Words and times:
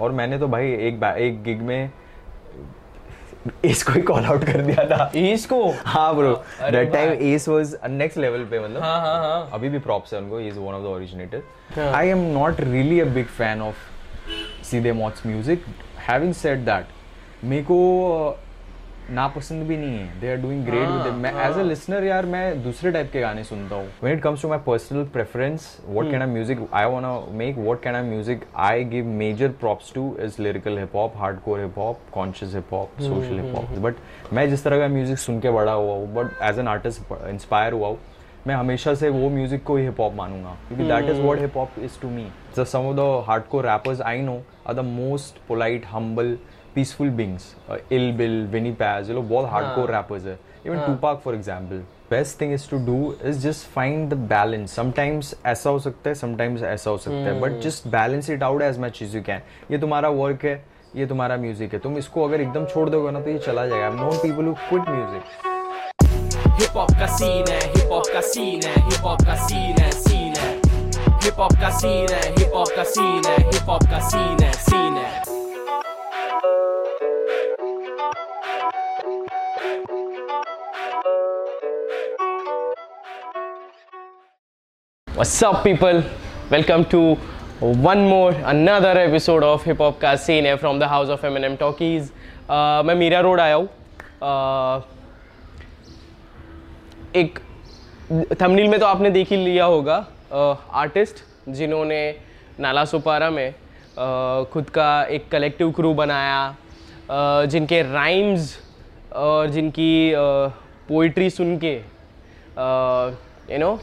और 0.00 0.12
मैंने 0.12 0.38
तो 0.38 0.48
भाई 0.48 0.72
एक 0.72 1.04
एक 1.04 1.42
गिग 1.42 1.62
में 1.62 1.90
इसको 3.64 3.92
ही 3.92 4.00
कॉल 4.02 4.24
आउट 4.24 4.44
कर 4.44 4.60
दिया 4.62 4.84
था। 4.88 5.10
इसको? 5.16 5.62
हाँ 5.86 6.14
bro 6.16 6.32
that 6.62 6.92
time 6.92 7.12
as 7.28 7.48
was 7.48 7.74
next 7.90 8.18
level 8.18 8.44
पे 8.44 8.60
मतलब। 8.60 8.82
हाँ 8.82 9.00
हाँ 9.00 9.18
हाँ। 9.20 9.50
अभी 9.52 9.68
भी 9.68 9.78
प्रॉप्स 9.78 10.12
है 10.14 10.20
उनको 10.20 10.40
is 10.40 10.58
one 10.58 10.74
of 10.74 10.82
the 10.82 10.86
originator 10.86 11.88
I 11.94 12.08
am 12.08 12.24
not 12.32 12.60
really 12.60 13.00
a 13.00 13.04
big 13.14 13.26
fan 13.38 13.62
of 13.62 13.76
Seedhe 14.70 14.92
Mauts 14.92 15.26
music 15.26 15.64
having 16.08 16.34
said 16.34 16.64
that 16.64 17.44
मेरे 17.44 17.62
को 17.62 17.78
नापसंद 19.10 19.62
भी 19.66 19.76
नहीं 19.76 19.98
है. 19.98 20.20
They 20.20 20.30
are 20.30 20.36
doing 20.40 20.64
great 20.64 20.88
with 20.88 21.14
मैं 21.22 21.32
एज 21.46 21.58
अ 21.58 21.62
लिसनर 21.62 22.04
यार 22.04 22.26
मैं 22.26 22.62
दूसरे 22.62 22.90
टाइप 22.92 23.10
के 23.12 23.20
गाने 23.20 23.44
सुनता 23.44 23.76
हूँ. 23.76 23.86
When 24.02 24.16
it 24.16 24.22
comes 24.22 24.42
to 24.42 24.48
my 24.48 24.58
personal 24.66 25.04
preference 25.12 25.66
what 25.86 26.10
can 26.10 26.22
I 26.22 26.28
music 26.28 26.66
I 26.72 26.90
want 26.90 27.32
make 27.38 27.58
what 27.58 27.82
can 27.82 27.94
I 27.94 28.02
music 28.08 28.44
I 28.58 28.84
give 28.84 29.06
major 29.22 29.48
props 29.60 29.92
to 29.94 30.04
is 30.24 30.40
lyrical 30.42 30.78
hip 30.78 30.96
hop 30.96 31.16
hardcore 31.16 31.60
hip 31.60 31.78
hop 31.78 32.00
conscious 32.14 32.54
hip 32.54 32.72
hop 32.72 33.00
social 33.00 33.40
hip 33.40 33.54
hop 33.56 33.78
but 33.78 34.32
मैं 34.32 34.48
जिस 34.50 34.64
तरह 34.64 34.78
का 34.78 34.88
music 34.94 35.18
सुन 35.18 35.40
के 35.40 35.50
बड़ा 35.50 35.72
हुआ 35.72 35.94
हूँ 35.94 36.14
but 36.14 36.42
as 36.50 36.58
an 36.58 36.68
artist 36.68 37.12
inspire 37.28 37.72
हुआ 37.72 37.88
हूँ 37.88 37.98
मैं 38.46 38.54
हमेशा 38.54 38.94
से 38.94 39.08
वो 39.08 39.28
म्यूज़िक 39.30 39.62
को 39.64 39.76
ही 39.76 39.84
हिप 39.84 40.00
हॉप 40.00 40.14
मानूँगा. 40.16 40.56
क्योंकि 40.68 40.84
that 40.84 41.10
is 41.10 41.20
what 41.20 41.40
hip 41.40 41.56
hop 41.56 41.78
is 41.84 42.00
to 42.02 42.10
me 42.10 42.26
some 42.56 42.86
of 42.86 42.96
the 42.96 43.24
hardcore 43.26 43.66
rappers 43.66 44.00
I 44.00 44.20
know 44.22 44.40
are 44.68 44.74
the 44.74 44.84
most 44.84 45.46
polite 45.48 45.84
humble 45.90 46.36
peaceful 46.74 47.10
beings 47.12 47.54
Ill 47.92 48.12
Bill 48.16 48.46
Vinnie 48.52 48.72
Paz 48.82 49.08
ये 49.08 49.14
लोग 49.14 49.28
बहुत 49.28 49.50
हार्डकोर 49.50 49.90
रैपर्स 49.92 50.26
है. 50.26 50.38
Even 50.66 50.78
Tupac 50.86 51.20
for 51.24 51.34
example 51.34 51.76
best 52.10 52.40
thing 52.40 52.52
is 52.54 52.68
to 52.70 52.78
do 52.86 53.14
is 53.24 53.38
just 53.40 53.66
find 53.72 54.08
the 54.10 54.14
balance 54.28 54.74
sometimes 54.76 55.34
ऐसा 55.46 55.70
हो 55.70 55.78
सकता 55.78 56.08
है 56.10 56.14
sometimes 56.14 56.62
ऐसा 56.62 56.90
हो 56.90 56.98
सकता 56.98 57.16
है 57.16 57.40
but 57.40 57.60
just 57.62 57.86
balance 57.88 58.30
it 58.30 58.42
out 58.42 58.62
as 58.62 58.78
much 58.80 59.02
as 59.02 59.14
you 59.16 59.22
can 59.22 59.40
ये 59.70 59.78
तुम्हारा 59.78 60.08
वर्क 60.08 60.44
है 60.44 60.62
ये 60.96 61.06
तुम्हारा 61.06 61.36
म्यूज़िक 61.36 61.72
है. 61.72 61.78
तुम 61.80 61.98
इसको 61.98 62.24
अगर 62.24 62.40
एकदम 62.40 62.64
छोड़ 62.66 62.88
दोगे 62.90 63.10
ना 63.10 63.20
तो 63.20 63.30
ये 63.30 63.38
चला 63.38 63.66
जाएगा. 63.66 63.86
I 63.86 63.96
known 63.96 64.16
people 64.22 64.44
who 64.44 64.54
quit 64.68 64.88
music 64.88 65.22
hip 66.60 66.76
hop 66.76 66.90
का 67.00 67.06
सीन 67.16 67.44
है 67.50 67.60
हिप 67.60 67.92
हॉप 67.92 68.06
का 68.12 68.20
सीन 68.20 68.62
है 68.64 68.74
हिप 68.74 69.04
हॉप 69.04 69.22
का 69.26 69.34
सीन 69.46 69.78
है 69.78 69.90
सीन 70.00 70.34
है. 70.36 70.54
हिप 71.24 71.40
हॉप 71.40 71.52
का 71.60 71.70
सीन 71.78 72.14
है 72.14 72.22
हिप 72.38 72.54
हॉप 72.54 72.76
का 72.76 72.84
सीन 72.84 73.26
है 73.26 73.36
हिप 73.38 73.68
हॉप 73.68 73.90
का 73.90 74.08
सीन 74.08 74.44
है 74.44 74.52
सीन 74.52 74.96
है. 74.96 75.29
What's 85.20 85.42
up, 85.42 85.64
people? 85.64 86.02
Welcome 86.50 86.86
to 86.92 87.14
one 87.60 88.08
more 88.08 88.30
another 88.52 88.92
episode 88.98 89.42
of 89.42 89.62
Hip 89.64 89.80
Hop 89.84 89.98
का 90.00 90.14
सीन 90.16 90.46
है 90.46 90.54
from 90.60 90.78
the 90.78 90.88
house 90.88 91.10
of 91.14 91.26
Eminem 91.30 91.58
Talkies. 91.62 92.06
Uh, 92.48 92.82
मैं 92.84 92.94
मीरा 92.94 93.20
रोड 93.26 93.40
आया 93.40 93.54
हूँ 93.54 93.66
uh, 93.66 94.80
एक 97.16 97.38
थंबनेल 98.42 98.68
में 98.68 98.78
तो 98.80 98.86
आपने 98.86 99.10
देख 99.10 99.30
ही 99.32 99.36
लिया 99.44 99.64
होगा 99.64 99.98
आर्टिस्ट 100.84 101.16
uh, 101.16 101.54
जिन्होंने 101.54 102.00
नाला 102.60 102.84
सुपारा 102.94 103.30
में 103.30 103.48
uh, 103.50 104.50
खुद 104.52 104.70
का 104.74 104.90
एक 105.04 105.30
कलेक्टिव 105.32 105.72
क्रू 105.72 105.94
बनाया 106.02 106.42
uh, 106.50 107.46
जिनके 107.50 107.82
राइम्स 107.92 108.58
और 109.28 109.50
जिनकी 109.50 109.92
पोइट्री 110.88 111.30
uh, 111.30 111.36
सुन 111.36 111.56
के 111.58 111.76
यू 111.76 113.56
uh, 113.56 113.60
नो 113.60 113.78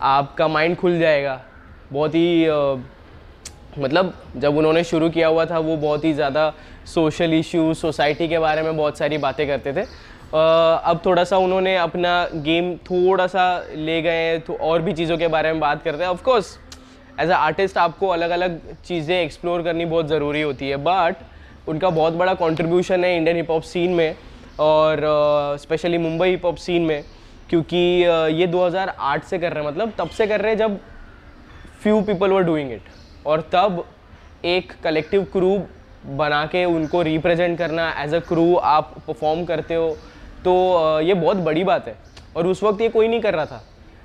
आपका 0.00 0.48
माइंड 0.48 0.76
खुल 0.76 0.98
जाएगा। 0.98 1.40
बहुत 1.92 2.14
ही 2.14 2.46
मतलब 3.78 4.12
जब 4.36 4.56
उन्होंने 4.56 4.82
शुरू 4.84 5.08
किया 5.10 5.28
हुआ 5.28 5.44
था, 5.46 5.58
वो 5.58 5.76
बहुत 5.76 6.04
ही 6.04 6.12
ज़्यादा 6.14 6.52
सोशल 6.86 7.34
इश्यूज़ 7.34 7.78
सोसाइटी 7.78 8.28
के 8.28 8.38
बारे 8.38 8.62
में 8.62 8.76
बहुत 8.76 8.98
सारी 8.98 9.18
बातें 9.18 9.46
करते 9.46 9.72
थे। 9.72 9.82
अब 10.30 11.00
थोड़ा 11.04 11.24
सा 11.24 11.36
उन्होंने 11.38 11.76
अपना 11.78 12.12
गेम 12.36 12.74
थोड़ा 12.86 13.26
सा 13.26 13.44
ले 13.74 14.00
गए 14.02 14.38
तो 14.38 14.54
और 14.62 14.82
भी 14.82 14.92
चीज़ों 14.92 15.18
के 15.18 15.28
बारे 15.28 15.52
में 15.52 15.60
बात 15.60 15.82
करते 15.82 16.02
हैं। 16.02 16.10
ऑफकोर्स 16.10 16.58
एज 17.20 17.30
अ 17.30 17.34
आर्टिस्ट 17.34 17.78
आपको 17.78 18.08
अलग 18.08 18.30
अलग 18.30 18.58
चीज़ें 18.86 19.14
एक्सप्लोर 19.16 19.62
करनी 19.62 19.84
बहुत 19.84 20.08
ज़रूरी 20.08 20.42
होती 20.42 20.68
है 20.68 20.76
बट 20.78 21.68
उनका 21.68 21.90
बहुत 21.90 22.12
बड़ा 22.14 22.34
कॉन्ट्रीब्यूशन 22.36 23.04
है 23.04 23.16
इंडियन 23.16 23.36
हिप 23.36 23.50
हॉप 23.50 23.62
सीन 23.64 23.90
में 23.92 24.14
और 24.60 25.00
specially 25.60 25.98
Mumbai 25.98 26.28
hip 26.28 26.44
hop 26.44 26.56
scene 26.58 26.82
में। 26.82 27.02
क्योंकि 27.50 27.76
ये 28.34 28.46
2008 28.46 29.24
से 29.24 29.38
कर 29.38 29.52
रहे 29.52 29.64
हैं 29.64 29.70
मतलब 29.70 29.92
तब 29.98 30.08
से 30.08 30.26
कर 30.26 30.40
रहे 30.40 30.52
हैं 30.52 30.58
जब 30.58 30.78
few 31.82 32.00
people 32.02 32.30
were 32.30 32.42
doing 32.42 32.72
it 32.72 33.26
और 33.26 33.40
तब 33.52 33.84
एक 34.44 34.72
कलेक्टिव 34.84 35.24
क्रू 35.32 35.58
बना 36.16 36.44
के 36.46 36.64
उनको 36.64 37.02
रिप्रेजेंट 37.02 37.58
करना 37.58 37.90
एज 37.98 38.14
अ 38.14 38.18
क्रू 38.28 38.54
आप 38.56 38.94
परफॉर्म 39.06 39.44
करते 39.44 39.74
हो 39.74 39.90
तो 40.44 41.00
ये 41.00 41.14
बहुत 41.14 41.36
बड़ी 41.38 41.64
बात 41.64 41.88
है। 41.88 41.96
और 42.36 42.46
उस 42.46 42.62
वक्त 42.62 42.80
ये 42.80 42.88
कोई 42.88 43.08
नहीं 43.08 43.20
कर 43.20 43.34
रहा 43.34 43.46
था। 43.46 43.62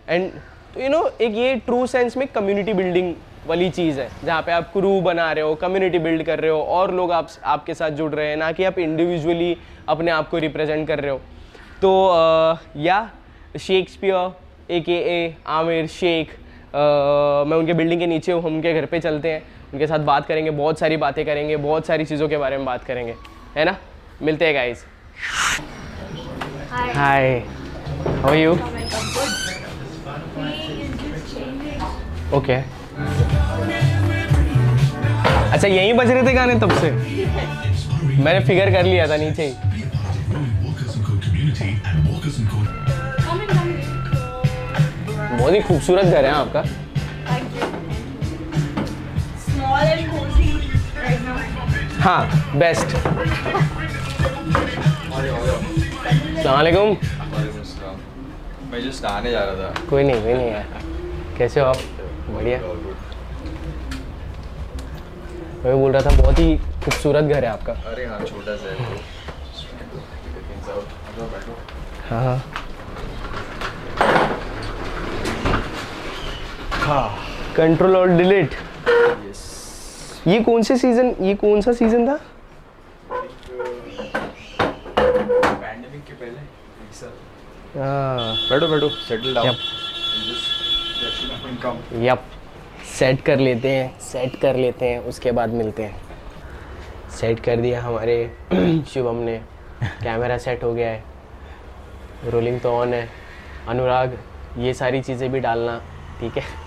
एंड 0.09 0.31
तो 0.73 0.81
यू 0.81 0.89
नो 0.89 1.07
एक 1.21 1.35
ये 1.35 1.55
ट्रू 1.55 1.85
सेंस 1.87 2.17
में 2.17 2.27
कम्युनिटी 2.27 2.73
बिल्डिंग 2.73 3.13
वाली 3.47 3.69
चीज़ 3.69 3.99
है, 3.99 4.09
जहाँ 4.25 4.41
पे 4.41 4.51
आप 4.51 4.71
क्रू 4.73 4.99
बना 5.01 5.31
रहे 5.31 5.43
हो 5.43 5.55
कम्युनिटी 5.55 5.99
बिल्ड 5.99 6.23
कर 6.23 6.39
रहे 6.39 6.51
हो, 6.51 6.61
और 6.61 6.93
लोग 6.93 7.11
आप, 7.11 7.27
आपके 7.43 7.73
साथ 7.73 7.89
जुड़ 7.91 8.13
रहे 8.13 8.27
हैं, 8.27 8.37
ना 8.37 8.51
कि 8.51 8.63
आप 8.63 8.79
इंडिविजुअली 8.79 9.57
अपने 9.89 10.11
आप 10.11 10.29
को 10.29 10.37
रिप्रेजेंट 10.37 10.87
कर 10.87 10.99
रहे 10.99 11.11
हो। 11.11 11.17
तो 11.81 11.91
या 12.77 13.09
शेक्सपियर 13.59 14.73
ए 14.73 14.79
के 14.81 14.97
ए 15.15 15.35
आमिर 15.57 15.87
शेख 15.87 16.35
मैं 16.75 17.57
उनके 17.57 17.73
बिल्डिंग 17.73 17.99
के 18.01 18.07
नीचे 18.07 18.31
हूँ 18.31 18.41
हम 18.43 18.55
उनके 18.55 18.73
घर 18.73 18.85
पे 18.91 18.99
चलते 18.99 19.31
हैं 19.31 19.41
उनके 19.73 19.87
साथ 19.87 19.99
बात 20.11 20.25
करेंगे 20.27 20.51
बहुत 20.51 20.79
सारी 20.79 20.97
बातें 21.03 21.25
करेंगे 21.25 21.57
बहुत 21.65 21.85
सारी 21.85 22.05
चीज़ों 22.05 22.27
के 22.29 22.37
बारे 22.37 22.57
में 22.57 22.65
बात 22.65 22.83
करेंगे 22.85 23.13
है 23.57 23.65
ना? 23.65 23.75
मिलते 24.21 24.45
हैं 24.45 24.53
guys 24.55 24.83
hi 26.95 27.37
how 28.23 28.33
you 28.33 28.53
okay 32.37 32.53
अच्छा 35.53 35.67
यहीं 35.67 35.93
बज 35.93 36.11
रहे 36.11 36.23
थे 36.27 36.33
गाने 36.33 36.53
तब 36.59 36.71
से? 36.79 36.91
मैंने 38.23 38.39
फिगर 38.45 38.71
कर 38.73 38.83
लिया 38.85 39.07
था 39.09 39.17
नीचे 39.17 39.45
ही। 39.45 39.53
बहुत 45.37 45.53
ही 45.53 45.59
खूबसूरत 45.67 46.05
घर 46.05 46.25
है 46.25 46.31
आपका। 46.31 46.63
हाँ 52.03 52.21
बेस्ट 52.59 52.95
सलामकुम 56.43 56.89
मैं 58.71 58.81
जस्ट 58.81 59.05
आने 59.05 59.31
जा 59.31 59.43
रहा 59.45 59.55
था। 59.55 59.85
कोई 59.89 60.03
नहीं 60.03 60.21
कोई 60.23 60.33
नहीं 60.33 60.47
यार। 60.47 60.65
कैसे 61.37 61.59
हो 61.59 61.65
आप? 61.65 61.77
बढ़िया। 62.29 62.57
मैं 65.63 65.75
बोल 65.81 65.91
रहा 65.91 66.01
था 66.01 66.15
बहुत 66.17 66.39
ही 66.39 66.57
खूबसूरत 66.57 67.23
घर 67.23 67.43
है 67.43 67.49
आपका। 67.49 67.73
अरे 67.91 68.05
हाँ 68.05 68.19
छोटा 68.25 68.55
सा 68.55 68.69
है 68.69 68.75
हाँ 72.09 72.23
हाँ। 72.23 72.37
हाँ 76.83 77.09
कंट्रोल 77.57 77.95
और 77.97 78.09
डिलीट 78.17 78.55
ये 80.27 80.39
कौन 80.43 80.61
से 80.63 80.77
सीज़न 80.77 81.13
ये 81.21 81.33
कौन 81.35 81.61
सा 81.61 81.71
सीज़न 81.73 82.07
था? 82.07 82.15
पैंडेमिक 85.61 86.03
के 86.05 86.13
पहले? 86.13 86.39
हाँ। 87.79 88.35
बैठो 88.49 88.67
बैठो। 88.67 88.89
सेटल 88.89 89.33
डाउन 89.35 89.55
यप 92.05 92.23
सेट 92.97 93.21
कर 93.25 93.39
लेते 93.39 93.69
हैं। 93.69 93.99
सेट 94.01 94.35
कर 94.41 94.55
लेते 94.55 94.85
हैं। 94.85 94.99
उसके 94.99 95.31
बाद 95.31 95.49
मिलते 95.53 95.83
हैं। 95.83 96.01
सेट 97.19 97.39
कर 97.39 97.61
दिया 97.61 97.81
हमारे 97.81 98.15
शुभम 98.93 99.15
ने। 99.15 99.37
कैमरा 100.03 100.37
सेट 100.37 100.63
हो 100.63 100.73
गया 100.73 100.89
है। 100.89 101.03
रोलिंग 102.31 102.59
तो 102.61 102.73
ऑन 102.73 102.93
है। 102.93 103.07
अनुराग 103.67 104.17
ये 104.57 104.73
सारी 104.73 105.01
चीज़ें 105.01 105.31
भी 105.31 105.39
डालना। 105.39 105.81
ठीक 106.19 106.37
है? 106.37 106.62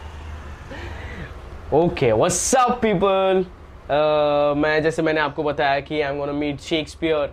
ओके 1.75 2.11
व्हाट्स 2.13 2.55
अप 2.55 2.79
पीपल 2.83 3.45
मैं 4.59 4.83
जैसे 4.83 5.03
मैंने 5.03 5.21
आपको 5.21 5.43
बताया 5.43 5.81
कि 5.81 6.01
I 6.01 6.11
am 6.11 6.19
gonna 6.19 6.33
meet 6.33 6.61
Shakespeare 6.61 7.33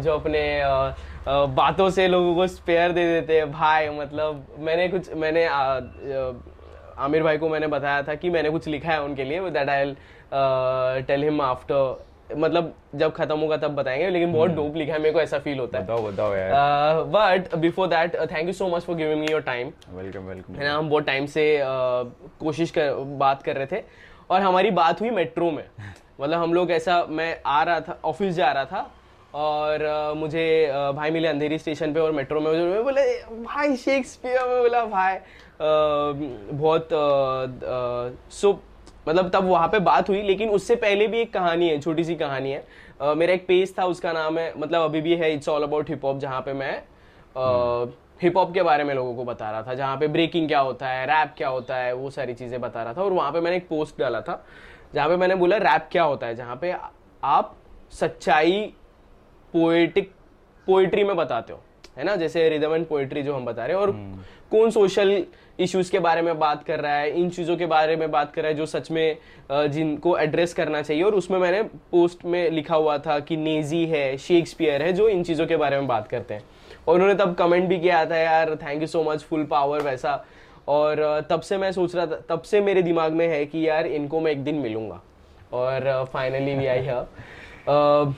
जो 0.00 0.12
अपने 0.12 0.42
uh, 0.60 0.90
uh, 1.26 1.48
बातों 1.56 1.88
से 1.90 2.08
लोगों 2.08 2.34
को 2.34 2.46
स्पेयर 2.46 2.92
दे 2.92 3.04
देते 3.12 3.36
हैं। 3.36 3.50
भाई 3.52 3.88
मतलब 3.88 4.46
मैंने 4.58 4.88
कुछ 4.88 5.12
मैंने 5.14 5.46
uh, 5.46 6.34
आमिर 6.98 7.22
भाई 7.22 7.38
को 7.38 7.48
मैंने 7.48 7.66
बताया 7.66 8.02
था 8.02 8.14
कि 8.14 8.30
मैंने 8.30 8.50
कुछ 8.50 8.66
लिखा 8.68 8.92
है 8.92 9.02
उनके 9.02 9.24
लिए 9.24 9.50
that 9.50 9.68
I 9.68 9.94
tell 11.02 11.24
him 11.24 11.40
after 11.40 12.04
मतलब 12.36 12.74
जब 12.94 13.12
खत्म 13.12 13.38
होगा 13.38 13.56
तब 13.56 13.74
बताएँगे 13.74 14.10
लेकिन 14.10 14.32
बहुत 14.32 14.50
डोप 14.50 14.76
लिखा 14.76 14.92
है 14.92 14.98
मेरे 14.98 15.12
को 15.12 15.20
ऐसा 15.20 15.38
फील 15.38 15.58
होता 15.58 15.78
है। 15.78 15.84
बताओ 15.84 16.02
बताओ 16.02 16.34
यार। 16.34 17.02
But 17.14 17.54
before 17.54 17.86
that 17.88 18.16
thank 18.32 18.46
you 18.46 18.52
so 18.52 18.68
much 18.68 18.82
for 18.82 18.96
giving 18.96 19.20
me 19.20 19.26
your 19.30 19.40
time 19.40 19.72
welcome 19.90 20.20
welcome 20.20 20.54
है 20.54 20.64
ना 20.64 20.74
हम 20.76 20.88
बहुत 20.90 21.06
टाइम 21.06 21.26
से 21.26 21.44
uh, 21.58 22.30
कोशिश 22.40 22.70
कर 22.70 22.92
बात 23.18 23.42
कर 23.42 23.56
रहे 23.56 23.66
थे। 23.66 23.82
और 24.30 24.40
हमारी 24.40 24.70
बात 24.70 25.00
हुई 25.00 25.10
मेट्रो 25.10 25.50
में। 25.50 25.64
मतलब 26.20 26.38
हम 26.38 26.54
लोग 26.54 26.70
ऐसा 26.70 27.04
मैं 27.08 27.36
आ 27.46 27.62
रहा 27.62 27.80
था 27.80 27.98
ऑफ़िस 28.04 28.34
जा 28.34 28.50
रहा 28.52 28.64
था 28.64 28.90
और 29.34 29.82
अ, 29.82 30.14
मुझे 30.14 30.44
अ, 30.66 30.90
भाई 30.92 31.10
मिले 31.10 31.28
अंधेरी 31.28 31.58
स्टेशन 31.58 31.92
पे 31.94 32.00
और 32.00 32.12
मेट्रो 32.12 32.40
में। 32.40 32.50
मैं 32.52 32.82
बोले 32.84 33.02
भाई 33.44 33.76
शेक्सपियर 33.76 34.48
में 34.48 34.58
बोला 34.60 34.84
भाई 34.84 35.14
अ, 35.14 35.22
बहुत 35.60 36.88
सो 38.32 38.52
मतलब 39.08 39.30
तब 39.30 39.44
वहाँ 39.44 39.68
पे 39.68 39.78
बात 39.78 40.08
हुई 40.08 40.22
लेकिन 40.22 40.48
उससे 40.48 40.76
पहले 40.76 41.06
भी 41.06 41.18
एक 41.18 41.32
कहानी 41.32 41.68
है 41.68 41.78
छोटी 41.80 42.04
सी 42.04 42.14
कहानी 42.14 42.50
है। 42.52 42.64
अ, 43.00 43.14
मेरा 43.14 43.32
एक 43.34 43.46
पेज 43.46 43.74
था 43.78 43.84
उसका 43.84 44.12
नाम 44.12 44.38
है 44.38 44.52
मतलब 44.56 44.82
अभी 44.82 45.00
भी 45.00 45.16
है 45.16 45.32
it's 45.32 45.48
all 45.48 45.62
about 45.62 45.90
hip 45.90 46.04
hop 46.04 46.18
जहाँ 46.18 46.40
पे 46.40 46.52
मैं 46.52 46.82
हिप 48.22 48.36
हॉप 48.36 48.52
के 48.54 48.62
बारे 48.62 48.84
में 48.84 48.94
लोगों 48.94 49.14
को 49.14 49.24
बता 49.24 49.50
रहा 49.50 49.62
था 49.62 49.74
जहाँ 49.74 49.96
पे 49.96 50.08
ब्रेकिंग 50.08 50.48
क्या 50.48 50.60
होता 50.60 50.88
है 50.88 51.06
रैप 51.06 51.34
क्या 51.36 51.48
होता 51.48 51.76
है 51.76 51.92
वो 51.92 52.10
सारी 52.10 52.34
चीज़ें 52.34 52.60
बता 52.60 52.82
रहा 52.82 52.94
था 52.94 53.02
और 53.02 53.12
वहाँ 53.12 53.32
पे 53.32 53.40
मैंने 53.40 53.56
एक 53.56 53.68
पोस्ट 53.68 53.98
डाला 53.98 54.20
था 54.20 54.44
जहाँ 54.94 55.08
पे 55.08 55.16
मैंने 55.16 55.34
बोला 55.34 55.56
रैप 55.56 55.88
क्या 55.92 56.02
होता 56.02 56.26
है 56.26 56.34
जहाँ 56.34 56.56
पे 56.56 56.74
आप 57.24 57.56
सच्चाई 57.92 58.60
पोएटिक 59.54 60.10
पोएट्री 60.66 61.04
में 61.04 61.16
बताते 61.16 61.52
हो 61.52 61.60
है 61.98 62.04
ना? 62.04 62.16
जैसे 62.16 62.48
रिदम 62.48 62.74
एंड 62.74 62.86
पोएट्री 62.86 63.22
जो 63.22 63.34
हम 63.34 63.44
बता 63.44 63.66
रहे 63.66 63.76
हैं 63.76 63.82
और 63.82 63.90
कौन 64.50 64.70
सोशल 64.70 65.24
इश्यूज़ 65.60 65.90
के 65.92 65.98
बारे 65.98 66.22
में 66.22 66.38
बात 66.38 66.62
कर 66.64 66.80
रहा 66.80 66.94
है, 66.94 67.10
इन 67.20 67.30
चीज़ों 67.30 67.56
के 67.56 67.66
बारे 67.66 67.96
में 67.96 68.10
बात 68.10 68.32
कर 68.32 68.42
रहा 68.42 68.50
है 68.50 68.56
जो 68.56 68.66
सच 68.66 68.90
में 68.90 69.16
जिनको 69.52 70.16
एड्रेस 70.18 70.54
करना 70.54 70.82
चाहिए। 70.82 71.02
और 71.02 71.14
उसमें 71.14 71.38
मैंने 71.38 71.62
पोस्ट 71.62 72.24
में 72.24 72.50
लिखा 72.50 72.76
हुआ 72.76 72.96
था 72.98 73.18
कि 73.20 73.36
नेजी 73.36 73.84
है 73.86 74.16
शेक्सपियर 74.16 74.82
है, 74.82 74.92
जो 74.92 75.08
इन 75.08 75.22
चीज़ों 75.22 75.46
के 75.46 75.56
बारे 75.56 75.76
में 75.76 75.86
बात 75.86 76.08
करते 76.08 76.34
हैं। 76.34 76.42
और 76.88 76.94
उन्होंने 76.94 77.14
तब 77.14 77.34
कमेंट 77.34 77.68
भी 77.68 77.78
किया 77.80 78.04
था, 78.06 78.16
यार 78.16 78.54
thank 78.56 78.80
you 78.80 78.86
so 78.86 79.02
much 79.02 79.20
full 79.20 79.44
power 79.44 79.80
वैसा। 79.80 80.24
और 80.68 81.26
तब 81.30 81.40
से 81.40 81.58
मैं 81.58 81.72
सोच 81.72 81.94
रहा 81.96 82.06
था, 82.06 82.20
तब 82.28 82.42
से 82.42 82.60
मेरे 82.60 82.82
दिमाग 82.82 83.12
में 83.12 83.26
है 83.28 83.44
कि, 83.46 83.68
यार, 83.68 83.86
इनको 83.86 84.20
मैं 84.20 84.32
एक 84.32 84.44
दिन 84.44 84.54
मिलूँगा। 84.54 85.00
और 85.52 86.04
finally 86.12 86.54
we 86.54 86.66
I 86.66 86.78
here 86.78 88.14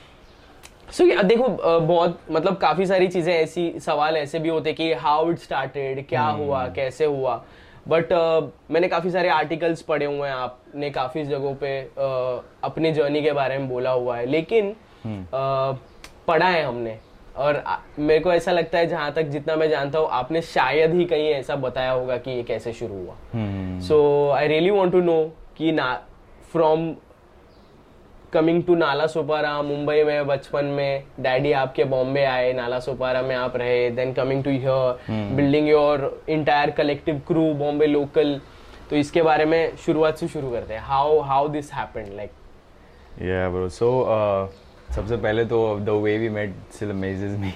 so 0.93 1.05
so, 1.05 1.25
देखो 1.25 1.49
बहुत 1.81 2.21
मतलब 2.31 2.57
काफ़ी 2.57 2.87
सारी 2.87 3.09
चीज़ें 3.09 3.35
ऐसी 3.35 3.81
सवाल 3.81 4.17
ऐसे 4.17 4.39
भी 4.39 4.49
होते 4.49 4.73
कि 4.73 4.93
हाउ 4.93 5.31
इट 5.31 5.39
स्टार्टेड 5.39 6.07
क्या 6.09 6.29
hmm. 6.31 6.41
हुआ 6.41 6.67
कैसे 6.69 7.05
हुआ? 7.05 7.45
बट 7.89 8.13
uh, 8.13 8.43
मैंने 8.71 8.89
काफ़ी 8.89 9.11
सारे 9.11 9.29
आर्टिकल्स 9.29 9.83
पढ़े 9.83 10.07
हुए 10.07 10.29
हैं 10.29 10.35
आपने 10.35 10.91
काफ़ी 10.91 11.25
जगहों 11.25 11.55
पे 11.55 11.81
अ, 11.81 12.43
अपने 12.65 12.93
जर्नी 12.93 13.23
के 13.23 13.33
बारे 13.33 13.59
में 13.59 13.69
बोला 13.69 13.91
हुआ 13.91 14.17
है। 14.17 14.27
लेकिन 14.27 14.71
अ, 14.71 15.73
पढ़ा 16.29 16.47
है 16.47 16.63
हमने। 16.63 16.99
और 17.37 17.63
मेरे 17.99 18.21
को 18.21 18.33
ऐसा 18.33 18.53
लगता 18.53 18.79
है 18.79 18.87
जहाँ 18.87 19.13
तक 19.13 19.23
जितना 19.23 19.57
मैं 19.57 19.69
जानता 19.71 19.99
हूँ 19.99 20.09
आपने 20.11 20.43
शायद 20.43 20.95
ही 20.95 21.05
कहीं 21.05 21.29
ऐसा 21.29 21.57
बताया 21.57 21.91
होगा 21.91 22.17
कि 22.17 22.31
ये 22.31 22.43
कैसे 22.43 22.73
शुरू 22.73 22.95
हुआ। 22.95 23.15
So 23.81 24.31
I 24.31 24.49
really 24.49 24.71
want 24.71 24.93
to 24.93 25.01
know 25.01 25.25
कि 25.57 25.73
ना 25.73 25.95
from 26.53 26.95
coming 28.33 28.63
to 28.65 28.75
Nala 28.75 29.07
Sopara 29.07 29.51
Mumbai 29.63 30.03
में 30.05 30.27
बचपन 30.27 30.65
में 30.65 31.05
डैडी 31.21 31.53
आपके 31.53 31.85
बॉम्बे 31.85 32.25
आए 32.25 32.53
नाला 32.53 32.81
सोपारा 32.81 33.23
में 33.23 33.35
आप 33.37 33.57
रहे 33.57 33.91
then 33.91 34.13
coming 34.13 34.45
to 34.45 34.51
here 34.51 35.35
building 35.37 35.69
your 35.69 36.25
entire 36.29 36.71
collective 36.71 37.21
crew 37.27 37.53
Bombay 37.55 37.87
local 37.87 38.41
तो 38.91 38.97
इसके 38.97 39.23
बारे 39.23 39.45
में 39.45 39.77
शुरुआत 39.77 40.17
से 40.17 40.29
शुरू 40.29 40.51
करते 40.51 40.75
हैं। 40.75 40.81
How 40.81 41.21
how 41.21 41.49
this 41.49 41.73
happened 41.73 42.17
like 42.17 42.31
या 43.23 43.49
ब्रो 43.49 43.69
So, 43.69 43.89
uh, 44.15 44.62
सबसे 44.95 45.17
पहले 45.17 45.45
तो 45.45 45.59
the 45.81 45.91
way 46.03 46.17
we 46.19 46.29
made 46.29 46.55
still 46.73 46.91
amazes 46.91 47.39
me 47.41 47.53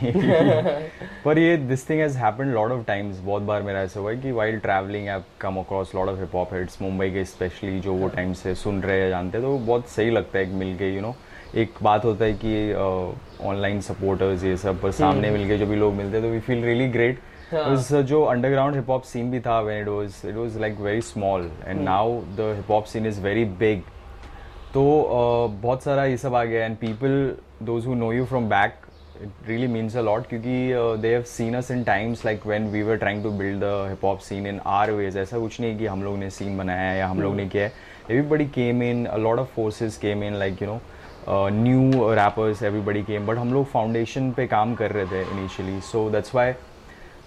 पर 1.24 1.38
ये 1.38 1.56
this 1.58 1.88
thing 1.90 2.00
has 2.00 2.16
happened 2.18 2.52
lot 2.54 2.70
of 2.72 2.84
times 2.86 3.18
बहुत 3.20 3.42
बार 3.42 3.62
मेरा 3.62 3.80
ऐसा 3.80 4.00
हुआ 4.00 4.10
है 4.10 4.16
कि 4.16 4.30
वाइल्ड 4.32 4.60
ट्रैवलिंग 4.62 5.08
आप 5.08 5.24
come 5.40 5.56
across 5.58 5.94
lot 5.94 6.08
of 6.08 6.18
hip 6.20 6.34
hop 6.34 6.54
hits 6.54 6.80
Mumbai 6.82 7.10
के 7.10 7.24
स्पेशली 7.26 7.78
जो 7.80 7.94
वो 7.94 8.06
हाँ। 8.06 8.14
टाइम 8.14 8.32
से 8.34 8.54
सुन 8.54 8.80
रहे 8.82 9.00
हैं 9.00 9.08
जानते 9.10 9.38
हैं 9.38 9.46
तो 9.46 9.58
बहुत 9.66 9.88
सही 9.88 10.10
लगता 10.10 10.38
है 10.38 10.54
मिल 10.54 10.76
के 10.78 10.92
यू 10.94 11.00
नो 11.00 11.14
एक 11.56 11.74
बात 11.82 12.04
होता 12.04 12.24
है 12.24 12.32
कि 12.34 12.72
ऑनलाइन 13.44 13.80
uh, 13.80 13.86
सपोर्टर्स 13.86 14.44
ये 14.44 14.56
सब 14.56 14.80
पर 14.82 14.90
सामने 14.92 15.28
हम्म। 15.28 15.38
मिलके 15.38 15.58
जो 15.58 15.66
भी 15.66 15.76
लोग 15.76 15.94
मिलते 15.94 16.16
हैं 16.16 16.24
तो 16.24 16.30
वी 16.30 16.40
फील 16.40 16.64
रियली 16.64 16.88
ग्रेट 16.88 17.20
जो 18.04 18.22
अंडरग्राउंड 18.24 18.74
हिप 18.74 18.88
हॉप 18.90 19.02
सीन 19.04 19.30
भी 19.30 19.40
था 19.40 19.60
when 19.60 19.80
it 19.80 19.88
was 19.88 20.26
it 20.26 20.34
was 20.34 20.58
like 20.58 20.80
very 20.80 21.00
small 21.02 21.50
and 21.66 21.80
now 21.80 22.20
the 22.36 22.52
hip 22.56 22.70
hop 22.70 22.84
scene 22.86 23.06
is 23.06 23.20
very 23.20 23.44
big 23.60 23.82
तो 24.76 24.82
uh, 24.82 25.62
बहुत 25.62 25.82
सारा 25.82 26.04
ये 26.04 26.16
सब 26.16 26.34
आ 26.34 26.42
गया 26.44 26.64
and 26.64 26.76
people 26.76 27.12
those 27.66 27.86
who 27.86 27.94
know 27.94 28.12
you 28.12 28.24
from 28.24 28.48
back 28.48 28.74
it 29.22 29.48
really 29.48 29.66
means 29.66 29.96
a 29.96 30.00
lot 30.00 30.26
क्योंकि 30.26 30.56
they 31.02 31.08
have 31.08 31.22
seen 31.22 31.54
us 31.54 31.70
in 31.70 31.84
times 31.84 32.24
like 32.24 32.46
when 32.46 32.66
we 32.70 32.82
were 32.82 32.96
trying 32.96 33.22
to 33.22 33.30
build 33.30 33.60
the 33.60 33.86
hip 33.88 34.04
hop 34.04 34.18
scene 34.18 34.46
in 34.46 34.60
our 34.66 34.90
ways 34.90 35.16
ऐसा 35.16 35.38
कुछ 35.38 35.60
नहीं 35.60 35.78
कि 35.78 35.86
हम 35.86 36.02
लोग 36.02 36.18
ने 36.18 36.30
scene 36.30 36.58
बनाया 36.58 36.90
है 36.90 36.98
या 36.98 37.06
हम 37.08 37.22
लोग 37.22 37.34
ने 37.34 37.46
किया 37.46 37.64
है। 37.64 37.72
Everybody 38.10 38.46
came 38.58 38.82
in 38.82 39.04
a 39.06 39.16
lot 39.16 39.38
of 39.38 39.54
forces 39.56 39.96
came 39.96 40.24
in 40.24 40.34
like 40.34 40.62
you 40.62 40.68
know 40.68 40.80
new 41.62 42.12
rappers 42.14 42.62
everybody 42.62 43.02
came 43.02 43.26
but 43.26 43.38
हम 43.38 43.54
लोग 43.54 43.66
फाउंडेशन 43.66 44.30
पे 44.30 44.46
काम 44.46 44.74
कर 44.74 44.90
रहे 44.90 45.06
थे 45.06 45.22
इनिशियली 45.30 45.80
सो 45.80 46.08
दैट्स 46.10 46.34
वाई 46.34 46.52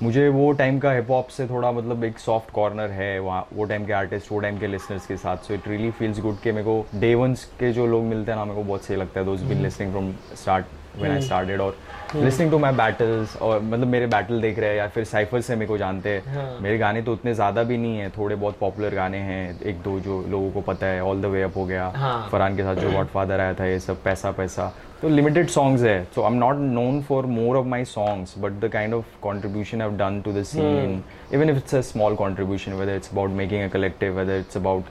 मुझे 0.04 0.28
वो 0.30 0.52
टाइम 0.52 0.78
का 0.80 0.92
हिप 0.92 1.10
हॉप 1.10 1.28
से 1.28 1.46
थोड़ा 1.48 1.72
मतलब 1.72 2.04
एक 2.04 2.20
सॉफ्ट 2.20 2.52
कॉर्नर 2.52 2.90
है, 2.90 3.20
वहाँ, 3.20 3.46
वो 3.54 3.66
टाइम 3.66 3.86
के 3.86 3.94
आर्टिस्ट 3.94 4.32
वो 4.32 4.40
टाइम 4.40 4.60
के 4.60 4.68
लिसनर्स 4.68 5.08
के 5.08 5.18
साथ। 5.18 5.38
So 5.38 5.54
it 5.54 5.68
really 5.68 5.92
feels 5.92 6.20
good 6.20 6.40
के 6.40 6.52
मेरे 6.52 6.64
को 6.64 6.86
डेवंस 7.00 7.44
के 7.60 7.72
जो 7.74 7.88
लोग 7.88 8.04
मिलते 8.04 8.32
हैं 8.32 8.38
ना, 8.38 8.46
मेरे 8.46 8.56
को 8.56 8.64
बहुत 8.64 8.84
सही 8.84 8.98
लगता 8.98 9.20
है। 9.20 9.26
Those 9.26 9.42
been 9.44 9.62
listening 9.64 9.92
from 9.92 10.12
start 10.36 10.66
when 10.98 11.12
I 11.12 11.22
started 11.22 11.62
और 11.62 11.78
लिसनिंग 12.16 12.52
टू 12.52 12.58
माई 12.60 12.72
बैटल्स 12.74 13.36
और 13.38 13.60
मतलब 13.62 13.88
मेरे 13.88 14.08
बैटल 14.08 14.42
देख 14.42 14.60
रहे 14.60 14.70
हैं 14.70 14.78
या 14.78 14.88
फिर 14.88 15.04
साइफर 15.06 15.42
से 15.42 15.56
मेरे 15.56 15.68
को 15.68 15.78
जानते 15.78 16.10
हैं। 16.10 16.60
मेरे 16.62 16.78
गाने 16.78 17.02
तो 17.02 17.14
उतने 17.14 17.34
ज़्यादा 17.34 17.64
भी 17.64 17.78
नहीं 17.78 17.98
है 17.98 18.10
थोड़े 18.18 18.36
बहुत 18.36 18.58
पॉपुलर 18.60 18.96
गाने 18.96 19.18
हैं। 19.20 19.62
एक 19.62 19.82
दो 19.82 20.00
जो 20.00 20.22
लोगों 20.30 20.52
को 20.52 20.62
पता 20.72 20.88
है 20.88 21.04
ऑल 21.04 21.22
द 21.22 21.26
वे 21.26 21.42
अप 21.44 21.58
हो 21.58 21.66
गया 21.66 21.88
हाँ। 21.96 22.28
फरहान 22.32 22.56
के 22.58 22.64
साथ 22.64 22.76
जो 22.76 22.92
गॉड 22.92 23.08
फादर 23.08 23.40
आया 23.40 23.54
था 23.54 23.66
ये 23.66 23.80
सब 23.80 24.02
पैसा 24.04 24.32
पैसा। 24.32 24.72
तो 25.02 25.10
लिमिटेड 25.10 25.48
सॉन्ग्स 25.50 25.84
है। 25.84 26.04
So 26.16 26.24
I 26.24 26.32
am 26.32 26.38
not 26.40 26.56
known 26.56 27.02
for 27.02 27.26
more 27.28 27.58
of 27.58 27.66
my 27.68 27.86
songs 27.86 28.34
but 28.40 28.60
the 28.62 28.70
kind 28.74 28.94
of 28.94 29.06
contribution 29.22 29.82
I 29.82 29.98
done 29.98 30.22
to 30.22 30.32
the 30.34 30.44
scene 30.46 31.02
even 31.34 31.50
if 31.50 31.58
it's 31.58 31.76
a 31.76 31.82
small 31.92 32.16
contribution 32.16 32.74
whether 32.74 32.96
it's 32.96 33.12
about 33.14 33.30
making 33.32 33.64
a 33.64 33.68
collective 33.74 34.20
whether 34.20 34.40
it's 34.40 34.58
about 34.58 34.84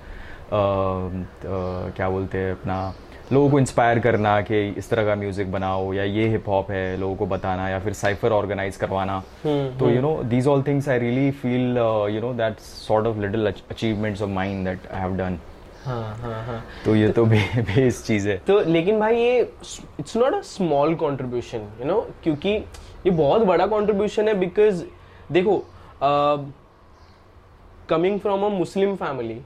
क्या 1.96 2.08
बोलते 2.10 2.38
हैं 2.38 2.52
अपना 2.52 2.80
लोगों 3.32 3.48
को 3.50 3.58
inspire 3.58 3.98
करना 3.98 4.40
कि 4.40 4.58
इस 4.78 4.88
तरह 4.90 5.04
का 5.04 5.14
म्यूज़िक 5.14 5.50
बनाओ 5.52 5.92
या 5.92 6.04
ये 6.04 6.28
हिप 6.28 6.48
हॉप 6.48 6.70
है 6.70 6.96
लोगों 6.96 7.16
को 7.16 7.26
बताना 7.26 7.68
या 7.68 7.78
फिर 7.80 7.92
साइफर 7.92 8.32
ऑर्गेनाइज 8.32 8.76
करवाना। 8.76 9.18
तो 9.44 9.90
you 9.90 10.00
know 10.02 10.14
these 10.24 10.46
all 10.46 10.62
things 10.62 10.88
I 10.88 10.98
really 10.98 11.30
feel 11.42 11.76
you 12.14 12.20
know 12.20 12.32
that 12.34 12.60
sort 12.60 13.06
of 13.06 13.18
little 13.20 13.46
achievements 13.46 14.22
of 14.22 14.30
mind 14.30 14.64
that 14.66 14.86
I 14.92 15.00
have 15.00 15.16
done 15.16 15.38
हाँ 15.84 16.16
हाँ 16.18 16.42
हाँ। 16.44 16.62
तो 16.84 16.94
ये 16.96 17.08
तो 17.12 17.24
बे, 17.26 17.38
बेस 17.58 18.04
चीज़ 18.06 18.28
है। 18.28 18.36
तो 18.46 18.58
लेकिन 18.60 18.98
भाई 19.00 19.16
ये 19.16 19.40
it's 20.00 20.16
not 20.16 20.34
a 20.34 20.40
small 20.44 20.94
contribution 20.94 21.68
you 21.80 21.86
know 21.86 22.00
क्योंकि 22.22 22.50
ये 22.50 23.10
बहुत 23.10 23.42
बड़ा 23.42 23.66
कंट्रीब्यूशन 23.66 24.28
है 24.28 24.34
बिकॉज़ 24.38 24.84
देखो 25.32 25.58
coming 27.88 28.18
from 28.20 28.44
a 28.44 28.48
Muslim 28.48 28.94
family 28.96 29.40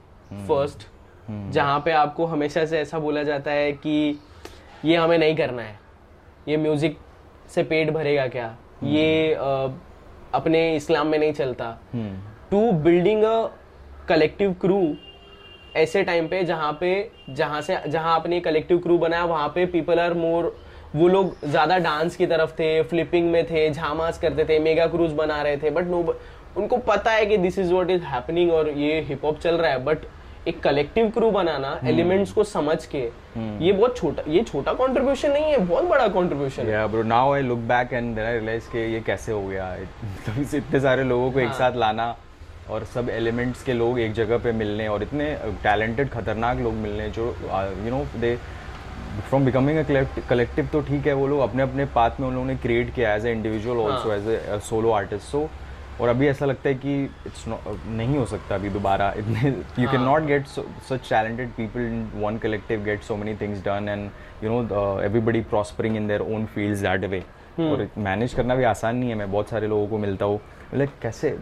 first 0.49 0.87
जहाँ 1.31 1.79
पे 1.85 1.93
आपको 1.93 2.27
हमेशा 2.27 2.65
से 2.67 2.79
ऐसा 2.81 2.99
बोला 2.99 3.23
जाता 3.23 3.51
है 3.51 3.73
कि 3.73 4.19
ये 4.85 4.97
हमें 4.97 5.19
नहीं 5.19 5.37
करना 5.37 5.63
है। 5.63 5.79
ये 6.49 6.57
म्यूज़िक 6.57 6.99
से 7.55 7.63
पेट 7.63 7.91
भरेगा 7.91 8.27
क्या? 8.27 8.57
ये 8.85 9.35
अ, 9.35 9.71
अपने 10.35 10.77
इस्लाम 10.77 11.07
में 11.07 11.19
नहीं 11.19 11.33
चलता। 11.33 11.71
To 12.51 12.71
building 12.73 13.23
a 13.23 13.49
collective 14.09 14.53
crew 14.61 14.95
ऐसे 15.77 16.03
टाइम 16.03 16.27
पे 16.29 16.43
जहाँ 16.45 16.73
पे 16.81 17.11
जहाँ 17.31 17.61
से 17.63 17.77
जहाँ 17.87 18.15
आपने 18.15 18.41
कलेक्टिव 18.41 18.79
क्रू 18.79 18.99
बनाया 18.99 19.25
वहाँ 19.25 19.49
पे 19.49 19.67
पीपल 19.67 20.01
आर 20.01 20.15
मोर 20.15 20.57
वो 20.97 21.09
लोग 21.09 21.45
ज़्यादा 21.45 21.79
डांस 21.79 22.17
की 22.17 22.27
तरफ़ 22.27 22.51
थे 22.53 22.83
फ्लिपिंग 22.83 23.31
में 23.31 23.45
थे 23.47 23.69
झामास 23.71 24.19
करते 24.19 24.45
थे 24.45 24.59
मेगा 24.59 24.87
क्रूज 24.87 25.13
बना 25.13 25.41
रहे 25.43 25.57
थे 25.57 25.71
बट 25.71 25.87
नो 25.87 26.03
उनको 26.57 26.77
पता 26.77 27.11
है 27.11 27.27
कि 27.27 27.37
this 27.37 27.59
is 27.59 27.73
what 27.73 27.91
is 27.91 28.03
happening 28.03 28.53
और 28.53 28.69
ये 28.71 29.01
हिप 29.01 29.25
हॉप 29.25 29.39
चल 29.39 29.57
रहा 29.57 29.71
है 29.71 29.85
बट 29.85 29.99
एक 30.49 30.61
कलेक्टिव 30.63 31.09
क्रू 31.15 31.31
बनाना 31.31 31.69
एलिमेंट्स 31.89 32.33
को 32.33 32.45
समझ 32.45 32.77
के 32.95 32.99
ये 33.65 33.73
बहुत 33.73 33.97
छोटा 33.97 34.23
ये 34.29 34.43
छोटा 34.43 34.73
कंट्रीब्यूशन 34.81 35.31
नहीं 35.33 35.45
है 35.53 35.59
बहुत 35.67 35.85
बड़ा 35.89 36.07
कंट्रीब्यूशन 36.17 36.67
है। 36.67 36.87
Bro 36.93 37.03
now 37.03 37.33
I 37.35 37.43
look 37.43 37.59
back 37.69 37.93
and 37.93 38.15
then 38.17 38.25
I 38.25 38.33
realise 38.39 38.69
कि 38.73 38.79
ये 38.95 39.01
कैसे 39.07 39.33
हो 39.33 39.43
गया। 39.49 39.67
मतलब 40.05 40.41
इस- 40.43 40.55
इतने 40.55 40.81
सारे 40.81 41.05
लोगों 41.05 41.31
को 41.33 41.41
एक 41.41 41.53
साथ 41.59 41.77
लाना 41.77 42.15
और 42.71 42.85
सब 42.95 43.09
एलिमेंट्स 43.11 43.63
के 43.63 43.73
लोग 43.73 44.01
एक 44.01 44.13
जगह 44.15 44.39
पे 44.45 44.53
मिलने 44.53 44.89
और 44.89 45.03
इतने 45.03 45.31
टैलेंटेड 45.63 46.11
खतरनाक 46.11 46.59
लोग 46.59 46.75
मिलने 46.83 47.09
जो 47.19 47.25
you 47.85 47.91
know 47.91 48.05
they 48.21 48.37
from 49.29 49.45
becoming 49.45 49.79
a 49.79 49.83
collective 50.29 50.69
तो 50.73 50.81
ठीक 50.83 51.07
है 51.07 51.13
वो 51.15 51.27
लोग 51.27 51.41
अपने 51.41 51.63
अपने 51.63 51.85
पाथ 51.95 52.21
में 52.21 52.27
उन 52.29 52.35
लोगों 52.35 52.47
ने 52.47 52.57
क्रिएट 52.63 52.95
किया 52.95 53.15
as 53.15 53.27
a 53.27 53.33
individual 53.33 53.79
also 53.79 54.13
as 54.13 54.29
a 54.29 54.59
solo 54.69 54.91
artist 55.01 55.27
so 55.33 55.49
और 56.03 56.09
अभी 56.09 56.27
ऐसा 56.29 56.47
लगता 56.47 56.69
है 56.69 56.75
कि 56.75 57.03
इट्स 57.27 57.45
नहीं 57.49 58.17
हो 58.17 58.25
सकता 58.27 58.55
अभी 58.55 58.69
दोबारा। 58.71 59.13
इतने 59.19 59.51
you 59.83 59.89
can 59.91 60.01
not 60.03 60.23
get 60.27 60.47
such 60.47 61.09
talented 61.09 61.51
people 61.57 61.81
in 61.81 62.09
one 62.15 62.39
collective 62.39 62.83
get 62.85 63.03
so 63.03 63.17
many 63.17 63.35
things 63.41 63.65
done 63.65 63.89
and 63.89 64.11
you 64.45 64.51
know 64.51 65.01
everybody 65.03 65.41
prospering 65.51 65.97
in 65.97 66.09
their 66.09 66.21
own 66.35 66.47
fields 66.55 66.81
that 66.81 67.05
way 67.11 67.23
और 67.61 67.89
मैनेज 67.99 68.35
करना 68.35 68.55
भी 68.55 68.65
आसान 68.65 68.97
नहीं 68.97 69.11
है 69.11 69.15
मैं 69.17 69.31
बहुत 69.33 69.49
सारे 69.49 69.67
लोगों 69.69 69.87
को 69.89 69.99
मिलता 69.99 70.25
हूँ। 70.25 70.41
लाइक 70.75 70.91
कैसे? 71.03 71.37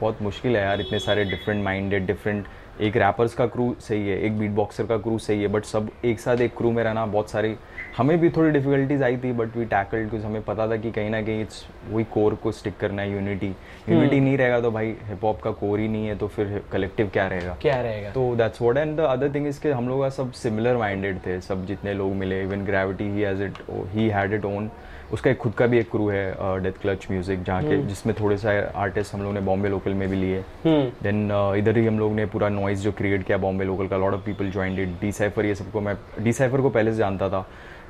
बहुत 0.00 0.22
मुश्किल 0.22 0.56
है 0.56 0.62
यार 0.62 0.80
इतने 0.80 0.98
सारे 0.98 1.24
डिफरेंट 1.24 1.62
माइंडेड 1.64 2.06
डिफरेंट 2.06 2.46
एक 2.82 2.96
रैपर्स 2.96 3.34
का 3.34 3.46
क्रू 3.46 3.74
सही 3.80 4.08
है 4.08 4.18
एक 4.26 4.38
बीट 4.38 4.50
बॉक्सर 4.50 4.86
का 4.86 4.96
क्रू 4.98 5.18
सही 5.18 5.42
है 5.42 5.48
बट 5.48 5.64
सब 5.64 5.90
एक 6.04 6.20
साथ 6.20 6.40
एक 6.40 6.56
क्रू 6.56 6.70
में 6.72 6.82
रहना 6.84 7.04
बहुत 7.06 7.30
सारी 7.30 7.54
हमें 7.96 8.18
भी 8.20 8.28
थोड़ी 8.30 8.50
डिफिकल्टीज 8.50 9.02
आई 9.02 9.16
थी 9.16 9.32
बट 9.32 9.56
वी 9.56 9.64
टैकल्ड 9.64 10.10
कुछ 10.10 10.24
हमें 10.24 10.42
पता 10.42 10.66
था 10.68 10.76
कि 10.76 10.90
कहीं 10.90 11.10
ना 11.10 11.20
कहीं 11.22 11.42
इट्स 11.42 11.64
वही 11.90 12.04
कोर 12.04 12.34
को 12.34 12.52
स्टिक 12.52 12.76
करना 12.76 13.02
है 13.02 13.12
यूनिटी 13.12 13.54
यूनिटी 13.88 14.20
नहीं 14.20 14.38
रहेगा 14.38 14.60
तो 14.60 14.70
भाई 14.70 14.96
हिप 15.04 15.24
हॉप 15.24 15.40
का 15.42 15.50
कोर 15.50 15.80
ही 15.80 15.88
नहीं 15.88 16.06
है 16.06 16.16
तो 16.16 16.28
फिर 16.28 16.62
कलेक्टिव 16.72 17.10
क्या 17.12 17.26
रहेगा? 17.28 17.56
क्या 17.62 17.80
रहेगा? 17.82 18.10
तो 18.10 18.34
that's 18.36 18.62
what 18.62 18.76
and 18.76 18.96
the 18.96 19.00
other 19.00 19.34
thing 19.34 19.46
is 19.46 19.60
कि 19.60 19.70
हम 19.70 19.88
लोग 19.88 20.00
का 20.00 20.08
सब 20.08 20.32
सिमिलर 20.32 20.76
माइंडेड 20.76 21.18
थे 21.18 21.40
सब 21.40 21.66
जितने 21.66 21.94
लोग 21.94 22.14
मिले 22.14 22.42
even 22.42 22.64
gravity 22.64 23.04
he 23.04 23.20
has 23.20 23.42
it 23.42 23.58
he 23.92 24.08
had 24.08 24.32
it 24.32 24.44
own 24.44 24.70
उसका 25.12 25.30
एक 25.30 25.36
खुद 25.38 25.52
का 25.52 25.66
भी 25.66 25.78
एक 25.78 25.90
क्रू 25.90 26.08
है 26.08 26.34
डेथ 26.62 26.80
क्लच 26.82 27.06
म्यूज़िक 27.10 27.42
जहाँ 27.42 27.62
के 27.62 27.76
जिसमें 27.86 28.14
थोड़े 28.20 28.36
सा 28.36 28.52
आर्टिस्ट 28.74 29.14
हम 29.14 29.22
लोग 29.22 29.34
ने 29.34 29.40
बॉम्बे 29.40 29.68
लोकल 29.68 29.94
में 29.94 30.08
भी 30.08 30.16
लिए. 30.16 30.40
देन 30.66 31.28
uh, 31.28 31.56
इधर 31.58 31.78
ही 31.78 31.86
हम 31.86 31.98
लोग 31.98 32.12
ने 32.12 32.26
पूरा 32.26 32.48
नॉइज़ 32.48 32.82
जो 32.82 32.92
क्रिएट 32.92 33.22
किया 33.22 33.38
बॉम्बे 33.38 33.64
लोकल 33.64 33.88
का 33.88 33.96
lot 33.96 34.14
of 34.14 34.20
people 34.20 34.50
joined 34.50 34.78
it 34.78 35.00
the 35.00 35.12
cypher 35.12 35.46
ये 35.46 35.54
सबको 35.54 35.80
मैं 35.80 35.96
डी 36.20 36.32
साइफर 36.32 36.60
को 36.60 36.70
पहले 36.70 36.92
से 36.92 36.98
जानता 36.98 37.28
था 37.28 37.46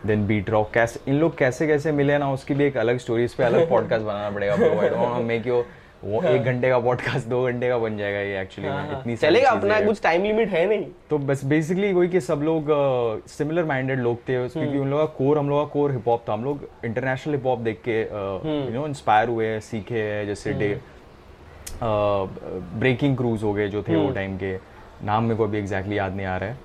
देन 0.07 0.27
बीट 0.27 0.51
रॉक 0.51 0.71
कैसे 0.75 1.01
इन 1.09 1.19
लोग 1.19 1.37
कैसे 1.39 1.67
कैसे 1.67 1.93
मिले 1.93 2.19
ना 2.19 2.33
उसकी 2.33 2.55
भी 2.55 2.65
एक 2.65 2.77
अलग 2.77 2.99
स्टोरी 2.99 3.25
इस 3.25 3.35
पे 3.35 3.45
अलग 3.45 3.69
पॉडकास्ट 3.71 4.05
बनाना 4.05 4.31
पड़ेगा 4.31 4.57
bro 4.57 4.79
I 4.81 4.89
don't 4.89 5.27
make 5.27 5.47
you 5.47 5.63
वो 6.05 6.23
एक 6.23 6.43
घंटे 6.43 6.69
का 6.69 6.79
पॉडकास्ट 6.79 7.27
दो 7.29 7.43
घंटे 7.47 7.69
का 7.69 7.77
बन 7.79 7.97
जाएगा 7.99 8.19
ये 8.21 8.41
एक्चुअली 8.41 8.71
में 8.71 8.91
इतनी 8.93 9.17
चलेगा 9.17 9.51
अपना 9.51 9.81
कुछ 9.81 10.03
टाइम 10.03 10.23
लिमिट 10.23 10.49
है 10.49 10.67
नहीं। 10.69 10.87
तो 11.11 11.19
बस 11.19 11.45
बेसिकली 11.45 11.93
वही 11.93 12.09
कि 12.09 12.21
सब 12.21 12.41
लोग 12.45 12.67
सिमिलर 13.29 13.65
माइंडेड 13.65 14.01
लोग 14.01 14.19
थे 14.29 14.37
क्योंकि 14.49 14.79
उन 14.79 14.91
लोगों 14.91 15.07
का 15.07 15.15
कोर 15.19 15.39
हम 15.39 15.49
लोग 15.51 15.61
का 15.61 15.73
कोर 15.73 15.93
हिप 15.93 16.09
हॉप 16.09 16.25
था। 16.29 16.33
हम 16.33 16.45
लोग 16.45 16.69
इंटरनेशनल 16.85 17.35
हिप 17.35 17.47
हॉप 17.47 17.59
देख 17.59 17.81
के 17.89 18.01
यू 18.01 18.75
नो 18.75 18.87
इंस्पायर 18.87 19.29
हुए 19.29 19.47
हैं 19.47 19.61
सीखे 19.61 20.03
हैं 20.03 20.27
जैसे 20.27 20.53
डे 20.53 20.69
ब्रेकिंग 21.83 23.17
क्रूज 23.17 23.43
हो 23.43 23.53
गए 23.55 23.69
जो 23.69 23.83
थे 23.83 23.97
वो 23.97 24.11
टाइम 24.11 24.37
के। 24.37 24.55
नाम 25.05 25.25
मेरे 25.25 25.37
को 25.37 25.45
अभी 25.45 25.59
एग्जैक्टली 25.59 25.99
याद 25.99 26.17
नहीं 26.17 26.27
आ 26.27 26.37
रहा 26.37 26.51
है। 26.51 26.59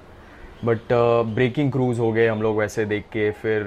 बट 0.65 0.91
ब्रेकिंग 1.25 1.71
क्रूज 1.71 1.99
हो 1.99 2.11
गए 2.11 2.27
हम 2.27 2.41
लोग 2.41 2.57
वैसे 2.57 2.85
देख 2.85 3.03
के 3.03 3.29
फिर 3.31 3.63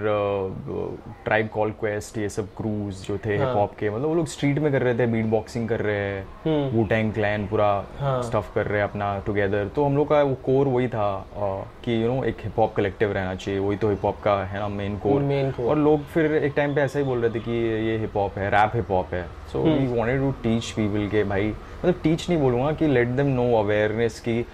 ट्राइब 1.25 1.49
कॉल 1.49 1.70
क्वेस्ट 1.70 2.18
ये 2.18 2.28
सब 2.28 2.49
क्रूज 2.56 2.94
जो 3.06 3.16
थे 3.26 3.37
हिप 3.38 3.54
हॉप 3.56 3.75
के 3.78 3.90
मतलब 3.90 4.08
वो 4.08 4.14
लोग 4.14 4.26
स्ट्रीट 4.26 4.58
में 4.58 4.70
कर 4.72 4.82
रहे 4.82 4.99
थे 4.99 5.06
बीट 5.06 5.26
बॉक्सिंग 5.26 5.68
कर 5.68 5.80
रहे 5.80 5.96
हैं 5.96 6.70
वो 6.72 6.84
टैंग 6.84 7.12
क्लैन 7.12 7.46
पूरा 7.46 7.70
स्टफ़ 8.02 8.54
कर 8.54 8.66
रहे 8.66 8.80
हैं 8.80 8.88
अपना 8.88 9.18
टुगेदर 9.26 9.68
तो 9.76 9.84
हम 9.84 9.96
लोग 9.96 10.08
का 10.08 10.22
वो 10.22 10.34
कोर 10.44 10.68
वही 10.68 10.88
था 10.88 11.08
uh, 11.22 11.84
कि 11.84 12.02
यू 12.02 12.08
नो 12.08 12.22
एक 12.25 12.37
हिप 12.44 12.58
हॉप 12.58 12.75
कलेक्टिव 12.75 13.12
रहना 13.12 13.34
चाहिए 13.34 13.61
वही 13.61 13.76
तो 13.76 13.90
हिप 13.90 14.04
हॉप 14.04 14.20
का 14.25 14.37
है 14.44 14.58
ना 14.58 14.68
मेन 14.68 14.96
कोर. 14.96 15.20
और 15.66 15.78
लोग 15.78 16.04
फिर 16.04 16.34
एक 16.34 16.52
टाइम 16.56 16.75
पे 16.75 16.80
ऐसा 16.80 16.99
ही 16.99 17.04
बोल 17.04 17.18
रहे 17.18 17.34
थे 17.34 17.40
कि 17.40 17.87
ये 17.88 17.96
हिप 17.99 18.16
हॉप 18.16 18.38
है 18.38 18.50
रैप 18.50 18.72
हिप 18.75 18.90
हॉप 18.90 19.14
है 19.14 19.26
so 19.52 19.62
we 19.62 19.87
wanted 19.96 20.20
to 20.20 20.30
teach 20.42 20.70
people 20.70 21.08
के 21.08 21.25
भाई 21.25 21.49
मतलब 21.49 21.94
टीच 22.02 22.28
नहीं 22.30 22.40
बोलूँगा 22.40 22.72
कि 22.72 22.87
लेट 22.87 23.08
देम 23.08 23.26
नो 23.26 23.52
अवेयरनेस 23.54 24.20
की 24.20 24.44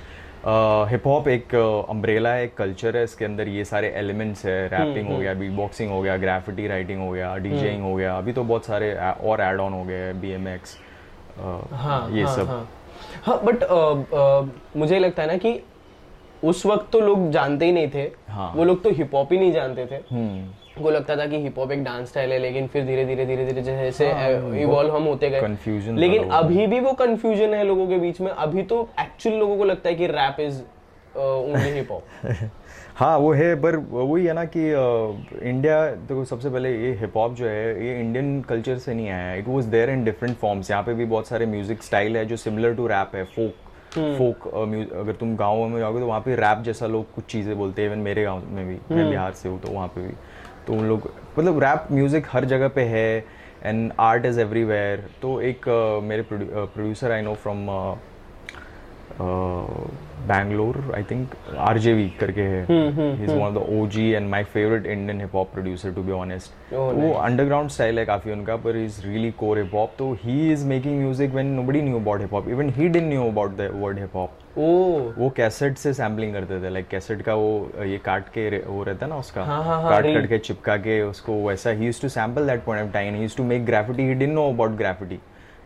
हिप 0.47 1.07
हॉप 1.07 1.29
एक 1.29 1.55
अम्ब्रेला 1.55 2.33
है 2.33 2.45
एक 2.45 2.55
कल्चर 2.57 2.97
है 2.97 3.03
इसके 3.05 3.25
अंदर 3.25 3.49
ये 3.49 3.65
सारे 3.65 3.89
एलिमेंट्स 3.97 4.45
है 4.47 4.67
रैपिंग 4.69 5.09
हो 5.09 5.19
गया 5.19 5.35
बीट 5.35 5.53
बॉक्सिंग 5.53 5.91
हो 5.91 6.01
गया 6.03 6.17
ग्राफिटी 6.17 6.67
राइटिंग 6.69 7.01
हो 7.01 7.11
गया 7.11 7.37
डीजेइंग 7.37 7.83
हो 7.83 7.95
गया 7.95 8.17
अभी 8.19 8.33
तो 8.33 8.45
बहुत 8.45 8.67
सारे 8.67 8.93
और 8.95 9.41
एड 9.41 9.61
ऑन 9.61 9.73
हो 9.73 9.83
गए 9.85 10.13
बी 10.13 10.31
एम 10.31 10.49
एक्स 10.49 10.77
हाँ 11.39 12.09
ये 12.13 12.23
हाँ, 12.23 12.35
सब। 12.37 12.49
हाँ, 12.49 12.69
हाँ 13.25 13.41
बट 13.45 13.65
मुझे 14.77 14.99
लगता 14.99 15.23
है 15.23 15.29
ना 15.29 15.37
कि 15.37 15.61
उस 16.45 16.65
वक्त 16.67 16.91
तो 16.93 17.01
लोग 17.01 17.31
जानते 17.31 17.67
ही 17.67 17.73
नहीं 17.73 17.89
थे। 17.95 18.03
हाँ। 18.29 18.53
वो 18.57 18.65
लोग 18.65 18.83
तो 18.83 18.91
हिप 18.91 19.15
हॉप 19.15 19.33
ही 19.33 19.39
नहीं 19.39 19.53
जानते 19.53 19.87
थे। 19.87 19.97
हम्म। 20.11 20.49
को 20.79 20.91
लगता 20.91 21.17
था 21.17 21.27
कि 21.27 21.43
हिप 21.43 21.59
हॉप 21.59 21.73
एक 21.73 21.83
डांस 21.85 22.09
स्टाइल 22.09 22.33
है 22.33 22.39
लेकिन 22.39 22.67
फिर 22.67 22.85
धीरे 22.87 23.05
धीरे 23.05 23.27
धीरे 23.27 23.45
धीरे 23.47 23.63
जैसे 23.63 24.09
इवॉल्व 24.63 24.97
हम 24.97 25.05
होते 25.05 25.31
गए। 25.31 25.41
था 25.41 25.97
लेकिन 25.97 26.29
अभी 26.31 26.67
भी 26.67 26.81
वो 26.81 26.93
कंफ्यूजन 26.95 27.55
है 27.55 27.65
लोगों 27.65 27.87
के 27.89 27.99
बीच 27.99 28.21
में। 28.21 28.31
अभी 28.31 28.63
तो 28.65 28.89
एक्चुअल 29.01 29.37
लोगों 29.37 29.57
को 29.59 29.65
लगता 29.65 29.89
है 29.89 29.95
कि 29.95 30.07
rap 30.09 30.41
is 30.41 30.61
only 31.17 31.71
hip 31.71 31.91
hop 31.93 32.03
हाँ 32.97 33.17
वो 33.19 33.33
है 33.33 33.55
पर 33.63 33.77
वही 33.77 34.25
है 34.27 34.33
ना 34.33 34.45
कि 34.47 34.61
इंडिया 35.49 35.85
देखो 35.87 36.25
सबसे 36.25 36.51
पहले 36.51 36.71
ये 36.73 36.93
हिप 37.01 37.17
हॉप 37.17 37.35
जो 37.35 37.47
है 37.47 37.87
ये 37.87 37.99
इंडियन 38.01 38.41
कल्चर 38.49 38.79
से 38.79 38.95
नहीं 38.95 39.09
आया 39.09 39.25
है। 39.25 39.39
It 39.39 39.49
was 39.49 39.65
there 39.67 39.91
in 39.91 40.05
different 40.05 40.37
forms 40.37 40.71
यहाँ 40.71 40.83
पे 40.83 40.95
भी 40.95 41.05
बहुत 41.07 41.29
सारे 41.29 41.47
म्यूज़िक 41.47 41.83
स्टाइल 41.83 42.17
है 42.17 42.25
जो 42.27 42.37
सिमिलर 42.37 42.75
टू 42.75 42.87
रैप 42.87 43.15
है। 43.15 43.25
फोक 43.27 43.67
फोक 43.91 44.47
अगर 44.95 45.13
तुम 45.13 45.37
गाँव 45.37 45.67
में 45.69 45.79
जाओगे 45.79 46.01
तो 46.01 46.07
वहाँ 46.07 46.21
पे 46.21 46.35
रैप 46.37 46.63
जैसा 46.65 46.87
लोग 46.87 47.13
कुछ 47.15 47.25
चीज़ें 47.25 47.57
बोलते 47.59 47.83
हैं। 47.83 47.89
इवन 47.89 47.99
मेरे 47.99 48.23
गाँव 48.25 48.43
में 48.47 48.67
भी 48.69 48.79
मैं 48.95 49.09
बिहार 49.11 49.33
से 49.33 49.49
हूँ 49.49 49.61
तो 49.61 49.73
वहाँ 49.73 49.89
पे 49.89 50.01
भी। 50.01 50.15
तो 50.69 50.75
उन 50.75 50.85
लोग 50.85 51.11
मतलब 51.39 51.59
रैप 51.63 51.87
म्यूज़िक 51.93 52.27
हर 52.31 52.45
जगह 52.45 52.69
पे 52.69 52.83
है 52.87 53.25
एंड 53.65 53.93
आर्ट 54.01 54.27
इज़ 54.27 54.41
एवरीवेयर 54.41 55.05
तो 55.23 55.41
एक 55.41 55.59
uh, 55.59 56.03
मेरे 56.05 56.23
producer 56.33 57.13
I 57.13 57.23
know 57.23 57.35
from 57.35 57.69
Bangalore 59.21 60.77
I 60.95 61.03
think 61.03 61.29
R 61.31 61.49
J 61.49 61.59
RJV 61.59 62.09
करके 62.21 62.43
है। 62.43 62.63
Is 62.63 63.31
one 63.31 63.41
of 63.41 63.55
the 63.55 63.65
OG 63.73 64.09
and 64.11 64.29
my 64.31 64.45
favourite 64.45 64.87
Indian 64.87 65.21
hip 65.21 65.35
hop 65.35 65.53
producer 65.53 65.93
to 65.93 66.03
be 66.03 66.13
honest 66.13 66.73
वो 66.73 67.13
underground 67.13 67.71
style 67.71 67.99
है 67.99 68.05
काफ़ी 68.07 68.33
उनका 68.33 68.57
पर 68.57 68.77
is 68.77 69.01
really 69.07 69.31
core 69.39 69.59
hip 69.59 69.75
hop 69.75 69.95
तो 69.99 70.13
he 70.23 70.53
is 70.53 70.67
making 70.67 70.99
music 71.01 71.33
when 71.33 71.47
nobody 71.55 71.83
knew 71.83 72.01
about 72.01 72.21
hip 72.21 72.33
hop 72.33 72.49
even 72.49 72.71
he 72.71 72.89
didn't 72.89 73.09
knew 73.13 73.29
about 73.29 73.57
the 73.57 73.71
word 73.75 73.99
hip 73.99 74.17
hop 74.17 74.31
वो 74.59 75.33
cassette 75.37 75.77
से 75.79 75.93
sampling 75.95 76.33
करते 76.35 76.61
थे 76.63 76.71
लाइक 76.71 76.89
कैसेट 76.89 77.23
का 77.23 77.35
वो 77.35 77.85
ये 77.85 77.99
काट 78.05 78.29
के 78.29 78.49
वो 78.59 78.83
रहता 78.83 79.07
है 79.07 79.11
ना 79.11 79.19
उसका। 79.19 79.45
हाँ, 79.45 79.63
हाँ, 79.65 79.81
हाँ, 79.83 79.91
काट. 79.91 80.05
काट 80.05 80.29
के 80.29 80.39
चिपका 80.39 80.77
के 80.77 81.01
उसको 81.03 81.43
वैसा 81.47 81.71
ही 81.71 81.87
use 81.87 82.01
to 82.03 82.09
sample 82.11 82.47
that 82.47 82.65
point 82.65 82.85
of 82.85 82.93
time 82.93 83.15
he 83.15 83.23
use 83.23 83.37
to 83.37 83.45
make 83.45 83.67
graffiti 83.67 84.03
he 84.03 84.15
didn't 84.15 84.35
know 84.35 84.49
about 84.53 84.77
graffiti 84.79 85.19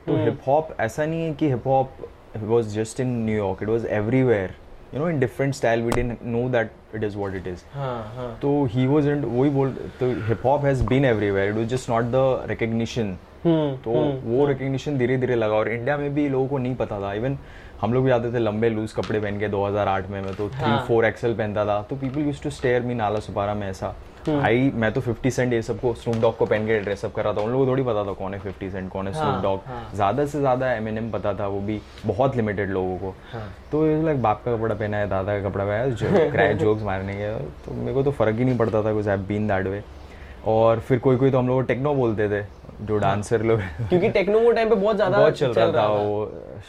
तो 0.07 0.17
हिप 0.25 0.41
हॉप 0.47 0.77
ऐसा 0.81 1.07
नहीं 1.07 1.23
है 1.23 1.33
कि 1.35 1.49
hip 1.51 1.67
hop 1.67 1.97
was 2.37 2.75
just 2.75 3.01
in 3.01 3.09
New York 3.25 3.63
it 3.63 3.69
was 3.69 3.87
everywhere 3.91 4.55
you 4.95 5.01
know 5.01 5.09
in 5.09 5.19
different 5.21 5.55
style 5.55 5.83
we 5.83 5.91
didn't 5.93 6.23
know 6.27 6.49
that 6.51 6.71
it 6.95 7.05
is 7.05 7.17
what 7.17 7.35
it 7.37 7.47
is 7.47 7.63
हाँ 7.75 8.13
हाँ 8.17 8.39
तो 8.43 8.65
he 8.73 8.87
was 8.87 9.09
in 9.09 9.25
वही 9.25 9.51
बोल 9.51 9.71
तो 10.01 10.11
hip 10.29 10.47
hop 10.47 10.65
has 10.65 10.85
been 10.87 11.05
everywhere 11.05 11.51
it 11.51 11.57
was 11.57 11.69
just 11.69 11.91
not 11.91 12.05
the 12.05 12.47
recognition 12.49 13.17
hmm 13.45 13.77
तो 13.85 13.91
वो 14.25 14.47
recognition 14.47 14.99
धीरे 14.99 15.17
धीरे 15.19 15.35
लगा 15.35 15.55
और 15.55 15.69
इंडिया 15.69 15.97
में 15.97 16.13
भी 16.15 16.29
लोगों 16.29 16.47
को 16.49 16.59
नहीं 16.59 16.75
पता 16.77 17.01
था. 17.01 17.13
इवन 17.15 17.39
हम 17.81 17.93
लोग 17.93 18.05
भी 18.05 18.11
आते 18.11 18.33
थे 18.33 18.39
लंबे 18.39 18.69
लूज 18.71 18.93
कपड़े 18.93 19.21
पहन 19.21 19.39
के 19.39 19.49
2008 19.49 20.11
में 20.11 20.21
मैं 20.23 20.35
तो 20.35 20.49
थ्री 20.49 20.77
फोर 20.89 21.05
एक्सएल 21.05 21.35
पहनता 21.37 21.65
था. 21.67 21.81
तो 21.83 21.97
people 21.97 22.21
use 22.27 22.43
to 22.43 22.51
stare 22.51 22.83
me 22.83 22.95
Nala 22.95 23.21
Sopara 23.21 23.55
में 23.55 23.69
ऐसा. 23.69 23.95
आई 24.29 24.71
मैं 24.75 24.93
तो 24.93 25.01
50 25.03 25.31
सेंट 25.31 25.53
ये 25.53 25.61
सबको 25.63 25.93
स्नूप 25.95 26.17
डॉग 26.23 26.37
को 26.37 26.47
पहन 26.47 26.67
के 26.67 26.79
ड्रेसअप 26.81 27.15
कर 27.15 27.25
रहा 27.25 27.33
था 27.33 27.41
उन 27.41 27.51
लोगों 27.51 27.65
को 27.65 27.71
थोड़ी 27.71 27.83
पता 27.83 28.05
था 28.05 28.13
कौन 28.15 28.35
है 28.35 28.41
50 28.43 28.71
सेंट 28.73 28.91
कौन 28.91 29.09
है 29.09 29.13
स्नूप 29.15 29.43
डॉग 29.43 29.95
ज़्यादा 29.95 30.27
से 30.27 30.41
ज़्यादा 30.41 30.73
एम 30.73 30.89
एन 30.89 30.99
एम 30.99 31.11
पता 31.11 31.33
था 31.35 31.47
वो 31.47 31.61
भी 31.61 31.81
बहुत 32.07 32.37
लिमिटेड 32.37 32.71
लोगों 32.71 32.97
को। 32.99 33.15
तो 33.73 33.85
लाइक 34.05 34.23
बाप 34.23 34.43
का 34.45 34.57
कपड़ा 34.57 34.75
पहना 34.75 34.97
है 34.97 35.09
दादा 35.09 35.39
का 35.39 35.49
कपड़ा 35.49 35.65
पहना 35.65 36.19
है 36.19 36.31
क्रैक 36.31 36.57
जोक्स 36.59 36.83
मारने 36.91 37.15
के। 37.15 37.33
तो 37.65 37.75
मेरे 37.75 37.95
को 37.95 38.03
तो 38.03 38.11
फ़र्क 38.13 38.39
ही 38.39 38.45
नहीं 38.45 38.59
पड़ता 38.59 38.83
था 38.85 38.93
कुछ 38.93 39.09
आई 39.09 39.17
बीन 39.29 39.49
दैट 39.49 39.67
वे 39.67 39.83
और 40.47 40.81
फिर 40.81 40.99
कोई 40.99 41.17
कोई 41.17 41.31
तो 41.31 41.39
हम 41.39 41.49
लोग 41.49 41.67
टेक्नो 41.67 41.95
बोलते 41.95 42.29
थे 42.29 42.45
जो 42.87 42.99
डांसर 42.99 43.43
लोग। 43.43 43.61
क्योंकि 43.89 44.09
टेक्नो 44.11 44.39
वो 44.41 44.53
टाइम 44.53 44.69
पे 44.69 44.75
बहुत 44.75 44.97
ज़्यादा 44.97 45.19
बहुत 45.19 45.39
चल 45.39 45.53
रहा 45.53 45.73
था 45.73 45.87
वो 45.89 46.25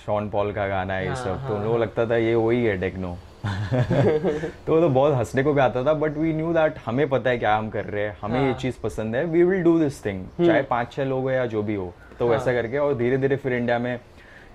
शॉन 0.05 0.29
पॉल 0.29 0.51
का 0.53 0.67
गाना 0.67 0.93
है 0.93 1.07
ये 1.07 1.15
सब। 1.15 1.48
तो 1.48 1.55
उन 1.55 1.62
लोगों 1.62 1.74
को 1.74 1.81
लगता 1.83 2.05
था 2.05 2.17
ये 2.17 2.36
वही 2.36 2.63
है 2.65 2.77
टेक्नो 2.79 3.17
तो 4.65 4.73
वो 4.73 4.79
तो 4.81 4.89
बहुत 4.89 5.13
हंसने 5.13 5.43
को 5.43 5.53
भी 5.53 5.62
आता 5.62 5.83
था 5.83 5.93
बट 5.93 6.17
वी 6.17 6.33
न्यू 6.33 6.53
दैट 6.53 6.75
हमें 6.85 7.07
पता 7.09 7.29
है 7.29 7.38
क्या 7.38 7.55
हम 7.55 7.69
कर 7.69 7.85
रहे 7.85 8.03
हैं 8.03 8.17
हमें 8.21 8.47
ये 8.47 8.53
चीज़ 8.53 8.75
पसंद 8.83 9.15
है। 9.15 9.23
We 9.25 9.43
will 9.43 9.63
do 9.63 9.77
this 9.79 10.05
thing 10.05 10.25
चाहे 10.45 10.62
पाँच 10.62 10.91
छह 10.91 11.03
लोग 11.03 11.23
हो 11.23 11.31
या 11.31 11.45
जो 11.45 11.63
भी 11.63 11.75
हो। 11.75 11.93
तो 12.19 12.27
वैसा 12.27 12.53
करके 12.53 12.77
और 12.77 12.95
धीरे 12.95 13.17
धीरे 13.17 13.35
फिर 13.35 13.53
इंडिया 13.53 13.79
में 13.79 14.00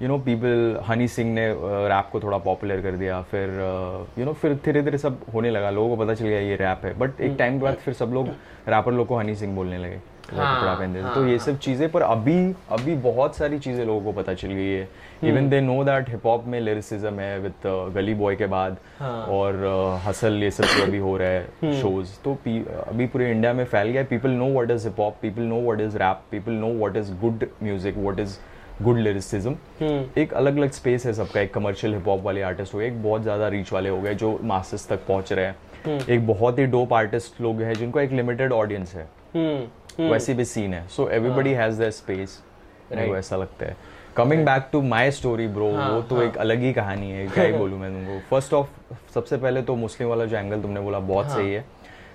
you 0.02 0.08
know 0.08 0.18
people 0.18 0.80
Honey 0.88 1.08
Singh 1.08 1.32
ने 1.34 1.46
रैप 1.88 2.08
को 2.12 2.20
थोड़ा 2.20 2.38
पॉपुलर 2.38 2.80
कर 2.82 2.96
दिया। 2.96 3.20
फिर 3.22 3.48
यू 4.18 4.24
नो 4.24 4.32
फिर 4.32 4.54
धीरे 4.64 4.82
धीरे 4.82 4.98
सब 4.98 5.20
होने 5.34 5.50
लगा। 5.50 5.70
लोगों 5.70 5.96
को 5.96 6.04
पता 6.04 6.14
चल 6.14 6.24
गया 6.24 6.40
ये 6.40 6.56
रैप 6.56 6.84
है। 6.84 6.98
बट 6.98 7.20
एक 7.20 7.36
टाइम 7.38 7.58
के 7.58 7.64
बाद 7.64 7.74
फिर 7.74 7.94
सब 7.94 8.10
लोग 8.14 8.28
रैपर 8.68 8.92
लोग 8.92 9.06
को 9.06 9.16
हनी 9.16 9.34
सिंह 9.34 9.54
बोलने 9.56 9.78
लगे। 9.78 10.00
वो 10.30 10.38
कपड़ा 10.38 10.74
पहनते 10.74 11.02
थे। 11.02 11.14
तो 11.14 11.26
ये 11.26 11.38
सब 11.38 11.58
चीज़ें 11.58 11.88
पर 11.90 12.02
अभी 12.02 12.54
अभी 12.70 12.94
बहुत 13.04 13.36
सारी 13.36 13.58
चीज़ें 13.58 13.84
लोगों 13.84 14.00
को 14.02 14.12
पता 14.12 14.34
चल 14.34 14.48
गई 14.48 14.68
है। 14.68 14.88
Even 15.24 15.48
they 15.48 15.60
know 15.60 15.82
that 15.84 16.08
hip 16.08 16.26
hop 16.26 16.44
में 16.46 16.58
लिरिसिज्म 16.60 17.20
है 17.20 17.38
विद 17.40 17.66
गली 17.94 18.14
बॉय 18.14 18.36
के 18.36 18.46
बाद 18.46 18.76
हाँ, 18.98 19.24
और 19.26 20.00
हसल 20.04 20.42
ये 20.42 20.50
सब 20.50 20.64
जो 20.66 20.82
अभी 20.82 20.98
हो 20.98 21.16
रहा 21.16 21.28
है 21.28 21.80
शोज़ 21.80 22.18
तो 22.24 22.36
अभी 22.88 23.06
पूरे 23.06 23.30
इंडिया 23.30 23.52
में 23.52 23.64
फैल 23.64 23.88
गया 23.88 24.04
people 24.10 24.30
know 24.32 24.50
what 24.50 24.70
is 24.70 24.86
hip 24.88 25.00
hop 25.00 25.16
people 25.22 25.42
know 25.44 25.60
what 25.62 25.80
is 25.80 25.96
rap 25.98 26.22
people 26.30 26.52
know 26.54 26.72
what 26.74 26.96
is 26.96 27.12
good 27.20 27.44
music 27.62 27.96
what 27.98 28.20
is 28.20 28.38
good 28.82 28.98
lyricism 28.98 29.56
एक 30.18 30.32
अलग 30.32 30.56
अलग 30.56 30.70
स्पेस 30.72 31.06
है 31.06 31.12
सबका 31.12 31.40
एक 31.40 31.52
कमर्शियल 31.54 31.94
हिप 31.94 32.08
हॉप 32.08 32.22
वाले 32.24 32.42
आर्टिस्ट 32.42 32.74
हो 32.74 32.78
गए 32.78 32.86
एक 32.86 33.02
बहुत 33.02 33.22
ज़्यादा 33.22 33.48
रीच 33.48 33.72
वाले 33.72 33.88
हो 33.88 34.00
गए 34.00 34.14
जो 34.14 34.38
मासेस 34.44 34.86
तक 34.88 35.06
पहुँच 35.08 35.32
रहे 35.32 35.44
हैं। 35.44 36.06
एक 36.08 36.26
बहुत 36.26 36.58
ही 36.58 36.66
डोप 36.66 36.92
आर्टिस्ट 36.92 37.40
लोग 37.40 37.60
हैं 37.62 37.74
जिनको 37.74 38.00
एक 38.00 38.12
लिमिटेड 38.12 38.52
ऑडियंस 38.52 38.94
है। 38.94 39.08
हम्म। 39.34 39.66
वैसी 40.00 40.34
भी 40.34 40.44
सीन 40.44 40.74
है। 40.74 40.86
So 40.88 41.08
everybody 41.08 41.52
has 41.52 41.78
their 41.78 41.90
space 41.90 42.42
मेरे 42.92 43.08
को 43.08 43.16
ऐसा 43.16 43.36
लगता 43.36 43.66
है। 43.66 43.76
Coming 44.16 44.44
back 44.46 44.68
to 44.72 44.82
my 44.82 45.10
story 45.10 45.46
bro 45.46 45.66
वो 45.66 46.02
तो 46.02 46.22
एक 46.22 46.36
अलग 46.36 46.60
ही 46.60 46.72
कहानी 46.72 47.10
है। 47.10 47.26
क्या 47.26 47.44
ही 47.44 47.52
बोलूँ 47.52 47.78
मैं 47.78 47.90
तुमको। 47.92 48.18
फ़र्स्ट 48.30 48.54
ऑफ़ 48.54 48.94
सबसे 49.14 49.36
पहले 49.36 49.62
तो 49.62 49.74
मुस्लिम 49.76 50.08
वाला 50.08 50.24
जो 50.24 50.36
एंगल 50.36 50.62
तुमने 50.62 50.80
बोला 50.80 50.98
बहुत 50.98 51.30
सही 51.30 51.52
है। 51.52 51.64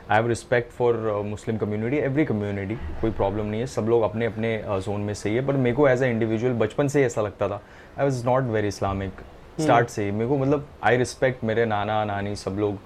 I 0.10 0.18
have 0.18 0.28
respect 0.28 0.72
for 0.72 0.96
Muslim 1.26 1.58
community 1.58 1.98
every 1.98 2.26
community 2.26 2.76
कोई 3.02 3.12
प्रॉब्लम 3.12 3.46
नहीं 3.46 3.60
है। 3.62 3.68
सब 3.68 3.86
लोग 3.90 4.04
अपने 4.04 4.26
अपने 4.26 4.58
जोन 4.68 5.02
में 5.02 5.14
सही 5.14 5.36
है। 5.36 5.46
पर 5.48 5.54
मेरे 5.54 5.76
को 5.76 5.88
एज 5.88 6.04
ए 6.04 6.10
इंडिविजुअल 6.10 6.54
बचपन 6.54 6.88
से 6.88 7.00
ही 7.00 7.06
ऐसा 7.06 7.22
लगता 7.22 7.48
था। 7.48 7.62
I 8.00 8.04
was 8.04 8.26
not 8.26 8.44
very 8.44 8.68
Islamic 8.68 9.22
start 9.62 9.90
से 9.90 10.06
ही। 10.06 10.12
मेरे 10.12 10.28
को 10.28 10.38
मतलब 10.38 10.68
आई 10.84 10.98
रिस्पेक्ट 10.98 11.44
मेरे 11.44 11.66
नाना 11.66 12.04
नानी 12.06 12.36
सब 12.36 12.56
लोग। 12.60 12.80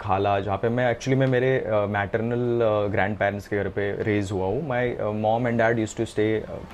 खाला 0.00 0.38
जहाँ 0.40 0.56
पे 0.58 0.68
मैं 0.68 0.90
एक्चुअली 0.90 1.18
मैं 1.20 1.26
मेरे 1.26 1.48
मैटरनल 1.90 2.60
ग्रैंड 2.92 3.16
पेरेंट्स 3.18 3.48
के 3.48 3.56
घर 3.56 3.68
पे 3.76 3.90
रेज 4.04 4.30
हुआ 4.32 4.46
हूँ। 4.46 4.66
My 4.68 4.94
mom 5.20 5.48
and 5.48 5.58
dad 5.58 5.78
use 5.78 5.96
to 5.96 6.04
stay 6.04 6.26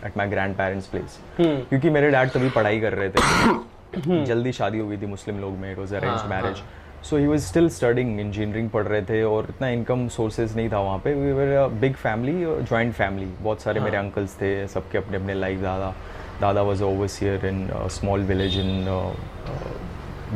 at 0.07 0.17
my 0.17 0.29
grandparents 0.57 0.87
place 0.87 1.19
क्योंकि 1.41 1.91
मेरे 1.91 2.11
डैड 2.11 2.31
तभी 2.31 2.51
पढ़ाई 2.51 2.81
कर 2.81 2.93
रहे 2.93 3.09
थे। 3.09 4.25
जल्दी 4.27 4.53
शादी 4.53 4.79
हो 4.79 4.89
गई 4.89 4.97
थी 4.97 5.07
मुस्लिम 5.07 5.41
लोग 5.41 5.57
में 5.59 5.71
it 5.73 5.79
was 5.79 5.95
arrange 5.97 6.31
marriage 6.31 6.63
so 7.09 7.17
he 7.17 7.27
was 7.27 7.45
still 7.45 7.69
studying 7.71 8.21
engineering 8.21 8.69
पढ़ 8.71 8.85
रहे 8.87 9.03
थे 9.03 9.23
और 9.25 9.47
इतना 9.51 9.69
इनकम 9.69 10.07
सोर्सेज 10.17 10.57
नहीं 10.57 10.69
था 10.71 10.81
वहाँ 10.81 10.99
पे। 11.05 11.15
We 11.15 11.33
were 11.33 11.69
big 11.81 11.95
family 11.95 12.45
joint 12.65 12.93
family 12.95 13.27
बहुत 13.41 13.63
सारे 13.63 13.81
मेरे 13.81 13.97
अंकल्स 13.97 14.35
थे 14.41 14.51
सबके 14.69 14.99
अपने 14.99 15.17
अपने 15.17 15.35
लाइफ 15.35 15.61
दादा 15.61 15.95
दादा 16.41 16.63
was 16.63 16.83
overseer 16.85 17.47
in 17.47 17.69
small 17.91 18.21
village 18.25 18.59
in 18.59 18.85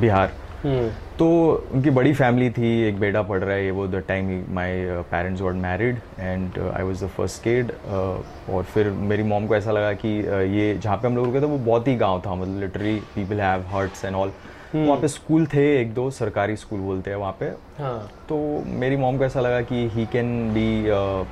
Bihar. 0.00 0.33
तो 0.64 1.26
उनकी 1.75 1.90
बड़ी 1.90 2.12
फैमिली 2.14 2.49
थी 2.50 2.68
एक 2.83 2.99
बेटा 3.00 3.23
पढ़ 3.23 3.42
रहा 3.44 3.56
है 3.56 3.64
ये 3.64 3.71
वो 3.71 3.87
the 3.87 4.02
time 4.09 4.28
my 4.54 4.85
parents 5.11 5.42
got 5.42 5.54
married 5.54 5.99
and 6.18 6.59
I 6.59 6.83
was 6.83 7.04
the 7.04 7.09
first 7.09 7.42
kid 7.42 7.73
और 7.87 8.62
फिर 8.64 8.90
मेरी 9.11 9.23
मॉम 9.23 9.47
को 9.47 9.56
ऐसा 9.56 9.73
लगा 9.73 9.92
कि 9.94 10.23
uh, 10.23 10.28
ये 10.28 10.75
जहाँ 10.75 10.97
पे 10.97 11.09
हम 11.09 11.16
लोग 11.16 11.26
रुके 11.26 11.40
थे 11.40 11.47
वो 11.47 11.59
बहुत 11.59 11.88
ही 11.88 11.97
गाँव 11.97 12.23
था 12.26 12.35
मतलब 12.35 12.61
literally 12.61 12.97
people 13.14 13.40
have 13.40 13.66
huts 13.73 14.04
and 14.04 14.16
all 14.16 14.33
वहाँ 14.76 14.97
पे 15.00 15.09
स्कूल 15.09 15.47
थे 15.47 15.64
एक 15.81 15.93
दो 15.95 16.11
सरकारी 16.11 16.57
स्कूल 16.57 16.81
बोलते 16.81 17.11
हैं 17.11 17.16
वहाँ 17.16 17.37
पे। 17.40 17.47
हाँ। 17.78 18.11
तो 18.28 18.37
मेरी 18.78 18.97
मॉम 18.97 19.19
को 19.19 19.25
ऐसा 19.25 19.40
लगा 19.40 19.61
कि 19.62 19.88
ही 19.93 20.07
कैन 20.07 20.28
बी 20.54 20.85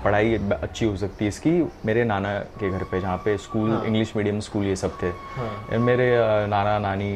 पढ़ाई 0.05 0.35
अच्छी 0.53 0.85
हो 0.85 0.97
सकती 0.97 1.25
है 1.25 1.29
इसकी। 1.29 1.51
मेरे 1.87 2.05
नाना 2.05 2.39
के 2.61 2.71
घर 2.71 2.85
पे 2.85 3.01
जहाँ 3.01 3.17
पे 3.25 3.37
स्कूल 3.39 3.71
इंग्लिश 3.87 4.13
मीडियम 4.17 4.41
स्कूल 4.41 4.65
ये 4.67 4.77
सब 4.77 4.97
थे। 5.03 5.11
और 5.11 5.79
मेरे 5.81 6.11
नाना 6.49 6.79
नानी 6.79 7.13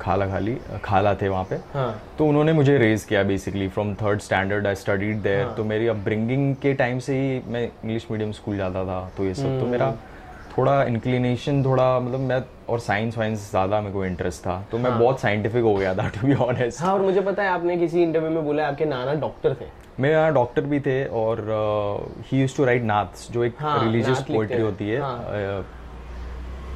खाला 0.00 0.26
खाली 0.26 0.56
खाला 0.84 1.14
थे 1.14 1.28
वहाँ 1.28 1.44
पे। 1.44 1.56
हाँ। 1.74 2.02
तो 2.18 2.26
उन्होंने 2.26 2.52
मुझे 2.52 2.76
रेज 2.78 3.04
किया 3.04 3.22
basically 3.22 3.68
from 3.68 3.94
third 3.94 4.20
standard 4.20 4.66
I 4.66 4.74
studied 4.76 5.22
there 5.22 5.46
तो 5.56 5.64
मेरी 5.64 5.86
अपब्रिंगिंग 5.88 6.54
के 6.62 6.74
टाइम 6.74 6.98
से 6.98 7.20
ही 7.20 7.40
मैं 7.48 7.64
इंग्लिश 7.64 8.06
मीडियम 8.10 8.32
स्कूल 8.32 8.56
जाता 8.56 8.84
था 8.84 9.00
तो 9.16 9.24
ये 9.24 9.34
सब। 9.34 9.60
तो 9.60 9.66
मेरा 9.66 9.94
थोड़ा 10.56 10.82
इंक्लिनेशन 10.84 11.64
थोड़ा 11.64 11.88
मतलब 12.00 12.20
मैं 12.20 12.42
और 12.68 12.78
साइंस 12.80 13.18
वाइंस 13.18 13.50
ज़्यादा 13.50 13.80
मेरे 13.80 13.92
को 13.92 14.04
इंटरेस्ट 14.04 14.40
था 14.40 14.60
तो 14.70 14.78
मैं 14.78 14.98
बहुत 14.98 15.20
साइंटिफिक 15.20 15.62
हो 15.62 15.74
गया 15.74 15.94
था 15.94 16.08
टू 16.08 16.26
बी 16.26 16.34
ऑनेस्ट 16.44 16.82
हाँ 16.82 16.92
और 16.94 17.00
मुझे 17.00 17.20
पता 17.20 17.42
है 17.42 17.48
आपने 17.48 17.76
किसी 17.76 18.02
इंटरव्यू 18.02 18.30
में 18.30 18.44
बोला 18.44 18.66
आपके 18.68 18.84
नाना 18.84 19.14
डॉक्टर 19.20 19.54
थे। 19.54 19.66
मेरे 20.00 20.14
यहाँ 20.14 20.32
डॉक्टर 20.34 20.62
भी 20.64 20.80
थे 20.80 21.04
और 21.22 21.44
ही 22.32 22.40
यूज़ 22.40 22.56
टू 22.56 22.64
राइट 22.64 22.82
नाथ्स 22.82 23.30
जो 23.32 23.44
एक 23.44 23.54
हाँ, 23.60 23.78
रिलीजियस 23.84 24.18
हाँ, 24.18 24.26
पोइट्री 24.36 24.62
होती 24.62 24.88
है 24.90 25.00
हाँ। 25.00 25.64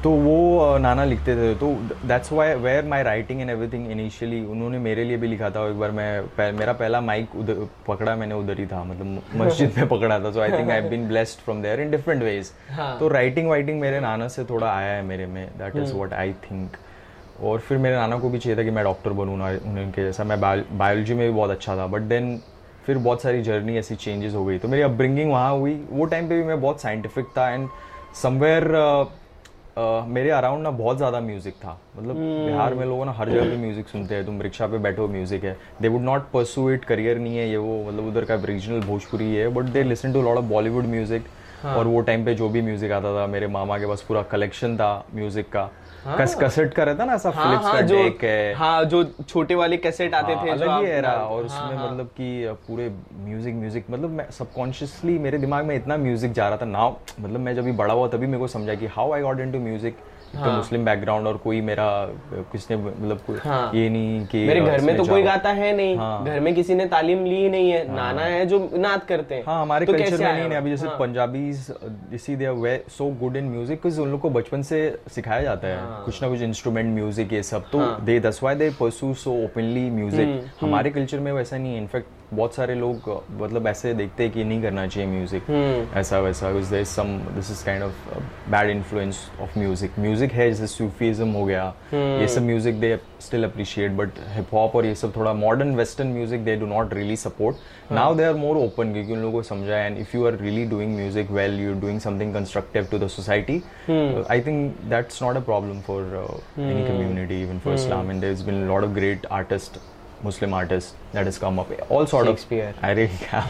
तो 0.05 0.09
वो 0.11 0.77
नाना 0.77 1.03
लिखते 1.03 1.35
थे। 1.35 1.53
तो 1.55 1.67
that's 2.07 2.31
why 2.31 2.53
where 2.55 2.85
my 2.85 3.03
writing 3.03 3.39
and 3.41 3.49
everything 3.49 3.89
initially 3.91 4.43
उन्होंने 4.45 4.79
मेरे 4.79 5.03
लिए 5.03 5.17
भी 5.17 5.27
लिखा 5.27 5.49
था। 5.49 5.65
एक 5.69 5.79
बार 5.79 5.91
मैं 5.91 6.21
पह, 6.37 6.51
मेरा 6.51 6.73
पहला 6.73 6.99
माइक 7.01 7.35
उधर 7.35 7.65
पकड़ा 7.87 8.15
मैंने 8.15 8.35
उधर 8.35 8.59
ही 8.59 8.65
था 8.65 8.83
मतलब 8.83 9.41
मस्जिद 9.41 9.73
में 9.77 9.87
पकड़ा 9.89 10.19
था। 10.19 10.31
So 10.31 10.41
I 10.41 10.51
think 10.51 10.69
I 10.71 10.81
been 10.81 11.07
blessed 11.07 11.39
from 11.39 11.61
there 11.61 11.81
in 11.81 11.91
different 11.91 12.23
ways. 12.23 12.51
तो 12.99 13.07
राइटिंग 13.07 13.49
वाइटिंग 13.49 13.79
मेरे 13.81 13.99
नाना 13.99 14.27
से 14.27 14.43
थोड़ा 14.45 14.71
आया 14.73 14.93
है 14.93 15.01
मेरे 15.03 15.25
में। 15.25 15.47
That 15.57 15.75
is 15.77 15.93
what 15.93 16.13
I 16.13 16.33
think 16.43 16.77
और 17.43 17.59
फिर 17.59 17.77
मेरे 17.77 17.95
नाना 17.95 18.19
को 18.19 18.29
भी 18.29 18.39
चाहिए 18.39 18.59
था 18.59 18.63
कि 18.63 18.71
मैं 18.71 18.83
डॉक्टर 18.83 19.19
बनूँ 19.23 19.37
ना 19.37 19.49
उनके 19.65 20.03
जैसा। 20.03 20.23
मैं 20.23 20.39
बायोलॉजी 20.41 21.13
में 21.13 21.27
भी 21.27 21.33
बहुत 21.33 21.51
अच्छा 21.51 21.77
था। 21.77 21.87
बट 21.87 22.01
देन 22.13 22.39
फिर 22.85 22.97
बहुत 22.99 23.21
सारी 23.21 23.41
जर्नी 23.41 23.77
ऐसी 23.77 23.95
चेंजेस 23.97 24.33
हो 24.33 24.45
गई। 24.45 24.57
तो 24.57 24.67
मेरी 24.67 24.83
अपब्रिंगिंग 24.83 25.31
वहाँ 25.31 25.51
हुई। 25.53 25.79
वो 25.89 26.05
टाइम 26.05 26.29
पे 26.29 26.37
भी 26.37 26.43
मैं 26.43 26.61
बहुत 26.61 26.81
साइंटिफिक 26.81 27.37
था। 27.37 27.49
एंड 27.49 27.69
समवेयर 28.23 28.73
मेरे 29.77 30.29
अराउंड 30.31 30.63
ना 30.63 30.71
बहुत 30.71 30.97
ज़्यादा 30.97 31.19
म्यूज़िक 31.21 31.53
था। 31.55 31.77
मतलब 31.97 32.15
बिहार 32.15 32.73
में 32.73 32.85
लोग 32.85 33.03
ना 33.05 33.11
हर 33.11 33.29
जगह 33.29 33.49
पे 33.49 33.57
म्यूज़िक 33.57 33.87
सुनते 33.87 34.15
हैं 34.15 34.25
तुम 34.25 34.41
रिक्शा 34.41 34.67
पे 34.67 34.77
बैठो 34.79 35.07
म्यूज़िक 35.07 35.43
है। 35.43 35.55
They 35.81 35.87
would 35.87 36.01
not 36.01 36.29
pursue 36.33 36.69
it 36.71 36.85
career 36.85 37.17
नहीं 37.19 37.37
है 37.37 37.49
ये 37.49 37.57
वो 37.57 37.83
मतलब 37.87 38.07
उधर 38.07 38.25
का 38.25 38.35
रीजनल 38.45 38.81
भोजपुरी 38.81 39.33
है 39.35 39.47
but 39.53 39.65
they 39.71 39.83
listen 39.83 40.13
to 40.13 40.21
lot 40.21 40.37
of 40.37 40.45
Bollywood 40.45 40.85
music 40.87 41.25
और 41.67 41.87
वो 41.87 42.01
टाइम 42.01 42.25
पे 42.25 42.35
जो 42.35 42.49
भी 42.49 42.61
म्यूज़िक 42.61 42.91
आता 42.91 43.15
था 43.15 43.25
मेरे 43.27 43.47
मामा 43.47 43.77
के 43.79 43.87
पास 43.87 44.01
पूरा 44.07 44.21
कलेक्शन 44.31 44.75
था 44.77 44.93
म्यूज़िक 45.15 45.49
का। 45.49 45.69
कस 46.07 46.35
कसेट 46.41 46.73
का 46.73 46.83
रहता 46.83 47.05
ना 47.05 47.13
ऐसा 47.13 47.29
हाँ 47.29 47.45
फिलिप्स 47.45 47.65
हाँ 47.65 47.73
का 47.73 47.81
जो 47.81 47.95
डेक 47.95 48.23
है 48.23 48.53
हाँ 48.53 48.83
जो 48.85 49.03
छोटे 49.29 49.55
वाले 49.55 49.77
कैसेट 49.77 50.13
आते 50.13 50.33
हाँ, 50.33 50.45
थे 50.45 50.49
अलग 50.49 50.79
ही 50.79 50.89
एरा 50.89 51.11
और 51.11 51.45
हाँ, 51.45 51.45
उसमें 51.45 51.77
हाँ। 51.77 51.87
मतलब 51.87 52.07
कि 52.07 52.53
पूरे 52.67 52.89
म्यूज़िक 53.25 53.55
म्यूज़िक 53.55 53.85
मतलब 53.89 54.09
मैं 54.09 54.29
सबकॉन्शियसली 54.31 55.17
मेरे 55.19 55.37
दिमाग 55.37 55.65
में 55.65 55.75
इतना 55.75 55.97
म्यूज़िक 55.97 56.33
जा 56.33 56.49
रहा 56.49 56.57
था 56.57 56.65
नाउ 56.65 56.93
मतलब 57.19 57.39
मैं 57.39 57.55
जब 57.55 57.63
भी 57.63 57.71
बड़ा 57.71 57.93
हुआ 57.93 58.07
तभी 58.07 58.27
मेरे 58.27 58.39
को 58.39 58.47
समझा 58.47 58.75
कि 58.75 58.87
how 58.87 59.13
I 59.13 59.21
got 59.21 59.39
into 59.39 59.59
music 59.59 59.97
तो 60.33 60.51
मुस्लिम 60.51 60.85
बैकग्राउंड 60.85 61.27
और 61.27 61.37
कोई 61.37 61.59
मेरा 61.61 61.85
किसने 62.51 62.77
मतलब 62.77 63.19
कोई 63.27 63.37
हाँ। 63.43 63.71
ये 63.75 63.89
नहीं 63.89 64.25
कि 64.27 64.45
मेरे 64.47 64.61
घर 64.61 64.81
में 64.81 64.95
तो 64.97 65.05
कोई 65.05 65.23
गाता 65.23 65.49
है 65.49 65.75
नहीं। 65.77 65.95
हाँ। 65.97 66.25
घर 66.25 66.39
में 66.39 66.53
किसी 66.55 66.75
ने 66.75 66.85
तालीम 66.85 67.23
ली 67.25 67.35
ही 67.35 67.49
नहीं 67.49 67.69
है। 67.71 67.87
हाँ. 67.87 67.95
नाना 67.95 68.21
है 68.21 68.45
जो 68.45 68.59
नात 68.75 69.05
करते 69.05 69.35
हैं। 69.35 69.43
हाँ 69.47 69.61
हमारे 69.61 69.85
तो 69.85 69.93
कल्चर 69.93 70.09
कैसे 70.09 70.23
में 70.23 70.31
नहीं 70.33 70.43
है? 70.43 70.57
अभी 70.57 70.69
जैसे 70.69 70.87
हाँ। 70.87 70.97
पंजाबीज 70.99 71.73
इसी 72.13 72.35
दे 72.35 72.49
वे 72.49 72.75
सो 72.97 73.09
गुड 73.19 73.35
इन 73.35 73.49
म्यूज़िक 73.49 73.81
कुछ 73.81 73.99
उन 73.99 74.11
लोग 74.11 74.21
को 74.21 74.29
बचपन 74.29 74.61
से 74.61 74.79
सिखाया 75.15 75.41
जाता 75.41 75.67
है। 75.67 75.79
हाँ। 75.79 76.03
कुछ 76.05 76.21
ना 76.23 76.29
कुछ 76.29 76.41
इंस्ट्रूमेंट 76.41 76.93
म्यूज़िक 76.95 77.33
ये 77.33 77.43
सब। 77.43 77.69
तो 77.71 77.85
दे 78.01 78.19
दस 78.19 78.39
why 78.43 78.55
they 78.55 78.69
pursue 78.79 79.13
so 79.13 79.43
openly 79.43 79.89
music 79.91 80.45
हमारे 80.61 80.89
कल्चर 80.91 81.19
में 81.19 81.31
वैसा 81.31 81.57
नहीं 81.57 81.73
है। 81.73 81.81
इनफैक्ट 81.81 82.24
बहुत 82.33 82.55
सारे 82.55 82.75
लोग 82.75 83.09
मतलब 83.41 83.67
ऐसे 83.67 83.93
देखते 83.93 84.23
हैं 84.23 84.31
कि 84.33 84.43
नहीं 84.43 84.61
करना 84.61 84.85
चाहिए 84.87 85.09
म्यूज़िक 85.09 85.49
हम्म। 85.49 85.99
ऐसा 85.99 86.19
वैसा 86.19 86.51
there 86.51 86.83
some 86.85 87.17
this 87.35 87.51
is 87.51 87.63
kind 87.65 87.83
of 87.83 88.49
bad 88.51 88.69
influence 88.69 89.19
of 89.41 89.57
music 89.59 89.99
music 89.99 90.31
है 90.31 90.49
जैसे 90.51 90.67
सूफीज्म 90.67 91.29
हो 91.31 91.45
गया। 91.45 91.63
हम्म। 91.91 92.21
ये 92.21 92.27
सब 92.27 92.41
music 92.43 92.79
they 92.79 92.97
still 93.21 93.43
appreciate 93.43 93.91
but 93.91 94.19
hip 94.35 94.53
hop 94.53 94.75
और 94.75 94.85
ये 94.85 94.95
सब 94.95 95.15
थोड़ा 95.15 95.33
modern 95.33 95.75
western 95.75 96.07
music 96.13 96.43
they 96.45 96.55
do 96.55 96.65
not 96.65 96.93
really 96.93 97.15
support 97.17 97.91
now 97.91 98.15
they 98.15 98.23
are 98.23 98.33
more 98.35 98.57
open 98.57 98.93
क्योंकि 98.93 99.13
उन 99.13 99.19
लोगों 99.19 99.31
को 99.33 99.43
समझा 99.43 99.77
and 99.77 99.97
if 99.97 100.15
you 100.17 100.25
are 100.27 100.37
really 100.41 100.65
doing 100.65 100.95
music 100.95 101.31
well 101.31 101.59
you 101.59 101.73
are 101.73 101.79
doing 101.81 101.99
something 101.99 102.33
constructive 102.33 102.87
to 102.91 102.99
the 102.99 103.07
society 103.09 103.61
I 103.89 104.41
think 104.41 104.77
that's 104.89 105.23
not 105.23 105.35
a 105.35 105.41
problem 105.41 105.81
for 105.81 106.01
any 106.59 106.87
community 106.87 107.41
even 107.41 107.59
for 107.59 107.73
Islam 107.73 108.11
and 108.11 108.21
there 108.21 108.33
has 108.33 108.45
been 108.45 108.67
lot 108.67 108.83
of 108.83 108.91
great 108.91 109.25
artist 109.31 109.79
Muslim 110.25 110.53
artist 110.53 111.15
that 111.15 111.27
has 111.27 111.37
come 111.41 111.59
up. 111.61 111.71
All 111.87 112.05
sort 112.05 112.27
of 112.27 112.27
Shakespeare. 112.27 112.71
अरे 112.83 113.07
क्या 113.07 113.41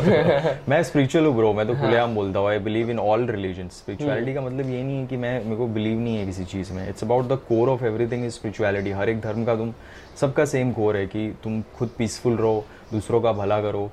मैं 0.69 0.81
spiritual 0.83 1.25
हूँ 1.25 1.35
bro 1.35 1.53
मैं 1.53 1.67
तो 1.67 1.73
खुलेआम 1.75 2.15
बोलता 2.15 2.39
हूँ। 2.39 2.49
I 2.49 2.59
believe 2.59 2.89
in 2.89 2.99
all 2.99 3.25
religion 3.27 3.67
spirituality 3.67 4.33
का 4.33 4.41
मतलब 4.41 4.69
ये 4.69 4.83
नहीं 4.83 4.99
है 4.99 5.07
कि 5.07 5.17
मैं 5.17 5.43
मेरे 5.43 5.55
को 5.55 5.67
बिलीव 5.67 5.99
नहीं 5.99 6.17
है 6.17 6.25
किसी 6.25 6.45
चीज़ 6.45 6.73
में. 6.73 6.89
It's 6.89 7.03
about 7.03 7.27
the 7.27 7.39
core 7.49 7.69
of 7.69 7.85
everything 7.85 8.25
is 8.25 8.33
spirituality 8.33 8.91
हर 8.91 9.09
एक 9.09 9.21
धर्म 9.21 9.45
का 9.45 9.55
तुम 9.55 9.73
सबका 10.21 10.45
सेम 10.45 10.71
कोर 10.71 10.97
है 10.97 11.05
कि 11.07 11.35
तुम 11.43 11.61
खुद 11.77 11.89
पीसफुल 11.97 12.37
रहो 12.37 12.65
दूसरों 12.91 13.21
का 13.21 13.31
भला 13.31 13.61
करो. 13.61 13.89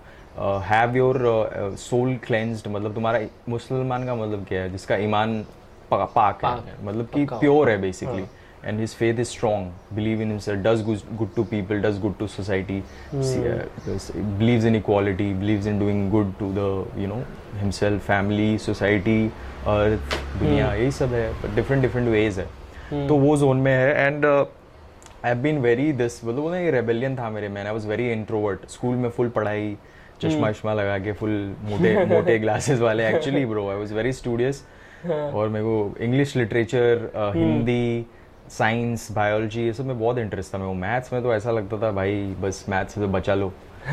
हैव 0.66 0.96
योर 0.96 1.18
सोल 1.78 2.14
क्लेंस्ड 2.16 2.68
मतलब 2.68 2.94
तुम्हारा 2.94 3.20
मुसलमान 3.48 4.06
का 4.06 4.14
मतलब 4.14 4.44
क्या 4.48 4.60
है? 4.62 4.70
जिसका 4.72 4.96
ईमान 4.96 5.42
पा- 5.90 6.06
पाक 6.14 6.44
है। 6.44 6.86
मतलब 6.86 7.08
कि 7.14 7.24
प्योर 7.24 7.70
है। 7.70 7.80
Basically 7.80 8.24
and 8.64 8.78
his 8.78 8.94
faith 8.94 9.18
is 9.18 9.28
strong 9.28 9.72
believe 9.94 10.20
in 10.20 10.28
himself 10.30 10.62
does 10.62 10.82
good, 10.82 11.02
good 11.18 11.34
to 11.36 11.44
people 11.44 11.80
does 11.80 11.98
good 11.98 12.18
to 12.18 12.28
society 12.28 12.82
mm. 13.12 13.24
see, 13.24 13.46
uh, 13.48 14.22
believes 14.38 14.64
in 14.64 14.74
equality 14.74 15.32
believes 15.32 15.66
in 15.66 15.78
doing 15.78 16.10
good 16.10 16.32
to 16.38 16.52
the 16.52 16.68
you 17.00 17.06
know 17.06 17.24
himself 17.60 18.02
family 18.02 18.50
society 18.58 19.20
earth 19.66 20.18
दुनिया 20.38 20.72
यही 20.74 20.90
सब 20.90 21.12
है 21.14 21.30
but 21.42 21.56
different 21.60 21.88
different 21.88 22.12
ways 22.16 22.38
है 22.38 23.06
तो 23.08 23.16
वो 23.16 23.36
zone 23.36 23.56
में 23.64 23.72
है 23.72 24.06
and 24.06 24.24
I 24.26 25.28
have 25.28 25.42
been 25.42 25.58
very 25.62 25.92
this 25.92 26.24
मतलब 26.24 26.50
ना 26.50 26.58
ये 26.58 26.70
रेबेलियन 26.70 27.16
था 27.18 27.28
मेरे 27.30 27.48
में 27.48 27.62
I 27.64 27.72
was 27.72 27.86
very 27.86 28.10
introvert 28.12 28.68
school 28.70 28.96
में 28.96 29.08
फुल 29.16 29.28
पढ़ाई 29.36 29.76
चश्मा 30.22 30.48
वश्मा 30.48 30.72
लगा 30.74 30.98
के 31.04 31.12
फुल 31.20 31.30
मोटे 31.68 31.94
मोटे 32.14 32.38
ग्लासेस 32.38 32.80
वाले 32.80 33.06
actually 33.08 33.44
bro 33.52 33.68
I 33.70 33.76
was 33.76 33.92
very 33.92 34.12
studious 34.12 34.64
और 35.06 35.48
मेरे 35.48 35.64
को 35.64 35.94
English 36.04 36.36
literature 36.36 37.10
Hindi 37.36 38.04
science 38.50 39.10
biology 39.12 39.64
ये 39.64 39.72
सब 39.72 39.86
में 39.86 39.98
बहुत 39.98 40.18
इंटरेस्ट 40.18 40.54
था 40.54 40.58
मेरे 40.58 40.68
को। 40.68 40.74
मैथ्स 40.74 41.12
में 41.12 41.22
तो 41.22 41.34
ऐसा 41.34 41.50
लगता 41.50 41.78
था 41.82 41.90
भाई 41.90 42.24
बस 42.40 42.64
मैथ्स 42.68 42.94
से 42.94 43.00
तो 43.00 43.08
बचा 43.08 43.34
लो। 43.34 43.52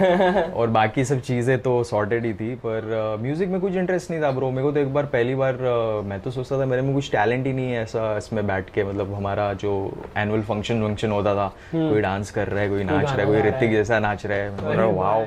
और 0.56 0.68
बाकी 0.70 1.04
सब 1.06 1.20
चीज़ें 1.20 1.58
तो 1.62 1.84
सॉर्टेड 1.84 2.26
ही 2.26 2.34
थी 2.34 2.54
पर 2.56 3.18
म्यूज़िक 3.22 3.48
uh, 3.48 3.52
में 3.54 3.62
कुछ 3.62 3.76
इंटरेस्ट 3.76 4.12
नहीं 4.12 4.22
था 4.22 4.32
ब्रो 4.32 4.50
मेरे 4.52 4.64
को 4.64 4.72
तो 4.72 4.80
एक 4.80 4.94
बार 4.94 5.06
पहली 5.06 5.36
बार 5.36 5.54
uh, 5.54 6.06
मैं 6.06 6.20
तो 6.20 6.32
सोचता 6.32 6.60
था 6.60 6.66
मेरे 6.66 6.82
में 6.82 6.94
कुछ 6.96 7.12
टैलेंट 7.12 7.46
ही 7.48 7.54
नहीं 7.54 7.72
है 7.72 7.82
ऐसा 7.84 8.18
इसमें 8.18 8.46
बैठ 8.48 8.70
के 8.70 8.84
मतलब 8.84 9.14
हमारा 9.14 9.52
जो 9.54 9.72
एनुअल 10.18 10.42
फ़ंक्शन 10.42 10.82
वंक्शन 10.82 11.12
होता 11.12 11.36
था 11.36 11.48
कोई 11.74 12.02
डांस 12.02 12.32
कर 12.32 12.48
रहा 12.48 12.62
है 12.62 12.70
कोई 12.70 12.84
नाच 12.84 13.04
रहा 13.04 13.16
है 13.16 13.26
कोई 13.26 13.42
ऋतिक 13.42 13.72
जैसा 13.72 14.00
नाच 14.00 14.26
रहा 14.26 14.38
है। 14.38 14.78
मैं 14.78 14.94
वाओ 14.96 15.26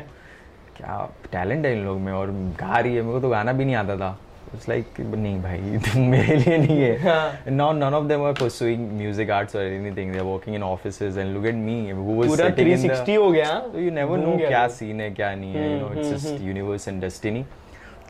क्या 0.76 1.08
टैलेंट 1.32 1.66
है 1.66 1.72
इन 1.78 1.84
लोग 1.84 1.98
में 2.00 2.12
और 2.12 2.30
गा 2.60 2.78
रही 2.78 2.94
है 2.94 3.02
मेरे 3.02 3.12
को 3.12 3.20
तो 3.20 3.28
गाना 3.28 3.52
भी 3.52 3.64
नहीं 3.64 3.74
आता 3.74 3.96
था। 3.96 4.18
इट्स 4.54 4.68
लाइक 4.68 5.00
नहीं 5.00 5.40
भाई 5.42 5.78
तुम 5.84 6.02
मेरे 6.10 6.36
लिए 6.36 6.58
नहीं 6.58 6.80
है। 6.80 7.50
Not 7.50 7.76
none 7.76 7.94
of 7.94 8.06
them 8.08 8.24
are 8.24 8.32
pursuing 8.40 8.90
music 8.92 9.30
arts 9.30 9.56
और 9.56 9.62
anything 9.62 10.12
they 10.12 10.18
are 10.18 10.24
working 10.24 10.56
in 10.56 10.62
offices 10.62 11.18
and 11.18 11.34
look 11.34 11.46
at 11.46 11.54
me 11.54 11.90
who 11.90 12.14
was 12.14 12.28
पूरा 12.28 12.48
360 12.56 13.16
हो 13.16 13.30
गया 13.30 13.58
तो 13.62 13.80
यू 13.80 13.90
नेवर 13.92 14.18
नो 14.18 14.36
क्या 14.38 14.66
सीन 14.70 15.00
है। 15.00 15.10
क्या 15.12 15.34
नहीं 15.34 15.52
है 15.54 15.72
you 15.72 15.80
know 15.80 15.92
it's 15.92 16.12
just 16.12 16.42
universe 16.42 16.88
and 16.88 17.00
destiny 17.00 17.44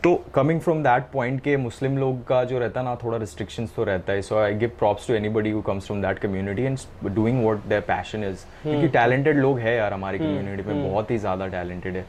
तो 0.04 0.14
कमिंग 0.34 0.60
फ्रॉम 0.60 0.82
दैट 0.82 1.02
पॉइंट 1.12 1.40
के 1.40 1.56
मुस्लिम 1.56 1.98
लोग 1.98 2.24
का 2.26 2.42
जो 2.44 2.58
रहता 2.58 2.80
है 2.80 2.86
ना 2.86 2.94
थोड़ा 3.02 3.18
रिस्ट्रिक्शंस 3.18 3.74
तो 3.74 3.84
रहता 3.84 4.12
है। 4.12 4.22
So 4.22 4.38
I 4.38 4.54
give 4.54 4.70
props 4.78 5.06
to 5.08 5.14
anybody 5.14 5.50
who 5.50 5.60
comes 5.62 5.86
from 5.86 6.00
that 6.02 6.18
community 6.18 6.62
and 6.62 6.78
doing 7.06 7.42
what 7.44 7.58
their 7.68 7.80
passion 7.88 8.24
is 8.24 8.44
क्योंकि 8.62 8.88
टैलेंटेड 8.88 9.38
लोग 9.38 9.58
हैं 9.58 9.76
यार 9.76 9.92
हमारी 9.92 10.18
कम्युनिटी 10.18 10.68
में 10.68 10.90
बहुत 10.90 11.10
ही 11.10 11.18
ज़्यादा 11.18 11.46
टैलेंटेड 11.48 11.96
है। 11.96 12.04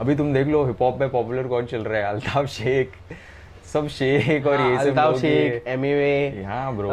अभी 0.00 0.14
तुम 0.14 0.32
देख 0.34 0.46
लो 0.46 0.64
हिप 0.66 0.82
हॉप 0.82 1.00
में 1.00 1.08
पॉपुलर 1.10 1.46
कौन 1.48 1.66
चल 1.66 1.82
रहा 1.82 2.00
है? 2.00 2.04
अल्ताफ 2.06 2.46
शेख। 2.48 2.92
सब 3.72 3.88
शेख 3.88 4.46
और 4.46 4.60
ये 4.60 4.78
सब 4.84 4.98
हाँ, 4.98 5.06
लोग 5.10 5.18
शेख 5.20 5.52
ये- 5.52 5.66
एमिवे 5.66 6.42
हाँ 6.46 6.76
bro 6.76 6.90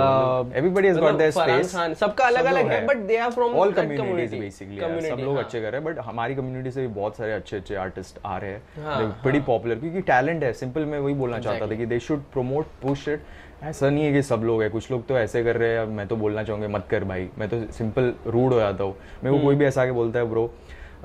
everybody 0.55 0.88
has 0.88 0.99
got 0.99 1.13
their 1.13 1.31
space 1.31 1.75
सबका 1.99 2.25
अलग 2.25 2.45
अलग 2.45 2.71
है 2.71 2.85
but 2.88 2.97
they 2.97 3.17
are 3.17 3.31
from 3.31 3.55
all 3.55 3.71
communities 3.73 4.33
basically 4.39 5.09
सब 5.09 5.17
लोग 5.19 5.38
अच्छे 5.38 5.61
कर 5.61 5.71
रहे 5.71 5.81
हैं 5.81 5.83
बट 5.83 5.99
हमारी 5.99 6.35
कम्युनिटी 6.35 6.71
से 6.71 6.81
भी 6.81 6.88
बहुत 6.88 7.17
सारे 7.17 7.31
अच्छे 7.31 7.57
अच्छे 7.57 7.75
आर्टिस्ट 7.75 8.19
आ 8.25 8.38
रहे 8.38 8.51
हैं। 8.51 8.61
हाँ, 8.83 9.21
They're 9.23 9.41
पॉपुलर 9.45 9.75
क्योंकि 9.75 10.01
टैलेंट 10.01 10.43
है 10.43 10.53
सिंपल 10.53 10.85
मैं 10.85 10.99
वही 10.99 11.13
बोलना 11.13 11.39
चाहता 11.39 11.67
था 11.67 11.75
कि 11.75 11.85
they 11.85 11.99
should 11.99 12.23
promote 12.33 12.65
push 12.81 13.07
it 13.07 13.21
ऐसा 13.63 13.89
नहीं 13.89 14.05
है 14.05 14.13
कि 14.13 14.21
सब 14.21 14.41
लोग 14.43 14.61
है 14.63 14.69
कुछ 14.69 14.91
लोग 14.91 15.07
तो 15.07 15.17
ऐसे 15.17 15.43
कर 15.43 15.55
रहे 15.55 15.77
हैं 15.77 15.85
मैं 15.85 16.07
तो 16.07 16.15
बोलना 16.15 16.43
चाहूँगा 16.43 16.67
मत 16.67 16.88
कर 16.89 17.03
भाई 17.03 17.29
मैं 17.38 17.49
तो 17.49 17.61
सिंपल 17.71 18.13
रूड 18.27 18.53
हो 18.53 18.59
जाता 18.59 18.83
हूँ। 18.83 18.95
मेरे 19.23 19.38
को 19.38 19.43
कोई 19.43 19.55
भी 19.55 19.65
ऐसा 19.65 19.81
आके 19.81 19.91
बोलता 19.91 20.19
है 20.19 20.25
ब्रो 20.25 20.53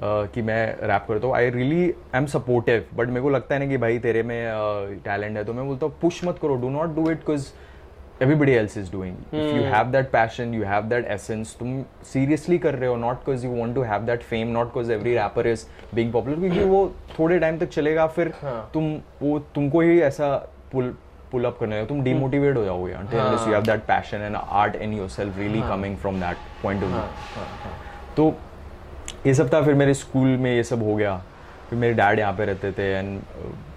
कि 0.03 0.43
मैं 0.43 0.67
रैप 0.83 1.05
करता 1.09 1.27
हूँ। 1.27 1.35
I 1.37 1.51
really 1.51 1.83
I 1.85 2.19
am 2.19 2.27
supportive 2.27 2.85
but 2.95 3.09
मेरे 3.09 3.21
को 3.21 3.31
लगता 3.31 3.55
है 3.55 3.61
ना 3.61 3.67
कि 3.67 3.77
भाई 3.77 3.99
तेरे 3.99 4.23
में 4.23 5.01
टैलेंट 5.05 5.33
uh, 5.33 5.39
है 5.39 5.45
तो 5.45 5.53
मैं 5.53 5.67
बोलता 5.67 5.87
हूँ 5.87 5.99
पुश 6.01 6.25
मत 6.25 6.39
करो 6.43 6.57
do 6.57 6.69
not 6.71 6.95
do 6.95 7.11
it 7.11 7.19
because 7.19 7.49
everybody 8.23 8.53
else 8.53 8.77
is 8.79 8.91
doing 8.93 9.17
if 9.35 9.57
you 9.57 9.63
have 9.65 9.91
that 9.91 10.11
passion 10.11 10.55
you 10.55 10.65
have 10.65 10.83
that 10.85 11.07
essence 11.07 11.57
तुम 11.59 11.83
सीरियसली 12.13 12.59
कर 12.59 12.75
रहे 12.75 12.89
हो 12.89 12.97
not 12.97 13.17
because 13.17 13.47
you 13.47 13.53
want 13.53 13.75
to 13.75 13.83
have 13.83 14.03
that 14.03 14.23
fame 14.23 14.49
not 14.49 14.67
because 14.67 14.93
every 14.93 15.15
rapper 15.15 15.47
is 15.47 15.67
being 15.95 16.13
popular 16.13 16.41
क्योंकि 16.41 16.65
वो 16.65 16.87
थोड़े 17.19 17.39
time 17.39 17.59
तक 17.59 17.69
चलेगा 17.69 18.07
फिर 18.09 18.33
हाँ. 18.43 18.71
तुम 18.75 18.93
वो 19.23 19.39
तुमको 19.55 19.81
ही 19.81 20.01
ऐसा 20.01 20.35
पुल 20.73 20.95
पुल 21.33 21.45
अप 21.45 21.57
करने 21.61 21.85
तुम 21.87 21.97
hmm. 21.97 22.05
डीमोटिवेट 22.05 22.57
हो 22.57 22.65
जाओगे 22.65 22.93
until 22.93 23.19
you 23.19 23.53
have 23.53 23.63
that 23.63 23.81
passion 23.87 24.19
and 24.19 24.37
art 24.37 24.77
in 24.77 24.93
yourself 24.93 25.39
really 25.39 25.61
coming 25.61 25.97
from 25.97 26.21
that 26.21 26.37
point 26.63 26.83
of 26.83 26.91
view 26.91 27.71
तो 28.17 28.35
ये 29.27 29.35
सब 29.35 29.53
था 29.53 29.61
फिर 29.63 29.75
मेरे 29.75 29.95
स्कूल 29.95 30.29
में 30.37 30.55
ये 30.55 30.63
सब 30.65 30.83
हो 30.83 30.95
गया। 30.97 31.17
फिर 31.71 31.79
मेरे 31.79 31.95
डैड 31.95 32.19
यहाँ 32.19 32.33
पे 32.33 32.45
रहते 32.45 32.71
थे 32.73 32.93
एंड 32.93 33.21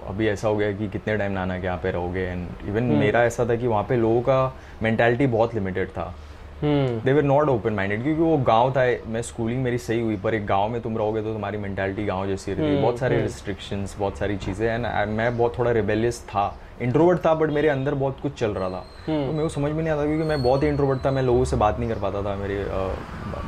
अभी 0.08 0.28
ऐसा 0.28 0.48
हो 0.48 0.56
गया 0.58 0.72
कि 0.72 0.88
कितने 0.90 1.18
टाइम 1.18 1.32
नाना 1.32 1.60
के 1.60 1.66
यहाँ 1.66 1.78
पे 1.84 1.92
रहोगे 1.92 2.22
एंड 2.22 2.68
इवन 2.68 2.84
मेरा 3.00 3.24
ऐसा 3.24 3.46
था 3.50 3.56
कि 3.56 3.68
वहाँ 3.68 3.84
पे 3.90 3.96
लोगों 3.98 4.22
का 4.22 4.56
मैंटेलिटी 4.84 5.28
बहुत 5.28 5.56
लिमिटेड 5.56 5.90
था। 5.90 6.14
हम्म। 6.62 7.00
They 7.06 7.14
were 7.14 7.24
not 7.24 7.50
open 7.50 7.74
minded 7.74 8.04
क्योंकि 8.04 8.22
वो 8.22 8.38
गाँव 8.48 8.72
था 8.72 8.86
मैं 9.12 9.22
स्कूलिंग 9.22 9.64
मेरी 9.64 9.78
सही 9.78 10.00
हुई 10.02 10.16
पर 10.18 10.34
एक 10.34 10.46
गाँव 10.48 10.70
में 10.70 10.82
तुम 10.82 10.98
रहोगे 10.98 11.22
तो 11.22 11.34
तुम्हारी 11.34 11.58
मैंटेलिटी 11.58 12.06
गाँव 12.06 12.28
जैसी 12.28 12.54
रहती 12.54 12.76
है 12.76 12.82
बहुत 12.82 13.00
सारे 13.00 13.22
रिस्ट्रिक्शंस 13.22 13.96
बहुत 14.00 14.18
सारी 14.18 14.38
चीज़ें 14.38 14.68
एंड 14.68 14.86
मैं 15.18 15.38
बहुत 15.38 15.58
थोड़ा 15.60 15.72
रिबेलियस 15.72 16.22
था। 16.30 16.54
इंट्रोवर्ट 16.82 17.20
था 17.26 17.34
बट 17.34 17.50
मेरे 17.52 17.68
अंदर 17.70 17.94
बहुत 17.96 18.20
कुछ 18.22 18.40
चल 18.40 18.52
रहा 18.52 18.70
था। 18.70 18.86
तो 19.06 19.12
मेरे 19.12 19.44
को 19.44 19.50
समझ 19.50 19.72
में 19.72 19.84
नहीं 19.84 19.94
आता 19.94 20.06
क्योंकि 20.06 20.24
मैं 20.24 20.42
बहुत 20.44 20.64
ही 20.64 20.68
इंट्रोवर्ट 20.68 21.06
था 21.06 21.12
मैं 21.12 21.24
लोगों 21.24 21.44
से 21.46 21.56
बात 21.58 21.80
नहीं 21.80 21.90
कर 21.90 22.00
पाता 22.00 22.22
था 22.24 22.36
मेरे 22.36 22.64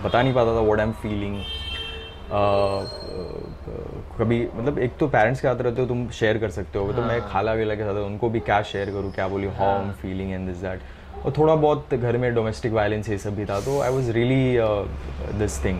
बता 0.03 0.21
नहीं 0.21 0.33
पाता 0.33 0.55
था 0.55 0.61
व्हाट 0.61 0.79
आई 0.79 0.85
एम 0.85 0.91
फीलिंग 1.01 1.37
कभी 4.19 4.47
मतलब 4.55 4.79
एक 4.79 4.97
तो 4.97 5.07
पेरेंट्स 5.07 5.41
के 5.41 5.47
साथ 5.47 5.61
रहते 5.61 5.81
हो 5.81 5.87
तुम 5.87 6.07
शेयर 6.09 6.37
कर 6.37 6.49
सकते 6.49 6.79
हो। 6.79 6.93
तो 6.93 7.01
मैं 7.01 7.21
खाला 7.27 7.53
वेला 7.53 7.75
के 7.75 7.83
साथ 7.83 7.95
उनको 8.05 8.29
भी 8.29 8.39
क्या 8.39 8.61
शेयर 8.61 8.89
करूँ 8.91 9.11
क्या 9.11 9.27
बोली 9.27 9.47
how 9.47 9.81
am 9.81 9.91
feeling 9.91 10.31
and 10.31 10.47
this 10.47 10.57
that 10.57 10.79
और 11.25 11.33
थोड़ा 11.37 11.55
बहुत 11.55 11.93
घर 11.93 12.17
में 12.17 12.33
डोमेस्टिक 12.35 12.71
वायलेंस 12.73 13.09
ये 13.09 13.17
सब 13.17 13.35
भी 13.35 13.45
था 13.45 13.59
तो 13.59 13.79
I 13.81 13.89
was 13.91 14.11
really 14.11 14.57
this 15.39 15.63
thing 15.65 15.79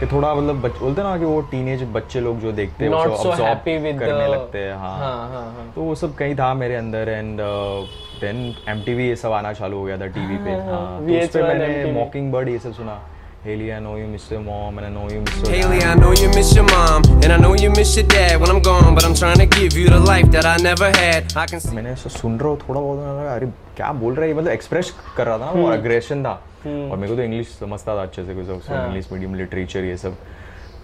कि 0.00 0.06
थोड़ा 0.06 0.34
मतलब 0.34 0.60
बच- 0.60 0.80
बोलते 0.80 1.02
ना 1.02 1.18
कि 1.18 1.24
वो 1.24 1.40
टीनेज 1.40 1.82
बच्चे 1.92 2.20
लोग 2.20 2.38
जो 2.40 2.52
देखते 2.52 2.84
हैं 2.84 2.90
so 3.16 3.36
करने 4.00 4.24
the- 4.24 4.30
लगते 4.32 4.58
हैं 4.58 4.74
हाँ। 4.76 4.96
हाँ 4.98 5.28
हाँ 5.30 5.42
हाँ। 5.54 5.72
तो 5.74 5.82
वो 5.82 5.94
सब 5.94 6.14
कहीं 6.14 6.34
था 6.36 6.52
मेरे 6.54 6.74
अंदर 6.74 7.08
एंड 7.08 7.40
देन 8.20 8.54
एम 8.68 8.78
ये 9.00 9.14
सब 9.16 9.32
आना 9.32 9.52
चालू 9.52 9.76
हो 9.78 9.84
गया 9.84 9.96
था 9.96 10.06
टीवी 10.06 10.36
पे 10.44 10.50
हाँ 10.50 10.98
तो 10.98 11.04
उस 11.24 11.28
पे 11.28 11.42
मैंने 11.42 11.66
मॉकिंग 11.92 12.32
बर्ड 12.32 12.48
ये 12.48 12.58
सब 12.58 12.72
सुना। 12.72 13.00
Haley, 13.44 13.72
I 13.72 13.80
know 13.80 13.96
you 13.96 14.06
miss 14.06 14.30
your 14.30 14.40
mom 14.40 14.78
and 14.78 14.86
I 14.86 14.88
know 14.88 15.10
you 15.10 15.20
miss 15.20 15.38
your 15.38 15.50
Haley, 15.50 15.80
dad. 15.80 15.88
I 15.88 16.00
know 16.00 16.12
you 16.12 16.28
miss 16.28 16.54
your 16.54 16.64
mom, 16.66 17.02
and 17.24 17.32
I 17.32 17.38
know 17.38 17.54
you 17.54 17.70
miss 17.70 17.96
your 17.96 18.06
dad 18.06 18.40
when 18.40 18.48
I'm 18.48 18.62
gone, 18.62 18.94
but 18.94 19.04
I'm 19.04 19.14
trying 19.14 19.38
to 19.38 19.46
give 19.46 19.76
you 19.76 19.88
the 19.88 19.98
life 19.98 20.30
that 20.30 20.46
I 20.46 20.58
never 20.58 20.90
had. 20.96 21.34
I 21.36 21.46
can 21.52 21.58
see. 21.64 21.74
मैंने 21.74 21.90
ऐसा 21.90 22.10
सुन 22.16 22.38
रहा 22.38 22.48
हूँ 22.48 22.58
थोड़ा 22.60 22.80
बहुत 22.80 22.98
लगा 22.98 23.34
अरे 23.34 23.46
क्या 23.76 23.90
बोल 24.02 24.14
रहा 24.14 24.22
है 24.24 24.28
ये? 24.30 24.34
मतलब 24.38 24.52
एक्सप्रेस 24.52 24.92
कर 25.16 25.26
रहा 25.26 25.38
था 25.38 25.44
ना 25.54 25.60
वो 25.60 25.66
अग्रेशन 25.70 26.22
था। 26.24 26.32
और 26.66 26.96
मेरे 26.96 27.08
को 27.08 27.16
तो 27.16 27.22
इंग्लिश 27.22 27.48
समझता 27.60 27.96
था 27.96 28.02
अच्छे 28.02 28.24
से 28.24 28.34
कुछ 28.34 28.70
इंग्लिश 28.70 29.12
मीडियम 29.12 29.34
लिटरेचर 29.34 29.84
ये 29.84 29.96
सब। 30.04 30.16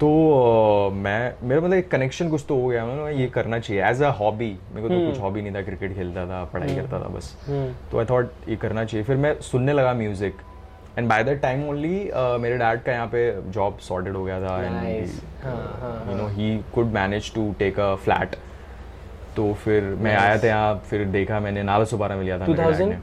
तो 0.01 0.11
अ, 0.33 0.93
मैं 0.95 1.33
मेरा 1.49 1.61
मतलब 1.61 1.75
एक 1.75 1.91
कनेक्शन 1.91 2.29
कुछ 2.31 2.45
तो 2.49 2.61
हो 2.61 2.67
गया 2.69 2.85
मैंने 2.87 3.01
कहा, 3.03 3.11
ये 3.21 3.27
करना 3.39 3.59
चाहिए। 3.59 3.83
एज 3.91 4.03
अ 4.03 4.11
हॉबी 4.21 4.51
मेरे 4.75 4.89
को 4.89 4.95
तो 4.95 5.01
कुछ 5.11 5.21
हॉबी 5.23 5.43
नहीं 5.43 5.55
था 5.55 5.63
क्रिकेट 5.71 5.95
खेलता 5.95 6.27
था 6.27 6.45
पढ़ाई 6.53 6.77
करता 6.77 7.05
था 7.05 7.09
बस। 7.17 7.35
तो 7.93 7.99
आई 7.99 8.05
थॉट 8.11 8.49
ये 8.49 8.57
करना 8.67 8.85
चाहिए। 8.85 9.05
फिर 9.07 9.17
मैं 9.27 9.35
सुनने 9.53 9.73
लगा 9.73 9.95
music 10.03 10.47
and 10.99 11.09
by 11.09 11.25
that 11.25 11.41
time 11.43 11.69
only 11.69 11.99
मेरे 12.43 12.57
डैड 12.59 12.83
का 12.83 12.93
यहाँ 12.93 13.07
पे 13.07 13.21
जॉब 13.53 13.79
सॉर्टेड 13.79 14.17
हो 14.17 14.25
गया 14.25 14.41
था 14.41 14.63
and 14.63 16.09
you 16.11 16.17
know 16.17 16.27
he 16.29 16.57
could 16.75 16.93
manage 16.93 17.33
to 17.35 17.53
take 17.59 17.79
a 17.81 17.95
flat 18.05 18.37
तो 19.37 19.53
फिर 19.65 19.85
मैं 19.99 20.17
आया 20.17 20.37
था 20.39 20.47
यहाँ 20.47 20.75
फिर 20.91 21.05
देखा 21.09 21.41
मैंने 21.41 21.63
नाला 21.63 21.85
सुबारा 21.85 22.17
में 22.17 22.25
लिया 22.25 22.39
था 22.39 22.47
डैड 22.47 22.97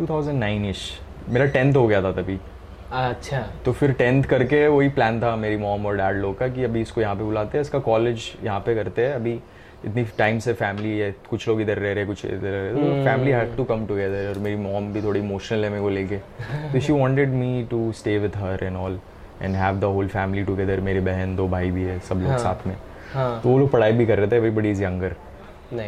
2000? 0.00 0.02
2009 0.02 0.68
इश 0.70 0.88
मेरा 1.28 1.46
टेंथ 1.46 1.74
हो 1.76 1.86
गया 1.86 2.02
था 2.02 2.12
तभी। 2.12 2.38
अच्छा। 2.92 3.40
तो 3.64 3.72
फिर 3.72 3.92
टेंथ 3.92 4.24
करके 4.24 4.66
वही 4.68 4.88
प्लान 4.88 5.20
था 5.22 5.34
मेरी 5.36 5.56
मॉम 5.56 5.86
और 5.86 5.96
डैड 5.96 6.16
लोग 6.16 6.38
का 6.38 6.48
कि 6.48 6.64
अभी 6.64 6.80
इसको 6.80 7.00
यहाँ 7.00 7.14
पे 7.16 7.24
बुलाते 7.24 7.58
हैं 7.58 7.62
इसका 7.62 7.78
कॉलेज 7.88 8.32
यहाँ 8.44 8.60
पे 8.60 8.74
करते 8.74 9.06
हैं 9.06 9.14
अभी 9.14 9.38
इतनी 9.84 10.04
टाइम 10.18 10.38
से 10.38 10.52
फैमिली 10.52 10.98
है 10.98 11.10
कुछ 11.30 11.46
लोग 11.48 11.60
इधर 11.60 11.78
रह 11.78 11.92
रहे 11.94 12.04
कुछ 12.06 12.24
इधर 12.24 12.48
रह 12.48 12.62
रहे 12.62 12.72
तो 12.74 13.04
family 13.04 13.30
had 13.30 13.56
to 13.56 13.64
come 13.64 13.86
together 13.86 14.28
और 14.28 14.38
मेरी 14.38 14.56
मॉम 14.56 14.92
भी 14.92 15.02
थोड़ी 15.02 15.20
इमोशनल 15.20 15.64
है 15.64 15.70
मेरे 15.70 15.82
को 15.82 15.88
लेके। 15.88 16.16
तो 16.72 16.80
she 16.80 16.92
wanted 16.92 17.32
me 17.32 17.66
to 17.70 17.80
stay 17.92 18.18
with 18.18 18.36
her 18.36 18.64
and 18.64 18.76
all 18.76 18.98
and 19.42 19.54
have 19.56 19.78
the 19.80 19.84
whole 19.84 20.08
family 20.08 20.44
together 20.44 20.80
मेरी 20.80 21.00
बहन 21.00 21.36
दो 21.36 21.48
भाई 21.48 21.70
भी 21.70 21.84
है 21.84 21.98
सब 22.08 22.22
लोग 22.22 22.36
साथ 22.38 22.66
में। 22.66 22.76
हाँ। 23.12 23.40
तो 23.42 23.48
वो 23.48 23.58
लोग 23.58 23.70
पढ़ाई 23.70 23.92
भी 23.92 24.06
कर 24.06 24.18
रहे 24.18 24.30
थे 24.30 24.36
एवरीबडी 24.36 24.70
इज़ 24.70 24.82
यंगर 24.84 25.14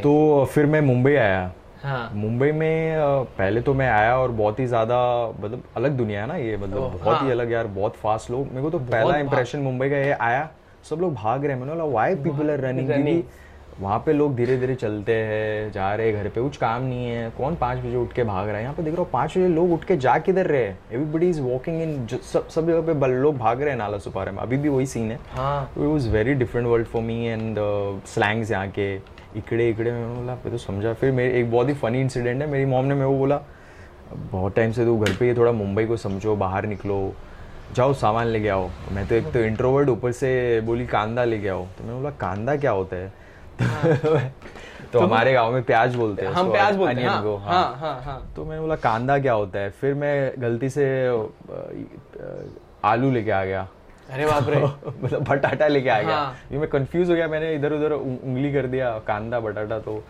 तो 0.03 0.45
फिर 0.53 0.67
मैं 0.67 0.81
मुंबई 0.83 1.15
आया। 1.15 1.51
हाँ। 1.83 2.11
मुंबई 2.15 2.51
में 2.53 2.97
पहले 3.39 3.61
तो 3.61 3.75
मैं 3.75 3.89
आया 3.91 4.17
और 4.19 4.31
बहुत 4.31 4.59
ही 4.61 4.67
ज़्यादा 4.67 4.97
मतलब 5.41 5.63
अलग 5.77 5.97
दुनिया 5.99 6.21
है 6.21 6.27
ना 6.29 6.37
ये 6.37 6.57
मतलब 6.57 6.81
बहुत 6.95 7.17
हाँ. 7.17 7.25
ही। 7.25 7.31
अलग 7.31 7.53
यार 7.53 7.67
बहुत 7.77 7.95
फास्ट 7.97 8.31
लोग। 8.31 8.47
मेरे 8.47 8.63
को 8.63 8.71
तो 8.71 8.79
पहला 8.81 9.17
इंप्रेशन 9.19 9.59
मुंबई 9.59 9.91
का 9.91 9.97
ये 9.97 10.13
आया 10.13 10.49
सब 10.91 11.01
लोग 11.01 11.15
भाग 11.15 11.45
रहे 11.45 11.53
हैं। 11.53 11.61
मैंने 11.61 11.73
बोला 11.73 11.93
वाई 11.93 12.15
पीपल 12.17 12.51
आर 12.51 12.61
रनिंग 12.61 13.23
वहाँ 13.81 14.03
पे 14.07 14.13
लोग 14.13 14.37
धीरे 14.37 14.57
धीरे 14.57 14.75
चलते 14.75 15.15
हैं 15.15 15.73
जा 15.73 15.95
रहे 15.95 16.13
हैं 16.13 16.25
घर 16.25 16.31
पे 16.31 16.41
कुछ 16.41 16.57
काम 16.57 16.83
नहीं 16.83 17.07
है। 17.07 17.31
कौन 17.31 17.55
पाँच 17.55 17.79
बजे 17.79 17.97
उठ 17.97 18.13
के 18.13 18.25
भाग 18.25 18.49
रहा 18.49 18.57
है? 18.57 18.63
यहाँ 18.63 18.75
पे 18.75 18.83
देख 18.83 18.95
रहा 18.95 19.03
हूँ 19.03 19.11
पाँच 19.11 19.31
बजे 19.31 19.49
लोग 19.49 19.73
उठ 19.73 19.85
के 19.85 19.97
जा 19.97 20.19
किधर 20.19 20.47
रहे 20.47 20.65
हैं? 20.65 20.79
एवरीबडी 20.93 21.29
इज़ 21.29 21.41
वॉकिंग 21.41 21.83
इन 21.83 22.07
सब 22.07 22.49
सब 22.49 22.67
जगह 22.67 22.81
पे 22.81 22.93
बल- 22.93 23.13
लोग 23.13 23.39
भाग 23.39 23.61
रहे 23.61 23.71
हैं 23.71 23.77
नाला 23.77 23.99
सुपारे 23.99 24.31
में। 24.31 24.39
अभी 24.39 24.57
भी 24.57 24.69
वही 24.69 24.87
सीन 24.87 25.11
है। 25.11 25.19
हाँ। 25.31 25.73
It 25.73 25.85
was 25.85 26.09
very 26.09 26.35
different 26.35 26.69
world 26.69 26.87
for 26.87 27.03
me 27.03 27.27
and 27.27 27.57
slangs 28.07 28.51
यहाँ 28.51 28.69
के 28.69 28.95
इकड़े 29.37 29.71
इकड़े 29.71 29.93
मैंने 29.93 30.15
बोला 30.15 30.35
मैं 30.35 30.51
तो 30.51 30.59
समझा। 30.59 30.93
फिर 30.93 31.13
मेरे 31.13 31.41
एक 31.41 31.53
बहुत 31.53 31.69
ही 31.69 31.75
फनी 31.75 32.01
इंसिडेंट 32.01 32.43
है। 32.43 32.49
मेरी 32.49 32.65
मॉम 32.65 32.85
ने 32.85 32.95
मेरे 32.95 33.07
को 33.07 33.19
बोला 33.19 33.41
बहुत 34.13 34.57
टाइम 34.57 34.73
से 34.73 34.85
तू 34.85 34.99
घर 34.99 35.13
पे 35.21 35.31
ही 35.31 35.37
थोड़ा 35.37 35.53
मुंबई 35.53 35.85
को 35.85 35.97
समझो 35.97 36.37
बाहर 36.37 36.67
निकलो। 36.67 37.13
जाओ 37.75 37.93
सामान 37.93 38.27
लेके 38.27 38.49
आओ। 38.49 38.69
मैं 38.93 39.07
तो 39.07 39.15
एक 39.15 39.33
तो 39.33 39.39
इंट्रोवर्ड 39.39 39.89
ऊपर 39.89 40.13
से 40.13 40.61
बोली 40.61 40.87
कांदा 40.87 41.25
लेके 41.25 41.49
आओ। 41.49 41.65
तो 41.65 41.85
मैंने 41.85 41.97
बोला 41.97 42.11
कांदा 42.11 42.57
क्या 42.57 42.71
होता 42.71 42.97
है? 42.97 43.20
तो 44.93 45.01
हमारे 45.01 45.33
गाँव 45.33 45.53
में 45.53 45.63
प्याज 45.63 45.95
बोलते 45.95 46.27
हैं 46.27 46.33
हम 46.33 46.51
प्याज 46.53 46.77
बोलते 46.77 47.01
हैं 47.01 47.09
हाँ, 47.09 47.15
हाँ, 47.15 47.23
को, 47.23 47.37
हाँ। 47.37 47.77
हाँ 47.81 48.01
हाँ 48.03 48.33
तो 48.37 48.45
मैंने 48.45 48.61
बोला 48.61 48.77
कांदा 48.77 49.19
क्या 49.19 49.33
होता 49.33 49.59
है? 49.59 49.71
फिर 49.71 49.95
मैं 49.95 50.33
गलती 50.39 50.71
से 50.71 50.87
आलू 52.85 53.11
लेके 53.11 53.31
आ 53.31 53.45
गया। 53.45 53.69
अरे 54.13 54.27
बाप 54.27 54.49
रे। 54.49 54.61
मतलब 55.05 55.29
बटाटा 55.29 55.67
लेके 55.69 55.89
आ 55.89 56.01
गया। 56.03 56.17
हाँ। 56.17 56.37
ये 56.53 56.59
मैं 56.59 56.69
कंफ्यूज 56.69 57.11
हो 57.11 57.17
गया 57.17 57.29
मैंने 57.29 57.55
इधर 57.55 57.73
उधर 57.73 57.93
उंगली 57.93 58.53
कर 58.53 58.67
दिया 58.67 58.91
कांदा 58.99 59.41
बटाटा 59.41 59.79
तो 59.79 60.03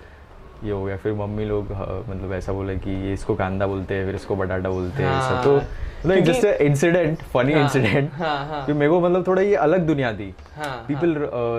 ये 0.64 0.70
हो 0.70 0.84
गया। 0.84 0.96
फिर 0.96 1.12
मम्मी 1.12 1.44
लोग 1.44 1.72
हाँ, 1.72 2.04
मतलब 2.08 2.32
ऐसा 2.32 2.52
बोले 2.52 2.76
कि 2.76 2.90
ये 3.06 3.12
इसको 3.12 3.34
कांदा 3.34 3.66
बोलते 3.66 3.94
हैं 3.94 4.04
फिर 4.06 4.14
इसको 4.14 4.36
बटाटा 4.36 4.70
बोलते 4.70 5.02
हैं 5.02 5.10
हाँ। 5.10 5.30
सब 5.30 5.44
तो 5.44 5.56
मतलब 5.56 6.24
जस्ट 6.24 6.44
इंसिडेंट 6.44 7.22
फनी 7.24 7.52
हाँ, 7.52 7.62
इंसिडेंट 7.62 8.10
हाँ, 8.14 8.46
हाँ। 8.48 8.64
कि 8.66 8.72
मेरे 8.72 8.90
को 8.90 9.00
मतलब 9.00 9.26
थोड़ा 9.26 9.42
ये 9.42 9.54
अलग 9.56 9.86
दुनिया 9.86 10.12
थी 10.12 10.34
हाँ, 10.56 10.84
पीपल 10.88 11.14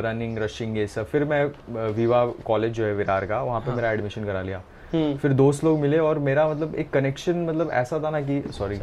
रनिंग 0.06 0.38
रशिंग 0.38 0.78
ये 0.78 0.88
सब। 0.88 1.06
फिर 1.06 1.24
मैं 1.26 1.44
विवा 1.94 2.26
कॉलेज 2.46 2.74
जो 2.74 2.86
है 2.86 2.94
विरार 2.94 3.26
का 3.26 3.42
वहाँ 3.42 3.60
हाँ। 3.60 3.70
पे 3.70 3.76
मेरा 3.76 3.92
एडमिशन 3.92 4.26
करा 4.26 4.42
लिया। 4.42 4.62
हम्म। 4.94 5.16
फिर 5.18 5.34
दोस्त 5.34 5.64
लोग 5.64 5.80
मिले 5.80 5.98
और 6.00 6.20
मेरा 6.20 6.48
मतलब 6.50 6.76
एक 6.76 6.90
कनेक्शन 6.92 7.46
मतलब 7.46 7.70
ऐसा 7.74 8.00
था 8.04 8.10
ना 8.10 8.22
कि 8.22 8.42
सॉरी 8.52 8.80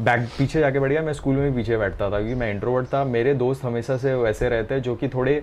बैक 0.00 0.28
पीछे 0.38 0.60
जाके 0.60 0.80
बैठ 0.80 0.90
गया। 0.90 1.02
मैं 1.02 1.12
स्कूल 1.12 1.36
में 1.36 1.50
भी 1.50 1.56
पीछे 1.56 1.76
बैठता 1.76 2.10
था 2.10 2.18
क्योंकि 2.18 2.34
मैं 2.34 2.50
इंट्रोवर्ट 2.50 2.86
था। 2.86 3.04
मेरे 3.04 3.34
दोस्त 3.34 3.64
हमेशा 3.64 3.96
से 3.96 4.14
वैसे 4.14 4.48
रहते 4.48 4.80
जो 4.80 4.94
कि 4.94 5.08
थोड़े 5.08 5.42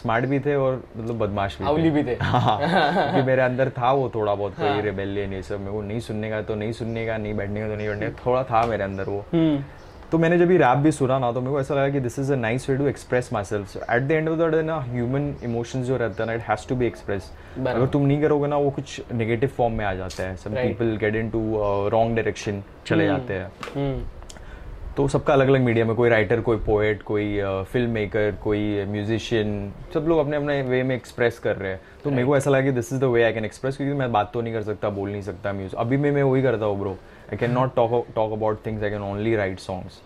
स्मार्ट 0.00 0.26
भी 0.26 0.40
थे 0.40 0.54
और 0.56 0.82
मतलब 0.96 1.18
बदमाश 1.18 1.58
भी 1.58 1.66
अवली 1.68 1.90
भी 1.90 2.04
थे। 2.04 2.16
हाँ 2.22 2.58
क्योंकि 2.58 3.26
मेरे 3.26 3.42
अंदर 3.42 3.70
था 3.78 3.92
वो 3.92 4.10
थोड़ा 4.14 4.34
बहुत 4.34 4.54
कोई 4.60 4.80
रेबेलियन 4.82 5.32
ये 5.32 5.42
सब 5.42 5.60
मेरे 5.60 5.72
को 5.72 5.82
नहीं 5.82 6.00
सुनने 6.08 6.30
का 6.30 6.42
तो 6.42 6.54
नहीं 6.54 6.72
सुनने 6.82 7.06
का 7.06 7.16
नहीं 7.16 7.34
बैठने 7.36 7.60
का 7.60 7.68
तो 7.68 7.74
नहीं 7.76 7.88
बैठने 7.88 8.06
का 8.06 8.24
थोड़ा 8.26 8.42
था 8.44 8.66
मेरे 8.66 8.84
अंदर 8.84 9.04
वो। 9.08 9.24
हम्म। 9.32 9.62
तो 10.12 10.18
मैंने 10.18 10.36
जब 10.38 10.50
ये 10.50 10.56
रैप 10.58 10.78
भी 10.78 10.90
सुना 10.92 11.18
ना 11.18 11.30
तो 11.32 11.40
मेरे 11.40 11.52
को 11.52 11.60
ऐसा 11.60 11.74
लगा 11.74 11.88
कि 11.88 12.00
this 12.00 12.18
is 12.18 12.32
a 12.32 12.36
nice 12.36 12.68
way 12.70 12.76
to 12.76 12.86
express 12.88 13.28
myself 13.44 13.76
at 13.76 14.02
the 14.02 14.10
end 14.10 14.28
of 14.28 14.38
the 14.38 14.50
day 14.54 14.62
ना 14.62 14.78
ह्यूमन 14.82 15.34
इमोशंस 15.44 15.86
जो 15.86 15.96
रहता 15.96 16.22
है 16.22 16.26
ना 16.26 16.34
it 16.34 16.42
has 16.42 16.66
to 16.68 16.76
be 16.76 16.86
express 16.86 17.30
अगर 17.58 17.86
तुम 17.86 18.06
नहीं 18.06 18.20
करोगे 18.22 18.48
ना 18.48 18.56
वो 18.56 18.70
कुछ 18.70 19.00
नेगेटिव 19.12 19.48
फॉर्म 19.56 19.74
में 19.74 19.84
आ 19.84 19.92
जाता 19.94 20.22
है। 20.22 20.36
Some 20.36 20.54
people 20.54 20.96
get 21.00 21.16
into 21.30 21.40
wrong 21.92 22.16
direction 22.16 22.62
चले 22.86 23.06
जाते 23.06 23.34
हैं। 23.34 23.50
तो 24.98 25.06
सबका 25.08 25.32
अलग 25.32 25.48
अलग 25.48 25.60
मीडिया 25.60 25.84
में 25.84 25.94
कोई 25.96 26.08
राइटर 26.08 26.40
कोई 26.40 26.56
पोएट 26.56 27.02
कोई 27.02 27.26
फ़िल्म 27.72 27.90
मेकर 27.90 28.30
कोई 28.42 28.84
म्यूजिशियन 28.84 29.50
सब 29.94 30.06
लोग 30.08 30.18
अपने 30.18 30.36
अपने 30.36 30.60
वे 30.62 30.82
में 30.82 30.94
एक्सप्रेस 30.96 31.38
कर 31.38 31.56
रहे 31.56 31.72
हैं। 31.72 31.80
तो 32.04 32.10
मेरे 32.10 32.24
को 32.26 32.36
ऐसा 32.36 32.50
लगा 32.50 32.64
कि 32.64 32.70
this 32.70 32.92
is 32.92 33.00
the 33.00 33.04
way 33.04 33.22
I 33.22 33.32
can 33.32 33.44
express 33.44 33.76
क्योंकि 33.76 33.94
मैं 33.98 34.10
बात 34.12 34.30
तो 34.32 34.40
नहीं 34.40 34.54
कर 34.54 34.62
सकता 34.62 34.88
बोल 34.90 35.10
नहीं 35.10 35.22
सकता 35.22 35.52
म्यूज 35.52 35.74
अभी 35.78 35.96
मैं 35.96 36.10
मैं 36.12 36.22
वही 36.22 36.42
करता 36.42 36.66
हूँ 36.66 36.78
bro 36.80 36.96
I 37.30 37.36
can 37.36 37.50
not 37.50 37.74
talk 37.74 38.06
talk 38.14 38.32
about 38.32 38.66
things 38.66 38.82
I 38.84 38.90
can 38.90 39.02
only 39.02 39.36
write 39.36 39.58
songs 39.60 40.00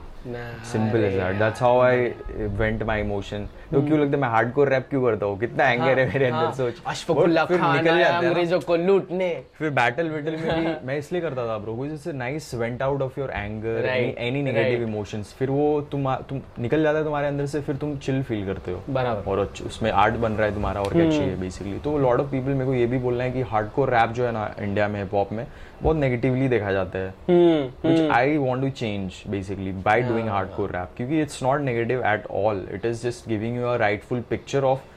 simple 0.72 1.04
is 1.04 1.16
that 1.16 1.38
that's 1.38 1.62
how 1.62 1.80
I 1.80 2.12
vent 2.60 2.82
my 2.82 3.00
emotion 3.00 3.48
तो 3.72 3.80
क्यों 3.82 3.98
लगता 4.00 4.16
है 4.16 4.20
मैं 4.22 4.28
हार्डकोर 4.28 4.68
रैप 4.68 4.86
क्यों 4.90 5.02
करता 5.02 5.26
हूँ? 5.26 5.38
कितना 5.40 5.68
एंगर 5.70 5.98
है 5.98 6.06
मेरे 6.08 6.26
अंदर 6.26 6.50
सोच। 6.54 6.82
अशफाकुल्ला 6.86 7.44
खान 7.44 7.76
निकल 7.76 7.98
जाता 7.98 8.16
है 8.16 8.24
अंग्रेज़ों 8.24 8.60
को 8.60 8.76
लूटने। 8.76 9.28
फिर 9.58 9.70
बैटल 9.78 10.08
वेटल 10.10 10.36
में 10.36 10.50
भी 10.56 10.86
मैं 10.86 10.96
इसलिए 10.98 11.22
करता 11.22 11.46
था 11.48 11.56
ब्रो 11.58 11.74
कुछ 11.76 12.06
nice 12.14 12.54
vent 12.54 12.82
out 12.82 13.02
of 13.02 13.18
your 13.20 13.30
anger 13.30 13.86
any 13.86 14.42
negative 14.42 14.82
emotions 14.82 15.34
फिर 15.38 15.50
वो 15.50 15.80
तुम 15.92 16.14
तुम 16.28 16.40
निकल 16.58 16.82
जाता 16.82 16.98
है 16.98 17.04
तुम्हारे 17.04 17.26
अंदर 17.28 17.46
से 17.46 17.60
फिर 17.60 17.76
तुम 17.76 17.96
चिल 17.98 18.22
फील 18.22 18.44
करते 18.46 18.72
हो। 18.72 18.82
बराबर। 18.90 19.30
और 19.30 19.40
उसमें 19.66 19.90
आर्ट 19.90 20.14
बन 20.16 20.32
रहा 20.32 20.46
है 20.46 20.54
तुम्हारा 20.54 20.80
और 20.80 20.92
क्या 20.92 21.10
चाहिए 21.10 21.34
बेसिकली 21.36 21.78
तो 21.78 21.98
लॉट 21.98 22.20
ऑफ़ 22.20 22.30
पीपल 22.30 22.50
मेरे 22.50 22.66
को 22.66 22.74
ये 22.74 22.86
भी 22.86 22.98
बोलना 22.98 23.24
है 23.24 23.30
कि 23.32 23.42
हार्डकोर 23.52 23.94
रैप 23.94 24.10
जो 24.10 24.26
है 24.26 24.32
ना 24.32 24.50
इंडिया 24.60 24.88
में 24.88 25.02
हिप 25.02 25.14
हॉप 25.14 25.32
में 25.32 25.46
बहुत 25.82 25.96
नेगेटिवली 25.96 26.48
देखा 26.48 26.72
जाता 26.72 26.98
है। 26.98 27.14
हम्म 27.28 28.10
I 28.14 28.38
want 28.42 28.64
to 28.64 28.70
change 28.80 29.16
basically 29.32 29.72
by 29.86 29.94
doing 30.02 30.28
hardcore 30.32 30.68
rap 30.74 30.96
क्योंकि 30.96 31.24
it's 31.24 31.40
not 31.46 31.64
negative 31.68 32.04
at 32.10 32.28
all. 32.40 32.60
It 32.76 32.84
is 32.90 33.02
just 33.06 33.28
giving 33.32 33.56
you 33.62 33.68
a 33.74 33.78
rightful 33.86 34.22
picture 34.34 34.64
of 34.72 34.88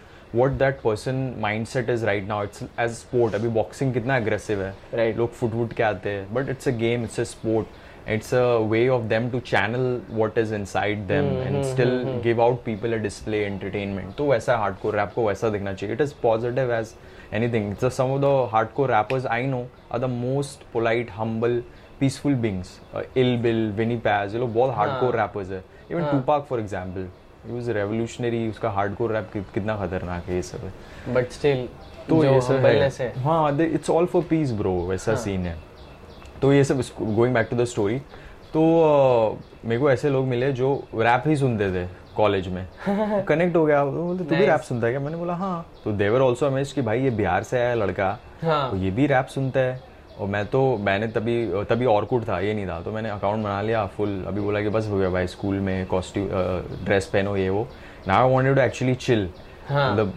what 0.41 0.55
that 0.61 0.79
person 0.83 1.19
mindset 1.47 1.89
is 1.95 2.03
right 2.11 2.25
now 2.29 2.37
it's 2.49 2.63
as 2.85 2.95
sport 3.01 3.35
अभी 3.35 3.49
boxing 3.57 3.93
कितना 3.97 4.19
aggressive 4.21 4.61
है 4.65 4.73
Right. 4.99 5.17
लोग 5.17 5.31
फुट 5.41 5.53
वुट 5.59 5.73
के 5.73 5.83
आते 5.83 6.09
हैं 6.09 6.27
but 6.37 6.53
it's 6.53 6.71
a 6.71 6.77
game 6.83 7.05
it's 7.09 7.19
a 7.23 7.25
sport 7.33 7.81
it's 8.15 8.31
a 8.39 8.47
way 8.71 8.81
of 8.95 9.05
them 9.11 9.29
to 9.35 9.39
channel 9.51 9.85
what 10.21 10.35
is 10.41 10.51
inside 10.57 11.07
them 11.11 11.29
and 11.45 11.59
still 11.69 11.95
give 12.25 12.41
out 12.47 12.59
people 12.65 12.97
a 12.97 12.99
display 13.05 13.39
entertainment 13.51 14.15
तो 14.17 14.25
वैसा 14.31 14.57
hardcore 14.63 14.93
rap 14.99 15.13
को 15.15 15.27
वैसा 15.27 15.49
दिखना 15.55 15.73
चाहिए 15.81 15.95
it 15.97 16.03
is 16.07 16.13
positive 16.25 16.73
as 16.79 16.91
anything 17.39 17.71
it's 17.71 17.85
just 17.87 18.01
some 18.01 18.11
of 18.17 18.21
the 18.27 18.33
hardcore 18.55 18.89
rappers 18.95 19.25
I 19.37 19.41
know 19.53 19.63
are 19.91 20.01
the 20.05 20.11
most 20.17 20.67
polite 20.75 21.15
humble 21.21 21.57
peaceful 21.99 22.35
beings 22.45 22.75
uh, 22.93 23.03
Ill 23.23 23.37
Bill 23.47 23.63
Vinny 23.79 23.97
Paz 24.09 24.33
ये 24.33 24.39
लोग 24.39 24.53
बहुत 24.53 24.75
hardcore 24.81 25.13
rappers 25.21 25.51
है 25.57 25.63
even 25.91 26.05
Tupac 26.11 26.47
for 26.51 26.59
example 26.65 27.07
was 27.51 27.67
revolutionary 27.69 28.49
उसका 28.49 28.75
rap 28.91 29.33
कि, 29.33 29.41
कितना 29.41 29.75
खतरनाक 29.77 30.23
है 30.25 30.35
ये 30.35 30.41
सब 30.41 30.71
बट 31.09 31.31
स्टिल 31.31 31.67
तो 32.09 32.23
ये 32.23 32.41
सब 32.41 32.53
है। 32.53 32.89
है। 32.99 33.13
हाँ 33.19 33.57
it's 33.61 33.89
all 33.89 34.05
for 34.05 34.23
peace 34.23 34.51
bro 34.51 34.73
वैसा 34.73 35.15
सीन 35.15 35.45
है। 35.45 35.55
तो 36.41 36.53
ये 36.53 36.63
सब 36.63 36.81
going 37.01 37.33
back 37.33 37.47
to 37.51 37.55
the 37.55 37.65
story 37.65 37.99
तो 38.53 38.61
अ, 38.81 39.35
मेरे 39.67 39.81
को 39.81 39.91
ऐसे 39.91 40.09
लोग 40.09 40.25
मिले 40.25 40.51
जो 40.53 40.83
रैप 40.95 41.23
ही 41.27 41.35
सुनते 41.35 41.71
थे 41.71 41.87
कॉलेज 42.15 42.47
में। 42.47 42.67
कनेक्ट 43.27 43.55
हो 43.55 43.65
गया 43.65 43.85
बोलते 43.85 44.23
तू 44.23 44.35
भी 44.35 44.45
रैप 44.45 44.59
सुनता 44.59 44.87
है 44.87 44.93
क्या? 44.93 45.01
मैंने 45.01 45.17
बोला 45.17 45.33
हाँ। 45.33 45.65
तो 45.83 45.91
देवर 45.91 46.21
ऑल्सो 46.21 46.45
अमेज 46.45 46.71
कि 46.71 46.81
भाई 46.81 47.01
ये 47.01 47.09
बिहार 47.09 47.43
से 47.43 47.59
आया 47.59 47.73
लड़का 47.73 48.17
हाँ। 48.43 48.71
तो 48.71 48.77
ये 48.77 48.91
भी 48.91 49.07
रैप 49.07 49.25
सुनता 49.25 49.59
है। 49.59 49.94
और 50.19 50.27
मैं 50.27 50.45
तो 50.47 50.59
मैंने 50.77 51.07
तभी 51.07 51.35
तभी 51.69 51.85
ऑर्कुड 51.85 52.27
था 52.27 52.39
ये 52.39 52.53
नहीं 52.53 52.67
था। 52.67 52.79
तो 52.81 52.91
मैंने 52.91 53.09
अकाउंट 53.09 53.43
बना 53.43 53.61
लिया 53.61 53.85
फुल 53.95 54.23
अभी 54.27 54.41
बोला 54.41 54.61
कि 54.61 54.69
बस 54.69 54.87
हो 54.87 54.97
गया 54.97 55.09
भाई 55.09 55.27
स्कूल 55.27 55.59
में 55.59 55.85
कॉस्ट्यूम 55.85 56.27
ड्रेस 56.85 57.05
पहनो 57.13 57.35
ये 57.37 57.49
वो। 57.49 57.67
Now 58.07 58.27
I 58.27 58.33
wanted 58.33 58.55
to 58.55 58.61
actually 58.61 58.95
chill. 58.95 59.29
मतलब 59.71 60.13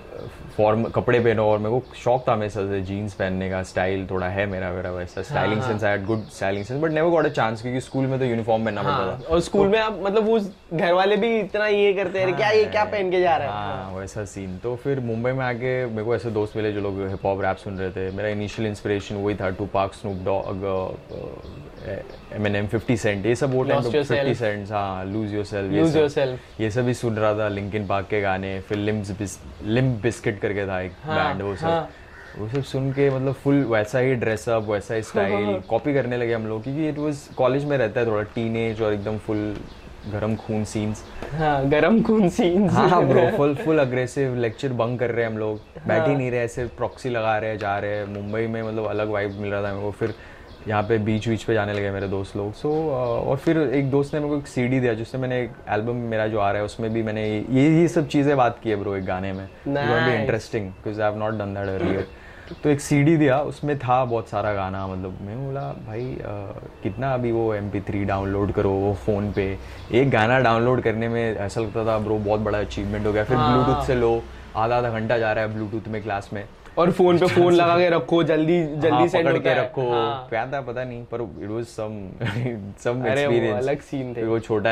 फॉर्म 0.58 0.84
कपड़े 0.84 1.18
पहनो 1.20 1.44
और 1.46 1.58
मेरे 1.58 1.70
को 1.70 1.94
शौक 1.96 2.24
था 2.28 2.32
हमेशा 2.32 2.66
से 2.68 2.80
जीन्स 2.80 3.12
पहनने 3.14 3.50
का 3.50 3.62
स्टाइल 3.62 4.06
थोड़ा 4.10 4.26
है 4.28 4.46
मेरा 4.46 4.70
मेरा 4.72 4.90
वैसा 4.90 5.22
styling 5.22 5.62
sense 5.62 5.84
I 5.84 5.90
had 5.90 6.04
good 6.06 6.24
styling 6.28 6.64
sense 6.64 6.80
but 6.82 6.90
never 6.90 7.10
got 7.10 7.26
a 7.26 7.28
chance 7.28 7.62
क्योंकि 7.62 7.80
स्कूल 7.80 8.06
में 8.06 8.18
तो 8.18 8.24
यूनिफॉर्म 8.24 8.64
पहनना 8.64 8.82
हाँ, 8.82 8.98
पड़ता 8.98 9.18
था। 9.18 9.34
और 9.34 9.40
स्कूल 9.40 9.68
में 9.68 9.78
आप 9.78 10.00
मतलब 10.02 10.26
वो 10.26 10.38
घर 10.72 10.92
वाले 10.92 11.16
भी 11.16 11.38
इतना 11.38 11.66
ये 11.66 11.92
करते 11.92 12.20
हैं 12.20 12.36
क्या 12.36 12.50
ये 12.50 12.64
क्या 12.64 12.84
पहन 12.84 13.10
के 13.10 13.20
जा 13.20 13.36
रहा 13.36 13.48
है? 13.48 13.84
हाँ 13.84 13.94
वैसा 13.94 14.24
सीन 14.24 14.58
तो 14.58 14.74
फिर 14.76 15.00
मुंबई 15.00 15.32
में 15.32 15.44
आके 15.44 15.86
मेरे 15.86 16.04
को 16.04 16.14
ऐसे 16.16 16.30
दोस्त 16.30 16.56
मिले 16.56 16.72
जो 16.72 16.80
लोग 16.80 17.00
हिप 17.08 17.26
हॉप 17.26 17.40
रैप 17.40 17.56
सुन 17.56 17.78
रहे 17.78 17.90
थे। 17.90 18.10
मेरा 18.16 18.28
इनिशियल 18.28 18.68
इंस्पिरेशन 18.68 19.16
वही 19.16 19.34
था 19.34 19.50
Tupac 19.66 19.94
Snoop 19.94 20.24
Dogg 20.24 20.64
Eminem 22.56 22.66
Fifty 22.66 22.96
Cent 22.96 23.26
ये 23.26 23.34
सब 23.34 23.52
वो 23.54 23.62
टाइम 23.62 23.90
फिफ्टी 23.90 24.34
सेंट्स 24.34 24.72
हाँ 24.72 25.04
lose 25.04 25.34
your 25.34 25.44
self 25.44 25.72
Lose 25.74 25.96
Yourself. 25.96 26.60
ये 26.60 26.70
सब 26.70 26.84
भी 26.86 26.94
सुन 26.94 27.16
रहा 27.16 27.34
था 27.34 27.48
लिंकिन 27.48 27.86
पार्क 27.86 28.06
के 28.10 28.20
गाने 28.20 28.60
फिर 28.60 28.78
लिम्स 28.78 29.38
लिम्प 29.64 30.02
बिस्किट 30.02 30.40
करके 30.40 30.66
था 30.66 30.80
एक 30.80 30.92
हाँ, 31.02 31.16
बैंड 31.16 31.42
वो 31.42 31.56
सब। 31.56 31.66
हाँ। 31.66 31.88
वो 32.38 32.48
सब 32.48 32.62
सुन 32.62 32.92
के 32.92 33.10
मतलब 33.10 33.32
फुल 33.32 33.64
वैसा 33.64 33.98
ही 33.98 34.14
ड्रेसअप 34.14 34.62
वैसा 34.62 34.94
ही 34.94 35.02
स्टाइल 35.02 35.60
कॉपी 35.68 35.94
करने 36.00 36.16
लगे 36.16 36.34
हम 36.34 36.46
लोग 36.46 36.62
क्योंकि 36.62 36.88
इट 36.88 36.98
वाज 36.98 37.28
कॉलेज 37.36 37.64
में 37.64 37.76
रहता 37.78 38.00
है 38.00 38.06
थोड़ा 38.06 38.22
टीनेज 38.34 38.82
और 38.82 38.92
एकदम 38.92 39.18
फुल 39.18 39.56
गरम 40.12 40.34
खून 40.36 40.64
सीन्स 40.64 41.02
हाँ 41.34 41.68
गरम 41.68 42.02
खून 42.02 42.28
सीन 42.28 42.68
हाँ 42.70 42.88
हाँ 42.90 43.04
bro 43.06 43.28
full 43.36 43.54
full 43.54 43.78
aggressive 43.78 44.34
lecture 44.36 44.72
bunk 44.72 44.98
कर 45.00 45.10
रहे 45.10 45.24
हैं 45.24 45.30
हम 45.32 45.38
लोग। 45.38 45.60
बैठ 45.86 46.08
ही 46.08 46.14
नहीं 46.14 46.30
रहे 46.30 46.40
ऐसे 46.40 46.64
प्रॉक्सी 46.76 47.08
लगा 47.08 47.38
रहे 47.38 47.50
हैं 47.50 47.58
जा 47.58 47.78
रहे 47.78 47.96
हैं। 47.96 48.04
मुंबई 48.04 48.46
में 48.46 48.62
मतलब 48.62 48.86
अलग 48.86 49.08
वाइब 49.08 49.40
मिल 49.40 49.50
रहा 49.50 49.62
था 49.62 49.72
मेरे 49.72 49.86
को। 49.86 49.90
फिर 49.90 50.14
यहाँ 50.66 50.82
पे 50.82 50.98
बीच 50.98 51.28
बीच 51.28 51.42
पे 51.44 51.54
जाने 51.54 51.72
लगे 51.72 51.90
मेरे 51.90 52.08
दोस्त 52.08 52.36
लोग। 52.36 52.52
सो 52.52 52.68
so, 52.68 53.28
और 53.28 53.36
फिर 53.36 53.58
एक 53.58 53.90
दोस्त 53.90 54.14
ने 54.14 54.20
मेरे 54.20 54.32
को 54.32 54.38
एक 54.38 54.46
सीडी 54.46 54.80
दिया 54.80 54.94
जिससे 54.94 55.18
मैंने 55.18 55.40
एक 55.42 55.50
एल्बम 55.68 55.96
मेरा 56.10 56.26
जो 56.28 56.38
आ 56.38 56.50
रहा 56.50 56.58
है 56.58 56.64
उसमें 56.64 56.92
भी 56.92 57.02
मैंने 57.02 57.26
ये 57.26 57.68
ये 57.80 57.88
सब 57.88 58.08
चीज़ें 58.08 58.36
बात 58.36 58.58
की 58.62 58.70
है 58.70 58.76
ब्रो 58.76 58.94
एक 58.96 59.04
गाने 59.04 59.32
में. 59.32 59.48
Interesting 59.68 60.68
because 60.68 61.00
I 61.02 61.10
have 61.10 61.18
not 61.18 61.38
done 61.38 61.54
that 61.54 61.68
earlier 61.68 62.06
तो 62.62 62.68
एक 62.70 62.80
सीडी 62.80 63.16
दिया 63.16 63.38
उसमें 63.42 63.78
था 63.78 64.04
बहुत 64.04 64.28
सारा 64.28 64.52
गाना 64.54 64.86
मतलब 64.86 65.18
मैं 65.22 65.36
बोला 65.46 65.62
भाई 65.86 66.04
अ, 66.14 66.30
कितना 66.82 67.12
अभी 67.14 67.32
वो 67.32 67.52
एम 67.54 67.68
पी 67.70 68.04
डाउनलोड 68.04 68.52
करो 68.52 68.70
वो 68.70 68.92
फ़ोन 69.04 69.30
पे। 69.32 69.44
एक 69.92 70.10
गाना 70.10 70.38
डाउनलोड 70.40 70.80
करने 70.82 71.08
में 71.08 71.36
ऐसा 71.36 71.60
लगता 71.60 71.84
था 71.86 71.98
ब्रो 71.98 72.18
बहुत 72.18 72.40
बड़ा 72.40 72.58
अचीवमेंट 72.58 73.06
हो 73.06 73.12
गया। 73.12 73.24
फिर 73.24 73.36
हाँ। 73.36 73.52
ब्लूटूथ 73.52 73.86
से 73.86 73.94
लो 73.94 74.22
आधा 74.56 74.76
आधा 74.76 74.90
घंटा 74.90 75.18
जा 75.18 75.32
रहा 75.32 75.44
है 75.44 75.52
ब्लूटूथ 75.54 75.88
में 75.88 76.02
क्लास 76.02 76.30
में। 76.32 76.44
और 76.78 76.90
फ़ोन 76.90 77.18
पे 77.18 77.26
फ़ोन 77.26 77.52
लगा 77.54 77.76
के 77.78 77.88
रखो 77.90 78.22
जल्दी 78.22 78.62
जल्दी 78.66 78.88
हाँ, 78.88 79.06
सेंड 79.08 79.26
होता 79.28 79.38
के 79.38 79.48
है। 79.48 79.62
रखो। 79.62 79.90
हाँ। 79.90 80.26
क्या 80.28 80.46
था 80.46 80.60
पता 80.60 80.84
नहीं 80.84 81.02
पर 81.04 81.22
it 81.42 81.50
was 81.50 81.64
some 81.64 82.10
some 82.84 83.06
experience 83.06 83.62
अलग 83.64 83.80
सीन 83.80 84.14
थे। 84.16 84.24
वो 84.24 84.38
छोटा 84.38 84.70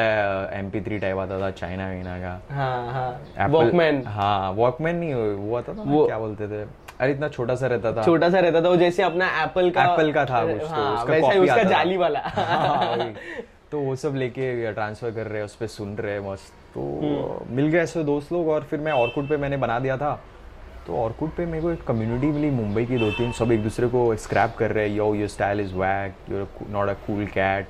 पी 0.73 0.81
थ्री 0.81 0.99
टाइप 0.99 1.19
आता 1.19 1.41
था 1.41 1.51
चाइना 1.51 1.87
वाइना 1.87 2.19
का। 2.19 2.55
हाँ 2.55 2.93
हाँ। 2.93 3.49
वॉकमैन 3.49 4.03
हाँ 4.07 4.51
वॉकमैन 4.53 4.97
नहीं 4.97 5.15
वो 5.15 5.57
आता 5.57 5.73
था 5.73 5.83
वो- 5.83 6.07
क्या 6.07 6.19
बोलते 6.19 6.49
थे? 6.49 6.63
अरे 7.01 7.13
इतना 7.13 7.29
छोटा 7.29 7.55
सा 7.55 7.67
रहता 7.67 7.93
था। 7.93 8.03
छोटा 8.03 8.31
सा 8.31 8.39
रहता 8.39 8.63
था 8.63 8.69
वो 8.69 8.77
जैसे 8.77 9.03
अपना 9.03 9.43
एप्पल 9.43 9.71
का 9.71 9.97
Apple 9.97 10.15
का 10.15 10.25
था 10.25 10.45
कुछ 10.47 10.61
तो, 10.61 10.67
हाँ, 10.67 10.95
उसका 10.95 11.13
वैसा 11.13 11.41
उसका 11.41 11.63
जाली 11.63 11.97
वाला। 11.97 12.21
हाँ, 12.25 13.13
तो 13.71 13.81
वो 13.81 13.97
सब 13.97 14.15
लेके 14.15 14.73
ट्रांसफ़र 14.73 15.11
कर 15.11 15.27
रहे 15.27 15.39
हैं 15.39 15.45
उस 15.45 15.55
पर 15.57 15.67
सुन 15.67 15.97
रहे 15.97 16.13
हैं 16.13 16.33
मस्त। 16.33 16.53
तो 16.75 16.81
हम्म। 16.81 17.57
मिल 17.57 17.67
गए 17.67 17.79
ऐसे 17.79 18.05
दोस्त 18.05 18.33
लोग 18.33 18.49
और 18.49 18.63
फिर 18.63 18.81
मैं 18.81 18.93
ऑर्कुड 18.93 19.29
पे 19.29 19.37
मैंने 19.37 19.57
बना 19.57 19.79
दिया 19.79 19.97
था। 19.97 20.21
तो 20.87 20.97
ऑर्कुड 20.97 21.31
पे 21.37 21.45
मेरे 21.47 21.63
को 21.63 21.71
एक 21.71 21.83
कम्युनिटी 21.85 22.27
मिली 22.27 22.51
मुंबई 22.51 22.85
की 22.87 22.97
दो 22.99 23.11
तीन 23.13 23.33
सब 23.33 23.53
एक 23.53 23.63
दूसरे 23.63 23.87
को 23.89 24.01
स्क्रैप 24.17 24.55
कर 24.59 24.71
रहे 24.71 24.89
हैं 24.89 24.97
yo 24.97 25.15
your 25.15 25.29
style 25.29 25.61
is 25.61 25.75
wack 25.75 26.31
you're 26.31 26.49
not 26.71 26.89
a 26.89 26.93
cool 27.07 27.25
cat 27.35 27.67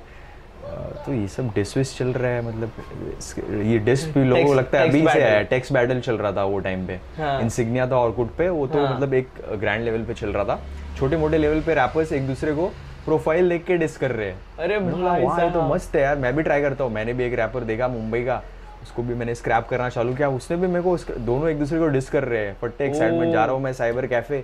तो 1.05 1.13
ये 1.13 1.27
सब 1.27 1.49
डिसविस 1.55 1.97
चल 1.97 2.07
रहा 2.13 2.31
है 2.31 2.41
मतलब 2.45 3.61
ये 3.65 3.77
डिस 3.79 4.05
भी 4.13 4.23
लोगों 4.23 4.45
को 4.45 4.53
लगता 4.53 4.79
है 4.79 4.89
अभी 4.89 5.01
से 5.03 5.21
है 5.21 5.43
टेक्स्ट 5.45 5.73
बैटल 5.73 5.99
चल 5.99 6.17
रहा 6.17 6.31
था 6.31 6.43
वो 6.43 6.59
टाइम 6.59 6.85
पे। 6.87 6.99
हाँ। 7.17 7.39
इंसिग्निया 7.41 7.87
था 7.87 7.97
ऑर्कुड 7.97 8.35
पे 8.37 8.49
वो 8.49 8.65
तो 8.67 8.85
हाँ। 8.85 8.95
मतलब 8.95 9.13
एक 9.13 9.29
ग्रैंड 9.59 9.83
लेवल 9.85 10.03
पे 10.05 10.13
चल 10.13 10.33
रहा 10.33 10.43
था। 10.43 10.59
छोटे 10.97 11.17
मोटे 11.17 11.37
लेवल 11.37 11.61
पे 11.61 11.73
रैपर्स 11.75 12.11
एक 12.13 12.27
दूसरे 12.27 12.53
को 12.53 12.67
प्रोफ़ाइल 13.05 13.49
देख 13.49 13.65
के 13.65 13.77
डिस 13.77 13.97
कर 13.97 14.11
रहे 14.11 14.29
हैं। 14.29 14.37
अरे 14.59 14.79
भाई 14.79 15.49
तो 15.49 15.61
मस्त 15.73 15.95
है 15.95 16.01
यार 16.01 16.17
मैं 16.17 16.35
भी 16.35 16.43
ट्राई 16.43 16.61
करता 16.61 16.83
हूँ 16.83 16.93
मैंने 16.93 17.13
भी 17.13 17.23
एक 17.23 17.33
रैपर 17.39 17.63
देखा 17.63 17.87
मुंबई 17.87 18.23
का। 18.23 18.41
उसको 18.87 19.03
भी 19.03 19.13
मैंने 19.13 19.33
स्क्रैप 19.35 19.67
करना 19.69 19.89
चालू 19.89 20.13
किया। 20.15 20.27
उसने 20.31 20.57
भी 20.57 20.67
मेरे 20.67 20.81
को 20.83 20.97
दोनों 21.19 21.49
एक 21.49 21.59
दूसरे 21.59 21.79
को 21.79 21.87
डिस 21.89 22.09
कर 22.09 22.23
रहे 22.23 22.45
हैं 22.45 22.55
फट्टे 22.61 22.85
एक 22.85 22.95
साइड 22.95 23.13
में 23.13 23.31
जा 23.31 23.45
रहा 23.45 23.55
हूँ 23.55 23.61
मैं 23.63 23.73
साइबर 23.73 24.07
कैफ़े 24.07 24.43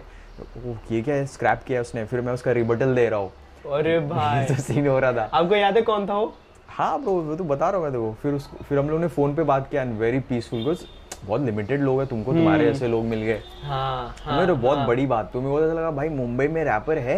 वो 0.58 0.76
ये 0.92 1.02
क्या 1.02 1.16
है? 1.16 1.26
स्क्रैप 1.28 1.62
किया 1.68 1.82
उसने 1.82 2.04
फिर 2.06 2.22
मैं 2.22 2.34
उसका 2.34 2.52
रिबटल 2.52 2.96
दे 2.96 3.08
रहा 3.10 3.20
हूँ। 3.20 3.32
अरे 3.74 4.00
भाई। 4.08 4.46
तो 4.48 4.56
सीन 4.62 4.88
हो 4.88 4.98
रहा 5.00 5.12
था। 5.14 5.30
आपको 5.34 5.56
याद 5.56 5.76
है 5.76 5.82
कौन 5.82 6.08
था 6.10 6.14
वो? 6.14 6.34
हाँ 6.70 7.00
ब्रो 7.02 7.12
वो 7.14 7.36
तो 7.36 7.44
बता 7.44 7.70
रहा 7.70 7.78
हूँ 7.78 7.84
मैं 7.84 7.92
देखो 7.92 8.14
फिर 8.22 8.34
उसको 8.34 8.64
फिर 8.64 8.80
हम 8.80 8.90
लोग 8.90 9.00
ने 9.02 9.08
फ़ोन 9.10 9.36
पे 9.36 9.44
बात 9.44 9.70
किया 9.72 9.82
एंड 9.82 9.98
वेरी 10.00 10.20
पीसफुल 10.30 10.60
बिकॉज़ 10.60 10.86
बहुत 11.26 11.42
लिमिटेड 11.42 11.82
लोग 11.82 12.00
हैं 12.00 12.08
तुमको 12.10 12.34
तुम्हारे 12.34 12.64
हम्म। 12.64 12.76
ऐसे 12.76 12.88
लोग 12.88 13.06
मिल 13.06 13.22
गए। 13.22 13.40
हाँ 13.64 14.16
हाँ, 14.24 14.40
मेरे 14.40 14.54
बहुत 14.54 14.78
हाँ. 14.78 14.88
बड़ी 14.88 15.06
बात 15.06 15.30
तुम्हें 15.34 15.52
बोला 15.52 15.74
लगा 15.74 15.92
भाई 15.92 16.10
मुंबई 16.10 16.48
में 16.48 16.64
रैपर 16.66 16.98
है? 16.98 17.18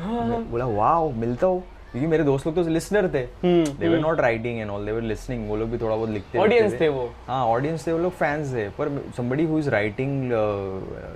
मैं 0.00 0.50
बोला 0.50 0.66
वाह 0.66 1.08
मिलता 1.20 1.46
हूँ। 1.46 1.62
क्योंकि 1.92 2.06
मेरे 2.06 2.24
दोस्त 2.24 2.46
लोग 2.46 2.54
तो 2.54 2.62
लिसनर 2.62 3.06
थे। 3.08 3.22
They 3.44 3.88
were 3.88 3.98
not 3.98 4.20
writing 4.20 4.58
and 4.60 4.70
all 4.70 4.84
they 4.86 4.92
were 4.92 5.02
listening 5.02 5.48
वो 5.48 5.56
लोग 5.56 5.70
भी 5.70 5.78
थोड़ा 5.78 5.94
बहुत 5.96 6.10
लिखते 6.10 6.38
Audience 6.38 6.62
लिखते 6.62 6.84
थे 6.84 6.88
वो। 6.88 7.08
हाँ 7.26 7.44
ऑडियंस 7.46 7.86
थे 7.86 7.92
वो 7.92 7.98
लोग 7.98 8.12
फैंस 8.14 8.52
थे 8.54 8.68
पर 8.80 8.88
somebody 9.18 9.46
who 9.50 9.62
is 9.62 9.68
writing 9.72 10.32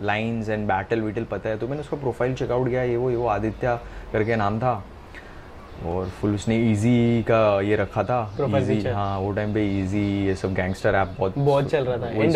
lines 0.07 0.49
and 0.49 0.67
battle 0.69 1.01
वीटल 1.01 1.25
पता 1.31 1.49
है 1.49 1.59
तो 1.59 1.69
मैंने 1.69 1.81
उसका 1.81 1.97
प्रोफ़ाइल 1.97 2.35
चेकआउट 2.35 2.69
किया 2.69 2.83
ये 2.83 2.97
वो 2.97 3.11
ये 3.11 3.17
वो 3.17 3.27
आदित्य 3.27 3.79
करके 4.13 4.37
नाम 4.37 4.59
था। 4.59 4.83
और 5.87 6.09
फुल 6.21 6.35
उसने 6.35 6.57
इजी 6.71 7.23
का 7.29 7.61
ये 7.61 7.77
रखा 7.77 8.03
था 8.05 8.19
Easy, 8.37 8.87
हाँ 8.87 9.19
वो 9.19 9.31
टाइम 9.33 9.55
पे 9.55 9.65
इजी 9.81 10.03
ये 10.27 10.35
सब 10.35 10.55
गैंगस्टर 10.55 10.95
ऐप 10.95 11.15
बहुत 11.19 11.39
बहुत 11.39 11.71
चल 11.71 11.85
रहा 11.85 11.97
था. 11.99 12.11
थे, 12.11 12.29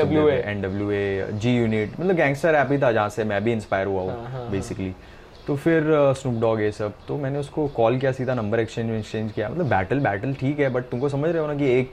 NWA 0.55 1.39
जी 1.41 1.57
यूनिट 1.57 2.01
मतलब 2.01 2.17
गैंगस्टर 2.17 2.55
ऐप 2.55 2.73
ही 2.73 2.79
था 2.79 2.91
जहाँ 2.93 3.09
से 3.09 3.25
मैं 3.25 3.43
भी 3.45 3.53
इंस्पायर 3.53 3.87
हुआ 3.87 4.03
हाँ, 4.03 4.31
हाँ, 4.31 4.41
हूँ 4.41 4.51
बेसिकली 4.51 4.93
तो 5.47 5.55
फिर 5.57 5.85
स्नूप 6.13 6.41
डॉग 6.41 6.61
ये 6.61 6.71
सब। 6.73 6.93
तो 7.09 7.17
मैंने 7.17 7.39
उसको 7.39 7.67
कॉल 7.69 7.99
किया 7.99 8.13
सीधा 8.13 8.35
नंबर 8.35 8.61
एक्सचेंज 8.61 8.91
एक्सचेंज 8.91 9.33
किया। 9.33 9.49
मतलब 9.49 9.69
बैटल 9.69 10.01
बैटल 10.01 10.33
ठीक 10.35 10.61
है 10.61 10.69
बट 10.69 10.85
तुमको 10.85 11.09
समझ 11.09 11.31
रहे 11.31 11.41
हो 11.41 11.47
ना 11.47 11.55
कि 11.55 11.71
एक 11.81 11.93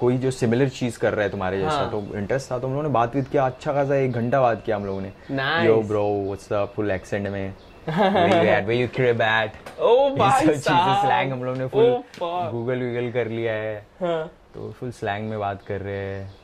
कोई 0.00 0.18
जो 0.18 0.30
सिमिलर 0.30 0.68
चीज़ 0.68 0.98
कर 0.98 1.14
रहा 1.14 1.24
है 1.24 1.30
तुम्हारे 1.30 1.58
जैसा 1.58 1.70
हाँ. 1.70 1.90
तो 1.90 2.18
इंटरेस्ट 2.18 2.50
था 2.52 2.58
तो 2.58 2.66
हम 2.66 2.72
लोगों 2.72 2.82
ने 2.82 2.88
बात 2.88 3.14
विद 3.16 3.28
किया 3.28 3.46
अच्छा 3.46 3.72
खासा 3.72 3.94
एक 3.94 4.12
घंटा 4.12 4.40
बात 4.40 4.62
किया 4.66 4.76
हम 4.76 4.84
लोगों 4.86 5.00
ने। 5.00 5.12
Nice. 5.32 5.66
Yo 5.66 5.80
bro 5.82 6.04
what's 6.24 6.52
the 6.52 6.68
full 6.76 6.90
accent 6.90 7.28
में 7.28 7.54
स्लैंग 11.02 11.32
हम 11.32 11.44
लोग 11.44 11.56
ने 11.56 11.64
Oh, 11.64 11.70
फुल 11.70 12.02
गूगल 12.50 12.82
वूगल 12.82 13.10
कर 13.10 13.28
लिया 13.28 13.52
है। 13.52 13.86
हाँ। 14.00 14.26
तो 14.54 14.70
फुल 14.70 14.90
स्लैंग 14.90 15.30
में 15.30 15.38
बात 15.38 15.62
कर 15.62 15.80
रहे 15.80 15.96
हैं। 15.96 16.34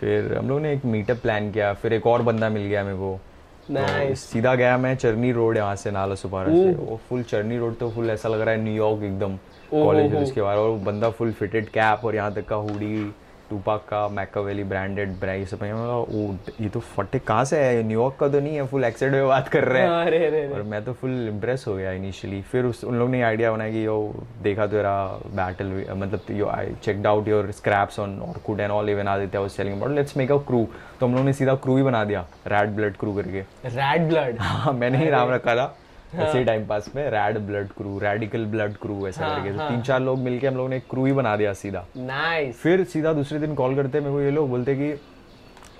फिर 0.00 0.34
हम 0.38 0.48
लोग 0.48 0.60
ने 0.60 0.72
एक 0.72 0.84
मीटअप 0.84 1.16
प्लान 1.16 1.50
किया 1.52 1.72
फिर 1.72 1.92
एक 1.92 2.06
और 2.06 2.22
बंदा 2.22 2.48
मिल 2.48 2.62
गया 2.62 2.84
मेरे 2.84 2.96
को। 2.96 3.20
तो 3.66 3.74
Nice. 3.74 4.16
सीधा 4.30 4.54
गया 4.54 4.76
मैं 4.78 4.94
चरनी 4.96 5.32
रोड 5.32 5.56
यहाँ 5.56 5.76
से 5.76 5.90
नाला 5.90 6.14
सुपारा 6.14 6.52
से। 6.52 6.72
वो 6.74 7.00
फुल 7.08 7.22
चरनी 7.22 7.58
रोड 7.58 7.76
तो 7.78 7.90
फुल 7.90 8.10
ऐसा 8.10 8.28
लग 8.28 8.40
रहा 8.40 8.54
है 8.54 8.60
न्यूयॉर्क 8.62 9.02
एकदम 9.02 9.36
कॉलेज 9.72 10.10
के 10.12 10.18
उसके 10.18 10.42
बाहर 10.42 10.56
और 10.58 10.78
बंदा 10.84 11.10
फुल 11.10 11.32
फिटेड 11.32 11.68
कैप 11.68 12.04
और 12.04 12.14
यहाँ 12.14 12.34
तक 12.34 12.46
का 12.48 12.56
हुडी 12.56 13.12
टूपाक 13.54 13.80
का 13.88 14.06
मैकावेली 14.10 14.62
ब्रांडेड 14.64 15.10
ब्रांड 15.20 15.38
ये 15.38 15.46
सब 15.46 15.62
ओ 16.10 16.22
ये 16.60 16.68
तो 16.68 16.80
फटे 16.80 17.18
कहाँ 17.18 17.44
से 17.44 17.58
है 17.58 17.82
न्यूयॉर्क 17.82 18.16
का 18.20 18.28
तो 18.28 18.40
नहीं 18.40 18.54
है 18.56 18.66
फुल 18.68 18.84
एक्सेंट 18.84 19.12
में 19.12 19.26
बात 19.28 19.48
कर 19.48 19.64
रहे 19.64 19.82
हैं। 19.82 19.88
अरे 19.88 20.24
अरे 20.26 20.40
अरे। 20.40 20.54
और 20.54 20.62
मैं 20.70 20.82
तो 20.84 20.92
फुल 20.92 21.10
इम्प्रेस 21.28 21.64
हो 21.68 21.74
गया 21.74 21.92
इनिशियली 21.92 22.40
फिर 22.42 22.64
उस 22.64 22.82
उन 22.84 22.98
लोग 22.98 23.10
ने 23.10 23.22
आइडिया 23.22 23.52
बनाया 23.52 23.70
कि 23.72 23.84
यो 23.86 23.96
देखा 24.42 24.66
तो 24.66 24.72
तेरा 24.72 24.96
बैटल 25.34 25.72
मतलब 25.96 26.36
yo 26.36 26.46
I 26.48 26.74
checked 26.84 27.06
out 27.06 27.28
your 27.28 27.50
scraps 27.52 27.98
on 28.00 28.18
Orkut 28.28 28.60
and 28.60 28.70
all 28.70 28.88
even 28.90 29.08
Aditya 29.08 29.38
was 29.38 29.56
telling 29.56 29.76
about 29.76 29.94
let's 29.96 30.16
make 30.16 30.32
a 30.32 30.38
crew 30.48 30.66
तो 31.00 31.06
हम 31.06 31.14
लोग 31.14 31.24
ने 31.24 31.32
सीधा 31.32 31.54
क्रू 31.64 31.76
ही 31.76 31.82
बना 31.82 32.04
दिया 32.04 32.26
रैड 32.46 32.74
ब्लड 32.76 32.96
क्रू 32.96 33.14
करके। 33.14 33.40
रैड 33.70 34.08
ब्लड 34.08 34.40
हाँ 34.40 34.72
मैंने 34.72 35.04
ही 35.04 35.10
नाम 35.10 35.30
रखा 35.30 35.56
था। 35.56 35.74
ऐसे 36.16 36.44
टाइम 36.44 36.66
पास 36.66 36.90
में 36.96 37.02
red 37.10 37.38
blood 37.46 37.68
crew 37.68 37.98
radical 37.98 38.44
blood 38.46 38.76
crew 38.76 39.06
ऐसा 39.08 39.26
हाँ, 39.26 39.36
करके 39.36 39.52
तो 39.52 39.58
हाँ। 39.58 39.68
तीन 39.70 39.82
चार 39.82 40.00
लोग 40.00 40.18
मिलके 40.18 40.46
हम 40.46 40.56
लोगों 40.56 40.68
ने 40.68 40.76
एक 40.76 40.86
क्रू 40.90 41.04
ही 41.06 41.12
बना 41.12 41.36
दिया 41.36 41.52
सीधा। 41.52 41.84
नाइस 41.96 42.56
फिर 42.56 42.84
सीधा 42.84 43.12
दूसरे 43.12 43.38
दिन 43.38 43.54
कॉल 43.54 43.74
करते 43.76 44.00
मेरे 44.00 44.12
को 44.12 44.20
ये 44.20 44.30
लोग 44.30 44.48
बोलते 44.50 44.74
कि 44.74 44.94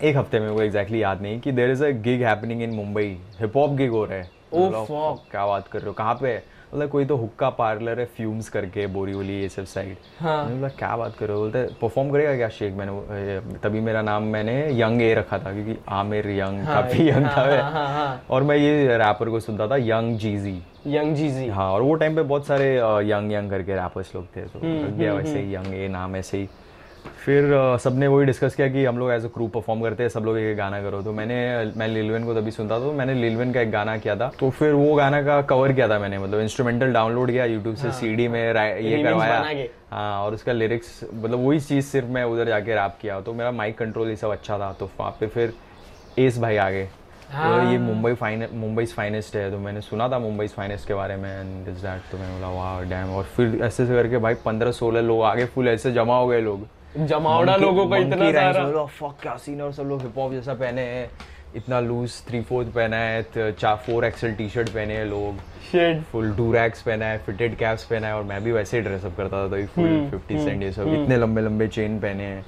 एक 0.09 0.17
हफ़्ते 0.17 0.41
में 0.41 0.49
वो 0.49 0.63
एग्जैक्टली 0.63 1.03
याद 1.03 1.23
नहीं 1.23 1.41
कि 1.41 1.53
there 1.53 1.71
is 1.71 1.85
a 1.85 1.91
gig 2.03 2.23
happening 2.23 2.63
in 2.63 2.71
Mumbai 2.71 3.17
hip 3.41 3.57
hop 3.57 3.71
gig 3.71 3.91
हो 3.91 4.05
रहा 4.05 4.19
है। 4.19 4.33
Oh. 4.55 4.87
क्या 5.31 5.47
बात 5.47 5.69
कर 5.69 5.79
रहे 5.79 5.89
हो 5.89 5.93
कहाँ 5.93 6.15
पे 6.15 6.29
है? 6.29 6.43
मतलब 6.75 6.89
कोई 6.89 7.05
तो 7.05 7.17
हुक्का 7.17 7.49
पार्लर 7.51 8.01
है 8.01 8.05
फ्यूम्स 8.07 8.49
करके 8.49 8.87
बोरीवली 8.87 9.41
ये 9.41 9.49
सब 9.49 9.65
साइड 9.65 9.97
हाँ। 10.21 10.37
मैंने 10.45 10.55
बोला 10.55 10.69
क्या 10.69 10.97
बात 10.97 11.15
कर 11.17 11.27
रहे 11.27 11.37
हो? 11.37 11.43
बोलते 11.43 11.63
परफॉर्म 11.83 12.11
करेगा 12.11 12.35
क्या 12.37 12.49
शेख 12.49 12.75
मैंने 12.75 13.59
तभी 13.59 13.81
मेरा 13.81 14.03
नाम 14.03 14.23
मैंने 14.23 14.57
यंग 14.81 15.03
ए 15.03 15.13
रखा 15.15 15.39
था 15.39 15.53
क्योंकि 15.53 15.77
आमिर 15.89 16.31
यंग 16.31 16.61
हाँ, 16.65 16.83
काफ़ी 16.83 17.09
यंग 17.09 17.27
था 17.27 17.31
हाँ, 17.31 17.47
था 17.47 17.63
हाँ, 17.63 17.71
हाँ, 17.73 17.89
हाँ। 17.89 18.23
और 18.31 18.43
मैं 18.43 18.57
ये 18.57 18.97
रैपर 18.99 19.29
को 19.29 19.41
सुनता 19.41 19.69
था 19.69 19.77
यंग 19.77 20.19
जीजी 20.19 20.63
यंग 20.87 21.15
जीजी 21.17 21.49
हाँ 21.49 21.71
और 21.73 21.83
वो 21.83 21.95
टाइम 21.95 22.17
पे 22.17 22.23
बहुत 22.23 22.47
सारे 22.47 22.75
यंग 23.11 23.33
यंग 23.33 23.51
करके 23.51 23.75
रैपर्स 23.75 24.15
लोग 24.15 24.27
थे 24.37 24.41
तो 24.41 24.59
हम्म, 24.59 25.03
रख 25.03 25.15
वैसे 25.17 25.39
ही 25.41 25.55
यंग 25.55 25.75
ए 25.75 25.89
नाम 25.89 26.17
ऐसे 26.17 26.39
ही। 26.39 26.49
फिर 27.25 27.79
सबने 27.83 28.07
वही 28.07 28.27
डिस्कस 28.27 28.55
किया 28.55 28.69
कि 28.69 28.85
हम 28.85 28.99
लोग 28.99 29.11
एज 29.13 29.25
अ 29.25 29.29
ग्रुप 29.35 29.53
परफॉर्म 29.53 29.83
करते 29.83 30.03
हैं 30.03 30.11
सब 30.11 30.25
लोग 30.25 30.39
एक 30.39 30.57
गाना 30.57 30.81
करो। 30.83 31.03
तो 31.03 31.13
मैंने 31.13 31.37
मैं 31.77 31.89
लिलवन 31.89 32.25
को 32.25 32.35
तभी 32.35 32.51
सुनता 32.51 32.75
था 32.75 32.81
तो 32.81 32.93
मैंने 32.93 33.15
लिलवन 33.15 33.53
का 33.53 33.61
एक 33.61 33.71
गाना 33.71 33.97
किया 33.99 34.17
था। 34.17 34.31
तो 34.41 34.51
फिर 34.51 34.73
वो 34.73 34.95
गाना 34.95 35.23
का 35.23 35.41
कवर 35.45 35.73
किया 35.73 35.89
था 35.89 35.99
मैंने 35.99 36.19
मतलब 36.19 36.41
इंस्ट्रूमेंटल 36.41 36.93
डाउनलोड 36.93 37.31
किया 37.31 37.45
यूट्यूब 37.45 37.77
से 37.77 37.93
सीडी 37.93 38.29
में 38.29 38.41
ये 38.41 39.03
करवाया। 39.03 39.43
हाँ 39.91 40.21
और 40.23 40.35
उसका 40.35 40.53
लिरिक्स 40.53 41.01
मतलब 41.15 41.47
वही 41.47 41.61
चीज़ 41.61 41.87
सिर्फ़ 41.87 42.09
मैं 42.09 42.25
उधर 42.25 42.49
जाके 42.49 42.75
रैप 42.75 42.97
किया। 43.01 43.21
तो 43.21 43.33
मेरा 43.33 43.51
माइक 43.53 43.79
कंट्रोल 43.79 44.09
ये 44.09 44.17
सब 44.17 44.31
अच्छा 44.31 44.59
था 44.59 44.73
तो 44.73 44.91
वहाँ 44.99 45.17
पे 45.21 45.27
फिर 45.29 45.53
एस 46.19 46.39
भाई 46.39 46.57
आ 46.57 46.71
गए 46.71 46.85
तो 47.27 47.71
ये 47.71 47.79
मुंबई 47.79 48.13
फाइन 48.15 48.47
मुंबई 48.55 48.85
फाइनेस्ट 48.87 49.37
है। 49.37 49.51
तो 49.51 49.59
मैंने 49.59 49.81
सुना 49.81 50.09
था 50.09 50.19
मुंबई 50.19 50.47
फाइनेस्ट 50.49 50.89
के 50.89 50.95
बारे 50.95 51.17
में 51.17 51.31
एंड 51.31 51.69
इज़ 51.69 51.83
दैट 51.83 52.11
तो 52.11 52.19
मैंने 52.19 52.35
बोला 52.35 52.49
वाह 52.53 52.83
डैम 52.91 53.15
और 53.17 53.25
फिर 53.37 53.47
ऐसे 53.57 53.83
ऐसे 53.83 53.95
करके 53.95 54.19
भाई 54.19 54.35
पंद्रह 54.45 54.73
सोलह 54.73 55.01
लोग 55.03 55.23
आगे 55.25 55.45
फुल 55.47 55.69
ऐसे 55.69 55.93
जमा 55.93 56.19
हो 56.19 56.27
गए 56.29 56.41
लोग। 56.41 56.67
जमावड़ा 56.97 57.57
लोगों 57.57 57.87
का 57.89 57.97
इतना 57.97 58.31
सारा। 58.33 58.85
फक 58.87 59.15
क्या 59.23 59.37
सीन 59.37 59.61
और 59.63 59.73
सब 59.73 59.83
लोग 59.85 60.03
हिप 60.03 60.19
हॉप 60.19 60.33
जैसा 60.33 60.55
पहने 60.55 60.83
हैं 60.83 61.09
इतना 61.57 61.81
लूज 61.81 62.21
थ्री 62.29 62.41
फोर्थ 62.43 62.69
पहना 62.75 62.97
है 62.97 63.53
चार 63.53 63.77
फोर 63.87 64.05
एक्सल 64.05 64.33
टी 64.35 64.49
शर्ट 64.49 64.69
पहने 64.69 64.97
हैं 64.97 65.05
लोग। 65.07 65.39
शिट 65.71 66.03
फुल 66.13 66.31
डूरैक्स 66.37 66.83
पहना 66.83 67.07
है 67.07 67.19
फिटेड 67.27 67.57
कैप्स 67.59 67.85
पहना 67.85 68.07
है 68.07 68.15
और 68.15 68.23
मैं 68.25 68.43
भी 68.45 68.53
वैसे 68.53 68.77
ही 68.77 68.83
ड्रेसअप 68.83 69.17
करता 69.17 69.43
था 69.43 69.49
तो 69.49 69.67
फुल 69.67 69.85
हम्म, 69.85 70.11
फिफ्टी 70.11 70.39
सेंट 70.45 70.63
ये 70.63 70.73
सब। 70.73 70.93
इतने 70.95 71.17
लंबे 71.17 71.41
लंबे 71.43 71.69
चेन 71.69 71.99
पहने 72.01 72.25
हैं। 72.25 72.45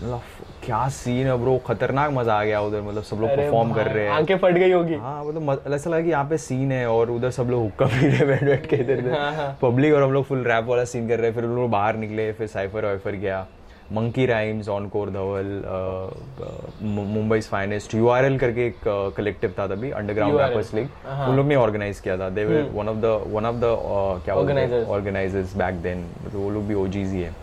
मतलब 0.00 0.20
क्या 0.64 0.88
सीन 0.90 1.26
है 1.26 1.36
ब्रो 1.38 1.56
खतरनाक 1.66 2.10
मज़ा 2.12 2.34
आ 2.34 2.44
गया 2.44 2.60
उधर 2.60 2.82
मतलब 2.82 3.02
सब 3.02 3.20
लोग 3.20 3.30
परफॉर्म 3.30 3.72
कर 3.74 3.86
रहे 3.86 4.04
हैं। 4.04 4.12
आँखें 4.12 4.36
फट 4.38 4.54
गई 4.54 4.72
होगी। 4.72 4.94
हाँ 4.96 5.24
मतलब 5.24 5.72
ऐसा 5.74 5.90
लगा 5.90 6.00
कि 6.00 6.10
यहाँ 6.10 6.24
पे 6.28 6.38
सीन 6.38 6.72
है 6.72 6.86
और 6.88 7.10
उधर 7.10 7.30
सब 7.30 7.50
लोग 7.50 7.62
हुक्का 7.62 7.86
पी 7.86 8.06
रहे 8.06 8.24
बैठ 8.26 8.44
बैठ 8.44 8.66
के 8.66 8.76
इधर 8.76 9.10
हाँ, 9.10 9.32
हाँ। 9.34 9.56
पब्लिक 9.62 9.94
और 9.94 10.02
हम 10.02 10.12
लोग 10.12 10.24
फुल 10.24 10.44
रैप 10.44 10.64
वाला 10.64 10.84
सीन 10.86 11.08
कर 11.08 11.18
रहे 11.18 11.26
हैं 11.26 11.34
फिर 11.34 11.44
उन 11.44 11.56
लोग 11.56 11.70
बाहर 11.70 11.96
निकले 11.96 12.32
फिर 12.32 12.46
साइफर 12.46 12.84
वाइफर 12.84 13.16
गया। 13.16 13.46
Monkey 13.92 14.24
Rhymes 14.26 14.68
on 14.68 14.88
core 14.88 15.10
Dhaval 15.10 15.62
Mumbai 16.82 17.40
finest 17.40 17.94
U 17.94 18.08
R 18.08 18.24
L 18.24 18.38
करके 18.38 18.66
एक 18.66 18.80
कलेक्टिव 19.16 19.54
था 19.58 19.66
तभी 19.66 19.90
अंडरग्राउंड 19.90 20.40
रैपर्स 20.40 20.72
लीग। 20.74 20.88
उन 21.28 21.36
लोग 21.36 21.46
ने 21.46 21.54
ऑर्गेनाइज 21.56 22.00
किया 22.00 22.16
था। 22.18 22.28
They 22.30 22.44
were 22.44 22.70
one 22.74 22.88
of 22.88 22.96
the 22.96 23.20
one 23.34 23.46
of 23.46 23.56
the 23.56 23.74
क्या 24.24 24.34
ऑर्गेनाइजर्स 24.34 25.56
बैक 25.56 25.74
देन 25.82 26.04
तो 26.32 26.38
वो 26.38 26.50
लोग 26.50 26.66
भी 26.68 26.74
ओजीज 26.74 27.12
ही 27.12 27.22
है। 27.22 27.34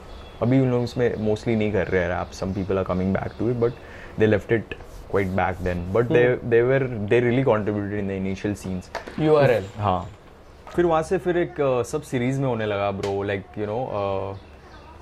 अभी 0.42 0.60
उन 0.60 0.72
लोग 0.72 0.84
इसमें 0.84 1.16
मोस्टली 1.26 1.56
नहीं 1.56 1.72
कर 1.72 1.88
रहे 1.88 2.02
हैं 2.02 2.10
rap 2.10 2.32
some 2.34 2.54
people 2.54 2.78
are 2.78 2.84
coming 2.84 3.14
back 3.14 3.32
to 3.40 3.50
it 3.50 3.56
but 3.58 3.74
they 4.20 4.26
left 4.26 4.52
it 4.52 4.76
quite 5.12 5.28
back 5.38 5.64
then 5.64 5.86
but 5.94 6.12
they 6.12 6.28
they 6.44 6.62
were 6.64 6.84
they 7.10 7.20
really 7.20 7.44
contributed 7.44 8.00
in 8.00 8.08
the 8.08 8.12
initial 8.12 8.54
scenes 8.56 8.90
URL 9.20 9.66
हाँ। 9.78 10.02
फिर 10.76 10.86
वहाँ 10.86 11.02
से 11.04 11.18
फिर 11.18 11.38
एक 11.38 11.52
uh, 11.52 11.84
सब 11.92 12.02
सीरीज़ 12.04 12.40
में 12.42 12.48
होने 12.48 12.66
लगा 12.66 12.92
bro 12.92 13.22
like 13.24 13.44
you 13.58 13.66
know 13.66 14.38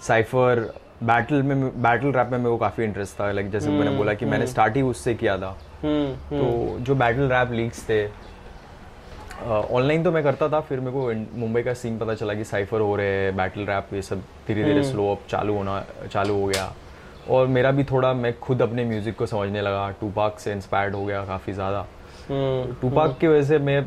cypher 0.07 0.71
battle 1.05 1.43
में 1.43 1.81
बैटल 1.81 2.11
रैप 2.13 2.29
में 2.31 2.37
मेरे 2.37 2.49
को 2.49 2.57
काफ़ी 2.57 2.83
इंटरेस्ट 2.83 3.19
था 3.19 3.31
लाइक 3.31 3.49
जैसे 3.51 3.69
मैंने 3.69 3.91
बोला 3.97 4.13
कि 4.13 4.25
मैंने 4.25 4.47
स्टार्ट 4.47 4.75
ही 4.75 4.81
उससे 4.83 5.13
किया 5.15 5.37
था। 5.37 5.55
हम्म 5.81 6.37
तो 6.37 6.77
जो 6.79 6.95
बैटल 6.95 7.29
रैप 7.29 7.51
लीग्स 7.51 7.87
थे 7.89 8.05
ऑनलाइन 9.43 10.03
तो 10.03 10.11
मैं 10.11 10.23
करता 10.23 10.47
था 10.49 10.59
फिर 10.61 10.79
मेरे 10.79 10.91
को 10.91 11.39
मुंबई 11.39 11.61
का 11.63 11.73
सीन 11.73 11.97
पता 11.99 12.13
चला 12.15 12.33
कि 12.33 12.43
साइफर 12.45 12.81
हो 12.81 12.95
रहे 12.95 13.07
हैं 13.07 13.35
बैटल 13.37 13.65
रैप 13.65 13.93
ये 13.93 14.01
सब 14.01 14.21
धीरे 14.47 14.63
धीरे 14.63 14.83
स्लो 14.83 15.11
अप 15.11 15.27
चालू 15.29 15.55
होना 15.55 15.83
चालू 16.13 16.39
हो 16.41 16.45
गया। 16.47 16.71
और 17.29 17.47
मेरा 17.47 17.71
भी 17.71 17.83
थोड़ा 17.83 18.13
मैं 18.13 18.37
खुद 18.39 18.61
अपने 18.61 18.85
म्यूज़िक 18.85 19.15
को 19.17 19.25
समझने 19.25 19.61
लगा। 19.61 19.89
टूपाक 19.99 20.39
से 20.39 20.51
इंस्पायर्ड 20.51 20.95
हो 20.95 21.05
गया 21.05 21.23
काफ़ी 21.25 21.53
ज़्यादा। 21.53 21.85
हम्म 22.29 22.73
टूपाक 22.81 23.17
की 23.19 23.27
वजह 23.27 23.43
से 23.43 23.57
मैं 23.59 23.79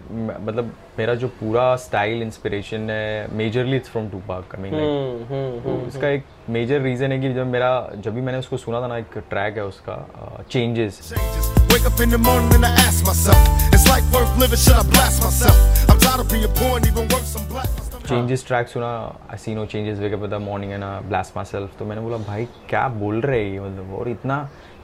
मतलब 0.47 0.73
मेरा 0.99 1.15
जो 1.15 1.29
पूरा 1.41 1.75
स्टाइल 1.85 2.23
इंस्पिरेशन 2.23 2.91
है 2.91 3.37
majorly 3.37 3.77
it's 3.77 3.91
from 3.91 4.09
Tupac 4.11 4.55
I 4.55 4.63
mean 4.63 4.75
hmm 4.75 5.69
hmm 5.69 5.87
इसका 5.89 6.09
एक 6.09 6.25
मेजर 6.51 6.81
रीज़न 6.81 7.13
है 7.13 7.19
कि 7.21 7.33
जब 7.35 7.47
मेरा 7.47 7.71
जब 8.05 8.15
भी 8.15 8.21
मैंने 8.27 8.39
उसको 8.39 8.57
सुना 8.57 8.81
था 8.81 8.87
ना 8.87 8.97
एक 8.99 9.17
ट्रैक 9.31 9.57
है 9.57 9.65
उसका 9.67 10.45
changes 10.51 11.01
changes. 11.13 11.49
Wake 11.73 11.87
up 11.91 12.01
in 12.05 12.13
the 12.15 12.19
morning 12.27 12.53
and 12.59 12.67
I 12.67 12.71
ask 12.83 13.05
myself, 13.07 13.49
is 13.79 13.87
life 13.89 14.13
worth 14.17 14.37
living? 14.43 14.61
Should 14.65 14.79
I 14.83 14.85
blast 14.93 15.25
myself? 15.25 15.59
I'm 15.91 15.99
tired 16.05 16.21
of 16.25 16.29
being 16.35 16.47
poor 16.61 16.77
and 16.77 16.87
even 16.91 17.09
worse, 17.15 17.33
I'm 17.41 17.49
black. 17.55 17.73
My 17.79 17.85
stomach- 17.89 18.09
changes 18.09 18.47
track 18.47 18.69
सुना 18.69 18.91
I 19.33 19.39
see 19.45 19.55
no 19.55 19.65
changes 19.73 19.99
wake 19.99 20.13
up 20.13 20.27
the 20.31 20.41
morning 20.47 20.73
and 20.73 20.85
blast 21.09 21.37
myself 21.53 21.79
तो 21.79 21.85
मैंने 21.85 22.03
बोला 22.03 22.17
भाई 22.29 22.45
क्या 22.71 22.87
बोल 23.03 23.21
रहे 23.21 23.43
हैं 23.45 23.53
ये 23.53 23.61
मतलब 23.61 23.95
और 24.01 24.09
इतना 24.09 24.37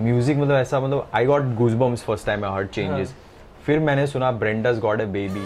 म्यूज़िक 0.02 0.36
मतलब 0.38 0.54
ऐसा 0.56 0.80
मतलब 0.80 1.10
I 1.14 1.26
got 1.26 1.54
goosebumps 1.84 2.02
first 2.04 2.26
time 2.26 2.44
I 2.44 2.52
heard 2.54 2.68
changes 2.78 3.14
फिर 3.66 3.78
मैंने 3.88 4.06
सुना 4.06 4.30
Brenda's 4.42 4.78
got 4.82 5.00
a 5.00 5.04
baby 5.18 5.44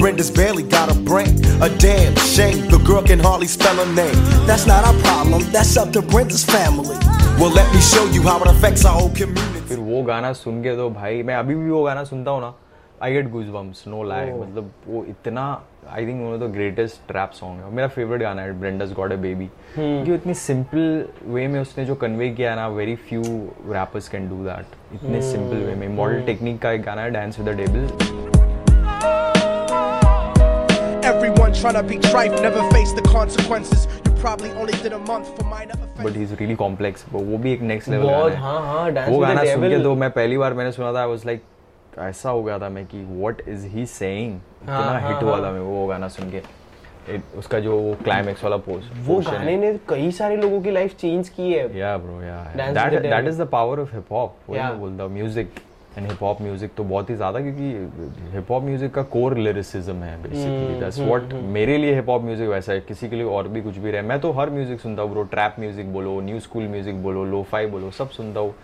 Brenda's 0.00 0.30
barely 0.30 0.62
got 0.62 0.90
a 0.90 0.94
brain. 0.98 1.44
A 1.60 1.68
damn 1.76 2.16
shame, 2.16 2.66
the 2.68 2.78
girl 2.78 3.02
can 3.02 3.18
hardly 3.18 3.46
spell 3.46 3.76
her 3.76 3.92
name. 3.94 4.14
That's 4.46 4.66
not 4.66 4.82
our 4.82 4.94
problem, 5.00 5.42
that's 5.52 5.76
up 5.76 5.92
to 5.92 6.00
Brenda's 6.00 6.42
family. 6.42 6.96
Well, 7.38 7.50
let 7.50 7.68
me 7.74 7.80
show 7.82 8.06
you 8.06 8.22
how 8.22 8.40
it 8.40 8.48
affects 8.48 8.86
our 8.86 8.94
whole 8.98 9.10
community. 9.10 9.60
फिर 9.68 9.78
वो 9.78 10.02
गाना 10.02 10.32
सुन 10.32 10.62
के 10.62 10.74
तो 10.76 10.88
भाई 10.90 11.22
मैं 11.22 11.34
अभी 11.36 11.54
भी 11.54 11.70
वो 11.70 11.82
गाना 11.84 12.04
सुनता 12.04 12.30
हूँ 12.30 12.40
ना 12.40 12.52
I 13.02 13.12
get 13.12 13.28
goosebumps 13.48 13.84
no 13.88 14.02
lie 14.02 14.30
मतलब 14.40 14.70
वो 14.86 15.04
इतना 15.08 15.44
I 15.92 16.06
think 16.06 16.20
one 16.22 16.32
of 16.32 16.40
the 16.40 16.50
greatest 16.54 17.12
rap 17.16 17.30
song 17.40 17.64
है 17.64 17.70
मेरा 17.74 17.88
फेवरेट 17.88 18.20
गाना 18.20 18.42
है 18.42 18.58
ब्रेंडस 18.60 18.92
गॉड 18.96 19.12
ए 19.12 19.16
बेबी 19.26 19.46
क्योंकि 19.74 20.14
इतनी 20.14 20.34
सिंपल 20.46 21.04
वे 21.34 21.46
में 21.48 21.60
उसने 21.60 21.84
जो 21.86 21.94
कन्वे 22.04 22.30
किया 22.40 22.54
ना 22.54 22.66
very 22.80 22.96
few 23.08 23.22
rappers 23.72 24.08
can 24.08 24.28
do 24.30 24.44
that 24.44 24.94
इतने 24.94 25.22
सिंपल 25.30 25.64
वे 25.66 25.74
में 25.74 25.88
मॉडल 25.96 26.22
टेक्निक 26.26 26.60
का 26.62 26.72
एक 26.72 26.82
गाना 26.82 27.02
है 27.02 27.10
dance 27.10 27.38
with 27.38 27.48
the 27.48 27.56
devil 27.60 28.28
Everyone 31.10 31.52
tryna 31.52 31.80
be 31.86 31.96
trife, 31.98 32.34
never 32.40 32.62
face 32.70 32.92
the 32.92 33.02
consequences. 33.02 33.86
You 34.06 34.10
probably 34.24 34.50
only 34.50 34.74
did 34.82 34.92
a 34.92 34.98
month 35.06 35.30
for 35.36 35.44
minor 35.44 35.76
offenses. 35.76 36.04
But 36.04 36.16
he 36.16 36.22
is 36.22 36.34
really 36.40 36.54
complex 36.56 37.04
वो 37.12 37.38
भी 37.38 37.52
एक 37.52 37.62
next 37.70 37.88
level 37.88 38.06
बहुत 38.06 38.32
गाना 38.32 38.34
है। 38.34 38.40
हाँ 38.42 38.60
हाँ 38.66 38.92
डांस 38.92 39.08
वो 39.10 39.18
गाना 39.18 39.44
सुन 39.44 39.68
के 39.70 39.82
तो 39.82 39.94
मैं 40.02 40.10
पहली 40.10 40.38
बार 40.38 40.54
मैंने 40.54 40.72
सुना 40.72 40.92
था 40.94 41.00
आई 41.00 41.08
वाज 41.08 41.24
लाइक 41.26 41.42
ऐसा 41.98 42.30
हो 42.30 42.42
गया 42.42 42.58
था 42.58 42.68
मैं 42.68 42.84
कि 42.86 43.02
व्हाट 43.04 43.42
इज़ 43.48 43.66
ही 43.68 43.86
सेइंग 43.86 44.36
इतना 44.62 44.76
हाँ, 44.76 45.00
हिट 45.08 45.22
हुआ 45.22 45.38
था 45.44 45.50
मैं 45.50 45.60
वो 45.60 45.86
गाना 45.86 46.08
सुन 46.08 46.30
के। 46.30 46.42
उसका 47.38 47.60
जो 47.60 47.78
क्लाइमेक्स 48.04 48.44
वाला 48.44 48.56
पोस्ट 48.68 48.92
वो 49.06 49.18
गाने 49.30 49.56
ने 49.56 49.72
कई 49.88 50.10
सारे 50.20 50.36
लोगों 50.36 50.60
की 50.62 50.70
लाइफ 50.70 50.96
चेंज 51.00 51.28
की 51.28 51.52
है। 51.52 51.78
या 51.78 51.96
ब्रो 52.04 52.20
या 52.22 52.38
that 52.56 53.00
that 53.02 53.28
is 53.28 53.42
the 53.42 53.48
power 53.52 53.80
of 53.80 53.94
hip 53.94 54.12
hop 54.12 54.36
वो 54.48 54.72
बोलता 54.74 55.06
music 55.16 55.60
and 55.96 56.06
hip 56.06 56.22
hop 56.22 56.40
music 56.42 56.74
तो 56.76 56.84
बहुत 56.84 57.10
ही 57.10 57.14
ज़्यादा 57.16 57.40
क्योंकि 57.40 58.32
हिप 58.32 58.50
हॉप 58.50 58.62
म्यूज़िक 58.64 58.92
का 58.94 59.02
कोर 59.14 59.36
लिरिसिज्म 59.38 59.94
है 59.94 60.12
हम्म, 60.14 60.22
बेसिकली 60.22 60.80
दैट्स 60.80 60.98
व्हाट 60.98 61.32
मेरे 61.52 61.76
लिए 61.78 61.94
हिप 61.94 62.08
हॉप 62.08 62.22
म्यूज़िक 62.24 62.48
वैसा 62.48 62.72
है 62.72 62.80
किसी 62.80 63.08
के 63.08 63.16
लिए 63.16 63.24
और 63.26 63.48
भी 63.48 63.62
कुछ 63.62 63.76
भी 63.76 63.90
रहे 63.90 64.02
मैं 64.02 64.20
तो 64.20 64.32
हर 64.32 64.50
म्यूज़िक 64.50 64.80
सुनता 64.80 65.02
हूँ 65.02 65.10
ब्रो 65.12 65.22
ट्रैप 65.32 65.56
म्यूज़िक 65.60 65.92
बोलो 65.92 66.20
न्यू 66.20 66.40
स्कूल 66.40 66.68
म्यूज़िक 66.68 67.02
बोलो 67.02 67.24
लोफाई 67.24 67.66
बोलो 67.66 67.90
सब 67.90 68.10
सुनता 68.10 68.40
हूँ 68.40 68.54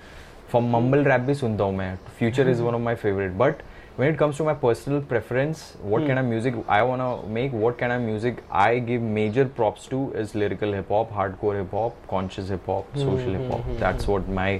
फ्रॉम 0.51 0.71
मम्बल 0.73 1.05
रैप 1.05 1.21
भी 1.21 1.35
सुनता 1.35 1.65
हूँ 1.65 1.77
मैं 1.77 1.95
Future 2.19 2.49
is 2.49 2.63
one 2.63 2.75
of 2.75 2.83
my 2.83 2.95
favourite 2.95 3.33
but 3.39 3.63
when 3.97 4.13
it 4.13 4.19
comes 4.19 4.37
to 4.37 4.45
my 4.45 4.53
personal 4.55 5.01
preference 5.01 5.61
what 5.83 6.03
mm. 6.03 6.09
kind 6.09 6.19
of 6.19 6.27
music 6.27 6.57
i 6.69 6.83
want 6.83 7.01
to 7.01 7.29
make 7.31 7.53
what 7.55 7.79
kind 7.79 7.93
of 7.93 8.03
music 8.03 8.43
i 8.63 8.79
give 8.79 9.07
major 9.19 9.45
props 9.59 9.87
to 9.87 10.01
is 10.15 10.35
lyrical 10.35 10.75
hip 10.75 10.91
hop 10.91 11.15
hardcore 11.19 11.55
hip 11.59 11.71
hop 11.71 12.03
conscious 12.09 12.51
hip 12.51 12.67
hop 12.67 12.91
social 12.95 13.15
mm-hmm. 13.15 13.43
hip 13.43 13.53
hop 13.53 13.79
that's 13.79 14.07
what 14.07 14.29
my 14.29 14.51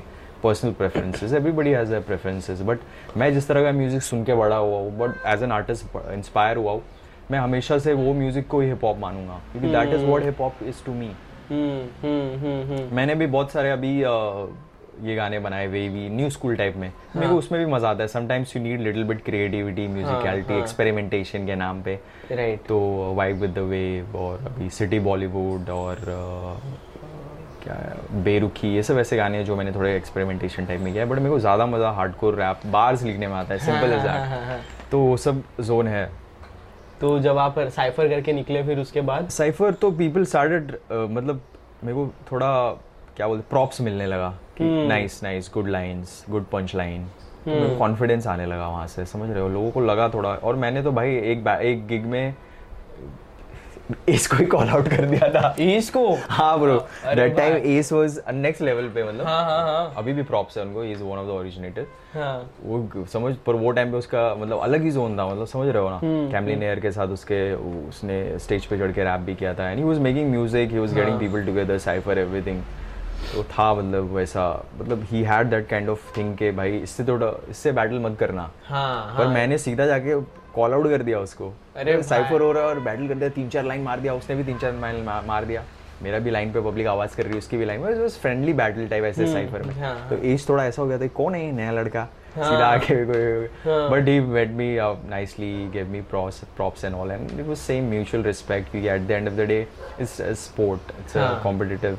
personal 0.43 0.75
preferences. 0.75 1.33
Everybody 1.33 1.73
has 1.73 1.91
their 1.91 2.03
preferences 2.11 2.63
but 2.71 2.79
मैं 3.17 3.33
जिस 3.35 3.49
तरह 3.49 3.63
का 3.65 3.73
music 3.79 4.03
सुन 4.03 4.25
के 4.25 4.35
बड़ा 4.35 4.57
हुआ 4.57 4.79
हूँ 4.79 4.97
but 4.99 5.27
as 5.35 5.43
an 5.43 5.53
artist 5.53 5.97
inspire 6.13 6.57
हुआ 6.57 6.73
हूँ 6.73 6.83
मैं 7.31 7.39
हमेशा 7.39 7.79
से 7.79 7.93
वो 7.95 8.13
म्यूज़िक 8.15 8.47
को 8.49 8.61
ही 8.61 8.69
हिप 8.69 8.85
हॉप 8.85 8.99
मानूँगा 9.01 9.41
क्योंकि 9.53 9.69
that 9.69 9.95
is 9.95 10.05
what 10.05 10.25
hip 10.25 10.41
hop 10.41 10.63
is 10.69 10.85
to 10.87 10.95
me 10.95 11.11
मैंने 12.97 13.15
भी 13.15 13.27
बहुत 13.27 13.51
सारे 13.51 13.71
अभी 13.71 14.01
अ, 14.03 14.47
ये 15.05 15.15
गाने 15.17 15.39
बनाए 15.39 15.67
हुए 15.67 15.89
भी 15.89 16.09
न्यू 16.09 16.29
स्कूल 16.31 16.57
टाइप 16.57 16.77
में। 16.77 16.91
मेरे 17.17 17.29
को 17.29 17.37
उसमें 17.39 17.59
भी 17.65 17.73
मज़ा 17.73 17.89
आता 17.91 18.03
है। 18.03 18.09
Sometimes 18.09 18.55
you 18.57 18.63
need 18.63 18.81
little 18.81 19.05
bit 19.05 19.23
creativity 19.25 19.87
musicality 19.89 20.59
experimentation 20.59 21.47
के 21.47 21.55
नाम 21.55 21.83
पे। 21.83 21.95
राइट 22.33 22.61
तो 22.69 22.79
वाइब 23.17 23.41
विद 23.41 23.51
द 23.55 23.67
वेव 23.71 24.17
और 24.19 24.45
अभी 24.47 24.71
सिटी 24.71 25.01
बॉलीवुड 25.01 25.71
और 25.71 25.97
अ, 25.97 26.57
क्या 27.67 27.75
है, 27.75 28.23
बेरुखी 28.25 28.69
ये 28.75 28.83
सब 28.83 28.99
ऐसे 28.99 29.17
गाने 29.17 29.39
हैं 29.39 29.45
जो 29.45 29.57
मैंने 29.57 29.73
थोड़े 29.73 29.95
एक्सपेरिमेंटेशन 29.97 30.67
टाइप 30.67 30.81
में 30.81 30.93
किया 30.93 31.05
है 31.05 31.09
बट 31.11 31.19
मेरे 31.19 31.31
को 31.31 31.39
ज़्यादा 31.41 31.67
मज़ा 31.67 31.91
हार्डकोर 31.93 32.35
रैप 32.35 32.67
बार्स 32.73 33.03
लिखने 33.03 33.27
में 33.27 33.35
आता 33.37 33.55
है 33.55 33.61
सिंपल 33.61 33.93
एज 33.93 34.03
दैट 34.03 34.91
तो 34.91 35.01
वो 35.01 35.17
सब 35.17 35.43
जोन 35.61 35.89
है. 35.89 36.05
तो 37.01 37.19
जब 37.21 37.39
आप 37.39 37.59
साइफर 37.59 38.09
करके 38.09 38.33
निकले 38.33 38.63
फिर 38.63 38.79
उसके 38.79 39.01
बाद? 39.01 39.29
साइफर 39.29 39.73
तो 39.73 39.91
पीपल 39.93 40.25
स्टार्टेड 40.25 40.73
मतलब 40.93 41.41
मेरे 41.85 41.95
को 41.95 42.07
थोड़ा 42.31 42.49
क्या 43.17 43.27
बोलते 43.29 43.45
प्रॉप्स 43.51 43.81
मिलने 43.81 44.07
लगा 44.07 44.29
कि 44.59 44.65
nice 44.89 45.23
nice 45.23 45.51
good 45.55 45.69
lines 45.69 46.25
good 46.31 46.45
punch 46.53 46.75
line 46.75 47.07
confidence 47.79 48.27
आने 48.27 48.47
लगा 48.47 48.69
वहाँ 48.69 48.87
से 48.87 49.05
समझ 49.07 49.31
रहे 49.31 49.43
हो? 49.43 49.49
लोगों 49.49 49.71
को 49.71 49.81
लगा 49.81 50.09
थोड़ा 50.09 50.29
और 50.31 50.57
मैंने 50.57 50.83
तो 50.83 50.93
भाई 50.93 51.17
एक 51.17 51.47
एक 51.49 51.87
गिग 51.87 52.07
में 52.07 52.35
इसको 54.09 54.37
ही 54.37 54.45
कॉल 54.47 54.69
आउट 54.69 54.89
कर 54.89 55.05
दिया 55.05 55.29
था। 55.31 55.55
इसको 55.61 56.01
हाँ 56.29 56.59
bro 56.61 56.77
that 57.07 57.37
time. 57.37 57.57
As 57.69 57.93
was 57.93 58.19
next 58.35 58.63
level 58.63 58.89
पे 58.89 59.05
मतलब। 59.05 59.27
हाँ 59.27 59.45
हाँ 59.45 59.61
हाँ। 59.67 59.93
अभी 59.97 60.13
भी 60.13 60.23
प्रॉप्स 60.23 60.57
है 60.59 60.65
उनको 60.65 60.85
is 60.85 61.03
one 61.03 61.19
of 61.19 61.27
the 61.27 61.31
originator 61.31 61.87
हाँ। 62.15 62.51
वो 62.63 63.05
समझ 63.13 63.35
पर 63.47 63.55
वो 63.55 63.71
टाइम 63.71 63.91
पे 63.91 63.97
उसका 63.97 64.35
मतलब 64.35 64.61
अलग 64.61 64.83
ही 64.83 64.91
जोन 64.91 65.19
था 65.19 65.27
मतलब 65.29 65.47
समझ 65.47 65.69
रहे 65.69 65.83
हो 65.83 65.91
ना? 65.91 66.01
कैमलिन 66.33 66.63
एयर 66.63 66.81
के 66.81 66.93
साथ 66.93 67.09
उसके 67.09 67.43
उसने 67.89 68.39
स्टेज 68.39 68.67
पे 68.67 68.79
चढ़ 68.79 68.93
के 68.93 69.05
रैप 69.05 69.21
भी 69.21 69.35
किया 69.35 69.55
था 69.55 69.69
and 69.71 69.79
he 69.79 69.85
was 69.85 69.99
making 69.99 70.31
music 70.31 70.73
he. 70.73 70.79
Was 70.79 70.95
getting 70.95 71.19
people 71.21 71.47
together 71.47 71.79
cypher 71.79 72.19
everything 72.19 72.63
तो 73.35 73.43
था 73.45 73.73
मतलब 73.75 74.11
वैसा 74.15 74.43
मतलब 74.79 75.07
he 75.11 75.23
had 75.23 75.47
that 75.51 75.69
kind 75.69 75.89
of 75.89 76.17
thing 76.17 76.37
के 76.37 76.51
भाई 76.53 76.77
इससे 76.79 77.05
थोड़ा 77.05 77.31
इससे 77.51 77.73
बैटल 77.73 77.99
मत 78.01 78.17
करना। 78.21 78.51
हाँ 78.65 79.15
पर 79.19 79.27
मैंने 79.29 79.59
सीधा 79.59 79.87
जाके 79.87 80.15
कॉल 80.57 80.75
आउट 80.75 80.89
कर 80.89 81.03
दिया 81.03 81.21
उसको। 81.21 81.53
अरे 81.77 82.03
साइफर 82.03 82.41
हो 82.41 82.53
रहा 82.53 82.63
है 82.63 82.69
और 82.69 82.81
बैटल 82.81 83.09
कर 83.09 83.15
दिया 83.15 83.29
तीन 83.31 83.49
चार 83.49 83.65
लाइन 83.65 83.83
मार 83.83 84.01
दिया 84.01 84.15
उसने 84.15 84.37
भी 84.37 84.45
तीन 84.45 84.59
चार 84.59 84.79
लाइन 84.81 85.03
मार 85.27 85.45
दिया। 85.45 85.63
मेरा 86.03 86.19
भी 86.19 86.31
लाइन 86.31 86.53
पे 86.53 86.61
पब्लिक 86.61 86.87
आवाज़ 86.87 87.17
कर 87.17 87.23
रही 87.23 87.33
है 87.33 87.39
उसकी 87.39 87.57
भी 87.57 87.65
लाइन 87.65 87.81
में 87.81 88.09
फ्रेंडली 88.09 88.53
बैटल 88.55 88.87
टाइप 88.89 89.05
ऐसे 89.05 89.27
साइफर 89.27 89.63
में। 89.63 89.75
हाँ, 89.75 90.09
तो 90.11 90.17
एज 90.25 90.49
थोड़ा 90.49 90.65
ऐसा 90.65 90.83
हो 90.83 90.89
गया 90.89 90.99
था 90.99 91.07
कौन 91.17 91.35
है 91.35 91.51
नया 91.53 91.71
लड़का? 91.73 92.05
सीधा 92.35 92.67
आके 92.67 92.95
but 93.91 94.09
he. 94.09 94.19
Made 94.21 94.51
me 94.57 94.67
nicely 95.11 95.53
give 95.73 95.89
me 95.91 96.01
props 96.11 96.43
props 96.57 96.85
and 96.85 96.95
all 96.95 97.11
and 97.11 97.41
it 97.41 97.47
was 97.47 97.57
same 97.59 97.89
mutual 97.91 98.25
respect 98.25 98.75
at 98.77 99.07
the 99.07 99.11
end 99.11 99.29
of 99.29 99.35
the 99.35 99.47
day 99.49 99.61
it's 100.01 100.21
sport 100.41 100.93
it's 101.01 101.17
a 101.17 101.21
हाँ। 101.21 101.41
Competitive 101.43 101.99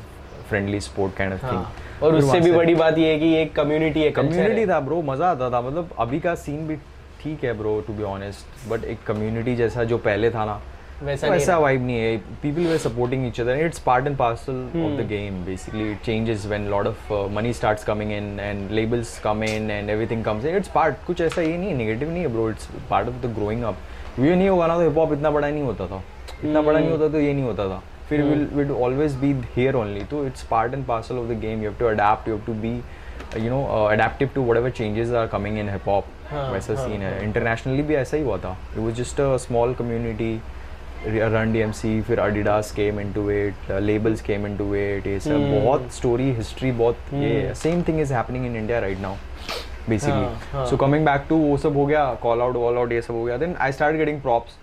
friendly 0.50 0.80
sport 0.80 1.16
kind 1.16 1.34
of 1.34 1.46
हाँ। 1.46 1.54
Thing 1.54 2.04
और 2.04 2.16
उससे 2.16 2.40
भी 2.40 2.52
बड़ी 2.52 2.76
बात 2.76 2.98
ये 2.98 3.12
है 3.12 3.20
कि 3.20 3.34
एक 3.38 3.56
कम्युनिटी 3.56 4.02
है 4.02 4.12
कम्युनिटी 4.12 4.66
था 4.68 4.80
ब्रो 4.80 5.02
मज़ा 5.02 5.32
आता 5.32 5.50
था। 5.50 5.62
मतलब 5.62 5.90
अभी 6.00 6.20
का 6.20 6.36
सीन 6.36 6.68
भी 6.68 6.78
ठीक 7.22 7.44
है 7.44 7.54
bro 7.58 7.80
to 7.88 7.94
be 7.94 8.04
honest 8.06 8.70
but 8.70 8.84
एक 8.86 9.04
कम्युनिटी 9.08 9.56
जैसा 9.56 9.84
जो 9.84 9.98
पहले 10.00 10.30
था 10.32 10.46
ना 10.46 10.62
वैसा 11.04 11.28
ऐसा 11.28 11.58
वाइब 11.58 11.86
नहीं 11.86 11.96
है। 11.96 12.18
People 12.42 12.68
were 12.68 12.78
supporting 12.78 13.26
each 13.28 13.40
other 13.42 13.58
it's 13.66 13.80
part 13.80 14.08
and 14.08 14.16
parcel 14.18 14.62
of 14.84 15.02
the 15.02 15.06
game 15.10 15.44
basically 15.46 15.90
it 15.92 16.02
changes 16.06 16.46
when 16.46 16.68
lot 16.70 16.88
of 16.88 17.12
money 17.34 17.52
starts 17.54 17.84
coming 17.84 18.12
in 18.12 18.40
and 18.40 18.72
labels 18.72 19.20
come 19.24 19.44
in 19.44 19.70
and 19.72 19.90
everything 19.90 20.24
comes 20.26 20.46
in 20.46 20.56
it's 20.58 20.72
part 20.76 21.06
कुछ 21.08 21.22
ऐसा 21.22 21.42
ये 21.42 21.58
नहीं 21.58 21.70
है 21.70 21.76
negative 21.78 22.10
नहीं 22.10 22.22
है 22.22 22.28
bro 22.34 22.50
it's 22.50 22.70
part 22.90 23.08
of 23.08 23.26
the 23.26 23.34
growing 23.36 23.64
up 23.64 24.20
ये 24.20 24.36
नहीं 24.36 24.50
होगा 24.50 24.68
ना 24.68 24.76
तो 24.76 24.84
हिप 24.84 24.98
हॉप 24.98 25.14
इतना 25.14 25.32
बड़ा 25.32 25.48
नहीं 25.50 25.64
होता 25.64 25.88
था। 25.88 26.02
इतना 26.40 26.62
बड़ा 26.62 26.80
नहीं 26.80 26.90
होता 26.90 27.10
तो 27.10 27.20
ये 27.20 27.34
नहीं 27.34 27.44
होता 27.44 27.68
था। 27.70 27.82
फिर 28.10 28.22
will 28.24 28.46
will 28.54 28.72
always 28.74 29.16
be 29.16 29.34
here 29.56 29.76
only 29.76 30.04
तो 30.12 30.26
it's 30.28 30.44
part 30.48 30.74
and 30.74 30.86
parcel 30.86 31.18
of 31.18 31.28
the 31.28 31.40
game 31.40 31.64
you 31.64 31.70
have 31.70 31.80
to 31.80 31.86
adapt 31.86 32.28
you 32.28 32.36
have 32.36 32.46
to 32.46 32.54
be 32.62 32.76
you 33.38 33.50
know 33.50 33.64
adaptive 33.86 34.30
to 34.36 34.44
whatever 34.58 34.70
changes 34.70 35.12
are 35.14 35.28
coming 35.28 35.58
in 35.60 35.70
hip 35.70 35.88
hop 35.88 36.06
वैसा 36.34 36.76
scene 36.76 37.02
है। 37.02 37.24
Internationally 37.24 37.84
भी 37.84 37.96
ऐसा 37.96 38.18
ही 38.18 38.24
हुआ 38.24 38.38
था। 38.38 38.58
It 38.74 38.78
was 38.78 38.96
just 38.96 39.22
a 39.22 39.36
small 39.38 39.74
community 39.76 40.40
Run 41.08 41.52
D 41.54 41.60
M 41.60 41.72
C 41.72 42.02
फिर 42.02 42.20
Adidas 42.20 42.72
came 42.76 43.00
in 43.00 43.12
to 43.14 43.30
it 43.32 43.72
labels 43.72 44.22
came 44.22 44.46
in 44.48 44.58
to 44.58 44.74
it 44.76 45.08
ये 45.08 45.20
सब 45.20 45.50
बहुत 45.52 45.92
स्टोरी 45.94 46.32
हिस्ट्री 46.34 46.72
बहुत 46.74 47.14
ये 47.14 47.54
same 47.56 47.84
thing 47.88 48.00
is 48.02 48.14
happening 48.14 48.46
in 48.46 48.56
India 48.56 48.80
right 48.80 49.00
now 49.00 49.14
हाँ, 49.14 49.90
basically 49.90 50.66
so 50.70 50.78
coming 50.78 51.06
back 51.06 51.26
to 51.30 51.38
वो 51.38 51.58
सब 51.58 51.78
हो 51.78 51.86
गया 51.86 52.14
कॉल 52.22 52.42
आउट 52.42 52.56
वॉल 52.56 52.78
आउट 52.78 52.92
ये 52.92 53.02
सब 53.02 53.14
हो 53.14 53.24
गया। 53.26 53.38
Then 53.38 53.56
I 53.58 53.72
start 53.72 53.98
getting 53.98 54.22
props 54.22 54.58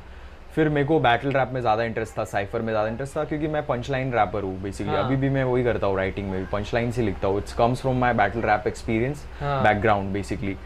फिर 0.55 0.69
मेरे 0.69 0.87
को 0.87 0.99
बैटल 1.01 1.33
रैप 1.33 1.51
में 1.53 1.61
ज़्यादा 1.61 1.85
इंटरेस्ट 1.85 2.19
था 2.19 2.25
साइफर 2.25 2.63
में 2.63 2.73
ज़्यादा 2.73 2.89
इंटरेस्ट 2.89 3.17
था 3.17 3.25
क्योंकि 3.25 3.49
मैं 3.49 3.65
पंच 3.67 3.91
लाइन 3.91 4.13
रैपर 4.13 4.43
हूँ 4.43 4.61
बेसिकली 4.63 4.95
हाँ। 4.95 5.05
अभी 5.05 5.17
भी 5.17 5.29
मैं 5.31 5.45
वही 5.45 5.65
करता 5.65 5.87
हूँ 5.87 5.97
राइटिंग 5.97 6.31
में 6.31 6.39
भी 6.41 6.47
पंच 6.53 6.71
लाइन 6.75 6.91
से 6.93 7.03
लिखता 7.03 7.29
हूँ। 7.29 7.39
It's 7.39 7.53
comes 7.55 7.81
from 7.81 7.99
my 8.01 8.13
battle 8.15 8.43
rap 8.43 8.67
experience 8.67 9.25
हाँ। 9.41 9.63
बैकग्राउंड 9.65 10.13
बेसिकली 10.13 10.57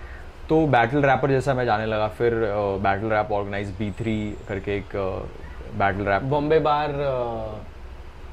तो 0.49 0.66
बैटल 0.66 1.03
रैपर 1.03 1.30
जैसा 1.30 1.55
मैं 1.55 1.64
जाने 1.64 1.86
लगा 1.86 2.07
फिर 2.18 2.34
battle 2.82 3.07
rap 3.07 3.32
organize 3.32 3.70
B 3.78 3.90
three 3.99 4.16
करके 4.49 4.76
एक 4.76 4.96
battle 5.78 6.05
rap 6.05 6.22
Bombay 6.30 6.59
bar 6.61 6.92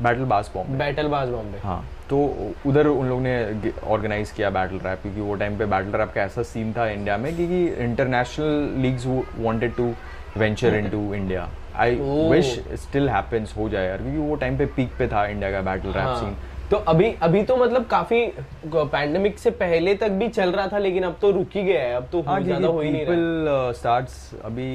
battle 0.01 0.23
boss 0.25 0.51
Bombay 0.53 0.77
battle 0.77 1.07
बाज 1.07 1.29
बॉम्बे 1.29 1.59
हाँ 1.63 1.83
तो 2.09 2.17
उधर 2.65 2.87
उन 2.87 3.09
लोग 3.09 3.21
ने 3.21 3.71
ऑर्गेनाइज 3.87 4.31
किया 4.31 4.49
बैटल 4.51 4.79
रैप 4.79 5.01
क्योंकि 5.01 5.21
वो 5.21 5.35
टाइम 5.35 5.57
पे 5.57 5.65
बैटल 5.65 5.97
रैप 5.97 6.11
का 6.15 6.21
ऐसा 6.21 6.43
सीन 6.45 6.73
था 6.73 6.87
इंडिया 6.89 7.17
में 7.17 7.35
क्योंकि 7.35 7.65
international 7.83 8.81
leagues 8.81 9.05
wanted 9.37 9.75
to 9.75 9.93
venture 10.37 10.75
into 10.75 11.13
India 11.13 11.49
I 11.77 11.95
wish 12.29 12.59
still 12.81 13.09
happens 13.09 13.53
हो 13.57 13.69
जाए 13.69 13.87
यार 13.87 13.97
क्योंकि 13.97 14.17
वो 14.19 14.35
टाइम 14.35 14.57
पे 14.57 14.65
पीक 14.75 14.91
पे 14.99 15.07
था 15.07 15.25
इंडिया 15.27 15.51
का 15.51 15.61
बैटल 15.63 15.87
रैप 15.89 16.05
हाँ। 16.05 16.19
सीन 16.19 16.35
तो 16.71 16.77
अभी 16.89 17.11
अभी 17.23 17.41
तो 17.43 17.55
मतलब 17.57 17.85
काफ़ी 17.87 18.21
पैंडेमिक 18.65 19.37
से 19.39 19.51
पहले 19.53 19.93
तक 19.95 20.11
भी 20.11 20.27
चल 20.29 20.51
रहा 20.51 20.67
था 20.67 20.77
लेकिन 20.77 21.03
अब 21.03 21.17
तो 21.21 21.31
रुक 21.31 21.49
ही 21.55 21.63
गया 21.63 21.81
है 21.81 21.93
अब 21.95 22.07
तो 22.11 22.21
हाँ 22.21 22.39
ज़्यादा 22.41 22.67
हो 22.67 22.79
ही 22.81 22.91
नहीं 22.91 23.05
रहा 23.05 23.15
पीपल 23.15 23.73
स्टार्ट्स 23.79 24.33
अभी 24.45 24.69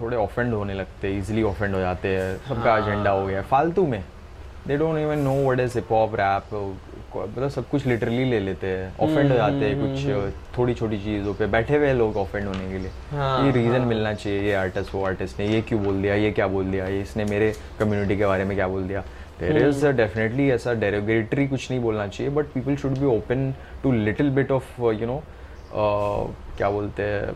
थोड़े 0.00 0.16
ऑफेंड 0.16 0.54
होने 0.54 0.74
लगते 0.74 1.08
हैं 1.08 1.18
इजीली 1.18 1.42
ऑफेंड 1.42 1.74
हो 1.74 1.80
जाते 1.80 2.08
हैं 2.08 2.36
सबका 2.48 2.76
एजेंडा 2.78 3.10
हो 3.10 3.26
गया 3.26 3.42
फालतू 3.50 3.86
में। 3.86 4.02
They 4.66 4.76
don't 4.76 4.98
even 4.98 5.18
know 5.18 5.34
what 5.34 5.60
is 5.60 5.78
hip 5.78 5.92
hop 5.92 6.14
rap 6.16 6.54
मतलब 7.16 7.48
सब 7.50 7.68
कुछ 7.68 7.86
लिटरली 7.86 8.24
ले 8.24 8.38
लेते 8.40 8.66
हैं 8.66 8.94
ऑफेंड 9.00 9.30
हो 9.30 9.36
जाते 9.36 9.64
हैं 9.64 9.80
कुछ 9.80 10.58
थोड़ी 10.58 10.74
छोटी 10.74 10.98
चीज़ों 10.98 11.34
पे। 11.34 11.46
बैठे 11.46 11.76
हुए 11.76 11.86
हैं 11.86 11.94
लोग 11.94 12.16
ऑफेंड 12.16 12.46
होने 12.46 12.70
के 12.70 12.78
लिए। 12.78 12.90
हाँ, 13.10 13.44
ये 13.46 13.50
रीज़न 13.52 13.82
मिलना 13.86 14.12
चाहिए 14.14 14.40
ये 14.42 14.54
आर्टिस्ट 14.54 14.94
वो 14.94 15.04
आर्टिस्ट 15.06 15.40
ने 15.40 15.46
ये 15.46 15.60
क्यों 15.62 15.82
बोल 15.84 16.00
दिया 16.02 16.14
ये 16.14 16.30
क्या 16.32 16.46
बोल 16.46 16.70
दिया 16.70 16.86
ये 16.88 17.00
इसने 17.00 17.24
मेरे 17.24 17.52
कम्युनिटी 17.78 18.16
के 18.18 18.26
बारे 18.26 18.44
में 18.44 18.56
क्या 18.56 18.68
बोल 18.68 18.82
दिया। 18.88 19.04
देर 19.42 19.68
इज़ 19.68 19.86
डेफिनेटली 19.86 20.50
ऐसा 20.50 20.74
डेरोगेटरी 20.74 21.48
कुछ 21.48 21.70
नहीं 21.70 21.80
बोलना 21.80 22.06
चाहिए 22.06 22.32
but 22.32 22.46
people 22.46 22.76
should 22.76 22.98
be 22.98 23.06
open 23.06 23.54
to 23.82 23.92
little 23.92 24.30
bit 24.30 24.50
of 24.50 24.80
you 24.82 25.06
know 25.06 25.22
क्या 26.56 26.70
बोलते 26.70 27.02
हैं 27.02 27.32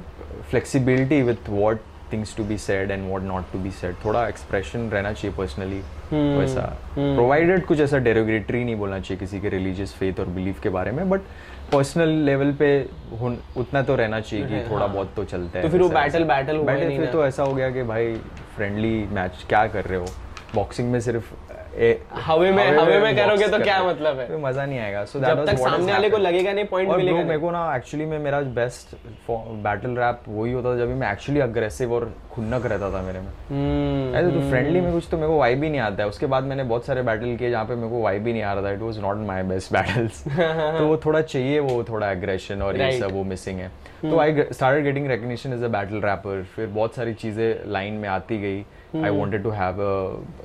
flexibility 0.51 1.23
with 1.23 1.49
what 1.49 1.81
things 2.13 2.37
to 2.37 2.45
be 2.45 2.59
said 2.59 2.91
and 2.91 3.11
what 3.11 3.23
not 3.23 3.53
to 3.53 3.59
be 3.59 3.71
said 3.71 3.95
थोड़ा 4.05 4.29
एक्सप्रेशन 4.29 4.91
रहना 4.91 5.13
चाहिए 5.13 5.37
पर्सनली 5.37 5.81
वैसा। 6.39 6.79
प्रोवाइडेड 6.95 7.65
कुछ 7.67 7.81
ऐसा 7.81 7.99
डेरोगेटरी 7.99 8.65
नहीं 8.65 8.77
बोलना 8.77 9.01
चाहिए 9.01 9.21
किसी 9.21 9.41
के 9.41 9.49
रिलीजियस 9.49 9.93
फेथ 9.93 10.21
और 10.21 10.27
बिलीफ 10.27 10.61
के 10.61 10.69
बारे 10.69 10.91
में 10.91 11.11
बट 11.11 11.21
पर्सनल 11.73 12.09
लेवल 12.09 12.53
पे 12.53 12.69
उतना 13.57 13.83
तो 13.83 13.97
रहना 13.97 14.21
चाहिए 14.21 14.47
कि 14.47 14.61
थोड़ा 14.71 14.87
बहुत 14.87 15.13
तो 15.17 15.25
चलता 15.25 15.59
है 15.59 15.63
तो 15.63 15.69
फिर 15.69 15.83
वो 15.83 15.89
ही 15.89 16.25
Battle 16.25 16.87
नहीं 16.87 16.99
फिर 16.99 17.07
तो 17.07 17.27
ऐसा 17.27 17.43
हो 17.43 17.55
गया 17.55 17.71
कि 17.71 17.83
भाई 17.83 18.15
फ्रेंडली 18.57 19.07
मैच 19.13 19.45
क्या 19.49 19.67
कर 19.67 19.85
रहे 19.85 19.99
हो? 19.99 20.07
बॉक्सिंग 20.55 20.93
में 20.93 21.01
सिर्फ़ 21.01 21.33
हवे 21.77 22.51
में 22.51 22.79
हवे 22.79 22.99
में 22.99 23.17
करोगे 23.17 23.49
तो 23.49 23.59
क्या 23.59 23.83
मतलब 23.85 24.19
है? 24.19 24.37
मज़ा 24.43 24.65
नहीं 24.67 24.79
आएगा। 24.79 25.05
सो 25.05 25.21
जब 25.21 25.45
तक 25.47 25.59
सामने 25.59 25.93
वाले 25.93 26.11
को 26.11 26.19
लगेगा 26.19 26.53
नहीं 26.53 26.65
पॉइंट 26.67 26.91
मिलेगा 26.91 27.23
मेरे 27.23 27.39
को 27.39 27.51
ना 27.51 27.75
एक्चुअली 27.77 28.05
में 28.05 28.19
मेरा 28.19 28.41
बेस्ट 28.59 28.95
बैटल 29.31 29.97
रैप 29.99 30.23
वही 30.29 30.53
होता 30.53 30.73
था 30.73 30.79
जब 30.79 30.97
मैं 30.97 31.11
एक्चुअली 31.13 31.41
अग्रेसिव 31.41 31.93
और 31.95 32.13
खुन्नक 32.33 32.67
रहता 32.67 32.91
था 32.93 33.03
मेरे 33.03 33.21
में। 33.21 33.29
हम्म, 33.49 34.17
ऐसे 34.17 34.31
तो 34.31 34.49
फ्रेंडली 34.51 34.81
में 34.81 34.93
कुछ 34.93 35.09
तो 35.11 35.17
मेरे 35.17 35.29
को 35.29 35.39
वाइब 35.39 35.63
ही 35.63 35.71
नहीं 35.71 35.81
आता 35.81 36.03
है। 36.03 36.09
उसके 36.09 36.27
बाद 36.27 36.45
मैंने 36.45 36.65
बहुत 36.65 36.87
सारे 36.87 37.03
बैटल 37.03 37.37
किए 37.37 37.51
जहाँ 37.51 37.65
पे 37.65 37.75
मेरे 37.75 37.89
को 37.89 38.03
वाइब 38.03 38.27
ही 38.27 38.33
नहीं 38.33 38.43
आ 38.43 38.53
रहा 38.53 38.65
था। 38.65 38.73
It 38.73 38.81
was 38.81 39.01
not 39.01 39.27
my 39.27 39.43
best 39.45 39.73
battles 39.73 40.23
तो 40.29 40.87
वो 40.87 40.97
थोड़ा 41.05 41.21
चाहिए 41.23 41.59
वो 41.61 41.83
थोड़ा 41.89 42.11
एग्रेशन 42.11 42.63
और 42.63 42.81
ये 42.81 42.91
सब 42.99 43.13
वो 43.13 43.25
मिसिंग 43.25 43.61
है। 43.61 43.71
तो 44.01 44.19
I 44.21 44.43
started 44.53 44.85
getting 44.85 45.07
recognition 45.11 45.53
as 45.53 45.63
a 45.65 45.69
battle 45.69 46.01
rapper 46.01 46.43
फिर 46.57 46.67
बहुत 46.69 46.95
सारी 46.95 47.15
चीज़ें 47.15 47.71
लाइन 47.73 47.95
में 47.95 48.09
आती 48.09 48.39
गई। 48.39 48.65
I 48.95 49.11
wanted 49.11 49.43
to 49.43 49.51
have 49.51 49.77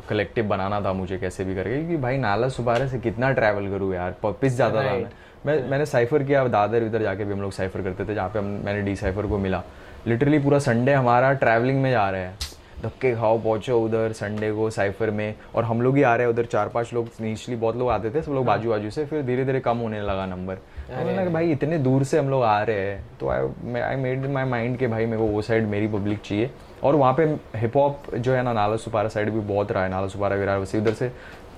collective 0.10 0.48
बनाना 0.48 0.82
था 0.82 0.94
मुझे 0.94 1.18
कैसे 1.18 1.44
भी 1.44 1.56
करके 1.56 1.76
क्योंकि 1.76 1.98
भाई 1.98 2.18
नाला 2.18 2.50
सुबारे 2.50 2.88
से 2.88 3.00
कितना 3.00 3.32
ट्रैवल 3.32 3.70
करूँ 3.70 3.94
यार 3.96 4.16
पिस 4.24 4.56
जाता 4.58 4.84
था 4.84 4.94
मैं 4.94 5.10
मैं 5.46 5.70
मैंने 5.70 5.86
साइफर 5.88 6.24
किया 6.24 6.48
दादर 6.50 6.84
इधर 6.84 7.02
जाके 7.02 7.26
भी 7.26 7.34
हम 7.34 7.42
लोग 7.42 7.52
साइफर 7.52 7.82
करते 7.82 8.06
थे 8.06 8.16
जहाँ 8.16 8.30
पे 8.30 8.39
हम 8.39 8.46
मैंने 8.66 8.82
डी 8.82 8.96
साइफर 8.96 9.28
को 9.28 9.38
मिला 9.39 9.64
लिटरली 10.08 10.39
पूरा 10.39 10.60
संडे 10.60 10.94
हमारा 10.94 11.32
ट्रैवलिंग 11.36 11.82
में 11.82 11.92
जा 11.92 12.10
रहे 12.10 12.22
हैं 12.22 12.38
धक्के 12.84 13.14
खाओ 13.16 13.38
पहुंचो 13.39 13.80
उधर 13.80 14.12
संडे 14.14 14.52
को 14.52 14.70
साइफर 14.70 15.10
में 15.12 15.34
और 15.56 15.64
हम 15.64 15.82
लोग 15.82 15.98
ही 15.98 16.04
आ 16.04 16.16
रहे 16.16 16.28
हैं 16.28 16.34
उधर 16.34 16.46
चार 16.46 16.68
पाँच 16.68 16.94
लोग 16.94 17.10
इनिशियली 17.22 17.60
बहुत 17.62 17.76
लोग 17.78 17.89
आते 17.89 18.10
थे 18.12 18.22
सब 18.22 18.32
लोग 18.32 18.46
बाजू 18.46 18.70
बाजू 18.70 18.89
से 18.89 19.06
फिर 19.06 19.22
धीरे 19.24 19.46
धीरे 19.46 19.60
कम 19.60 19.78
होने 19.78 20.02
लगा 20.02 20.26
नंबर 20.26 20.56
तो 20.88 21.06
मैंने 21.06 21.30
भाई 21.30 21.52
इतने 21.52 21.78
दूर 21.80 22.04
से 22.04 22.20
हम 22.20 22.30
लोग 22.30 22.44
आ 22.44 22.62
रहे 22.64 22.80
हैं 22.80 23.18
तो 23.20 23.30
आई 23.30 23.82
आई 23.82 23.96
मेड 23.98 24.26
माई 24.28 24.46
माइंड 24.46 24.78
के 24.78 24.88
भाई 24.88 25.06
मेरे 25.06 25.18
को 25.18 25.28
वो 25.28 25.42
साइड 25.42 25.68
मेरी 25.68 25.88
पब्लिक 25.89 26.22
चाहिए 26.24 26.50
और 26.84 26.96
वहाँ 26.96 27.14
पे 27.14 27.24
हिप 27.58 27.78
हॉप 27.78 28.16
जो 28.16 28.34
है 28.34 28.42
ना 28.44 28.54
नाला 28.54 28.76
सुपारा 28.78 29.10
साइड 29.10 29.30
भी 29.30 29.40
बहुत 29.40 29.72
रहा 29.72 29.84
है 29.84 29.90
नाला 29.90 30.08
सुपारा 30.08 30.36
विरार 30.36 30.60
वैसे 30.60 30.78
उधर 30.78 30.94
से 30.94 31.12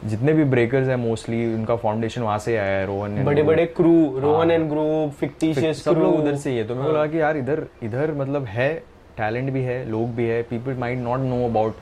जितने 0.05 0.33
भी 0.33 0.43
ब्रेकर्स 0.43 0.87
हैं 0.87 0.95
मोस्टली 0.95 1.53
उनका 1.53 1.75
फाउंडेशन 1.75 2.21
वहाँ 2.21 2.37
से 2.39 2.55
आया 2.57 2.77
है 2.77 2.85
रोहन 2.87 3.23
बड़े 3.25 3.43
बड़े 3.43 3.65
crew 3.67 4.19
Rohan 4.19 4.51
and 4.51 4.67
group 4.69 5.13
fictitious 5.19 5.83
सब 5.83 5.97
लोग 5.97 6.15
उधर 6.15 6.35
से 6.35 6.49
ही 6.49 6.57
है। 6.57 6.67
तो 6.67 6.75
मेरे 6.75 6.87
को 6.87 6.93
लगा 6.93 7.05
कि 7.07 7.19
यार 7.21 7.37
इधर 7.37 7.65
इधर 7.83 8.13
मतलब 8.13 8.45
है 8.45 8.73
टैलेंट 9.17 9.51
भी 9.53 9.61
है 9.63 9.85
लोग 9.89 10.13
भी 10.15 10.27
है। 10.27 10.41
People 10.43 10.73
might 10.79 10.99
not 10.99 11.19
know 11.19 11.45
about 11.45 11.75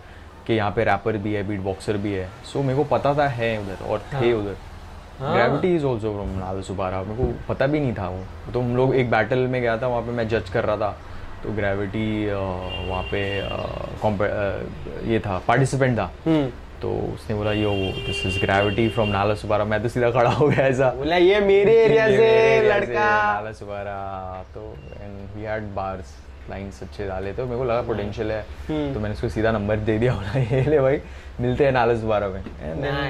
कि 0.48 0.54
यहाँ 0.54 0.72
पे 0.72 0.84
रैपर 0.84 1.18
भी 1.18 1.34
है 1.34 1.48
बीट 1.48 1.60
बॉक्सर 1.62 1.98
भी 1.98 2.14
है। 2.14 2.28
सो 2.54 2.62
मेरे 2.62 2.78
को 2.78 2.84
पता 2.92 3.14
था 3.14 3.28
है 3.30 3.58
उधर 3.60 3.86
और 3.86 4.00
थे 4.14 4.34
उधर। 4.34 4.56
ग्रेविटी 5.22 5.76
इज़ 5.76 5.86
ऑल्सो 5.86 6.12
फ्रॉम 6.14 6.30
नाल 6.40 6.62
सुबारा 6.62 7.02
मेरे 7.04 7.24
को 7.24 7.34
पता 7.50 7.68
भी 7.68 7.80
नहीं 7.80 7.94
था 7.94 8.10
वो। 8.10 8.52
तो 8.54 8.62
हम 8.62 8.76
लोग 8.76 8.96
एक 8.96 9.10
बैटल 9.12 9.48
में 9.48 9.62
गया 9.62 9.78
था 9.78 9.88
वहाँ 9.88 10.02
पे 10.02 10.12
मैं 10.12 10.28
जज 10.30 10.50
कर 10.50 10.64
रहा 10.64 10.78
था। 10.78 10.98
तो 11.44 11.52
ग्रेविटी 11.56 12.08
वहाँ 12.30 13.04
पे 13.12 13.22
ये 15.12 15.20
था 15.20 15.38
पार्टिसिपेंट 15.48 15.98
था। 15.98 16.12
तो 16.82 16.92
उसने 17.14 17.36
बोला 17.36 17.52
yo 17.54 17.72
this 18.06 18.26
is 18.26 18.40
gravity 18.42 18.88
from 18.90 19.10
Nala 19.10 19.34
Sopara 19.38 19.66
मैं 19.66 19.82
तो 19.84 19.90
सीधा 19.90 20.10
खड़ा 20.12 20.30
हो 20.32 20.48
गया 20.48 20.66
ऐसा। 20.68 20.90
बोला 20.94 21.16
ये 21.18 21.40
मेरे 21.42 21.76
एरिया 21.84 22.08
से 22.08 22.70
लड़का। 22.70 23.10
नाला 23.34 23.52
सुबारा 23.54 23.96
तो 24.54 24.62
and 25.02 25.38
he 25.38 25.44
had 25.44 25.64
bars 25.76 26.16
lines 26.50 26.80
अच्छे 26.84 27.08
डाले। 27.08 27.34
तो 27.34 27.46
मेरे 27.46 27.58
को 27.58 27.64
लगा 27.64 27.82
पोटेंशियल 27.82 28.32
है। 28.32 28.42
तो 28.94 29.00
मैंने 29.00 29.14
उसको 29.14 29.30
सीधा 29.30 29.52
नंबर 29.52 29.78
दे 29.80 29.98
दिया 30.00 30.14
बोला 30.14 30.40
ये 30.42 30.62
ले 30.70 30.80
भाई 30.80 31.00
मिलते 31.42 31.66
हैं 31.66 31.72
नाला 31.72 31.96
सुबारा 32.00 32.28
में. 32.28 32.44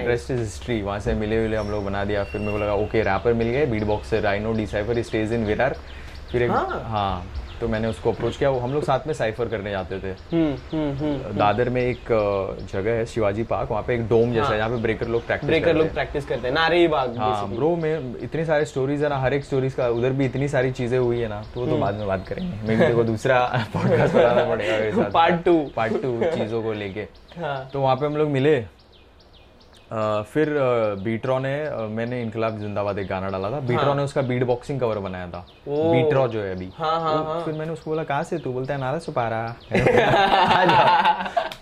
रेस्ट 0.07 0.31
इज़ 0.31 0.39
हिस्ट्री 0.39 0.81
वहाँ 0.81 0.99
से 0.99 1.13
मिले 1.13 1.39
मिले 1.39 1.57
हम 1.57 1.71
लोग 1.71 1.85
बना 1.85 2.03
दिया। 2.05 2.23
फिर 2.23 2.41
मेरे 2.41 2.51
को 2.51 2.57
लगा 2.57 2.73
ओके 2.75 3.01
रैपर 3.03 3.33
मिल 3.33 3.47
गए 3.47 3.65
beat 3.65 3.83
boxer 3.85 4.25
I 4.25 4.39
know 4.39 4.53
the 4.53 4.65
cypher 4.67 5.01
stage 5.03 5.33
in 5.33 5.45
Virar 5.45 5.75
फिर 6.31 6.43
एक 6.43 6.51
हाँ। 6.51 7.23
तो 7.61 7.67
मैंने 7.67 7.87
उसको 7.87 8.11
अप्रोच 8.11 8.37
किया। 8.37 8.49
वो 8.49 8.59
हम 8.59 8.73
लोग 8.73 8.83
साथ 8.83 9.07
में 9.07 9.13
साइफर 9.13 9.47
करने 9.47 9.71
जाते 9.71 9.99
थे। 9.99 10.11
हम्म 10.31 10.53
हम्म 10.71 10.93
हम्म 10.97 11.37
दादर 11.37 11.69
में 11.69 11.81
एक 11.81 12.11
जगह 12.73 12.91
है 12.91 13.05
शिवाजी 13.05 13.43
पार्क। 13.43 13.71
वहाँ 13.71 13.83
पे 13.87 13.95
एक 13.95 14.07
डोम 14.09 14.33
जैसा 14.33 14.51
है 14.51 14.57
जहाँ 14.57 14.69
पे 14.69 14.81
ब्रेकर 14.81 15.07
लोग 15.07 15.25
प्रैक्टिस 15.27 15.49
ब्रेकर 15.49 15.75
लोग 15.75 15.93
प्रैक्टिस 15.93 16.25
करते 16.25 16.47
हैं। 16.47 16.53
नारे 16.55 16.87
बाग 16.87 17.17
हाँ 17.17 17.47
ब्रो 17.49 17.75
में 17.75 18.15
इतनी 18.23 18.45
सारी 18.45 18.65
स्टोरीज 18.65 19.03
है 19.03 19.09
ना 19.09 19.17
हर 19.17 19.33
एक 19.33 19.45
स्टोरीज 19.45 19.73
का 19.73 19.87
उधर 19.89 20.09
भी 20.11 20.25
इतनी 20.25 20.47
सारी 20.47 20.71
चीज़ें 20.71 20.97
हुई 20.99 21.19
है 21.19 21.27
ना 21.27 21.41
तो 21.53 21.59
वो 21.61 21.67
तो 21.67 21.77
बाद 21.77 21.95
में 21.95 22.07
बात 22.07 22.27
करेंगे। 22.27 22.75
मेरे 22.75 22.93
को 22.95 23.03
दूसरा 23.03 23.39
पॉडकास्ट 23.73 24.15
बनाना 24.15 24.43
पड़ेगा 24.45 25.09
Part 25.15 25.43
two. 25.45 25.57
पार्ट 25.75 26.01
टू 26.01 26.19
चीज़ों 26.25 26.61
को 26.63 26.73
लेके। 26.73 27.01
हाँ। 27.39 27.69
तो 27.73 27.81
वहाँ 27.81 27.95
पे 27.95 28.05
हम 28.05 28.17
लोग 28.17 28.29
मिले। 28.29 28.55
फिर 29.93 30.49
बीट्रॉ 31.03 31.37
ने 31.39 31.53
मैंने 31.89 32.21
इनकलाब 32.21 32.59
जिंदाबाद 32.59 32.99
एक 32.99 33.07
गाना 33.07 33.29
डाला 33.29 33.49
था। 33.51 33.59
बीट्रॉ 33.61 33.93
ने 33.93 34.03
उसका 34.03 34.21
बीट 34.21 34.43
बॉक्सिंग 34.43 34.79
कवर 34.79 34.99
बनाया 34.99 35.27
था। 35.27 35.45
बीट्रॉ 35.67 36.27
जो 36.27 36.41
है 36.41 36.55
अभी। 36.55 36.69
हाँ, 36.75 36.99
हाँ, 37.01 37.17
तो 37.17 37.45
फिर 37.45 37.53
मैंने 37.53 37.71
उसको 37.73 37.91
बोला 37.91 38.03
कहाँ 38.03 38.23
से 38.23 38.37
तू? 38.37 38.53
बोलता 38.53 38.73
है 38.73 38.79
नारा 38.79 38.99
सुपारा। 38.99 39.39
आ 39.39 40.65
जाओ 40.65 40.85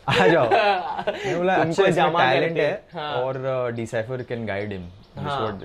आ 0.09 0.27
जाओ। 0.27 0.49
मैंने 0.49 1.36
बोला 1.38 1.55
अच्छा 1.55 1.84
टैलेंट 1.84 2.57
करके, 2.57 2.97
है 2.97 3.23
और 3.23 3.71
the cypher 3.75 4.23
can 4.30 4.45
guide 4.45 4.71
him 4.73 4.88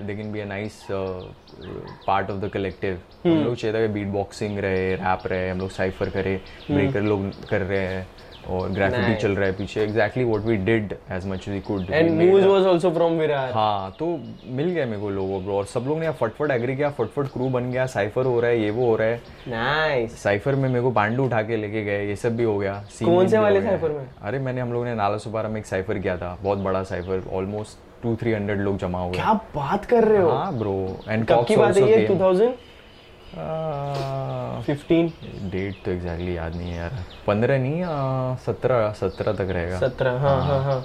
they 0.05 0.15
can 0.15 0.31
be 0.31 0.39
a 0.39 0.45
nice 0.45 0.85
part 0.91 2.29
of 2.31 2.37
the 2.39 2.49
collective 2.53 2.99
हम 3.25 3.43
लोग 3.43 3.55
चाहिए 3.55 3.73
था 3.75 3.93
बीट 3.93 4.07
बॉक्सिंग 4.13 4.59
रहे 4.59 4.93
रैप 4.95 5.27
रहे 5.27 5.49
हम 5.49 5.59
लोग 5.59 5.69
साइफर 5.71 6.09
करे 6.09 6.39
ब्रेकर 6.71 7.01
लोग 7.03 7.31
कर 7.49 7.61
रहे 7.61 7.85
हैं। 7.87 8.07
और 8.49 8.69
ग्राफिटी 8.69 9.11
Nice. 9.11 9.21
चल 9.21 9.31
रहा 9.31 9.45
है 9.45 9.53
पीछे. 9.53 9.81
Exactly 9.81 10.23
what 10.23 10.41
we 10.41 10.55
did 10.65 10.93
as 11.11 11.25
much 11.27 11.47
we 11.49 11.59
could 11.61 11.91
and 11.91 12.11
Mooj 12.11 12.43
was 12.43 12.65
also 12.67 12.91
from 12.91 13.17
Virar 13.19 13.51
हाँ 13.51 13.95
तो 13.99 14.07
मिल 14.47 14.69
गया 14.69 14.85
मेरे 14.85 15.01
को 15.01 15.09
लोगों 15.09 15.43
ब्रो 15.43 15.57
और 15.57 15.65
सब 15.65 15.85
लोग 15.87 15.99
ने 15.99 16.11
फटफट 16.11 16.51
एग्री 16.51 16.75
किया 16.75 16.89
फटफट 16.89 17.31
क्रू 17.33 17.49
बन 17.49 17.71
गया 17.71 17.85
साइफर 17.95 18.25
हो 18.25 18.39
रहा 18.39 18.51
है 18.51 18.61
ये 18.61 18.69
वो 18.71 18.85
हो 18.85 18.95
रहा 18.95 19.07
है. 19.07 19.21
Nice 19.47 20.09
nice. 20.09 20.21
साइफर 20.23 20.55
में 20.55 20.67
मेरे 20.69 20.81
को 20.81 20.91
पांडू 20.91 21.25
उठा 21.25 21.41
के 21.41 21.57
लेके 21.57 21.83
गए 21.83 22.05
ये 22.07 22.15
सब 22.15 22.35
भी 22.37 22.43
हो 22.43 22.57
गया. 22.57 22.73
कौन 23.05 23.27
से 23.27 23.37
वाले 23.37 23.61
साइफर 23.61 23.91
में? 23.91 24.05
अरे 24.21 24.39
मैंने 24.39 24.61
हम 24.61 24.73
लोगों 24.73 24.85
ने 24.85 24.95
नाला 24.95 25.17
सुपारा 25.17 25.49
में 25.49 25.59
एक 25.59 25.65
साइफर 25.65 25.99
किया 25.99 26.17
था 26.17 26.37
बहुत 26.43 26.59
बड़ा 26.59 26.83
cypher 26.83 27.23
almost 27.33 27.77
two 28.03 28.15
three 28.15 28.33
hundred 28.33 28.59
लोग 28.59 28.77
जमा 28.77 28.99
हुए. 28.99 29.13
क्या 29.13 29.33
बात 29.55 29.85
कर 29.85 30.03
रहे 30.03 30.21
हो? 30.21 30.29
हाँ 30.29 30.53
ब्रो 30.57 30.75
एंड 31.09 31.25
कब 31.27 31.45
की 31.47 31.55
बात 31.55 31.77
है 31.77 31.89
ये? 31.91 32.53
2015 33.35 35.11
डेट 35.51 35.75
तो 35.85 35.91
एग्जैक्टली 35.91 36.35
याद 36.37 36.55
नहीं 36.55 36.69
है 36.69 36.77
यार। 36.77 36.91
पंद्रह 37.27 37.57
नहीं 37.59 37.83
सत्रह 38.45 38.91
सत्रह 38.99 39.33
तक 39.33 39.49
रहेगा। 39.51 39.79
17 39.79 40.17
हाँ 40.19 40.41
हाँ 40.45 40.63
हाँ। 40.63 40.83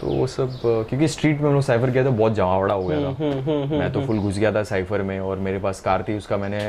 तो 0.00 0.06
वो 0.08 0.26
सब 0.26 0.58
क्योंकि 0.62 1.08
स्ट्रीट 1.08 1.40
में 1.40 1.48
हम 1.48 1.54
लोग 1.54 1.62
साइफर 1.62 1.90
किया 1.90 2.04
तो 2.04 2.12
बहुत 2.12 2.34
जमावड़ा 2.34 2.74
हो 2.74 2.86
गया 2.86 3.00
था। 3.00 3.10
मैं 3.78 3.92
तो 3.92 4.00
फुल 4.06 4.18
घुस 4.18 4.38
गया 4.38 4.52
था 4.54 4.62
साइफर 4.62 5.02
में 5.02 5.20
और 5.20 5.38
मेरे 5.38 5.58
पास 5.58 5.80
कार 5.80 6.04
थी 6.08 6.16
उसका 6.16 6.36
मैंने 6.36 6.60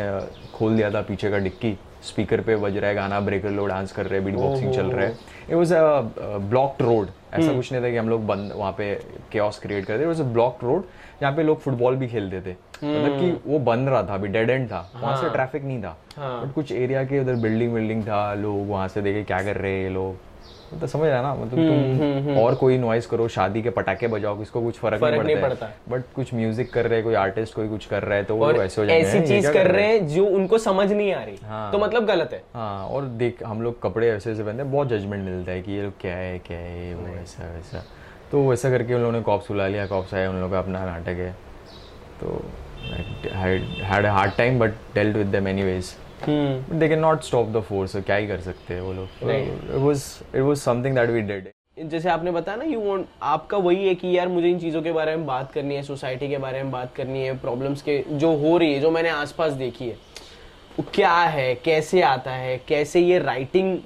खोल 0.53 0.75
दिया 0.75 0.91
था 0.91 1.01
पीछे 1.01 1.29
का 1.31 1.37
डिक्की। 1.37 1.77
स्पीकर 2.03 2.41
पे 2.41 2.55
बज 2.55 2.77
रहा 2.77 2.89
है 2.89 2.95
गाना 2.95 3.19
ब्रेकर 3.19 3.49
लो 3.49 3.65
डांस 3.65 3.91
कर 3.91 4.05
रहे 4.05 4.19
हैं 4.19 4.25
बीट 4.25 4.35
बॉक्सिंग 4.35 4.73
चल 4.73 4.85
रहा 4.91 5.05
है। 5.05 5.17
It 5.49 5.55
was 5.55 5.73
a 5.73 6.01
blocked 6.49 6.81
road 6.81 7.07
ऐसा 7.33 7.53
कुछ 7.53 7.71
नहीं 7.71 7.83
था 7.83 7.89
कि 7.89 7.97
हम 7.97 8.09
लोग 8.09 8.25
बंद 8.27 8.51
वहाँ 8.55 8.71
पे 8.77 8.93
केओस 9.31 9.59
क्रिएट 9.59 9.85
करते 9.85 10.05
वाज 10.05 10.21
अ 10.21 10.23
ब्लॉक्ड 10.33 10.63
रोड 10.63 10.83
जहाँ 11.21 11.33
पे 11.35 11.43
लोग 11.43 11.59
फुटबॉल 11.61 11.95
भी 11.95 12.07
खेलते 12.07 12.41
थे। 12.41 12.55
मतलब 12.84 13.19
कि 13.19 13.31
वो 13.51 13.59
बंद 13.59 13.89
रहा 13.89 14.03
था 14.03 14.13
अभी 14.13 14.27
डेड 14.27 14.49
एंड 14.49 14.67
था। 14.67 14.91
वहाँ 15.01 15.21
से 15.21 15.29
ट्रैफ़िक 15.29 15.63
नहीं 15.63 15.84
था। 15.84 15.97
बट 16.19 16.53
कुछ 16.53 16.71
एरिया 16.71 17.03
के 17.03 17.19
उधर 17.19 17.36
बिल्डिंग 17.36 17.73
बिल्डिंग 17.73 18.03
था 18.03 18.34
लोग 18.34 18.69
वहाँ 18.69 18.88
से 18.88 19.01
देखे 19.01 19.23
क्या 19.23 19.43
कर 19.43 19.55
रहे 19.55 19.84
हैं 19.84 19.89
लोग। 19.89 20.15
तो 20.81 20.88
समझ 20.88 21.07
रहा 21.09 21.21
ना? 21.21 21.36
मतलब 21.36 21.59
तुम 21.67 22.38
और 22.38 22.55
कोई 22.55 22.77
नॉइज़ 22.77 23.07
करो 23.07 23.27
शादी 23.27 23.61
के 23.61 23.69
पटाखे 23.69 24.07
बजाओ 24.07 24.39
किसको 24.39 24.61
कुछ 24.61 24.77
फ़र्क, 24.77 24.99
फ़र्क 25.01 25.13
नहीं 25.13 25.36
नहीं 25.36 25.43
पड़ता। 25.43 25.69
बट 25.89 26.03
कुछ 26.15 26.34
म्यूज़िक 26.34 26.73
कर 26.73 26.88
रहे 26.88 27.01
कोई 27.01 27.13
आर्टिस्ट 27.13 27.55
कोई 27.55 27.69
कुछ 27.69 27.86
कर 27.86 28.03
रहा 28.03 28.17
है 28.17 28.23
तो 28.23 28.36
वो 28.36 28.45
और 28.45 28.57
ऐसे 28.57 28.81
हो 28.81 28.88
ऐसी 28.88 29.17
"हैं, 29.17 29.25
चीज़ 29.25 29.51
कर 29.51 29.67
रहे 29.71 29.88
हैं? 29.88 30.07
जो 30.07 30.25
उनको 30.25 30.57
समझ 30.57 30.91
नहीं 30.91 31.13
आ 31.13 31.23
रही। 31.23 31.38
हाँ। 31.43 31.71
तो 31.71 31.77
मतलब 31.79 32.05
गलत 32.05 32.29
है। 32.34 32.43
हाँ 32.53 32.88
और 32.88 33.05
देख 33.05 33.43
हम 33.43 33.61
लोग 33.61 33.81
कपड़े 33.81 34.09
ऐसे 34.09 34.31
ऐसे 34.31 34.43
पहनते 34.43 34.61
हैं 34.63 34.71
बहुत 34.71 34.88
जजमेंट 34.88 35.25
मिलता 35.25 35.51
है 35.51 35.61
कि 35.61 35.71
ये 35.71 35.84
लोग 35.84 35.93
क्या 36.01 36.15
है 36.15 36.39
क्या 36.39 36.57
है 36.57 36.95
वो 36.95 37.07
ऐसा 37.07 37.43
वैसा। 37.43 37.84
तो 38.31 38.49
वैसा 38.49 38.69
करके 38.69 38.93
उन 38.93 38.99
लोगों 39.01 39.13
ने 39.13 39.21
कॉप्स 39.21 39.47
बुला 39.47 39.67
लिया 39.67 39.88
कॉप्स 39.88 40.13
आए 40.13 40.27
उन 40.27 40.36
लोगों 40.36 40.49
का 40.49 40.59
अपना 40.59 40.86
नाटक 40.86 41.07
है। 41.07 41.31
तो 42.21 42.45
had 42.84 44.05
hard 44.05 44.31
time 44.38 44.59
but 44.59 44.73
dealt 44.95 45.15
with 45.17 45.27
them 45.27 45.47
anyways 45.47 45.95
hmm 46.27 46.79
they 46.79 46.88
can 46.89 46.99
not 46.99 47.21
stop 47.23 47.47
the 47.47 47.61
force 47.61 47.95
क्या 47.95 48.15
ही 48.15 48.27
कर 48.27 48.39
सकते 48.41 48.73
हैं 48.73 48.81
वो 48.81 48.93
लोग? 48.93 49.29
It 49.29 49.71
was 49.71 50.03
it 50.36 50.41
was 50.41 50.57
something 50.57 50.95
that 50.95 51.09
we 51.09 51.21
did 51.21 51.51
जैसे 51.89 52.09
आपने 52.09 52.31
बताया 52.31 52.57
ना 52.57 52.63
यू 52.63 52.79
वांट 52.79 53.05
आपका 53.23 53.57
वही 53.57 53.88
है 53.88 53.93
कि 53.95 54.17
यार 54.17 54.27
मुझे 54.27 54.49
इन 54.49 54.59
चीज़ों 54.59 54.81
के 54.81 54.91
बारे 54.91 55.15
में 55.15 55.25
बात 55.25 55.51
करनी 55.51 55.75
है 55.75 55.84
सोसाइटी 55.84 56.29
के 56.29 56.38
बारे 56.38 56.63
में 56.63 56.71
बात 56.71 56.93
करनी 56.95 57.23
है 57.23 57.38
प्रॉब्लम्स 57.38 57.81
के 57.81 58.03
जो 58.11 58.36
हो 58.36 58.57
रही 58.57 58.73
है 58.73 58.79
जो 58.79 58.91
मैंने 58.91 59.09
आसपास 59.09 59.51
देखी 59.53 59.88
है 59.89 59.97
वो 60.79 60.86
क्या 60.93 61.13
है 61.13 61.53
कैसे 61.55 62.01
आता 62.01 62.31
है 62.31 62.57
कैसे 62.67 62.99
ये 62.99 63.19
राइटिंग 63.19 63.77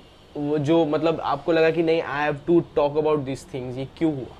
जो 0.59 0.85
मतलब 0.85 1.21
आपको 1.23 1.51
लगा 1.51 1.69
कि 1.71 1.83
नहीं 1.83 2.01
I 2.01 2.23
have 2.23 2.37
to 2.47 2.59
talk 2.75 2.97
about 2.97 3.19
this 3.19 3.53
things 3.53 3.77
ये 3.77 3.87
क्यों 3.97 4.13
हुआ? 4.15 4.35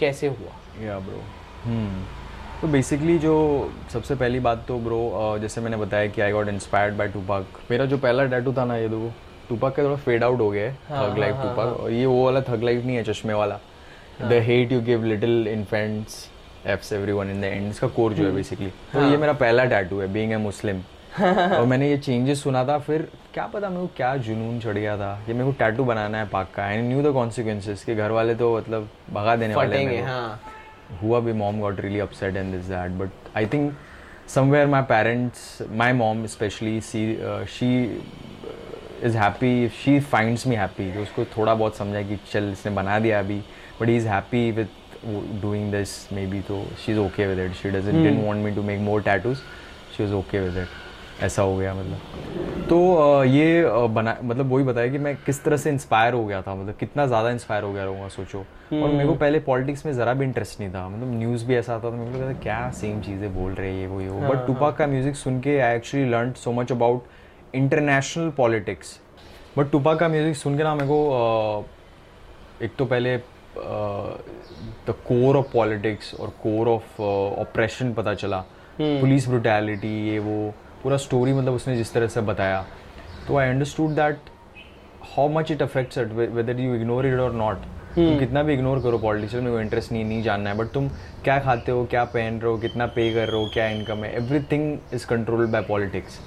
कैसे 0.00 0.26
हुआ? 0.26 0.84
या 0.86 0.98
ब्रो 0.98 1.22
हम्म 1.64 2.02
तो 2.60 2.68
बेसिकली 2.68 3.18
जो 3.18 3.34
सबसे 3.92 4.14
पहली 4.14 4.38
बात 4.40 4.64
तो 4.68 4.78
ब्रो 4.80 5.38
जैसे 5.40 5.60
मैंने 5.60 5.76
बताया 5.76 6.06
कि 6.06 6.20
I 6.20 6.32
got 6.32 6.48
inspired 6.48 6.94
by 6.96 7.08
Tupac 7.08 7.58
मेरा 7.70 7.84
जो 7.86 7.98
पहला 7.98 8.24
टैटू 8.32 8.52
था 8.52 8.64
ना 8.64 8.76
ये 8.76 8.88
देखो 8.88 9.12
टूपाक 9.48 9.74
का 9.74 9.82
थोड़ा 9.82 9.96
फेड 9.96 10.24
आउट 10.24 10.40
हो 10.40 10.50
गया 10.50 10.64
है 10.64 10.74
थग 10.90 11.18
लाइफ 11.18 11.34
टूपाक 11.42 11.76
और 11.80 11.90
ये 11.92 12.06
वो 12.06 12.24
वाला 12.24 12.40
थग 12.48 12.62
लाइफ 12.64 12.84
नहीं 12.84 12.96
है 12.96 13.04
चश्मे 13.04 13.34
वाला. 13.34 13.58
The 14.22 14.40
hate 14.46 14.72
you 14.72 14.80
give 14.82 15.04
little 15.04 15.48
infants 15.48 16.26
effs 16.66 16.92
everyone 16.92 17.30
in 17.30 17.40
the 17.40 17.44
end 17.44 17.70
इसका 17.70 17.88
कोर 17.96 18.12
जो 18.12 18.26
है 18.26 18.32
बेसिकली 18.34 18.70
तो 18.92 19.08
ये 19.10 19.16
मेरा 19.16 19.32
पहला 19.44 19.64
टैटू 19.74 20.00
है 20.00 20.12
बीइंग 20.12 20.32
ए 20.32 20.36
मुस्लिम 20.48 20.82
और 21.20 21.64
मैंने 21.66 21.90
ये 21.90 21.96
चेंजेस 21.98 22.42
सुना 22.42 22.64
था 22.64 22.78
फिर 22.80 23.08
क्या 23.34 23.46
पता 23.46 23.68
मेरे 23.68 23.80
को 23.80 23.90
क्या 23.96 24.16
जुनून 24.26 24.60
चढ़ 24.60 24.78
गया 24.78 24.96
था 24.96 25.14
कि 25.26 25.32
मेरे 25.32 25.44
को 25.44 25.52
टैटू 25.58 25.84
बनाना 25.84 26.18
है 26.18 26.28
पाक 26.28 26.50
का. 26.54 26.70
एंड 26.70 26.88
न्यू 26.88 27.02
द 27.02 27.14
कॉन्सिक्वेंसेस 27.14 27.84
कि 27.84 27.94
घर 27.94 28.10
वाले 28.10 28.34
तो 28.34 28.56
मतलब 28.56 28.88
भगा 29.12 29.36
देने 29.36 29.54
वाले 29.54 29.76
हैं। 29.76 30.02
हाँ. 30.06 30.40
हुआ 31.02 31.20
भी 31.20 31.32
mom 31.34 31.60
got 31.60 31.80
really 31.80 31.98
upset 32.00 32.36
and 32.36 32.52
this 32.52 32.64
that 32.66 32.90
but 32.98 33.36
I 33.36 33.46
think 33.46 33.72
somewhere 34.34 34.66
my 34.66 34.82
parents 34.82 35.62
my 35.72 35.92
mom 35.92 36.26
especially 36.26 36.80
see 36.80 37.04
she 37.48 37.68
is 39.04 39.16
happy 39.16 39.68
she 39.74 39.98
finds 40.02 40.46
me 40.46 40.56
happy 40.56 40.90
तो 40.92 41.02
उसको 41.02 41.24
थोड़ा 41.36 41.54
बहुत 41.54 41.76
समझा 41.76 42.02
कि 42.02 42.18
चल 42.32 42.50
इसने 42.52 42.72
बना 42.72 42.98
दिया 42.98 43.18
अभी 43.18 43.38
but 43.80 43.88
he 43.88 43.96
is 43.96 44.08
happy 44.08 44.50
with 44.50 44.68
doing 45.42 45.70
this 45.72 45.96
maybe 46.26 46.40
तो 46.48 46.64
she 46.84 46.92
is 46.92 46.98
okay 46.98 47.26
with 47.26 47.38
it 47.40 47.54
she 47.56 47.70
does 47.70 47.88
it 47.88 47.94
didn't 47.94 48.24
want 48.24 48.44
me 48.44 48.50
to 48.54 48.62
make 48.62 48.80
more 48.80 49.02
tattoos 49.02 49.36
she 49.96 50.04
is 50.04 50.12
okay 50.14 50.40
with 50.40 50.56
it 50.58 50.87
ऐसा 51.22 51.42
हो 51.42 51.56
गया 51.56 51.74
मतलब। 51.74 52.66
तो 52.68 53.24
ये 53.24 53.64
बना 53.88 54.16
मतलब 54.22 54.52
वही 54.52 54.64
बताया 54.64 54.88
कि 54.92 54.98
मैं 54.98 55.14
किस 55.26 55.42
तरह 55.44 55.56
से 55.56 55.70
इंस्पायर 55.70 56.14
हो 56.14 56.24
गया 56.26 56.40
था 56.42 56.54
मतलब 56.54 56.74
कितना 56.80 57.06
ज़्यादा 57.06 57.30
इंस्पायर 57.30 57.62
हो 57.64 57.72
गया 57.72 57.84
रहूँगा 57.84 58.08
सोचो। 58.08 58.38
और 58.38 58.88
मेरे 58.88 59.06
को 59.08 59.14
पहले 59.14 59.38
पॉलिटिक्स 59.40 59.86
में 59.86 59.92
ज़रा 59.92 60.14
भी 60.14 60.24
इंटरेस्ट 60.24 60.60
नहीं 60.60 60.70
था 60.70 60.88
मतलब 60.88 61.18
न्यूज़ 61.18 61.44
भी 61.46 61.54
ऐसा 61.56 61.74
आता 61.74 61.90
था 61.90 61.94
मेरे 61.96 62.12
को 62.12 62.18
लगता 62.18 62.40
क्या 62.42 62.70
सेम 62.70 63.00
चीज़ें 63.02 63.34
बोल 63.34 63.52
रहे 63.52 63.70
हैं 63.70 63.80
ये 63.80 63.86
वो 63.86 64.00
ये 64.00 64.08
वो? 64.08 64.20
बट 64.28 64.46
टूपाक 64.46 64.76
का 64.76 64.86
म्यूज़िक 64.86 65.16
सुन 65.16 65.40
के 65.40 65.58
I 65.60 65.76
actually 65.76 66.08
learn 66.10 66.32
so 66.42 66.52
much 66.52 66.72
about 66.72 67.54
international 67.54 68.30
politics 68.36 68.98
but 69.58 69.70
Tupac 69.70 69.98
का 69.98 70.08
म्यूज़िक 70.08 70.36
सुन 70.36 70.56
के 70.58 70.64
ना 70.64 70.74
मेरे 70.74 70.88
को 70.88 71.66
एक 72.64 72.76
तो 72.78 72.84
पहले 72.84 73.16
द 74.86 74.94
कोर 75.08 75.36
ऑफ़ 75.36 75.52
पॉलिटिक्स 75.52 76.14
और 76.14 76.32
कोर 76.42 76.68
ऑफ़ 76.68 77.02
ऑपरेशन 77.02 77.92
पता 77.94 78.14
चला। 78.14 78.44
पुलिस 78.80 79.28
ब्रुटैलिटी 79.28 79.88
ये 80.08 80.18
वो। 80.18 80.54
पूरा 80.88 80.96
स्टोरी 80.98 81.32
मतलब 81.32 81.54
उसने 81.54 81.76
जिस 81.76 81.92
तरह 81.92 82.06
से 82.08 82.20
बताया। 82.28 82.64
तो 83.26 83.36
I 83.38 83.48
understood 83.48 83.90
that 83.94 84.30
how 85.16 85.28
much 85.30 85.50
it 85.50 85.62
affects 85.62 85.98
it 85.98 86.12
whether 86.12 86.60
you 86.60 86.74
ignore 86.74 87.06
it 87.06 87.18
और 87.20 87.32
नॉट 87.34 87.66
तुम 87.94 88.18
कितना 88.18 88.42
भी 88.42 88.54
इग्नोर 88.54 88.80
करो 88.82 88.98
पॉलिटिशियन 88.98 89.44
में 89.44 89.52
कोई 89.52 89.62
इंटरेस्ट 89.62 89.92
नहीं 89.92 90.04
नहीं 90.04 90.22
जानना 90.22 90.50
है। 90.50 90.56
बट 90.56 90.70
तुम 90.72 90.88
क्या 91.24 91.38
खाते 91.40 91.72
हो 91.72 91.84
क्या 91.90 92.04
पहन 92.06 92.38
रहे 92.40 92.50
हो 92.50 92.58
कितना 92.58 92.86
पे 92.96 93.12
कर 93.14 93.28
रहे 93.28 93.42
हो 93.42 93.50
क्या 93.54 93.66
इनकम 93.68 94.04
है 94.04 94.14
everything 94.16 94.94
is 94.94 95.06
controlled 95.06 95.50
by 95.52 95.62
politics 95.68 96.18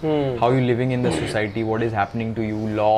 how 0.42 0.54
you 0.54 0.60
living 0.60 0.94
in 0.94 1.04
the 1.04 1.12
society 1.14 1.64
what 1.64 1.84
is 1.84 1.96
happening 1.96 2.36
to 2.36 2.42
you 2.42 2.68
law 2.76 2.94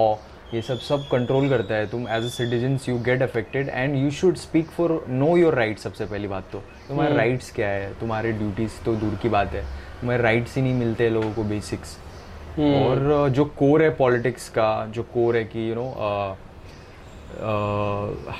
ये 0.53 0.61
सब 0.61 0.80
सब 0.80 1.05
कंट्रोल 1.11 1.49
करता 1.49 1.76
है। 1.76 1.86
तुम 1.89 2.07
as 2.07 2.26
a 2.26 2.30
citizens 2.30 2.89
you 2.89 2.97
get 3.05 3.22
affected 3.22 3.70
and 3.70 3.95
you 3.95 4.11
should 4.11 4.36
speak 4.38 4.68
for 4.72 5.03
know 5.09 5.36
your 5.38 5.55
right 5.55 5.80
सबसे 5.80 6.05
पहली 6.05 6.28
बात 6.28 6.49
तो। 6.51 6.64
तुम्हारे 6.88 7.16
राइट्स 7.16 7.51
क्या 7.55 7.68
है? 7.70 7.93
तुम्हारे 7.99 8.32
ड्यूटीज़ 8.34 8.84
तो 8.86 8.95
दूर 8.95 9.18
की 9.22 9.30
बात 9.30 9.53
है। 9.53 9.64
तुम्हारे 10.04 10.24
राइट्स 10.24 10.56
ही 10.56 10.62
नहीं 10.62 10.74
मिलते 10.74 11.10
लोगों 11.10 11.32
को 11.34 11.43
बेसिक्स 11.49 11.97
और 12.60 13.28
uh, 13.28 13.30
जो 13.36 13.45
कोर 13.60 13.84
है 13.84 13.89
पॉलिटिक्स 13.95 14.47
का 14.49 14.86
जो 14.95 15.04
कोर 15.14 15.36
है 15.38 15.43
कि 15.43 15.70
you 15.70 15.76
know 15.76 15.86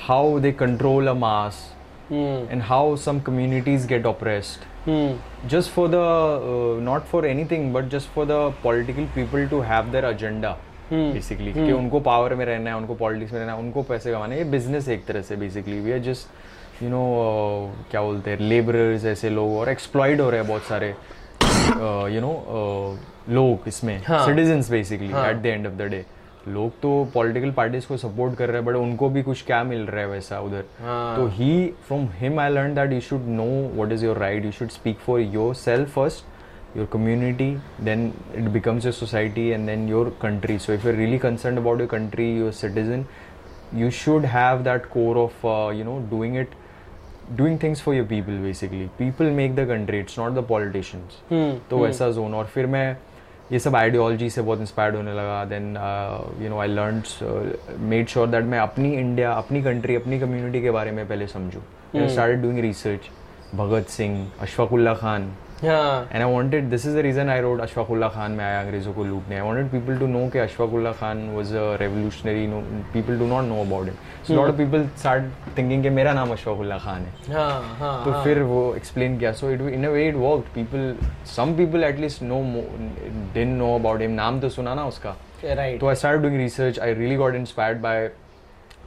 how 0.06 0.38
they 0.40 0.52
control 0.52 1.08
a 1.08 1.12
mass 1.22 1.62
and 2.12 2.62
how 2.62 2.96
some 3.06 3.20
communities 3.20 3.86
get 3.86 4.06
oppressed 4.06 5.48
just 5.48 5.70
for 5.70 5.88
the 5.88 6.02
not 6.84 7.02
for 7.12 7.28
anything 7.28 7.64
but 7.76 7.90
just 7.94 8.12
for 8.16 8.28
the 8.32 8.40
political 8.66 9.10
people 9.16 9.48
to 9.54 9.64
have 9.70 9.90
their 9.94 10.06
agenda 10.12 10.52
basically 10.92 11.52
कि 11.54 11.72
उनको 11.72 12.00
power 12.10 12.34
में 12.34 12.44
रहना 12.46 12.70
है 12.70 12.76
उनको 12.76 12.94
politics 12.94 13.32
में 13.32 13.40
रहना 13.40 13.52
है 13.52 13.58
उनको 13.58 13.82
पैसे 13.82 14.12
कमाने 14.12 14.34
हैं। 14.36 14.44
ये 14.44 14.50
बिज़नेस 14.50 14.88
एक 14.88 15.04
तरह 15.06 15.22
से 15.22 15.36
basically 15.36 15.80
we 15.80 15.92
are 15.92 15.98
just 16.10 16.82
you 16.82 16.88
know 16.90 17.02
क्या 17.90 18.02
बोलते 18.02 18.30
हैं 18.30 18.38
लेबरर्स 18.40 19.04
ऐसे 19.16 19.30
लोग 19.30 19.56
और 19.58 19.68
एक्सप्लॉयड 19.68 20.20
हो 20.20 20.30
रहे 20.30 20.40
हैं 20.40 20.48
बहुत 20.48 20.62
सारे। 20.68 20.94
यू 21.76 22.20
नो 22.20 22.32
लोग 23.30 23.68
इसमें 23.68 23.98
citizen 24.00 24.62
basically 24.70 25.08
at 25.08 25.36
the 25.36 25.46
end 25.46 25.66
of 25.66 25.74
the 25.74 25.88
day 25.90 26.04
लोग 26.48 26.72
तो 26.80 26.90
पॉलिटिकल 27.14 27.50
पार्टीज़ 27.50 27.86
को 27.88 27.96
सपोर्ट 27.96 28.34
कर 28.38 28.48
रहे 28.48 28.56
हैं 28.56 28.64
बट 28.64 28.74
उनको 28.76 29.08
भी 29.10 29.22
कुछ 29.22 29.44
क्या 29.46 29.62
मिल 29.64 29.86
रहा 29.86 30.00
है 30.00 30.08
वैसा 30.08 30.40
उधर। 30.40 30.64
हाँ। 30.80 31.16
तो 31.16 31.26
he 31.34 31.66
from 31.86 32.06
him 32.14 32.40
I 32.40 32.50
learn 32.50 32.74
that 32.74 32.92
you 32.92 33.00
should 33.00 33.26
know 33.28 33.46
what 33.76 33.92
is 33.92 34.04
your 34.04 34.18
right 34.18 34.44
you 34.44 34.50
should 34.52 34.68
speak 34.70 34.98
for 35.06 35.20
yourself 35.54 35.94
first 35.94 36.76
your 36.76 36.88
community 36.92 37.50
then 37.84 38.06
it 38.36 38.48
becomes 38.50 38.84
your 38.84 38.94
society 38.94 39.48
and 39.48 39.66
then 39.66 39.88
your 39.88 40.16
country 40.22 40.58
so 40.58 40.72
if 40.72 40.86
you 40.86 40.94
really 40.96 41.18
concern 41.18 41.56
about 41.56 41.80
your 41.80 41.88
country 41.88 42.30
your 42.38 42.52
citizen 42.52 43.04
you 43.74 43.90
should 44.02 44.24
have 44.26 44.62
that 44.62 44.86
core 44.86 45.18
of 45.18 45.46
you 45.76 45.84
know 45.84 45.98
doing 46.10 46.36
it 46.36 46.54
it 47.32 47.62
things 47.62 47.82
for 47.82 47.94
your 47.94 48.06
people 48.06 48.38
basically 48.42 48.86
people 48.98 49.30
make 49.30 49.54
the 49.56 49.66
country 49.68 49.98
it's 49.98 50.18
not 50.18 50.32
the 50.32 50.44
politicians 50.48 51.62
तो 51.70 51.78
वैसा 51.78 52.10
zone 52.10 52.34
और 52.34 52.46
फिर 52.46 52.66
मैं 52.66 52.96
ये 53.52 53.58
सब 53.58 53.76
ideology 53.76 54.28
से 54.30 54.42
बहुत 54.42 54.60
inspired 54.60 54.96
होने 54.96 55.12
लगा. 55.12 55.44
Then 55.44 55.76
you 56.42 56.48
know 56.50 56.58
I 56.60 56.68
learn 56.68 57.02
made 57.90 58.08
sure 58.08 58.26
that 58.28 58.44
मैं 58.44 58.58
अपनी 58.58 58.92
इंडिया 58.94 59.32
अपनी 59.32 59.62
कंट्री 59.62 59.94
अपनी 59.96 60.20
कम्युनिटी 60.20 60.62
के 60.62 60.70
बारे 60.70 60.90
में 60.90 61.06
पहले 61.08 61.26
समझूँ. 61.26 61.62
Start 61.96 62.40
doing 62.42 62.58
research 62.58 63.10
Bhagat 63.54 63.88
Singh 63.88 64.30
Ashfaq 64.40 64.72
Ullah 64.72 64.94
Khan 64.94 65.32
and 65.66 66.22
I 66.22 66.30
wanted 66.32 66.68
this 66.70 66.86
is 66.86 66.96
the 66.96 67.00
reason 67.06 67.28
I 67.30 67.40
wrote 67.40 67.60
Ashfaq 67.60 67.90
Ullah 67.90 68.08
Khan 68.08 68.32
में 68.32 68.44
आया 68.44 68.60
अंग्रेज़ों 68.60 68.92
को 68.94 69.04
लूटने। 69.04 69.36
I 69.36 69.42
wanted 69.42 69.70
people 69.70 69.98
to 69.98 70.06
know 70.06 70.28
कि 70.28 70.38
Ashfaq 70.38 70.72
Ullah 70.74 70.92
Khan 71.00 71.28
was 71.30 71.54
a 71.56 71.76
revolutionary 71.80 72.46
no 72.46 72.60
people 72.92 73.18
do 73.18 73.26
not 73.26 73.44
know 73.44 73.60
about 73.64 73.88
it 73.88 74.26
so 74.26 74.34
lot 74.34 74.56
people 74.56 74.86
start 74.98 75.24
thinking 75.58 75.82
के 75.82 75.90
मेरा 75.90 76.12
नाम 76.12 76.32
अशफाक 76.32 76.58
उल्ला 76.60 76.78
खान 76.78 77.06
है 77.06 77.12
तो 78.04 78.22
फिर 78.24 78.42
वो 78.44 78.62
एक्सप्लेन 78.76 79.18
किया। 79.18 79.32
So 79.32 79.50
it 79.50 79.60
in 79.74 79.84
a 79.84 79.90
way 79.90 80.08
it 80.08 80.14
work 80.16 80.44
people 80.54 80.94
some 81.36 81.54
people 81.56 81.84
at least 81.84 82.22
know 82.22 82.40
didn't 83.34 83.54
know 83.58 83.74
about 83.78 84.00
him 84.00 84.10
नाम 84.22 84.40
तो 84.40 84.48
सुना 84.56 84.74
ना 84.74 84.84
उसका। 84.86 85.16
तो 85.42 85.88
I 85.88 85.94
start 85.94 86.20
doing 86.22 86.36
research 86.38 86.78
I 86.80 86.94
really 86.94 87.16
got 87.16 87.34
inspired 87.34 87.80
by 87.82 88.08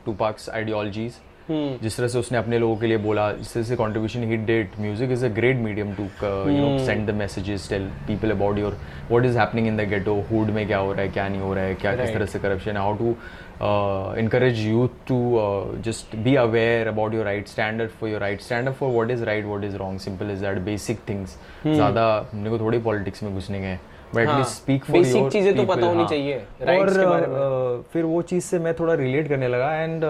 Tupac's 0.15 0.49
ideologies 0.49 1.13
जिस 1.49 1.97
तरह 1.97 2.07
से 2.07 2.19
उसने 2.19 2.37
अपने 2.37 2.59
लोगों 2.59 2.75
के 2.77 2.87
लिए 2.87 2.97
बोला 2.97 3.31
जिस 3.33 3.53
तरह 3.53 3.63
से 3.63 3.75
contribution 3.75 4.23
he 4.29 4.37
that 4.51 4.79
music 4.79 5.11
is 5.11 5.25
a 5.25 5.29
great 5.35 5.57
medium 5.57 5.93
to 5.95 6.03
you 6.03 6.57
know 6.57 6.77
send 6.85 7.07
the 7.09 7.13
messages 7.15 7.69
tell 7.69 7.89
people 8.07 8.31
about 8.31 8.57
your 8.57 8.77
what 9.09 9.25
is 9.25 9.37
happening 9.39 9.67
in 9.67 9.77
the 9.77 9.87
ghetto 9.89 10.15
hood 10.31 10.49
में 10.49 10.65
क्या 10.67 10.77
हो 10.77 10.91
रहा 10.93 11.01
है 11.01 11.09
क्या 11.09 11.27
नहीं 11.27 11.41
हो 11.41 11.53
रहा 11.53 11.63
है 11.63 11.75
क्या 11.75 11.95
किस 11.95 12.13
तरह 12.13 12.25
से 12.25 12.39
corruption 12.39 12.77
how 12.77 12.95
to 12.97 13.15
encourage 13.59 14.59
youth 14.59 14.91
to 15.05 15.37
uh, 15.37 15.75
just 15.81 16.11
be 16.23 16.35
aware 16.35 16.87
about 16.87 17.13
your 17.13 17.23
right 17.25 17.47
stand 17.47 17.81
up 17.81 17.89
for 17.91 18.07
your 18.07 18.19
right 18.19 18.41
stand 18.41 18.69
up 18.69 18.75
for 18.75 18.91
what 18.91 19.09
is 19.09 19.21
right 19.21 19.45
what 19.45 19.63
is 19.63 19.77
wrong. 19.77 19.97
Simple 19.99 20.29
as 20.29 20.41
that 20.41 20.63
basic 20.65 20.99
things. 20.99 21.37
ज़्यादा 21.65 22.05
मेरे 22.33 22.49
को 22.49 22.59
थोड़ी 22.59 22.79
politics 22.79 23.23
में 23.23 23.33
घुसने 23.33 23.59
गए 23.61 23.77
but 24.13 24.27
हाँ, 24.27 24.33
at least 24.33 24.57
speak 24.57 24.83
for 24.85 24.95
basic 24.97 25.31
चीज़ें 25.31 25.55
तो 25.55 25.63
पता 25.65 25.85
होनी 25.85 26.05
चाहिए, 26.07 26.35
और 26.35 26.89
के 26.89 27.05
बारे 27.05 27.27
में। 27.27 27.81
फिर 27.93 28.03
वो 28.03 28.21
चीज़ 28.23 28.43
से 28.43 28.59
मैं 28.59 28.73
थोड़ा 28.73 28.93
रिलेट 28.93 29.27
करने 29.29 29.47
लगा 29.47 29.73
एंड 29.73 30.03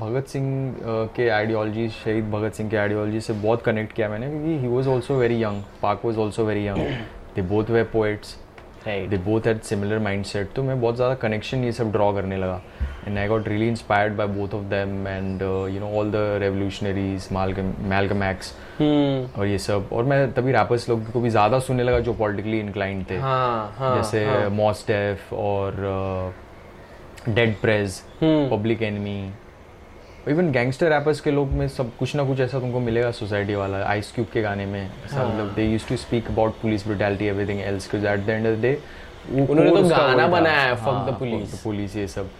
भगत 0.00 0.28
सिंह 0.28 0.74
के 1.16 1.28
आइडियोलॉजी 1.28 1.88
शहीद 1.88 2.30
भगत 2.30 2.54
सिंह 2.54 2.70
के 2.70 2.76
आइडियोलॉजी 2.76 3.20
से 3.20 3.32
बहुत 3.32 3.62
कनेक्ट 3.62 3.92
किया 3.92 4.08
मैंने 4.08 4.30
क्योंकि 4.30 4.58
he 4.58 4.68
was 4.68 4.88
also 4.88 5.18
very 5.18 5.42
young 5.42 5.62
Pac 5.82 6.04
was 6.04 6.18
also 6.18 6.44
very 6.44 6.66
young 6.66 6.78
they 7.36 7.42
both 7.50 7.70
were 7.70 7.82
poets 7.92 8.36
they 8.86 9.16
both 9.24 9.46
had 9.46 9.60
similar 9.62 9.98
mindset 9.98 10.52
तो 10.52 10.62
मैं 10.62 10.80
बहुत 10.80 10.96
ज़्यादा 10.96 11.14
कनेक्शन 11.22 11.64
ये 11.64 11.72
सब 11.72 11.90
ड्रॉ 11.92 12.12
करने 12.14 12.36
लगा। 12.36 12.60
And 13.06 13.18
I 13.18 13.28
got 13.28 13.48
really 13.48 13.68
inspired 13.68 14.16
by 14.16 14.26
both 14.28 14.54
of 14.54 14.64
them 14.70 15.06
and 15.08 15.42
you 15.42 15.80
know 15.80 15.90
all 15.98 16.10
the 16.10 16.16
revolutionaries 16.42 17.28
Malcolm 17.32 18.22
X 18.22 18.54
और 19.38 19.46
ये 19.46 19.58
सब। 19.58 19.88
और 19.92 20.04
मैं 20.04 20.32
तभी 20.32 20.52
रैपर्स 20.52 20.88
लोग 20.88 21.10
को 21.12 21.20
भी 21.20 21.30
ज़्यादा 21.30 21.58
सुनने 21.58 21.82
लगा 21.82 22.00
जो 22.00 22.12
पॉलिटिकली 22.14 22.60
इंक्लाइंड 22.60 23.04
थे। 23.10 23.18
हाँ 23.18 23.74
हाँ 23.78 23.94
जैसे 23.96 24.48
मॉस 24.50 24.84
डेफ 24.88 25.32
और 25.32 26.34
Dead 27.28 27.54
Prez 27.60 28.00
Public 28.22 28.82
Enemy 28.82 29.20
even 30.28 30.50
gangster 30.52 30.88
rappers 30.90 31.20
के 31.20 31.30
लोग 31.30 31.52
में 31.52 31.66
सब 31.68 31.90
कुछ 31.98 32.14
ना 32.16 32.24
कुछ 32.24 32.40
ऐसा 32.40 32.58
तुमको 32.60 32.80
मिलेगा 32.80 33.10
सोसाइटी 33.10 33.54
वाला 33.54 33.78
आइस 33.84 34.10
क्यूब 34.14 34.26
के 34.32 34.42
गाने 34.42 34.66
में 34.66 34.80
ऐसा 34.80 35.24
मतलब 35.24 35.52
they 35.54 35.64
use 35.64 35.88
to 35.88 35.96
speak 35.96 36.28
about 36.30 36.52
police 36.60 36.86
brutality 36.86 37.26
everything 37.26 37.60
else 37.60 37.90
because 37.90 38.06
at 38.06 38.26
the 38.26 38.28
end 38.30 38.46
of 38.46 38.54
the 38.54 38.62
day 38.62 38.78
उन्होंने 39.42 39.70
तो 39.70 39.88
गाना 39.88 40.26
बनाया 40.28 40.60
है, 40.60 40.76
Fuck 40.84 41.00
the 41.08 41.16
Police. 41.22 41.58
पुलिस 41.64 41.96
ये 41.96 42.06
सब। 42.08 42.30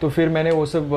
तो 0.00 0.08
फिर 0.10 0.28
मैंने 0.28 0.50
वो 0.50 0.64
सब 0.66 0.90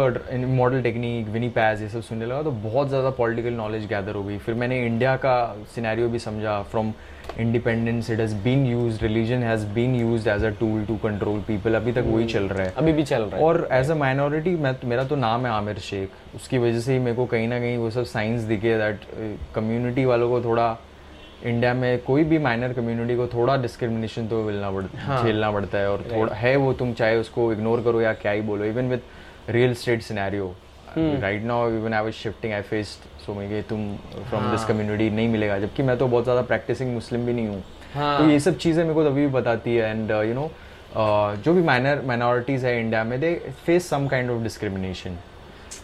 मॉडल 0.55 0.81
टेक्निक 0.83 1.27
विनी 1.33 1.49
पैज 1.49 1.81
ये 1.81 1.89
सब 1.89 2.01
सुनने 2.03 2.25
लगा 2.25 2.41
तो 2.43 2.51
बहुत 2.63 2.87
ज़्यादा 2.89 3.09
पॉलिटिकल 3.19 3.53
नॉलेज 3.53 3.85
गैदर 3.89 4.15
हो 4.15 4.23
गई। 4.23 4.37
फिर 4.37 4.55
मैंने 4.55 4.85
इंडिया 4.85 5.15
का 5.25 5.37
सिनेरियो 5.75 6.09
भी 6.09 6.19
समझा 6.19 6.61
from 6.71 6.91
independence 7.37 8.09
it 8.09 8.19
has 8.19 8.35
been 8.43 8.65
use 8.67 8.99
religion 9.01 9.43
has 9.43 9.65
been 9.73 9.95
use 9.95 10.29
as 10.29 10.43
a 10.45 10.49
tool 10.59 10.85
to 10.85 10.95
control 11.03 11.39
people 11.47 11.75
अभी 11.75 11.91
तक 11.91 12.03
वही 12.05 12.25
चल 12.25 12.43
रहा 12.43 12.63
है। 12.63 12.73
अभी 12.77 12.93
भी 12.93 13.03
चल 13.03 13.23
रहा 13.23 13.37
है। 13.37 13.43
और 13.43 13.67
एज 13.71 13.91
अ 13.91 13.95
माइनॉरिटी 13.95 14.55
मैं 14.57 14.75
मेरा 14.85 15.03
तो 15.03 15.15
नाम 15.15 15.45
है 15.45 15.51
आमिर 15.51 15.79
शेख। 15.79 16.35
उसकी 16.35 16.57
वजह 16.57 16.79
से 16.79 16.93
ही 16.93 16.99
मेरे 16.99 17.15
को 17.15 17.25
कहीं 17.25 17.47
ना 17.47 17.59
कहीं 17.59 17.77
वो 17.77 17.89
सब 17.89 18.03
साइंस 18.05 18.41
दिखे 18.43 18.77
दैट 18.77 19.01
कम्युनिटी 19.55 20.05
वालों 20.05 20.29
को 20.29 20.41
थोड़ा 20.41 20.77
इंडिया 21.45 21.73
में 21.73 21.99
कोई 22.03 22.23
भी 22.23 22.37
माइनर 22.37 22.73
कम्युनिटी 22.73 23.15
को 23.15 23.27
थोड़ा 23.27 23.55
डिस्क्रिमिनेशन 23.57 24.27
तो 24.27 24.43
मिलना 24.43 24.71
पड़ता 24.71 25.23
झेलना 25.23 25.51
पड़ता 25.51 25.77
है। 25.77 25.89
और 25.91 26.05
थोड़ा 26.11 26.33
है 26.35 26.55
वो 26.55 26.73
तुम 26.73 26.93
चाहे 26.93 27.17
उसको 27.17 27.51
इग्नोर 27.53 27.81
करो 27.83 28.01
या 28.01 28.13
क्या 28.13 28.31
ही 28.31 28.41
बोलो। 28.41 28.65
Even 28.65 28.89
with 28.89 29.01
real 29.49 29.73
estate 29.73 30.01
scenario 30.01 30.53
right 30.97 31.43
now 31.43 31.69
even 31.69 31.93
I 31.93 32.03
was 32.03 32.13
shifting 32.13 32.53
I 32.53 32.61
faced 32.61 33.07
so 33.25 33.33
मैं 33.33 33.61
तुम 33.69 33.95
फ्रॉम 34.29 34.49
दिस 34.51 34.65
कम्युनिटी 34.65 35.09
नहीं 35.09 35.27
मिलेगा 35.29 35.59
जबकि 35.59 35.83
मैं 35.83 35.97
तो 35.97 36.07
बहुत 36.07 36.23
ज़्यादा 36.23 36.41
प्रैक्टिसिंग 36.43 36.93
मुस्लिम 36.93 37.25
भी 37.25 37.33
नहीं 37.33 37.47
हूँ। 37.47 37.61
तो 38.17 38.29
ये 38.29 38.39
सब 38.39 38.57
चीज़ें 38.57 38.83
मेरे 38.83 38.93
को 38.93 39.03
तभी 39.03 39.21
भी 39.21 39.33
बताती 39.33 39.75
है 39.75 39.89
एंड 39.91 40.11
यू 40.11 40.33
नो 40.33 40.49
जो 41.43 41.53
भी 41.53 41.61
माइनर 41.63 42.01
माइनॉरिटीज़ 42.05 42.65
है 42.65 42.79
इंडिया 42.79 43.03
में 43.03 43.19
they 43.19 43.33
face 43.65 43.89
some 43.89 44.07
kind 44.07 44.31
of 44.31 44.43
discrimination 44.43 45.17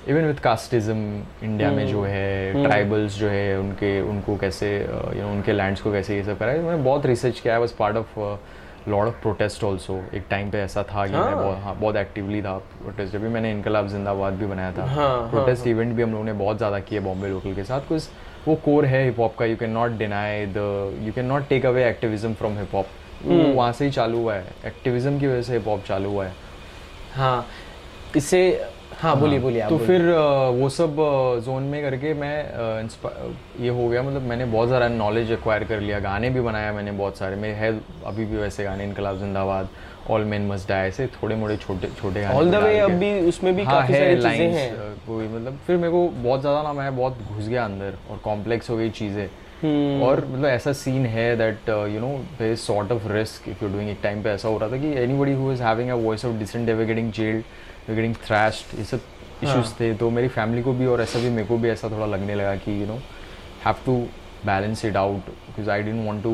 even 0.10 0.26
with 0.26 0.40
casteism 0.44 1.22
India 1.44 1.72
में 1.72 1.88
जो 1.88 2.04
है 2.04 2.64
ट्राइबल्स 2.64 3.18
जो 3.20 3.28
है 3.30 3.58
उनके 3.60 4.00
उनको 4.02 4.38
कैसे 4.38 4.70
यू 4.80 5.22
नो 5.22 5.32
उनके 5.32 5.54
लैंड्स 5.54 5.82
को 5.82 5.92
कैसे 5.92 6.16
ये 6.16 6.24
सब 6.24 6.38
करा 6.40 6.52
है। 6.52 6.62
मैंने 6.64 6.84
बहुत 6.84 7.06
रिसर्च 7.06 7.40
किया 7.40 7.54
है 7.54 7.62
बस 7.62 7.76
part 7.80 7.98
of 7.98 8.20
lord 8.88 9.08
of 9.08 9.16
protest 9.22 9.64
also 9.64 9.94
एक 10.14 10.26
टाइम 10.30 10.50
पे 10.52 10.60
ऐसा 10.60 10.84
था 10.84 11.06
कि 11.08 11.14
मैं 11.14 11.36
बहुत 11.36 11.58
हाँ 11.58 11.76
बहुत 11.76 11.96
एक्टिवली 11.96 12.42
था 12.42 12.58
प्रोटेस्ट 12.82 13.14
जब 13.14 13.22
भी 13.22 13.30
मैंने 13.30 13.52
इनकलाब 13.52 13.88
जिंदाबाद 13.88 14.34
भी 14.34 14.46
बनाया 14.46 14.72
था। 14.72 14.86
हाँ, 14.86 15.30
प्रोटेस्ट 15.30 15.64
हाँ, 15.64 15.72
इवेंट 15.72 15.96
भी 15.96 16.04
हम 16.04 16.12
लोगों 16.12 16.24
ने 16.26 16.34
बहुत 16.34 16.58
ज़्यादा 16.58 16.80
किए 16.80 17.00
बॉम्बे 17.00 17.30
लोकल 17.30 17.54
के 17.56 17.64
साथ। 17.64 17.88
कुछ 17.90 18.10
वो 18.48 18.56
कोर 18.56 18.86
है 18.86 19.04
हिप 19.06 19.20
हॉप 19.20 19.36
का। 19.38 19.46
You 19.46 19.56
can 19.58 19.70
not 19.70 19.92
deny 19.98 20.46
the 20.48 21.00
you 21.04 21.14
can 21.14 21.26
not 21.26 21.48
take 21.50 21.66
away 21.66 21.88
activism 21.90 22.34
from 22.34 22.58
hip 22.58 22.76
hop 22.76 22.88
वहाँ 23.26 23.72
से 23.74 23.86
ही 23.86 23.92
चालू 23.92 24.18
हुआ 24.18 24.34
है। 24.34 24.54
एक्टिविज्म 24.66 25.20
की 25.20 25.28
वजह 25.28 25.42
से 25.42 25.54
हिप 25.54 25.68
हॉप 25.68 25.84
चालू 25.84 26.10
हुआ 26.10 26.26
है। 26.26 26.34
हाँ। 27.16 27.46
इससे 28.16 28.42
हाँ 29.00 29.16
बोलिए 29.20 29.40
बोलिए 29.40 29.68
तो। 29.70 29.78
फिर 29.78 30.02
वो 30.56 30.70
सब 30.70 30.96
जोन 31.46 31.64
में 31.64 31.82
करके 31.82 32.14
मैं 32.14 32.36
ये 33.62 33.70
हो 33.70 33.88
गया 33.90 34.02
मतलब 34.04 34.22
मैंने 34.22 34.46
बहुत 34.46 34.70
सारा 34.70 34.88
नॉलेज 34.90 35.32
एक्वायर 35.32 35.64
कर 35.64 35.80
लिया 35.80 36.00
गाने 36.00 36.30
भी 36.30 36.42
बनाया 36.42 36.72
मैंने 36.74 36.92
बहुत 36.94 37.18
सारे 37.18 37.36
मेरे 37.36 37.54
है 37.54 37.72
अभी 38.06 38.26
भी 38.26 38.38
वैसे 38.38 38.64
गाने 38.64 38.84
इनकलाब 38.84 39.20
जिंदाबाद 39.20 39.70
ऑल 40.10 40.24
मेन 40.24 40.48
मस्ट 40.48 40.70
डाई 40.70 40.88
ऐसे 40.88 41.08
थोड़े 41.14 41.36
मोड़े 41.36 41.58
छोटे 41.58 41.88
छोटे 42.02 42.22
गाने 42.22 42.36
ऑल 42.36 42.52
द 42.52 42.56
वे। 42.56 42.78
अब 42.80 42.92
भी 42.92 43.20
उसमें 43.28 43.56
भी 43.56 43.64
हाँ 43.64 43.82
काफ़ी 43.82 43.94
है 43.94 44.22
सारी 44.22 44.38
चीज़ें 44.38 44.52
हैं 44.52 44.94
कोई 45.08 45.28
मतलब 45.28 45.60
फिर 45.68 45.78
मेरे 45.78 45.92
को 45.92 46.08
बहुत 46.10 46.42
ज़्यादा 46.42 46.62
ना 46.64 46.74
मैं 46.74 46.96
बहुत 46.98 47.18
घुस 47.28 47.48
गया 47.48 47.66
अंदर 47.66 47.98
और 48.12 48.20
कॉम्प्लेक्स 48.24 48.70
हो 48.70 48.78
गई 48.78 48.90
चीज़ें 48.92 49.28
हम्म। 49.64 50.02
और 50.04 50.26
मतलब 50.26 50.46
ऐसा 50.46 50.74
सीन 50.74 51.06
है 51.06 51.36
that 51.38 51.70
you 51.70 52.00
know 52.00 52.10
is 52.42 52.60
sort 52.60 52.92
of 52.92 53.08
risk 53.08 53.48
if 53.50 53.64
you 53.64 53.70
doing 53.72 53.90
एक 53.90 54.00
टाइम 54.04 54.22
पे 54.24 54.30
ऐसा 54.30 54.48
हो 54.48 54.58
रहा 54.58 54.70
था 54.70 54.78
कि 54.78 54.94
anybody 55.04 55.34
who 55.34 55.52
is 55.52 55.64
having 55.64 55.90
a 55.90 55.96
voice 56.02 56.26
of 56.26 56.36
dissent 56.40 56.66
they 56.66 56.86
getting 56.86 57.12
jailed 57.12 57.44
getting 57.90 58.16
thrashed 58.26 58.78
ये 58.80 58.86
सब 58.86 59.02
इश्यूज़ 59.44 59.66
हाँ। 59.66 59.76
थे। 59.80 59.94
तो 59.94 60.10
मेरी 60.10 60.28
फैमिली 60.28 60.62
को 60.64 60.74
भी 60.74 60.86
और 60.86 61.02
ऐसा 61.02 61.20
भी 61.20 61.30
मेरे 61.30 61.48
को 61.48 61.58
भी 61.58 61.70
ऐसा 61.70 61.90
थोड़ा 61.90 62.06
लगने 62.06 62.36
लगा 62.36 62.56
कि 62.56 62.82
you 62.82 62.86
know 62.88 63.00
have 63.66 63.76
to 63.86 63.98
balance 64.46 64.86
it 64.86 64.96
out 64.98 65.30
because 65.30 65.70
I 65.70 65.84
didn't 65.84 66.06
want 66.06 66.24
to 66.24 66.32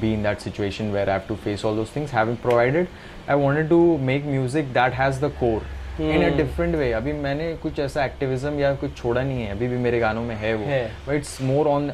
be 0.00 0.12
in 0.14 0.22
that 0.22 0.38
situation 0.38 0.90
where 0.92 1.10
have 1.10 1.22
to 1.28 1.34
face 1.36 1.64
all 1.64 1.76
those 1.76 1.94
things 1.96 2.12
having 2.14 2.36
provided 2.36 2.86
I 3.30 3.36
wanted 3.36 3.68
to 3.68 3.96
make 3.98 4.24
music 4.24 4.72
that 4.74 4.92
has 4.92 5.24
the 5.24 5.32
core 5.40 5.66
in 6.02 6.24
a 6.24 6.28
different 6.36 6.74
way 6.74 6.90
अभी 6.92 7.12
मैंने 7.12 7.52
कुछ 7.56 7.78
ऐसा 7.78 8.04
activism 8.04 8.58
या 8.58 8.74
कुछ 8.74 8.96
छोड़ा 8.96 9.22
नहीं 9.22 9.42
है। 9.42 9.50
अभी 9.50 9.68
भी 9.68 9.76
मेरे 9.76 9.98
गानों 10.00 10.22
में 10.22 10.34
है 10.36 10.54
वो। 10.54 10.66
But 11.08 11.14
it's 11.14 11.40
more 11.42 11.66
on 11.66 11.90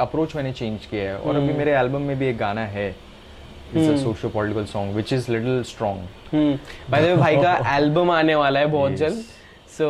approach 0.00 0.34
मैंने 0.36 0.52
चेंज 0.52 0.86
किया 0.86 1.02
है। 1.02 1.16
और 1.16 1.36
अभी 1.36 1.48
hmm. 1.48 1.56
मेरे 1.58 1.72
एल्बम 1.72 2.02
में 2.02 2.18
भी 2.18 2.26
एक 2.26 2.36
गाना 2.38 2.64
है। 2.66 2.94
It's 3.76 3.88
a 3.90 3.96
socio 4.04 4.30
political 4.30 4.64
song 4.64 4.94
which 4.96 5.12
is 5.12 5.30
little 5.32 5.62
strong 5.62 6.58
by 6.90 7.02
the 7.02 7.04
way 7.04 7.16
भाई 7.16 7.36
का 7.36 7.76
एल्बम 7.76 8.10
आने 8.10 8.34
वाला 8.34 8.60
है 8.60 8.66
बहुत 8.66 8.92
जल्द. 8.92 9.22
So 9.78 9.86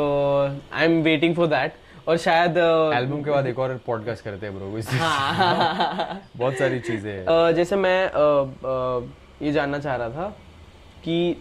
I 0.72 0.84
am 0.84 1.00
waiting 1.02 1.34
for 1.36 1.46
that 1.46 1.74
और 2.08 2.16
शायद 2.16 2.54
uh, 2.54 2.96
एल्बम 2.96 3.22
के 3.22 3.30
बाद 3.30 3.46
एक 3.46 3.58
और 3.58 3.80
पॉडकास्ट 3.86 4.24
करते 4.24 4.46
हैं 4.46 4.54
ब्रो 4.54 4.66
बहुत 6.36 6.58
सारी 6.58 6.80
चीज़ें 6.80 7.12
हैं। 7.12 7.54
जैसे 7.54 7.76
मैं 7.76 8.04
अ, 8.06 8.18
अ, 8.18 9.44
ये 9.44 9.52
जानना 9.52 9.78
चाह 9.78 9.96
रहा 9.96 10.08
था 10.08 10.28
कि 11.04 11.36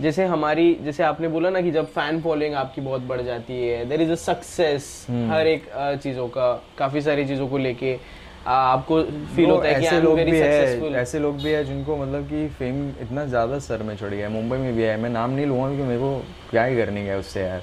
जैसे 0.00 0.24
हमारी 0.24 0.74
जैसे 0.74 1.02
आपने 1.02 1.28
बोला 1.28 1.50
ना 1.50 1.60
कि 1.60 1.70
जब 1.70 1.86
फ़ैन 1.86 2.20
फॉलोइंग 2.20 2.54
आपकी 2.54 2.80
बहुत 2.80 3.02
बढ़ 3.02 3.20
जाती 3.22 3.60
है 3.66 3.84
देर 3.88 4.00
इज़ 4.02 4.10
अ 4.10 4.14
सक्सेस 4.14 5.06
हर 5.30 5.46
एक 5.46 5.68
अ, 5.68 5.94
चीज़ों 5.96 6.28
का 6.28 6.52
काफ़ी 6.78 7.00
सारी 7.00 7.26
चीज़ों 7.26 7.48
को 7.48 7.58
लेके। 7.58 7.96
आपको 8.46 9.02
फील 9.36 9.50
होता 9.50 9.68
है 9.68 9.74
कि 9.74 9.86
ऐसे 9.86 10.00
लोग 10.00 10.18
भी 10.20 10.38
है 10.38 10.94
ऐसे 10.94 11.18
लोग 11.18 11.36
भी 11.42 11.50
है 11.50 11.64
जिनको 11.64 11.96
मतलब 11.96 12.28
कि 12.28 12.46
फेम 12.58 12.88
इतना 13.02 13.24
ज़्यादा 13.26 13.58
सर 13.60 13.82
में 13.82 13.96
चढ़ 13.96 14.08
गया 14.08 14.26
है। 14.26 14.32
मुंबई 14.32 14.56
में 14.56 14.74
भी 14.76 14.82
है। 14.82 14.96
मैं 14.96 15.10
नाम 15.10 15.30
नहीं 15.30 15.46
लूँगा 15.46 15.66
क्योंकि 15.66 15.82
मेरे 15.82 16.00
को 16.00 16.18
क्या 16.50 16.64
ही 16.64 16.76
करने 16.76 17.04
गया 17.04 17.18
उससे 17.18 17.42
यार। 17.42 17.62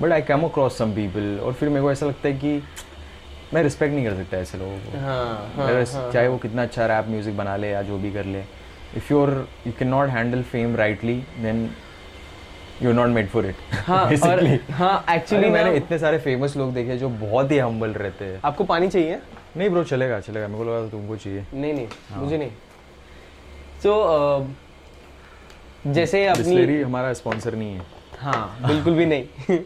But 0.00 0.12
I 0.12 0.22
come 0.22 0.44
across 0.44 0.78
some 0.78 0.92
people 0.94 1.38
और 1.44 1.52
फिर 1.52 1.68
मेरे 1.68 1.82
को 1.82 1.92
ऐसा 1.92 2.06
लगता 2.06 2.28
है 2.28 2.34
कि 2.34 2.62
मैं 3.54 3.62
रिस्पेक्ट 3.62 3.94
नहीं 3.94 4.04
कर 4.06 4.14
सकता 4.14 4.36
ऐसे 4.36 4.58
लोगों 4.58 4.78
को। 4.78 4.98
हाँ 4.98 5.52
हाँ 5.56 5.66
मेरा 5.66 5.84
चाहे 5.84 6.26
वो 6.28 6.38
कितना 6.38 6.62
अच्छा 6.62 6.86
रैप 6.86 7.08
म्यूज़िक 7.08 7.36
बना 7.36 7.56
ले 7.56 7.70
या 7.70 7.82
जो 7.82 7.98
भी 7.98 8.12
कर 8.12 8.24
ले। 8.26 8.42
If 8.96 9.12
you're 9.12 9.30
you 9.66 9.72
can 9.78 9.88
not 9.88 10.08
handle 10.08 10.42
fame 10.44 10.76
rightly 10.76 11.14
then 11.40 11.68
you 12.82 12.88
are 12.88 12.94
not 12.94 13.08
made 13.08 13.28
for 13.28 13.46
it 13.46 13.56
हाँ 13.86 14.04
और 14.06 14.44
हाँ 14.72 15.04
एक्चुअली 15.10 15.48
मैंने 15.50 15.76
इतने 15.76 15.98
सारे 15.98 16.18
फ़ेमस 16.18 16.56
लोग 16.56 16.72
देखे 16.74 16.96
जो 16.98 17.08
बहुत 17.08 17.52
ही 17.52 17.58
हम्बल 17.58 17.90
रहते 17.94 18.24
हैं। 18.24 18.40
आपको 18.44 18.64
पानी 18.64 18.88
चाहिए? 18.88 19.20
नहीं 19.56 19.68
ब्रो 19.70 19.82
चलेगा 19.84 20.20
चलेगा। 20.20 20.46
मेरे 20.48 20.64
को 20.64 20.70
लगा 20.70 20.88
तुमको 20.88 21.16
चाहिए। 21.16 21.44
नहीं 21.54 21.72
नहीं 21.72 21.86
हाँ। 22.10 22.22
मुझे 22.22 22.38
नहीं। 22.38 22.50
सो 23.82 24.46
जैसे 25.86 26.26
अपनी 26.26 26.80
हमारा 26.82 27.12
स्पॉन्सर 27.12 27.54
नहीं 27.54 27.74
है। 27.74 27.82
हाँ 28.18 28.66
बिल्कुल 28.66 28.94
भी 28.94 29.06
नहीं। 29.06 29.58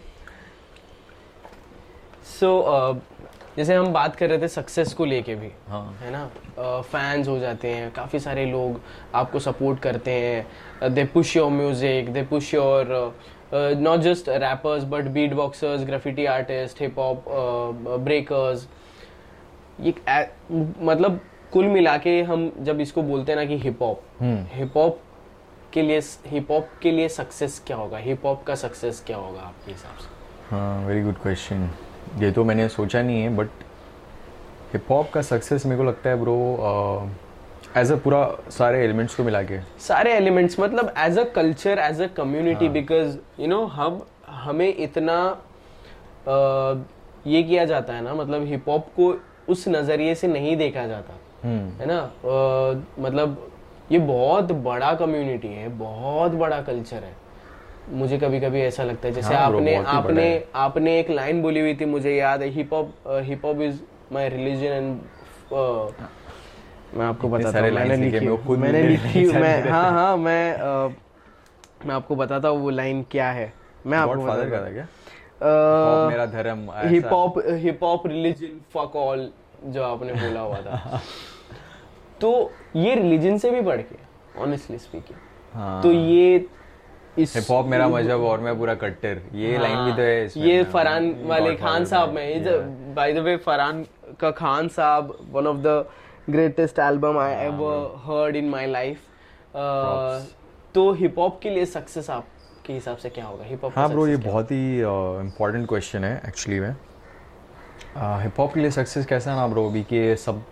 सो 2.29 2.47
so, 2.47 2.97
uh, 2.97 3.57
जैसे 3.57 3.75
हम 3.75 3.93
बात 3.93 4.17
कर 4.17 4.29
रहे 4.29 4.39
थे 4.39 4.49
सक्सेस 4.49 4.93
को 4.95 5.05
लेके 5.05 5.35
भी 5.35 5.51
हाँ। 5.69 5.99
है 6.01 6.11
ना? 6.11 6.25
फैंस 6.59 7.27
uh, 7.27 7.33
हो 7.33 7.39
जाते 7.39 7.69
हैं 7.69 7.91
काफ़ी 7.93 8.19
सारे 8.21 8.45
लोग 8.47 8.81
आपको 9.15 9.39
सपोर्ट 9.39 9.81
करते 9.81 10.11
हैं। 10.11 10.93
They 10.95 11.05
push 11.05 11.37
your 11.37 11.51
music 11.51 12.13
they 12.13 12.23
push 12.23 12.53
your 12.55 13.17
not 13.55 14.01
just 14.01 14.29
rappers 14.29 14.85
but 14.85 15.05
beat 15.13 15.33
boxers 15.35 15.85
graffiti 15.85 16.25
artist 16.27 16.81
hip 16.83 16.99
hop 16.99 17.25
breakers 18.01 18.69
ये 19.81 19.95
मतलब 20.85 21.21
कुल 21.53 21.67
मिला 21.67 21.97
के 21.99 22.21
हम 22.23 22.51
जब 22.61 22.81
इसको 22.81 23.03
बोलते 23.03 23.33
हैं 23.33 23.39
ना 23.39 23.45
कि 23.45 23.59
हिप 23.59 23.83
हॉप 23.83 24.03
हिप 24.55 24.77
हॉप 24.77 25.01
के 25.73 25.83
लिए 25.83 26.01
हिप 26.27 26.51
हॉप 26.51 26.69
के 26.83 26.91
लिए 26.91 27.09
सक्सेस 27.09 27.63
क्या 27.67 27.77
होगा? 27.77 27.99
हिप 27.99 28.25
हॉप 28.27 28.43
का 28.45 28.55
सक्सेस 28.55 29.03
क्या 29.07 29.17
होगा 29.17 29.41
आपके 29.41 29.71
हिसाब 29.73 29.99
से? 30.01 30.09
हाँ 30.51 30.87
वेरी 30.87 31.03
गुड 31.03 31.19
क्वेश्चन 31.23 31.69
ये 32.19 32.31
तो 32.33 32.45
मैंने 32.45 32.69
सोचा 32.69 33.03
नहीं 33.03 33.23
है 33.23 33.35
बट 33.37 33.49
हिप 34.73 34.91
हॉप 34.91 35.11
का 35.11 35.23
सक्सेस 35.23 35.67
मेरे 35.67 35.79
को 35.79 35.85
लगता 35.85 36.11
है 36.11 36.21
ब्रो 36.21 36.37
एज 37.77 37.93
अ 37.93 37.97
पूरा 38.05 38.25
सारे 38.51 38.83
एलिमेंट्स 38.85 39.15
को 39.15 39.25
मिला 39.25 39.43
के। 39.43 39.61
सारे 39.81 40.13
एलिमेंट्स 40.13 40.59
मतलब 40.61 40.93
as 40.99 41.19
a 41.19 41.25
culture 41.35 41.79
as 41.79 42.01
a 42.03 42.07
community 42.17 42.69
because 42.69 43.17
you 43.41 43.47
know 43.47 43.65
हम 43.65 44.01
हमें 44.29 44.69
इतना 44.75 45.19
अ, 46.29 46.85
ये 47.27 47.43
किया 47.43 47.65
जाता 47.65 47.93
है 47.93 48.03
ना 48.05 48.15
मतलब 48.15 48.45
हिप 48.47 48.69
हॉप 48.69 48.87
को 48.97 49.13
उस 49.49 49.69
नज़रिए 49.69 50.15
से 50.15 50.29
नहीं 50.29 50.57
देखा 50.57 50.87
जाता। 50.87 51.15
है 51.81 51.87
ना? 51.87 51.99
अ, 51.99 53.01
मतलब 53.01 53.53
ये 53.93 53.99
बहुत 53.99 54.53
बड़ा 54.53 54.95
कम्युनिटी 54.95 55.49
है 55.49 55.69
बहुत 55.69 56.33
बड़ा 56.33 56.63
कल्चर 56.63 56.97
है। 56.97 57.17
मुझे 57.91 58.19
कभी 58.19 58.41
कभी 58.41 58.61
ऐसा 58.61 58.85
लगता 58.85 59.09
है 59.09 59.15
जैसे 59.15 59.35
हाँ 59.35 59.45
आपने 59.45 59.71
ही 59.71 59.85
आपने 59.85 60.45
आपने 60.55 61.01
एक 61.01 61.11
लाइन 61.11 61.43
बोली 61.43 61.61
हुई 61.61 61.75
थी 61.75 61.85
मुझे 61.85 62.17
याद 62.17 62.43
है 62.43 62.49
hip 62.49 62.75
hop 62.75 62.95
hip 63.09 63.45
hop 63.45 63.61
is 63.61 63.81
my 64.13 64.29
religion 64.29 64.67
and 64.67 65.01
मैं 66.99 67.07
आपको 67.07 67.29
बताता 67.29 67.61
हूँ 67.61 67.71
मैंने 67.71 67.97
लिखी 67.97 68.37
खुद 68.37 68.59
मैंने 68.59 68.83
लिखी 68.83 69.27
मैं 69.27 69.71
हाँ 69.71 69.91
हाँ 69.91 70.17
मैं 70.17 70.53
अ, 70.53 70.89
मैं 71.87 71.95
आपको 71.95 72.17
बताता 72.17 72.49
हूँ 72.49 72.61
वो 72.61 72.71
लाइन 72.71 73.03
क्या 73.03 73.31
है। 73.31 73.53
मैं 73.87 73.99
आपको 73.99 74.25
क्या 74.25 74.35
बताता 74.35 74.67
hop 74.67 74.87
मेरा 75.43 76.27
धर्म 76.27 76.71
hip 76.77 77.07
hop 77.13 77.39
hip 77.39 77.83
hop 77.83 78.07
religion 78.07 78.61
fuck 78.75 78.97
all 78.97 79.29
जो 79.65 79.83
आपने 79.83 80.13
बोला 80.13 80.41
हुआ 80.41 80.57
था। 80.57 81.01
तो 82.21 82.51
ये 82.77 82.95
रिलीजन 82.95 83.39
से 83.39 83.51
भी 83.51 83.61
बढ़ 83.61 83.81
के 83.83 83.97
ऑनेस्टली 84.43 84.79
स्पीकिंग 84.79 85.19
हाँ। 85.55 85.83
तो 85.83 85.93
ये 85.93 86.47
इस 87.19 87.37
हिप 87.37 87.51
हॉप 87.51 87.67
मेरा 87.67 87.89
मज़हब 87.89 88.21
और 88.23 88.41
मैं 88.41 88.57
पूरा 88.59 88.75
कट्टर। 88.75 89.21
ये 89.35 89.59
लाइन 89.59 89.85
भी 89.85 89.93
तो 89.93 90.03
है 90.03 90.49
ये 90.49 90.63
फरहान 90.65 91.15
वाले 91.27 91.55
खान 91.57 91.85
साहब 91.85 92.13
में 92.13 92.95
बाय 92.95 93.13
द 93.13 93.19
वे 93.19 93.37
फरहान 93.37 93.85
का 94.21 94.31
खान 94.31 94.69
साहब 94.69 95.17
one 95.33 95.47
of 95.47 95.57
the 95.57 95.85
greatest 96.31 96.79
album 96.79 97.19
I 97.19 97.35
ever 97.47 97.95
heard 98.05 98.37
in 98.37 98.49
my 98.49 98.67
life 98.67 98.99
तो 100.75 100.91
हिप 100.93 101.19
हॉप 101.19 101.41
के 101.43 101.51
लिए 101.51 101.65
सक्सेस 101.67 102.11
आपके 102.69 102.75
हिसाब 102.75 102.97
से 102.97 103.09
क्या 103.09 103.25
होगा? 103.25 103.45
हिप 103.45 103.63
हॉप 103.65 103.73
हाँ 103.77 103.89
ब्रो 103.91 104.07
ये 104.07 104.17
बहुत 104.19 104.51
ही 104.51 104.79
इम्पोर्टेंट 104.79 105.67
क्वेश्चन 105.69 106.05
है 106.05 106.21
एक्चुअली 106.29 106.59
में। 106.61 106.75
हिप 108.23 108.41
हॉप 108.41 108.53
के 108.55 108.61
लिए 108.61 108.71
सक्सेस 108.71 109.07
कैसा 109.07 109.31
है 109.31 109.37
ना 109.37 109.47
ब्रो 109.49 109.65
अभी 109.69 109.83
के 109.83 110.17
सब 110.17 110.43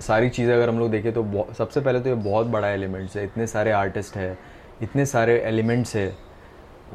सारी 0.00 0.28
चीज़ें 0.30 0.54
अगर 0.54 0.68
हम 0.68 0.78
लोग 0.78 0.90
देखें 0.90 1.12
तो 1.12 1.46
सबसे 1.58 1.80
पहले 1.80 2.00
तो 2.00 2.08
ये 2.08 2.14
बहुत 2.14 2.46
बड़ा 2.46 2.68
एलिमेंट्स 2.68 3.16
है। 3.16 3.24
इतने 3.24 3.46
सारे 3.46 3.70
आर्टिस्ट 3.72 4.16
है 4.16 4.36
इतने 4.82 5.06
सारे 5.06 5.38
एलिमेंट्स 5.42 5.94
है 5.96 6.08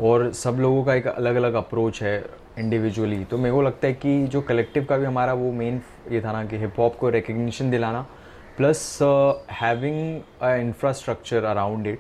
और 0.02 0.32
सब 0.34 0.58
लोगों 0.60 0.84
का 0.86 0.94
एक 0.96 1.08
अलग 1.08 1.36
अलग 1.36 1.54
अप्रोच 1.64 2.02
है 2.04 2.18
इंडिविजुअली 2.60 3.24
तो 3.26 3.38
मेरे 3.38 3.56
को 3.56 3.62
लगता 3.62 3.88
है 3.88 3.94
कि 3.94 4.28
जो 4.28 4.42
कलेक्टिव 4.42 4.86
का 4.90 4.98
भी 4.98 5.06
हमारा 5.06 5.34
वो 5.36 5.52
मेन 5.54 5.82
ये 6.12 6.22
था 6.22 6.32
ना 6.32 6.46
कि 6.46 6.58
हिप 6.58 6.80
हॉप 6.80 6.98
को 7.00 7.10
रिकग्निशन 7.10 7.72
दिलाना 7.72 8.06
plus 8.58 9.00
having 9.62 10.22
a 10.42 10.56
infrastructure 10.58 11.44
around 11.46 11.88
it 11.88 12.00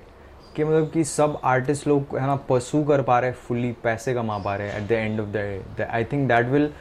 कि 0.56 0.64
मतलब 0.64 0.90
कि 0.94 1.04
सब 1.04 1.40
आर्टिस्ट 1.44 1.88
लोग 1.88 2.18
है 2.18 2.28
ना 2.28 2.36
परसू 2.50 2.84
कर 2.84 3.02
पा 3.02 3.20
रहे 3.20 3.30
हैं 3.30 3.38
फुल्ली 3.38 3.72
पैसे 3.84 4.14
कमा 4.14 4.38
पा 4.38 4.56
रहे 4.56 4.70
हैं 4.70 4.82
at 4.82 4.88
the 4.88 4.92
end 4.92 5.20
of 5.20 5.28
the 5.28 5.88
I 5.92 6.04
think 6.04 6.28
that 6.28 6.46
will 6.46 6.72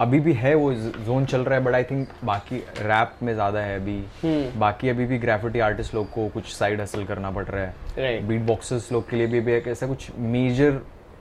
अभी 0.00 0.18
भी 0.20 0.32
है 0.32 0.54
वो 0.54 0.72
जोन 0.74 1.24
चल 1.26 1.40
रहा 1.40 1.58
है 1.58 1.64
बट 1.64 1.74
आई 1.74 1.84
थिंक 1.84 2.08
बाकी 2.24 2.56
रैप 2.78 3.16
में 3.22 3.32
ज़्यादा 3.34 3.60
है 3.60 3.74
अभी. 3.76 3.96
Hmm. 4.24 4.56
बाकी 4.58 4.88
अभी 4.88 5.06
भी 5.06 5.18
ग्राफिटी 5.18 5.60
आर्टिस्ट 5.60 5.94
लोग 5.94 6.10
को 6.10 6.28
कुछ 6.28 6.52
साइड 6.52 6.80
हसल 6.80 7.04
करना 7.04 7.30
पड़ 7.30 7.44
रहा 7.44 7.64
है. 7.64 7.74
Right. 7.74 8.28
बीट 8.28 8.40
बॉक्सर्स 8.40 8.90
लोग 8.92 9.08
के 9.10 9.16
लिए 9.16 9.26
भी, 9.26 9.40
भी 9.40 9.52
एक 9.52 9.68
ऐसा 9.68 9.86
कुछ 9.86 10.10
major 10.18 10.70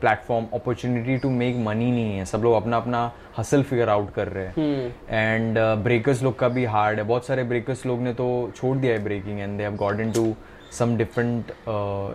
platform 0.02 0.46
opportunity 0.54 1.18
to 1.18 1.30
make 1.30 1.56
money 1.56 1.92
नहीं 1.92 2.18
है. 2.18 2.26
सब 2.26 2.44
लोग 2.44 2.54
अपना 2.56 2.78
अपना 2.78 3.12
हसल 3.38 3.64
फिगर 3.64 3.90
आउट 3.90 4.14
कर 4.14 4.28
रहे 4.28 4.46
हैं. 4.46 4.96
एंड 5.10 5.60
ब्रेकर्स 5.84 6.24
लोग 6.24 6.40
का 6.40 6.50
भी 6.50 6.66
हार्ड 6.66 7.00
है. 7.00 7.04
बहुत 7.04 7.26
सारे 7.26 7.44
ब्रेकर्स 7.44 7.86
लोग 7.86 8.02
ने 8.02 8.14
तो 8.14 8.30
छोड़ 8.56 8.78
दिया 8.78 8.94
है 8.94 9.04
breaking 9.04 9.40
and 9.40 9.58
they 9.58 9.64
have 9.64 9.76
got 9.76 10.00
into 10.12 10.34
some 10.70 10.98
different 10.98 11.52
uh, 11.68 12.14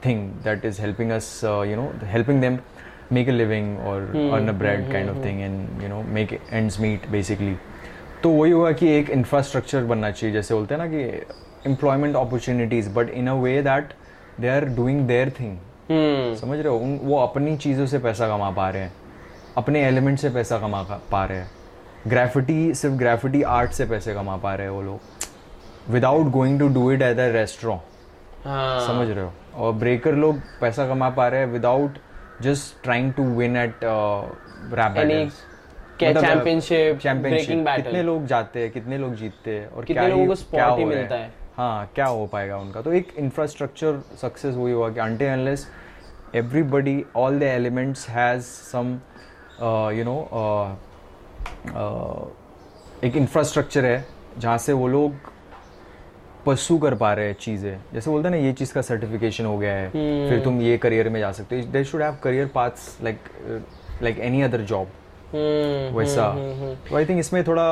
thing 0.00 0.38
that 0.42 0.64
is 0.64 0.78
helping 0.78 1.12
us, 1.12 1.44
uh, 1.44 1.60
you 1.62 1.76
know, 1.76 1.92
helping 2.06 2.40
them 2.40 2.62
make 3.10 3.28
a 3.28 3.32
living 3.32 3.78
or 3.78 4.06
hmm. 4.06 4.34
earn 4.34 4.48
a 4.48 4.52
bread 4.52 4.84
hmm. 4.84 4.92
kind 4.92 5.08
of 5.08 5.22
thing 5.22 5.42
and 5.42 5.82
you 5.82 5.88
know 5.88 6.02
make 6.02 6.40
ends 6.50 6.78
meet 6.78 7.10
basically. 7.12 7.56
तो 8.22 8.30
वही 8.30 8.50
हुआ 8.52 8.70
कि 8.72 8.88
एक 8.96 9.10
infrastructure 9.10 9.84
बनना 9.84 10.10
चाहिए 10.10 10.34
जैसे 10.34 10.54
बोलते 10.54 10.74
हैं 10.74 10.80
ना 10.80 10.86
कि 10.86 11.70
employment 11.70 12.16
opportunities 12.16 12.88
but 12.94 13.10
in 13.10 13.28
a 13.28 13.34
way 13.34 13.60
that 13.62 13.92
they 14.40 14.48
are 14.48 14.64
doing 14.76 15.06
their 15.08 15.30
thing 15.40 15.56
समझ 16.40 16.58
रहे 16.58 16.68
हो 16.68 16.76
उन 16.78 16.98
वो 17.02 17.18
अपनी 17.18 17.56
चीज़ों 17.56 17.86
से 17.86 17.98
पैसा 17.98 18.28
कमा 18.28 18.50
पा 18.50 18.68
रहे 18.70 18.82
हैं 18.82 18.92
अपने 19.56 19.84
एलिमेंट 19.84 20.18
से 20.18 20.30
पैसा 20.30 20.58
कमा 20.58 20.82
पा 21.10 21.24
रहे 21.24 21.38
हैं 21.38 21.50
ग्रेफिटी 22.08 22.74
सिर्फ़ 22.74 22.94
ग्रेफिटी 22.96 23.42
आर्ट 23.54 23.72
से 23.72 23.84
पैसे 23.86 24.14
कमा 24.14 24.36
पा 24.44 24.54
रहे 24.54 24.66
हैं 24.66 24.74
वो 24.74 24.82
लोग 24.82 25.92
without 25.92 26.30
going 26.32 26.58
to 26.60 26.68
do 26.68 26.90
it 26.92 27.02
at 27.02 27.18
a 27.18 27.26
restaurant 27.32 27.89
हाँ। 28.44 28.86
समझ 28.86 29.08
रहे 29.08 29.24
हो। 29.24 29.32
और 29.56 29.72
ब्रेकर 29.72 30.14
लोग 30.14 30.38
पैसा 30.60 30.86
कमा 30.88 31.08
पा 31.10 31.28
रहे 31.28 31.40
हैं 31.40 31.46
without 31.46 31.98
just 32.42 32.82
trying 32.82 33.12
to 33.12 33.24
win 33.36 33.56
at 33.56 33.80
rap 33.84 35.32
breaking 36.00 37.64
battle. 37.64 37.82
कितने 37.82 38.02
लोग 38.02 38.26
जाते 38.26 38.60
हैं 38.60 38.70
कितने 38.70 38.98
लोग 38.98 39.14
जीतते 39.14 39.58
हैं 39.58 39.68
और 39.68 39.84
कितने 39.84 40.08
लोगों 40.08 40.26
को 40.26 40.34
क्या 40.50 40.68
ही 40.68 40.84
मिलता 40.84 41.14
है। 41.14 41.32
हाँ। 41.56 41.90
क्या 41.94 42.06
हो 42.06 42.26
पाएगा 42.26 42.56
उनका? 42.56 42.82
तो 42.82 42.92
एक 42.92 43.12
इंफ्रास्ट्रक्चर 43.18 44.00
सक्सेस 44.20 44.54
वही 44.54 44.72
हुआ 44.72 44.88
कि 44.90 45.00
until 45.00 45.28
unless 45.28 45.66
everybody 46.34 47.04
all 47.16 47.38
the 47.38 47.42
elements 47.42 48.08
has 48.08 48.42
some 48.42 48.98
you 49.96 50.04
know 50.04 50.16
एक 53.04 53.16
इंफ्रास्ट्रक्चर 53.16 53.84
है 53.84 54.06
जहाँ 54.38 54.58
से 54.58 54.72
वो 54.72 54.88
लोग 54.88 55.29
परसू 56.46 56.76
कर 56.78 56.94
पा 56.94 57.12
रहे 57.14 57.26
हैं 57.26 57.36
चीज़ें। 57.40 57.80
जैसे 57.94 58.10
बोलते 58.10 58.28
हैं 58.28 58.36
ना 58.36 58.42
ये 58.42 58.52
चीज़ 58.52 58.72
का 58.74 58.82
सर्टिफिकेशन 58.82 59.46
हो 59.46 59.56
गया 59.58 59.72
है 59.74 59.86
hmm. 59.88 60.30
फिर 60.30 60.40
तुम 60.44 60.60
ये 60.62 60.76
करियर 60.78 61.08
में 61.08 61.20
जा 61.20 61.30
सकते 61.32 61.60
हो। 61.60 61.66
They 61.72 61.84
should 61.84 62.02
have 62.02 62.16
career 62.22 62.46
paths 62.54 62.96
like 63.04 63.18
like 64.02 64.18
any 64.20 64.42
other 64.42 64.60
job 64.72 64.88
hmm, 65.32 65.96
वैसा। 65.96 66.28
तो 66.88 66.96
आई 66.96 67.04
थिंक 67.06 67.18
इसमें 67.20 67.42
थोड़ा 67.46 67.64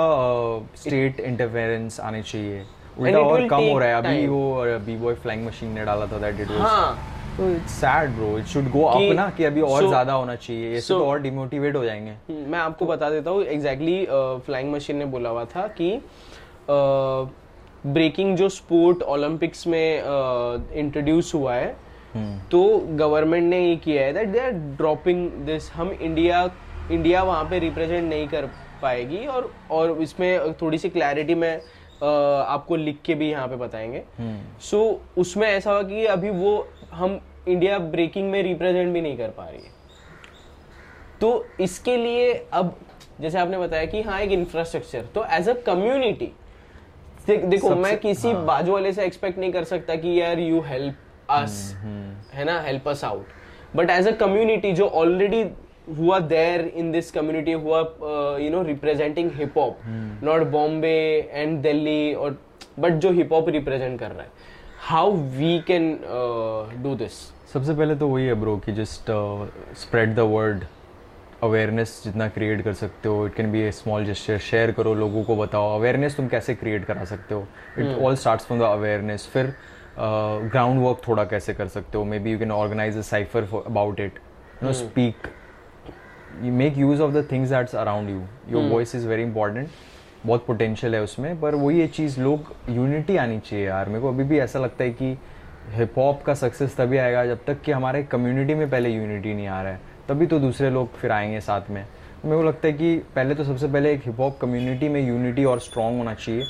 स्टेट 0.77 1.21
इंटरफेरेंस 1.21 2.01
आने 2.01 2.23
चाहिए। 2.23 2.65
उल्टा 2.99 3.19
और 3.21 3.47
कम 3.49 3.63
हो 3.63 3.79
रहा 3.79 3.89
है। 3.89 3.95
अभी 3.95 4.17
time. 4.17 4.29
वो 4.29 4.79
बी 4.87 4.97
बॉय 4.97 5.15
फ्लाइंग 5.15 5.47
मशीन 5.47 5.73
ने 5.73 5.85
डाला 5.85 6.07
था 6.07 6.19
दैट 6.19 6.41
इट 6.41 6.51
वाज 6.51 6.97
तो 7.39 7.49
it's 7.49 7.73
sad 7.73 8.11
bro 8.11 8.39
it 8.39 8.45
should 8.45 8.71
go 8.71 8.85
up 8.85 9.13
ना 9.15 9.29
कि 9.31 9.45
अभी 9.45 9.61
और 9.61 9.81
so- 9.81 9.89
ज़्यादा 9.89 10.13
होना 10.13 10.35
चाहिए। 10.37 10.77
ऐसे 10.77 10.87
so- 10.87 11.01
तो 11.01 11.07
और 11.07 11.21
डिमोटिवेट 11.23 11.77
हो 11.77 11.85
जाएँगे। 11.85 12.11
हम्म, 12.11 12.51
मैं 12.53 12.59
आपको 12.59 12.87
बता 12.87 13.11
देता 13.11 13.31
हूँ 13.31 13.43
एग्जैक्टली 13.45 14.07
फ्लाइंग 14.47 14.73
मशीन 14.73 14.97
ने 14.97 15.05
बोला 15.07 15.31
हुआ 15.31 15.45
था 15.45 15.67
कि 15.81 15.91
ब्रेकिंग 17.93 18.37
जो 18.37 18.49
स्पोर्ट 18.49 19.03
ओलंपिक्स 19.03 19.67
में 19.67 20.03
इंट्रोड्यूस 20.75 21.35
हुआ 21.35 21.55
है 21.55 21.77
तो 22.51 22.63
गवर्नमेंट 22.99 23.45
ने 23.45 23.61
ये 23.61 23.77
किया 23.77 24.05
है 24.05 24.13
that 24.13 24.29
they 24.29 24.39
are 24.41 24.51
dropping 24.77 25.29
this 25.47 25.71
हम 25.73 25.91
इंडिया 25.93 26.49
इंडिया 26.93 27.23
वहाँ 27.23 27.45
पे 27.45 27.59
रिप्रेजेंट 27.59 28.09
नहीं 28.11 28.29
कर 28.29 28.47
पाएगी 28.83 29.25
और 29.27 29.51
और 29.71 29.91
इसमें 30.03 30.53
थोड़ी 30.55 30.79
सी 30.79 30.89
क्लैरिटी 30.89 31.35
में 31.35 31.61
आपको 32.03 32.77
लिख 32.77 32.99
के 33.05 33.15
भी 33.15 33.31
यहाँ 33.31 33.49
पे 33.49 33.57
बताएँगे। 33.57 34.03
सो 34.61 34.79
so, 34.79 35.19
उसमें 35.19 35.47
ऐसा 35.49 35.71
हुआ 35.71 35.83
कि 35.83 36.05
अभी 36.07 36.31
वो 36.31 36.69
हम 36.93 37.21
इंडिया 37.49 37.79
ब्रेकिंग 37.79 38.31
में 38.31 38.43
रिप्रेजेंट 38.43 38.93
भी 38.95 39.01
नहीं 39.01 39.17
कर 39.19 39.29
पा 39.29 39.49
रही 39.49 39.63
है। 39.63 39.77
तो 41.21 41.45
इसके 41.61 41.97
लिए 41.97 42.33
अब 42.53 42.77
जैसे 43.21 43.39
आपने 43.39 43.59
बताया 43.59 43.85
कि 43.85 44.03
हाँ 44.03 44.21
एक 44.21 44.33
इंफ्रास्ट्रक्चर 44.33 45.05
तो 45.15 45.25
एज 45.33 45.49
अ 45.49 45.53
कम्युनिटी 45.63 46.33
देखो 47.37 47.75
मैं 47.77 47.97
किसी 47.99 48.31
हाँ. 48.31 48.45
बाजू 48.47 48.73
वाले 48.73 48.93
से 48.93 49.05
एक्सपेक्ट 49.05 49.39
नहीं 49.39 49.53
कर 49.53 49.65
सकता 49.65 49.95
कि 49.97 50.21
यार 50.21 50.39
यू 50.39 50.61
हेल्प 50.67 51.31
अस 51.31 51.75
है 52.33 52.45
ना 52.45 52.61
help 52.63 52.89
us 52.89 53.05
out 53.05 53.77
but 53.77 53.91
as 53.91 54.09
a 54.09 54.13
community 54.17 54.73
जो 54.73 54.87
ऑलरेडी 55.03 55.43
हुआ 55.99 56.19
देयर 56.19 56.61
इन 56.77 56.91
दिस 56.93 57.11
कम्युनिटी 57.11 57.53
हुआ 57.53 57.81
you 58.41 58.51
know 58.51 58.63
representing 58.63 59.31
hip 59.35 59.59
hop 59.59 59.79
not 60.25 60.47
Bombay 60.53 60.97
and 61.33 61.61
Delhi 61.63 62.15
और 62.15 62.39
बट 62.79 62.93
जो 62.93 63.13
हिप 63.13 63.33
हॉप 63.33 63.49
रिप्रेजेंट 63.49 63.99
कर 64.01 64.11
रहा 64.11 64.23
है. 64.23 64.31
How 64.81 65.13
we 65.13 65.59
can 65.67 65.93
do 66.83 66.95
this 66.95 67.13
सबसे 67.53 67.75
पहले 67.75 67.95
तो 67.97 68.09
वही 68.09 68.27
है 68.27 68.35
ब्रो 68.35 68.57
कि 68.57 68.73
just 68.73 69.11
spread 69.79 70.15
the 70.15 70.21
word 70.33 70.65
awareness 71.43 72.01
जितना 72.05 72.29
क्रिएट 72.29 72.63
कर 72.63 72.73
सकते 72.73 73.09
हो 73.09 73.27
it 73.27 73.35
can 73.35 73.51
be 73.53 73.61
a 73.61 73.71
small 73.73 74.05
gesture 74.05 74.39
share 74.39 74.73
करो 74.73 74.95
लोगों 74.95 75.25
को 75.25 75.37
बताओ 75.37 75.75
अवेयरनेस 75.79 76.17
तुम 76.17 76.29
कैसे 76.29 76.55
क्रिएट 76.55 76.85
करा 76.85 77.05
सकते 77.05 77.35
हो? 77.35 77.47
It 77.79 77.99
all 78.03 78.17
starts 78.17 78.47
from 78.47 78.61
the 78.61 78.63
awareness 78.63 79.29
फिर 79.33 79.53
ग्राउंड 79.99 80.81
uh, 80.81 80.87
वर्क 80.87 81.03
थोड़ा 81.09 81.25
कैसे 81.25 81.55
कर 81.55 81.69
सकते 81.69 81.99
हो? 81.99 82.05
Maybe 82.19 82.33
you 82.33 82.39
can 82.39 82.53
organize 82.53 82.97
a 82.97 83.01
cypher 83.01 83.49
about 83.67 84.01
it 84.01 84.19
you 84.63 84.67
know 84.67 84.73
speak 84.73 85.29
you 86.39 86.51
make 86.59 86.77
use 86.79 87.01
of 87.05 87.15
the 87.15 87.23
things 87.29 87.53
that's 87.53 87.73
around 87.83 88.11
you. 88.11 88.19
Your 88.55 88.61
voice 88.73 88.91
is 88.99 89.07
very 89.13 89.23
important. 89.29 89.69
बहुत 90.27 90.45
potential 90.47 90.95
है 90.95 91.03
उसमें 91.03 91.41
पर 91.41 91.55
वही 91.55 91.81
ये 91.81 91.87
चीज़ 91.87 92.21
लोग 92.21 92.53
यूनिटी 92.71 93.17
आनी 93.17 93.39
चाहिए 93.39 93.67
यार। 93.67 93.89
मेरे 93.89 94.01
को 94.01 94.09
अभी 94.09 94.25
भी 94.25 94.39
ऐसा 94.39 94.59
लगता 94.59 94.85
है 94.85 94.91
कि 94.91 95.19
हिप 95.71 95.99
हॉप 95.99 96.23
का 96.23 96.35
सक्सेस 96.35 96.77
तभी 96.77 96.99
आएगा 96.99 97.27
जब 97.27 97.45
तक 97.47 97.61
कि 97.61 97.73
हमारे 97.73 98.03
कम्युनिटी 98.03 98.55
में 98.55 98.71
पहले 98.71 98.91
यूनिटी 98.91 99.35
नहीं 99.35 99.47
आ 99.47 99.63
रहा 99.63 99.73
है। 99.73 99.81
तभी 100.09 100.27
तो 100.27 100.39
दूसरे 100.39 100.71
लोग 100.71 100.95
फिर 100.97 101.13
आएँगे 101.13 101.41
साथ 101.41 101.71
में। 101.71 101.85
मेरे 102.25 102.37
को 102.37 102.43
लगता 102.43 102.67
है 102.69 102.73
कि 102.73 102.97
पहले 103.17 103.35
तो 103.35 103.45
सबसे 103.45 103.67
पहले 103.69 103.93
एक 103.93 104.03
हिप 104.05 104.21
हॉप 104.21 104.39
कम्युनिटी 104.41 104.89
में 104.89 105.01
यूनिटी 105.09 105.45
और 105.45 105.59
स्ट्रांग 105.61 105.99
होना 105.99 106.15
चाहिए। 106.15 106.45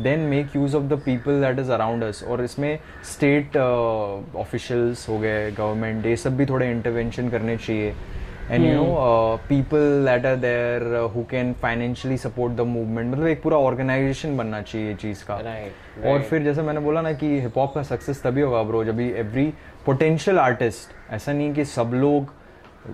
Then 0.00 0.20
make 0.20 0.56
use 0.56 0.76
of 0.76 0.84
the 0.84 0.98
people 0.98 1.40
that 1.40 1.58
is 1.58 1.70
around 1.72 2.04
us 2.04 2.22
और 2.28 2.42
इसमें 2.44 2.78
स्टेट 3.04 3.56
ऑफिशियल्स 3.56 5.08
हो 5.08 5.18
गए 5.18 5.50
गवर्नमेंट 5.50 6.06
ये 6.06 6.16
सब 6.16 6.36
भी 6.36 6.46
थोड़े 6.46 6.70
इंटरवेंशन 6.70 7.28
करने 7.30 7.56
चाहिए। 7.56 7.94
And 8.50 8.64
you 8.64 8.72
know 8.74 8.94
people 9.48 10.04
that 10.06 10.26
are 10.26 10.36
there 10.36 10.94
who 11.14 11.24
can 11.24 11.52
financially 11.52 12.16
support 12.18 12.52
the 12.52 12.60
movement 12.60 13.12
मतलब 13.12 13.26
एक 13.26 13.42
पूरा 13.42 13.56
ऑर्गेनाइजेशन 13.56 14.36
बनना 14.36 14.60
चाहिए 14.62 14.88
ये 14.88 14.94
चीज़ 14.94 15.24
का। 15.24 15.36
Right, 15.38 15.68
right. 15.98 16.12
और 16.12 16.22
फिर 16.22 16.42
जैसे 16.42 16.62
मैंने 16.62 16.80
बोला 16.80 17.00
ना 17.00 17.12
कि 17.12 17.40
हिप 17.40 17.58
हॉप 17.58 17.74
का 17.74 17.82
सक्सेस 17.82 18.22
तभी 18.22 18.40
होगा 18.40 18.62
ब्रो 18.62 18.84
जब 18.84 19.00
एवरी 19.00 19.46
पोटेंशियल 19.86 20.38
आर्टिस्ट 20.38 21.12
ऐसा 21.12 21.32
नहीं 21.32 21.54
कि 21.54 21.64
सब 21.64 21.90
लोग 21.94 22.32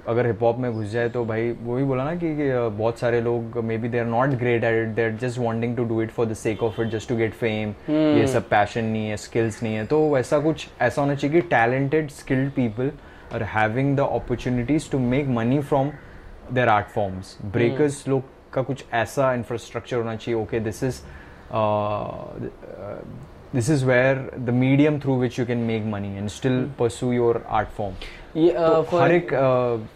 अगर 0.09 0.27
हिप 0.27 0.43
हॉप 0.43 0.59
में 0.59 0.73
घुस 0.73 0.87
जाए 0.91 1.09
तो 1.09 1.25
भाई 1.25 1.51
वो 1.53 1.77
भी 1.77 1.85
बोला 1.85 2.05
ना 2.05 2.15
कि, 2.15 2.35
कि 2.37 2.77
बहुत 2.77 2.99
सारे 2.99 3.21
लोग 3.21 3.57
maybe 3.79 3.89
they 3.89 3.99
are 3.99 4.07
not 4.07 4.29
great 4.39 4.65
at 4.65 4.83
it 4.83 4.95
they 4.95 5.05
are 5.05 5.17
just 5.21 5.39
wanting 5.39 5.77
to 5.77 5.85
do 5.85 6.01
it 6.03 6.11
for 6.11 6.27
the 6.27 6.35
sake 6.35 6.63
of 6.63 6.81
it 6.81 6.89
just 6.89 7.09
to 7.09 7.17
get 7.17 7.35
fame 7.35 7.75
ये 7.91 8.27
सब 8.27 8.49
पैशन 8.49 8.85
नहीं 8.85 9.09
है 9.09 9.17
स्किल्स 9.17 9.63
नहीं 9.63 9.75
है. 9.75 9.85
तो 9.87 10.09
वैसा 10.11 10.39
कुछ 10.39 10.69
ऐसा 10.81 11.03
होना 11.03 11.15
चाहिए 11.15 11.41
कि 11.41 11.47
talented 11.49 12.11
skilled 12.11 12.51
people 12.53 12.91
are 13.35 13.43
having 13.57 13.97
the 13.97 14.09
opportunities 14.13 14.91
to 14.91 14.99
make 14.99 15.29
money 15.29 15.59
from 15.61 15.91
their 16.53 16.69
art 16.69 16.87
forms 16.87 17.37
breakers 17.45 18.07
लोग 18.09 18.23
का 18.53 18.63
कुछ 18.63 18.85
ऐसा 18.95 19.33
इंफ्रास्ट्रक्चर 19.35 19.97
होना 19.97 20.15
चाहिए 20.17 20.41
okay 20.41 20.61
this 20.61 20.83
is 20.85 21.03
this 23.55 23.71
is 23.71 23.85
where 23.87 24.31
the 24.39 24.51
medium 24.55 24.99
through 25.01 25.17
which 25.21 25.39
you 25.39 25.47
can 25.47 25.59
make 25.67 25.85
money 25.93 26.17
and 26.17 26.29
still 26.29 26.65
pursue 26.79 27.13
your 27.13 27.45
art 27.51 27.69
form 27.69 27.95
ये 28.37 28.51
तो 28.53 28.83
for- 28.91 29.01
हर 29.03 29.13
एक 29.13 29.31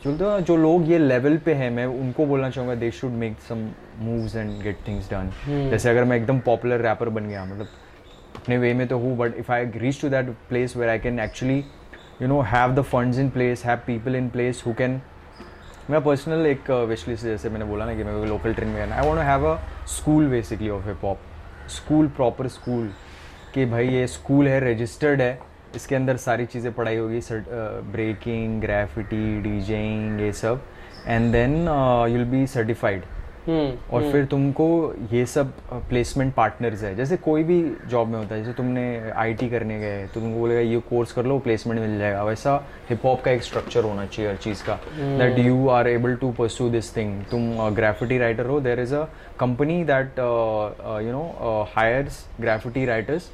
जो 0.05 0.17
तो 0.19 0.39
जो 0.41 0.57
लोग 0.57 0.89
ये 0.91 0.99
लेवल 0.99 1.37
पे 1.45 1.55
है 1.55 1.69
मैं 1.71 1.87
उनको 1.87 2.27
बोलना 2.27 2.51
चाहूँगा 2.51 2.75
they 2.75 2.91
should 2.91 3.11
make 3.11 3.37
some 3.49 3.59
moves 3.99 4.35
and 4.37 4.63
get 4.63 4.79
things 4.89 5.11
done 5.11 5.31
जैसे 5.71 5.91
अगर 5.91 6.05
मैं 6.05 6.17
एकदम 6.17 6.39
पॉपुलर 6.47 6.81
रैपर 6.81 7.09
बन 7.09 7.29
गया 7.29 7.45
मतलब 7.45 7.69
अपने 8.37 8.59
वे 8.59 8.73
में 8.75 8.87
तो 8.89 8.99
हूँ 8.99 9.17
but 9.17 9.37
if 9.39 9.53
I 9.53 9.67
reach 9.77 10.01
to 10.01 10.09
that 10.09 10.31
place 10.49 10.77
where 10.77 10.89
I 10.89 10.99
can 10.99 11.21
actually 11.21 11.59
you 12.23 12.29
know 12.29 12.41
have 12.55 12.75
the 12.75 12.83
funds 12.93 13.19
in 13.19 13.31
place 13.31 13.65
have 13.67 13.79
people 13.87 14.17
in 14.17 14.29
place 14.29 14.63
who 14.67 14.73
can 14.79 15.01
मेरा 15.91 16.01
पर्सनल 16.01 16.47
एक 16.47 16.71
विश 16.89 17.09
लिस्ट 17.09 17.25
जैसे 17.25 17.49
मैंने 17.49 17.65
बोला 17.65 17.87
ना 17.87 17.95
कि 17.95 18.05
मेरे 18.05 18.19
को 18.19 18.25
लोकल 18.25 18.55
ट्रेन 18.55 18.69
में 18.69 18.77
करना 18.79 18.97
I 18.97 19.07
want 19.07 19.19
to 19.19 19.25
have 19.25 19.47
a 19.47 19.57
school 19.97 20.27
basically 20.29 20.71
of 20.71 20.87
hip 20.89 21.05
hop 21.05 21.19
school 21.71 22.09
proper 22.17 22.49
school 22.49 22.91
कि 23.55 23.65
भाई 23.67 23.89
ये 23.89 24.07
स्कूल 24.07 24.49
है 24.49 24.61
रजिस्टर्ड 24.73 25.21
है 25.23 25.39
इसके 25.77 25.95
अंदर 25.95 26.17
सारी 26.19 26.47
चीज़ें 26.47 26.73
पढ़ाई 26.75 26.97
होगी 26.97 27.21
ब्रेकिंग 27.93 28.61
ग्राफिटी 28.61 29.41
डीजेइंग 29.43 30.21
ये 30.21 30.33
सब. 30.35 30.63
And 31.07 31.33
then 31.33 31.57
you'll 32.13 32.25
be 32.27 32.47
certified 32.47 33.03
और 33.49 34.11
फिर 34.13 34.25
तुमको 34.25 34.67
ये 35.13 35.25
सब 35.27 35.51
प्लेसमेंट 35.89 36.33
पार्टनर्स 36.35 36.83
है. 36.83 36.95
जैसे 36.97 37.17
कोई 37.17 37.43
भी 37.45 37.61
जॉब 37.89 38.09
में 38.09 38.19
होता 38.19 38.35
है 38.35 38.41
जैसे 38.43 38.53
तुमने 38.57 39.11
आईटी 39.17 39.49
करने 39.51 39.79
गए 39.81 40.07
तो 40.07 40.21
तुमको 40.21 40.39
बोलेगा 40.41 40.61
ये 40.61 40.79
कोर्स 40.91 41.13
कर 41.13 41.25
लो 41.25 41.39
प्लेसमेंट 41.39 41.81
मिल 41.81 41.99
जाएगा. 41.99 42.23
वैसा 42.25 42.55
हिप 42.91 43.05
हॉप 43.05 43.23
का 43.23 43.31
एक 43.31 43.43
स्ट्रक्चर 43.43 43.85
होना 43.85 44.07
चाहिए 44.07 44.31
हर 44.31 44.37
चीज़ 44.37 44.63
का. 44.67 44.79
That 45.19 45.39
you 45.39 45.69
are 45.69 45.89
able 45.89 46.15
to 46.17 46.31
pursue 46.39 46.69
this 46.71 46.97
thing 46.97 47.23
तुम 47.31 47.71
ग्राफिटी 47.75 48.19
राइटर 48.19 48.47
हो. 48.47 48.61
There 48.61 48.81
is 48.81 48.95
a 48.95 49.05
company 49.41 49.83
that 49.85 50.19
you 50.19 51.13
know 51.13 51.67
hires 51.77 52.25
graffiti 52.41 52.87
writers 52.87 53.31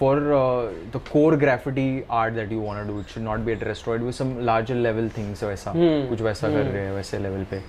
for 0.00 0.12
uh, 0.34 0.68
the 0.92 0.98
core 1.08 1.36
graffiti 1.36 2.04
art 2.18 2.34
that 2.34 2.50
you 2.50 2.60
want 2.66 2.78
to 2.80 2.84
do 2.90 3.00
it 3.00 3.08
should 3.14 3.24
not 3.24 3.44
be 3.46 3.52
at 3.52 3.64
restaurant 3.70 4.02
with 4.02 4.14
some 4.18 4.30
larger 4.50 4.76
level 4.86 5.08
things 5.16 5.42
वैसा 5.44 5.72
कुछ 5.76 6.20
वैसा 6.28 6.48
कर 6.48 6.64
रहे 6.66 6.84
हैं 6.84 6.92
वैसे 6.92 7.18
level 7.18 7.44
पे 7.50 7.60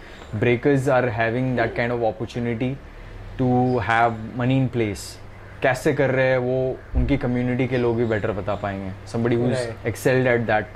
breakers 0.43 0.87
are 0.97 1.07
having 1.17 1.49
that 1.61 1.73
kind 1.79 1.95
of 1.97 2.05
opportunity 2.11 2.69
to 3.41 3.49
have 3.89 4.21
money 4.43 4.59
in 4.63 4.69
place 4.77 5.03
कैसे 5.63 5.93
कर 5.93 6.11
रहे 6.11 6.29
हैं 6.29 6.37
वो 6.45 6.59
उनकी 6.99 7.17
कम्युनिटी 7.23 7.67
के 7.67 7.77
लोग 7.77 7.97
भी 7.97 8.05
बेटर 8.13 8.31
बता 8.37 8.55
पाएँगे 8.61 8.91
somebody 9.15 9.41
who's 9.41 9.57
Right. 9.57 9.89
excelled 9.91 10.29
at 10.35 10.45
that 10.47 10.69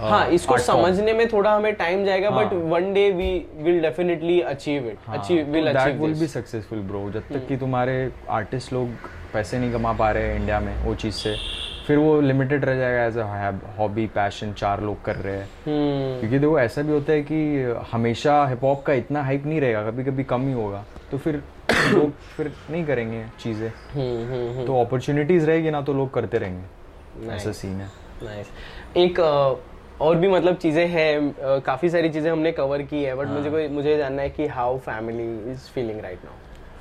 uh, 0.00 0.10
हाँ 0.10 0.26
इसको. 0.38 0.58
समझने 0.64 1.12
में 1.20 1.26
थोड़ा 1.32 1.54
हमें 1.56 1.74
टाइम 1.74 2.04
जाएगा 2.04 2.30
बट 2.30 2.52
हाँ। 2.52 2.60
One 2.72 2.92
day 2.94 3.10
we 3.20 3.28
will 3.66 3.80
definitely 3.82 4.40
achieve 4.54 4.88
it 4.90 5.08
achieve 5.18 5.46
will 5.52 5.72
achieve 5.74 6.02
will 6.04 6.18
be 6.20 6.26
successful 6.34 6.78
bro 6.90 7.08
जब 7.14 7.32
तक 7.32 7.46
कि 7.48 7.56
तुम्हारे 7.56 7.96
आर्टिस्ट 8.40 8.72
लोग 8.72 9.08
पैसे 9.32 9.58
नहीं 9.58 9.72
कमा 9.72 9.92
पा 9.92 10.10
रहे 10.10 10.28
हैं 10.28 10.36
इंडिया 10.36 10.60
में 10.60 10.76
वो 10.84 10.94
चीज़ 10.94 11.14
से। 11.14 11.34
फिर 11.86 11.98
वो 11.98 12.20
लिमिटेड 12.20 12.64
रह 12.64 12.76
जाएगा 12.76 13.04
एज 13.04 13.18
अ 13.18 13.76
हॉबी 13.78 14.06
पैशन 14.14 14.52
चार 14.52 14.80
लोग 14.82 15.04
कर 15.04 15.16
रहे 15.16 15.36
हैं। 15.36 15.44
हम्म, 15.66 16.18
क्योंकि 16.20 16.38
देखो 16.38 16.58
ऐसा 16.60 16.82
भी 16.82 16.92
होता 16.92 17.12
है 17.12 17.22
कि 17.22 17.38
हमेशा 17.92 18.46
हिप 18.46 18.64
हॉप 18.64 18.82
का 18.82 18.92
इतना 18.92 19.22
हाइप 19.22 19.46
नहीं 19.46 19.60
रहेगा 19.60 19.82
कभी 19.90 20.04
कभी 20.04 20.24
कम 20.24 20.46
ही 20.46 20.52
होगा। 20.52 20.84
तो 21.10 21.18
फिर 21.18 21.42
लोग 21.92 22.10
फिर 22.36 22.52
नहीं 22.70 22.84
करेंगे 22.84 23.24
चीज़ें। 23.40 23.68
हम्म, 23.68 24.66
तो 24.66 24.80
अपॉर्चुनिटीज़ 24.80 25.46
रहेगी 25.46 25.70
ना 25.70 25.80
तो 25.80 25.94
लोग 25.94 26.12
करते 26.14 26.38
रहेंगे। 26.38 26.64
nice. 27.20 27.34
ऐसा 27.36 27.52
सीन 27.52 27.80
है। 27.80 27.90
नाइस 28.22 28.50
एक 28.96 29.20
अ, 29.20 29.56
और 30.00 30.16
भी 30.16 30.28
मतलब 30.28 30.56
चीज़ें 30.56 30.86
हैं 30.88 31.60
काफ़ी 31.66 31.88
सारी 31.90 32.08
चीज़ें 32.08 32.30
हमने 32.30 32.52
कवर 32.52 32.82
की 32.82 33.02
है 33.04 33.16
हाँ। 33.16 33.18
बट 33.18 33.32
मुझे 33.32 33.50
कोई 33.50 33.68
मुझे 33.68 33.96
जानना 33.98 34.22
है 34.22 34.30
कि 34.30 34.46
how 34.46 34.78
family 34.78 35.52
is 35.52 35.70
feeling 35.74 36.00
right 36.00 36.24
now 36.24 36.34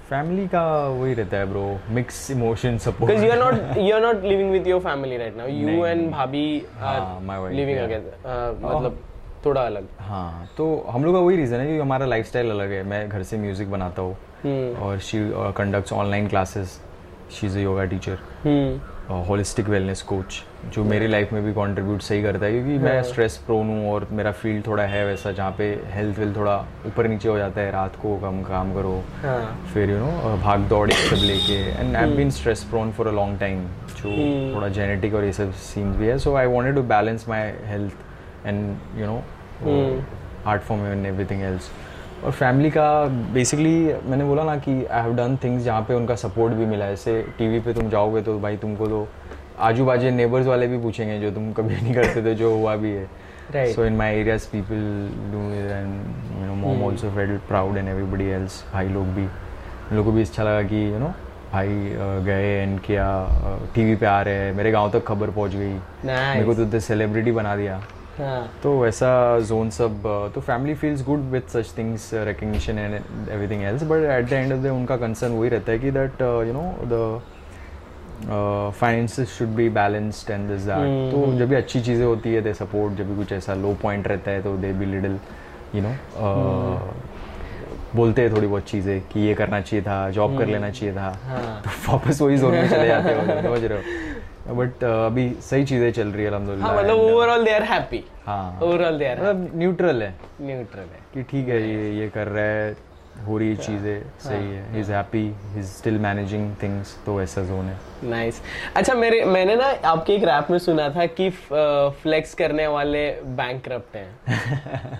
family 0.09 0.47
का 0.47 0.63
वही 0.89 1.13
रहता 1.13 1.37
है 1.37 1.45
bro 1.45 1.65
mix 1.93 2.29
emotion 2.31 2.77
support 2.77 3.23
you 3.23 3.31
are 3.31 3.37
not 3.39 3.77
you 3.77 3.95
are 3.95 4.01
not 4.01 4.23
living 4.23 4.51
with 4.51 4.67
your 4.67 4.81
family 4.81 5.17
right 5.17 5.37
now 5.37 5.47
you 5.47 5.85
and 5.85 6.09
भाभी 6.11 6.45
आर 6.81 7.51
लिविंग 7.51 7.79
uh, 7.79 8.65
मतलब 8.65 8.99
थोड़ा 9.45 9.61
अलग। 9.61 9.87
हाँ 10.01 10.47
तो 10.57 10.65
हम 10.89 11.03
लोग 11.05 11.13
का 11.15 11.19
वही 11.19 11.37
रीज़न 11.37 11.59
है 11.59 11.67
कि 11.67 11.77
हमारा 11.79 12.05
लाइफस्टाइल 12.05 12.49
अलग 12.51 12.71
है। 12.71 12.83
मैं 12.83 13.07
घर 13.09 13.23
से 13.23 13.37
म्यूज़िक 13.37 13.71
बनाता 13.71 14.01
हूँ 14.01 14.15
हम्म, 14.43 14.83
और 14.83 14.99
she 14.99 15.17
conducts 15.57 15.93
online 15.93 16.27
classes 16.27 16.79
she 17.31 17.47
is 17.47 17.57
a 17.57 17.61
yoga 17.61 17.85
teacher 17.85 18.17
hmm. 18.43 18.79
Holistic 19.09 19.67
wellness 19.69 20.01
coach 20.01 20.41
जो 20.73 20.83
मेरी 20.83 21.07
लाइफ 21.07 21.33
में 21.33 21.43
भी 21.43 21.51
कंट्रीब्यूट 21.53 22.01
सही 22.01 22.21
करता 22.23 22.45
है 22.45 22.51
क्योंकि 22.51 22.77
मैं 22.83 23.01
स्ट्रेस 23.03 23.35
प्रोन 23.45 23.67
हूँ 23.69 23.91
और 23.91 24.07
मेरा 24.11 24.31
फ़ील्ड 24.33 24.65
थोड़ा 24.67 24.83
है 24.83 25.05
वैसा 25.05 25.31
जहाँ 25.31 25.51
पे 25.57 25.67
हेल्थ 25.87 26.19
वेल्थ 26.19 26.35
थोड़ा 26.37 26.57
ऊपर 26.87 27.07
नीचे 27.07 27.29
हो 27.29 27.37
जाता 27.37 27.61
है 27.61 27.71
रात 27.71 27.95
को 28.01 28.15
कम 28.19 28.41
काम 28.43 28.73
करो 28.73 28.93
हाँ। 29.23 29.69
फिर 29.73 29.89
यू 29.89 29.97
नो 29.97 30.37
भाग 30.43 30.67
दौड़ 30.69 30.89
सब 30.91 31.23
लेके 31.23 31.59
and 31.71 31.95
I 31.95 32.15
been 32.15 32.31
stress 32.31 32.63
prone 32.63 32.91
for 32.91 33.07
a 33.07 33.11
long 33.11 33.39
time 33.39 33.63
जो 33.95 34.11
थोड़ा 34.55 34.67
जेनेटिक 34.71 35.15
और 35.15 35.25
ये 35.25 35.33
सब 35.33 35.53
सीन्स 35.63 35.97
भी 35.97 36.07
है 36.07 36.17
so 36.17 36.35
I 36.35 36.47
wanted 36.47 36.75
to 36.75 36.83
balance 36.89 37.29
my 37.29 37.51
health 37.65 38.45
and 38.45 38.99
you 38.99 39.05
know 39.05 39.23
art 40.47 40.61
form 40.61 40.85
and 40.85 41.05
everything 41.05 41.41
else 41.43 41.69
और 42.23 42.31
फैमिली 42.31 42.69
का 42.71 43.05
बेसिकली 43.33 43.93
मैंने 44.09 44.23
बोला 44.23 44.43
ना 44.43 44.55
कि 44.55 44.85
आई 44.85 45.01
हैव 45.01 45.15
डन 45.15 45.37
थिंग्स 45.43 45.63
जहाँ 45.63 45.81
पे 45.81 45.93
उनका 45.93 46.15
सपोर्ट 46.15 46.53
भी 46.53 46.65
मिला 46.65 46.89
जैसे 46.89 47.21
टीवी 47.37 47.59
पे 47.59 47.73
तुम 47.73 47.89
जाओगे 47.89 48.21
तो 48.21 48.39
भाई 48.39 48.57
तुमको 48.57 48.87
तो 48.87 49.07
आजू 49.59 49.85
बाजू 49.85 50.09
नेबर्स 50.09 50.47
वाले 50.47 50.67
भी 50.67 50.77
पूछेंगे 50.77 51.19
जो 51.19 51.31
तुम 51.31 51.51
कभी 51.53 51.75
नहीं 51.81 51.93
करते 51.93 52.23
थे 52.25 52.35
जो 52.35 52.55
हुआ 52.55 52.75
भी 52.75 52.91
है. 52.91 53.07
So 53.73 53.83
in 53.87 53.97
my 53.97 54.07
areas, 54.11 54.45
people 54.51 54.79
do 55.31 55.41
it, 55.57 55.67
and 55.71 55.91
you 56.39 56.45
know, 56.47 56.55
mom 56.61 56.81
also 56.85 57.09
felt 57.17 57.43
proud, 57.49 57.77
and 57.81 57.91
everybody 57.91 58.29
else. 58.37 58.55
भाई 58.73 58.87
लोग 58.87 59.05
भी। 59.05 59.25
उन 59.25 59.95
लोगों 59.95 60.11
को 60.11 60.15
भी 60.15 60.21
अच्छा 60.21 60.43
लगा 60.43 60.61
कि 60.61 60.93
you 60.93 61.01
know 61.01 61.11
भाई 61.53 61.67
गए 62.25 62.47
एंड 62.61 62.79
किया। 62.79 63.05
टीवी 63.75 63.95
पे 63.95 64.05
आ 64.05 64.21
रहे 64.21 64.35
हैं। 64.35 64.53
मेरे 64.53 64.71
गाँव 64.71 64.89
तक 64.91 65.05
खबर 65.07 65.29
पहुँच 65.29 65.55
गई। 65.55 65.73
मेरे 66.05 66.43
को 66.43 66.53
तो 66.53 66.79
सेलिब्रिटी 66.79 67.31
बना 67.31 67.55
दिया। 67.55 67.81
तो 68.63 68.79
वैसा 68.79 69.39
जोन 69.39 69.69
सब 69.69 70.01
तो 70.35 70.41
family 70.41 70.73
feels 70.73 71.05
good 71.05 71.19
with 71.31 71.49
such 71.49 71.73
things 71.77 72.09
recognition 72.13 72.77
and 72.79 72.93
everything 73.29 73.63
else 73.63 73.83
but 73.83 74.03
at 74.03 74.29
the 74.29 74.33
end 74.33 74.53
of 74.53 74.59
the 74.59 74.65
उनका 74.65 74.97
कंसर्न 74.97 75.31
वही 75.31 75.49
रहता 75.49 75.71
है 75.71 75.79
कि 75.79 75.91
that 75.91 76.21
you 76.21 76.53
know 76.53 76.75
the 76.83 77.21
finances 78.79 79.29
should 79.29 79.47
be 79.47 79.69
balanced 79.69 80.31
and 80.31 80.47
this 80.49 80.61
that 80.61 81.11
तो 81.11 81.33
जब 81.39 81.49
भी 81.49 81.55
अच्छी 81.55 81.81
चीज़ें 81.81 82.05
होती 82.05 82.33
है 82.33 82.41
दे 82.41 82.53
सपोर्ट 82.53 82.93
जब 82.93 83.09
भी 83.09 83.15
कुछ 83.15 83.31
ऐसा 83.31 83.53
लो 83.53 83.73
पॉइंट 83.81 84.07
रहता 84.07 84.31
है 84.31 84.41
तो 84.41 84.57
they 84.57 84.73
be 84.73 84.85
little 84.85 85.19
you 85.75 85.81
know 85.81 85.95
बोलते 87.95 88.21
हैं 88.21 88.31
थोड़ी 88.35 88.47
बहुत 88.47 88.63
चीज़ें 88.63 89.01
कि 89.01 89.19
ये 89.19 89.33
करना 89.33 89.61
चाहिए 89.61 89.83
था 89.85 90.09
जॉब 90.09 90.37
कर 90.37 90.45
लेना 90.45 90.69
चाहिए 90.69 90.95
था। 90.95 91.19
हाँ। 91.25 91.61
तो 91.65 91.69
वापस 91.91 92.21
वही 92.21 92.37
जोन 92.37 92.51
में 92.51 92.69
चले 92.69 92.87
जाते 92.87 93.13
हो 93.13 93.41
समझ 93.41 93.63
रहे 93.63 93.77
हो? 93.77 93.83
बट 94.47 94.83
अभी 94.83 95.29
सही 95.41 95.63
चीज़ें 95.65 95.91
चल 95.91 96.07
रही 96.07 96.23
है 96.23 96.29
अलहमदिल्ला 96.29 96.65
हाँ 96.65 96.77
मतलब 96.77 96.97
ओवरऑल 96.99 97.45
दे 97.45 97.51
आर 97.51 97.63
हैप्पी 97.63 98.03
हाँ। 98.25 98.59
ओवरऑल 98.63 98.97
दे 98.99 99.05
आर 99.07 99.21
मतलब 99.21 99.51
न्यूट्रल 99.55 100.01
है। 100.03 100.13
न्यूट्रल 100.41 100.81
है. 100.81 100.99
कि 101.13 101.23
ठीक 101.23 101.47
है 101.47 101.61
ये 101.69 101.91
ये 101.99 102.09
कर 102.09 102.27
रहा 102.27 102.43
है 102.43 102.75
हो 103.27 103.37
रही 103.37 103.49
है 103.49 103.55
चीज़ें 103.55 104.01
सही 104.19 104.51
है। 104.55 104.63
He. 104.73 104.79
Is 104.79 104.91
happy 104.91 105.19
he 105.19 105.59
is 105.59 105.65
still 105.67 105.97
managing 105.99 106.53
things 106.63 106.95
तो 107.05 107.21
ऐसा 107.21 107.41
जोन 107.43 107.65
है। 107.65 107.77
नाइस 108.09 108.41
अच्छा 108.75 108.93
मेरे 108.93 109.23
मैंने 109.25 109.55
ना 109.55 109.67
आपके 109.89 110.13
एक 110.13 110.23
रैप 110.23 110.51
में 110.51 110.57
सुना 110.59 110.89
था 110.89 111.05
कि 111.19 111.29
फ्लेक्स 111.51 112.33
करने 112.33 112.67
वाले 112.67 113.09
बैंक 113.37 113.67
हैं। 113.95 114.99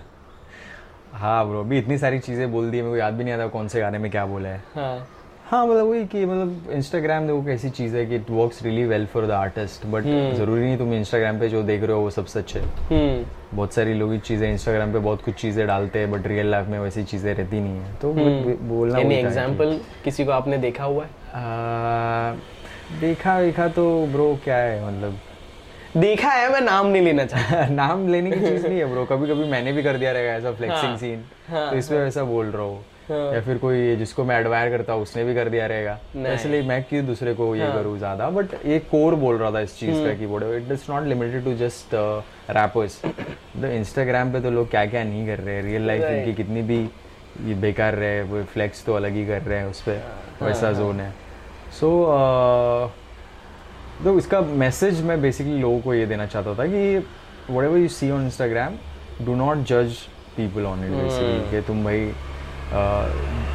हाँ 1.12 1.46
ब्रो 1.48 1.60
अभी 1.60 1.78
इतनी 1.78 1.98
सारी 1.98 2.18
चीज़ें 2.18 2.50
बोल 2.52 2.70
दी 2.70 2.76
मेरे 2.76 2.90
को 2.90 2.96
याद 2.96 3.14
भी 3.14 3.24
नहीं 3.24 3.34
आता 3.34 3.46
कौन 3.46 3.68
से 3.68 3.80
गाने 3.80 3.98
में 3.98 4.10
क्या 4.10 4.24
बोला 4.26 4.48
है। 4.48 4.62
हाँ। 4.74 5.06
हाँ 5.50 5.66
मतलब 5.66 5.86
वही 5.86 6.04
कि 6.06 6.24
मतलब 6.26 6.70
इंस्टाग्राम 6.72 7.26
देखो 7.26 7.42
कैसी 7.44 7.68
चीज़ 7.70 7.96
है 7.96 8.04
कि 8.06 8.14
it 8.16 8.30
works 8.30 8.62
really 8.62 8.84
well 8.84 9.04
for 9.06 9.26
the 9.26 9.30
artist 9.30 9.84
but 9.86 10.04
ज़रूरी 10.36 10.62
नहीं 10.62 10.78
तुम 10.78 10.92
इंस्टाग्राम 10.94 11.38
पे 11.40 11.48
जो 11.48 11.62
देख 11.62 11.82
रहे 11.82 11.92
हो 11.92 12.00
वो 12.02 12.10
सब 12.10 12.26
सच 12.26 12.54
है 12.56 12.62
हम्म। 12.62 13.56
बहुत 13.56 13.74
सारी 13.74 13.94
लोग 13.94 14.18
चीज़ें 14.20 14.50
इंस्टाग्राम 14.52 14.92
पे 14.92 14.98
बहुत 14.98 15.22
कुछ 15.24 15.34
चीज़ें 15.34 15.66
डालते 15.66 15.98
हैं 15.98 16.10
बट 16.12 16.26
रियल 16.26 16.50
लाइफ 16.50 16.66
में 16.68 16.78
वैसी 16.78 17.04
चीज़ें 17.04 17.32
रहती 17.34 17.60
नहीं 17.60 17.78
है। 17.78 17.94
तो 18.02 18.12
बो- 18.12 18.56
बोलना 18.68 18.98
एनी 18.98 19.14
एग्जांपल 19.14 19.78
किसी 20.04 20.24
को 20.24 20.32
आपने 20.32 20.58
देखा 20.58 20.84
हुआ 20.84 21.04
है? 21.04 22.38
देखा 23.00 23.40
देखा 23.42 23.68
तो 23.68 23.86
ब्रो 24.06 24.28
क्या 24.44 24.56
है 24.56 24.84
मतलब। 24.86 25.18
देखा 25.96 26.30
है 26.30 26.52
मैं 26.52 26.60
नाम 26.60 26.86
नहीं 26.86 27.02
लेना 27.02 27.24
चाहता। 27.24 27.66
नाम 27.74 28.06
लेने 28.08 28.30
की 28.30 28.40
चीज़ 28.40 28.66
नहीं 28.66 28.78
है 28.78 28.86
ब्रो 28.86 29.04
कभी 29.04 29.26
कभी 29.26 29.48
मैंने 29.50 29.72
भी 29.72 29.82
कर 29.82 29.96
दिया 29.98 30.12
रहेगा 30.12 30.32
ऐसा 30.32 30.52
फ्लेक्सिंग 30.52 30.90
हाँ, 30.90 30.96
सीन 30.98 31.24
हाँ, 31.48 31.70
तो 31.70 31.76
इसमें 31.76 31.98
वैसा 31.98 32.24
बोल 32.24 32.46
रहा 32.46 32.62
हूँ। 32.62 32.84
हाँ। 33.08 33.32
या 33.34 33.40
फिर 33.40 33.58
कोई 33.58 33.94
जिसको 33.96 34.24
मैं 34.24 34.38
एडवायर 34.40 34.70
करता 34.70 34.92
हूँ 34.92 35.02
उसने 35.02 35.24
भी 35.24 35.34
कर 35.34 35.48
दिया 35.48 35.66
रहेगा। 35.66 35.98
इसलिए 36.34 36.62
मैं 36.68 36.82
क्यों 36.84 37.04
दूसरे 37.06 37.34
को 37.34 37.54
ये 37.56 37.64
हाँ। 37.64 37.74
करूँ 37.74 37.96
ज़्यादा? 37.98 38.28
बट 38.30 38.54
ये 38.66 38.78
कोर 38.90 39.14
बोल 39.14 39.36
रहा 39.38 39.50
था 39.52 39.60
इस 39.60 39.78
चीज़। 39.78 40.04
का 40.04 40.14
की 40.18 40.26
board 40.26 40.44
it 40.54 40.72
is 40.72 40.90
not 40.90 41.06
limited 41.06 41.44
to 41.44 41.54
just 41.56 41.94
rappers 42.50 43.00
तो 43.04 43.66
इंस्टाग्राम 43.68 44.32
पे 44.32 44.40
तो 44.40 44.50
लोग 44.50 44.70
क्या 44.70 44.84
क्या 44.86 45.04
नहीं 45.04 45.26
कर 45.26 45.38
रहे 45.38 45.54
हैं। 45.54 45.62
Real 45.62 45.86
life. 45.86 46.02
इनकी 46.04 46.34
कितनी 46.34 46.62
भी 46.62 46.78
ये 47.46 47.54
बेकार 47.62 47.94
रहे 47.94 48.22
वो 48.24 48.42
फ्लेक्स 48.52 48.84
तो 48.84 48.94
अलग 48.94 49.14
ही 49.14 49.26
कर 49.26 49.42
रहे 49.42 49.58
हैं 49.58 49.66
उस 49.66 49.80
पर 49.82 49.96
हाँ, 49.96 50.48
वैसा 50.48 50.72
जोन 50.72 51.00
है। 51.00 51.10
सो 51.80 51.88
तो 54.04 54.18
इसका 54.18 54.40
मैसेज 54.60 55.02
मैं 55.04 55.20
बेसिकली 55.22 55.58
लोगों 55.60 55.80
को 55.80 55.94
ये 55.94 56.06
देना 56.06 56.26
चाहता 56.26 56.54
था 56.54 56.66
कि 56.66 56.96
whatever 57.64 57.78
you 57.78 57.88
see 57.88 58.10
on 58.10 58.24
Instagram 58.24 58.74
do 59.24 59.34
not 59.34 59.64
जज 59.68 59.96
पीपल 60.36 60.66
ऑन 60.66 60.84
इट 60.84 60.90
बेसिकली 60.92 61.50
कि 61.50 61.66
तुम 61.66 61.84
भाई 61.84 62.08
uh, 62.08 62.35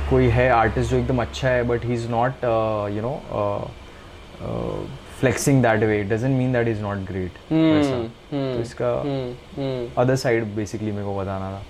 कोई 0.10 0.28
है 0.30 0.50
आर्टिस्ट 0.52 0.92
जो 0.92 0.98
एकदम 0.98 1.22
अच्छा 1.22 1.50
है 1.50 1.64
but 1.64 1.86
he 1.86 1.94
is 1.94 2.08
not 2.10 2.44
you 2.96 3.02
know 3.02 3.14
flexing 5.20 5.62
that 5.64 5.84
way 5.84 6.02
doesn't 6.04 6.38
mean 6.38 6.54
that 6.54 6.68
is 6.68 6.82
not 6.82 6.98
great 7.08 7.32
तो 8.32 8.62
इसका 8.62 8.94
अदर 10.02 10.16
साइड 10.16 10.56
बेसिकली 10.56 10.92
मेरे 10.92 11.06
को 11.06 11.16
बताना 11.18 11.52
था। 11.52 11.62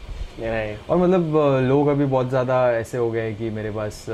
राइट 0.42 0.90
और 0.90 0.98
मतलब 0.98 1.36
लोग 1.68 1.88
अभी 1.88 2.06
बहुत 2.06 2.30
ज़्यादा 2.30 2.60
ऐसे 2.74 2.98
हो 2.98 3.10
गए 3.12 3.34
कि 3.34 3.50
मेरे 3.50 3.72
पास 3.72 4.06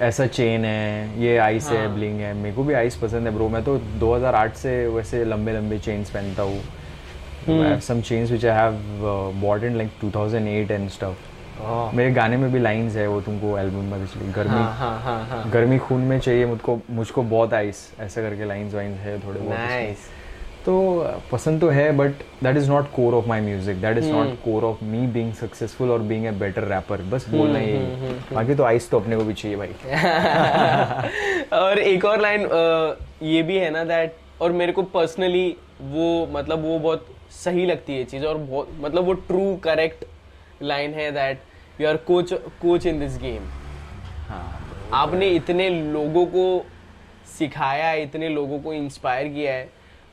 ऐसा 0.00 0.26
चेन 0.26 0.64
है 0.64 1.22
ये 1.22 1.36
आइस 1.38 1.66
हाँ. 1.66 1.76
है। 1.76 1.94
ब्लिंग 1.94 2.20
है। 2.20 2.32
मेरे 2.34 2.54
को 2.56 2.62
भी 2.64 2.74
आइस 2.74 2.96
पसंद 2.96 3.26
है 3.26 3.34
ब्रो 3.34 3.48
मैं 3.48 3.62
तो 3.64 3.76
2008 4.00 4.56
से 4.56 4.86
वैसे 4.88 5.24
लंबे 5.24 5.52
लंबे 5.52 5.78
चेन्स 5.78 6.10
पहनता 6.10 6.42
हूँ। 6.42 6.60
Some 7.80 8.00
chains 8.00 8.30
which 8.30 8.44
I 8.46 8.56
have 8.56 8.72
bought 9.40 9.64
in 9.64 9.76
like 9.76 9.90
2008 10.04 10.70
and 10.70 10.88
stuff 10.90 11.28
मेरे 11.96 12.10
गाने 12.10 12.36
में 12.36 12.50
भी 12.52 12.58
लाइंस 12.58 12.96
है 12.96 13.06
वो 13.06 13.20
तुमको 13.20 13.56
एल्बम 13.58 13.84
में 13.84 14.00
पिछली 14.00 14.32
गर्मी 14.32 14.54
हाँ 14.54 14.74
हाँ 14.76 14.98
हाँ। 15.00 15.24
हाँ 15.28 15.50
गर्मी 15.50 15.78
खून 15.78 16.00
में 16.00 16.18
चाहिए 16.18 16.46
मुझको 16.46 16.78
मुझको 16.90 17.22
बहुत 17.22 17.54
आइस 17.54 17.88
ऐसा 18.00 18.22
करके 18.22 18.44
लाइंस 18.44 18.74
वाइंस 18.74 18.98
है 18.98 19.18
थोड़े 19.18 19.40
बहुत। 19.40 19.58
नाइस 19.58 20.08
तो 20.66 20.72
पसंद 21.32 21.60
तो 21.60 21.68
है 21.68 21.90
but 21.96 22.22
that 22.42 22.56
is 22.56 22.68
not 22.70 22.90
core 22.92 23.14
of 23.14 23.28
my 23.28 23.40
music 23.40 23.76
that 23.80 23.98
is 23.98 24.10
not 24.12 24.34
core 24.44 24.64
of 24.64 24.84
me 24.84 25.06
being 25.12 25.32
successful 25.34 25.90
और 25.90 25.98
बींग 26.10 26.26
ए 26.26 26.30
बेटर 26.40 26.64
रैपर 26.64 27.02
बस 27.12 27.28
बोलना 27.28 27.58
ही 27.58 27.72
बाकी 28.32 28.54
तो 28.54 28.64
आइस 28.64 28.90
तो 28.90 29.00
अपने 29.00 29.16
को 29.16 29.24
भी 29.24 29.34
चाहिए 29.34 29.56
भाई। 29.56 29.68
और 31.58 31.78
एक 31.78 32.04
और 32.04 32.20
लाइन 32.20 32.48
ये 33.22 33.42
भी 33.42 33.56
है 33.56 33.70
ना 33.70 33.84
दैट 33.84 34.16
और 34.42 34.52
मेरे 34.52 34.72
को 34.72 34.82
पर्सनली 34.82 35.48
वो 35.80 36.28
मतलब 36.32 36.64
वो 36.64 36.78
बहुत 36.78 37.06
सही 37.30 37.66
लगती 37.66 37.96
है 37.96 38.04
चीज़ 38.04 38.26
और 38.26 38.36
बहुत 38.36 38.68
मतलब 38.80 39.04
वो 39.04 39.12
ट्रू 39.12 39.56
करेक्ट 39.56 40.04
लाइन 40.62 40.94
है 40.94 41.10
that 41.12 41.42
you 41.80 41.88
are 41.88 41.96
coach 41.96 42.32
coach 42.62 42.86
in 42.86 43.00
this 43.00 43.18
game 43.18 43.50
आपने 44.94 45.28
इतने 45.28 45.68
लोगों 45.92 46.26
को 46.26 46.64
सिखाया 47.38 47.88
है 47.88 48.02
इतने 48.02 48.28
लोगों 48.28 48.58
को 48.60 48.72
इंस्पायर 48.72 49.28
किया 49.28 49.52
है। 49.54 49.68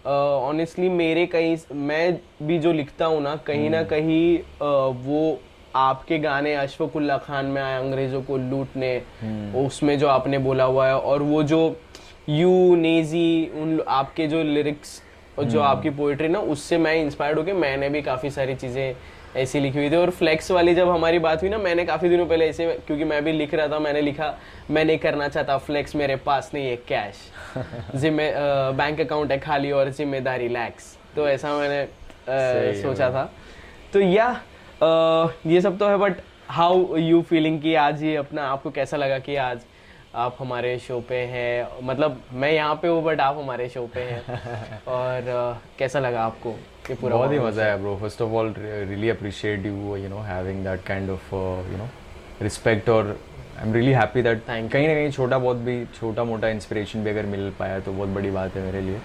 ऑनेस्टली 0.05 0.87
uh, 0.87 0.93
मेरे 0.93 1.25
कहीं 1.25 1.57
मैं 1.75 2.19
भी 2.43 2.59
जो 2.59 2.71
लिखता 2.73 3.05
हूँ 3.05 3.21
ना 3.21 3.35
कहीं 3.35 3.69
ना 3.69 3.83
कहीं 3.83 4.37
uh, 4.39 4.95
वो 5.05 5.39
आपके 5.75 6.17
गाने 6.19 6.53
अशफकुल्ला 6.53 7.17
खान 7.17 7.45
में 7.45 7.61
आए 7.61 7.79
अंग्रेज़ों 7.79 8.21
को 8.21 8.37
लूटने 8.37 8.95
उसमें 9.65 9.97
जो 9.99 10.07
आपने 10.07 10.37
बोला 10.37 10.63
हुआ 10.63 10.87
है 10.87 10.99
और 10.99 11.21
वो 11.21 11.43
जो 11.43 11.59
यू 12.29 12.75
नेजी 12.75 13.51
उन 13.55 13.81
आपके 13.87 14.27
जो 14.27 14.43
लिरिक्स 14.43 15.01
और 15.37 15.43
जो 15.45 15.61
आपकी 15.61 15.89
पोइट्री 15.97 16.27
ना 16.27 16.39
उससे 16.53 16.77
मैं 16.77 16.95
इंस्पायर्ड 16.95 17.37
होके 17.39 17.53
मैंने 17.53 17.89
भी 17.89 18.01
काफ़ी 18.01 18.29
सारी 18.31 18.55
चीज़ें 18.55 18.95
ऐसी 19.35 19.59
लिखी 19.59 19.77
हुई 19.77 19.89
थी। 19.91 19.95
और 19.95 20.09
फ्लेक्स 20.09 20.49
वाली 20.51 20.73
जब 20.75 20.89
हमारी 20.89 21.19
बात 21.19 21.41
हुई 21.41 21.49
ना 21.49 21.57
मैंने 21.57 21.85
काफ़ी 21.85 22.09
दिनों 22.09 22.25
पहले 22.25 22.45
ऐसे 22.49 22.65
क्योंकि 22.87 23.03
मैं 23.03 23.23
भी 23.23 23.31
लिख 23.31 23.53
रहा 23.53 23.67
था 23.67 23.79
मैंने 23.79 24.01
लिखा 24.01 24.33
मैं 24.71 24.85
नहीं 24.85 24.97
करना 24.97 25.27
चाहता 25.27 25.57
फ्लेक्स 25.57 25.95
मेरे 25.95 26.15
पास 26.25 26.51
नहीं 26.53 26.67
है 26.67 26.75
कैश 26.87 27.15
जिम्मे 27.95 28.31
बैंक 28.77 29.01
अकाउंट 29.01 29.31
है 29.31 29.39
खाली 29.39 29.71
और 29.71 29.89
ज़िम्मेदारी 29.89 30.47
लैक्स 30.47 30.95
तो 31.15 31.27
ऐसा 31.29 31.53
मैंने 31.57 31.81
अ, 31.81 32.81
सोचा 32.81 33.09
था। 33.11 33.29
तो 33.93 33.99
या 33.99 34.25
आ, 34.25 35.27
ये 35.47 35.61
सब 35.61 35.77
तो 35.77 35.87
है 35.87 35.97
बट 35.97 36.21
हाउ 36.49 36.95
यू 36.97 37.21
फीलिंग 37.21 37.61
कि 37.61 37.73
आज 37.75 38.03
ये 38.03 38.15
अपना 38.15 38.47
आपको 38.47 38.71
कैसा 38.71 38.97
लगा 38.97 39.19
कि 39.19 39.35
आज 39.35 39.61
आप 40.17 40.35
हमारे 40.39 40.77
शो 40.79 40.99
पे 41.09 41.15
हैं। 41.31 41.67
मतलब 41.87 42.21
मैं 42.33 42.51
यहाँ 42.51 42.75
पे 42.81 42.87
हूँ 42.87 43.03
बट 43.03 43.19
आप 43.21 43.37
हमारे 43.37 43.67
शो 43.69 43.85
पे 43.95 44.01
हैं। 44.01 44.79
और 44.87 45.27
अ, 45.29 45.57
कैसा 45.79 45.99
लगा 45.99 46.21
आपको 46.25 46.49
ये 46.89 46.95
पूरा 46.95 47.15
बहुत 47.15 47.31
ही 47.31 47.39
मज़ा 47.39 47.63
आया 47.63 47.77
bro 47.77 47.95
first 48.01 48.21
of 48.21 48.31
all 48.33 48.53
really 48.57 49.09
appreciate 49.09 49.65
you 49.65 49.95
you 49.95 50.09
know 50.09 50.21
having 50.27 50.63
that 50.65 50.83
kind 50.87 51.09
of 51.09 51.33
you 51.71 51.77
know 51.77 51.87
respect 52.41 52.89
और 52.89 53.17
I 53.59 53.67
am 53.67 53.73
really 53.73 53.91
happy 53.91 54.21
that 54.21 54.37
you. 54.37 54.71
कहीं 54.73 54.87
ना 54.87 54.93
कहीं 54.93 55.11
छोटा 55.11 55.37
बहुत 55.37 55.57
भी 55.57 55.83
छोटा 55.99 56.23
मोटा 56.23 56.49
इंस्पिरेशन 56.49 57.03
भी 57.03 57.09
अगर 57.09 57.25
मिल 57.25 57.51
पाया 57.59 57.79
तो 57.79 57.91
बहुत 57.91 58.09
बड़ी 58.09 58.31
बात 58.31 58.55
है 58.55 58.63
मेरे 58.63 58.81
लिए। 58.81 58.99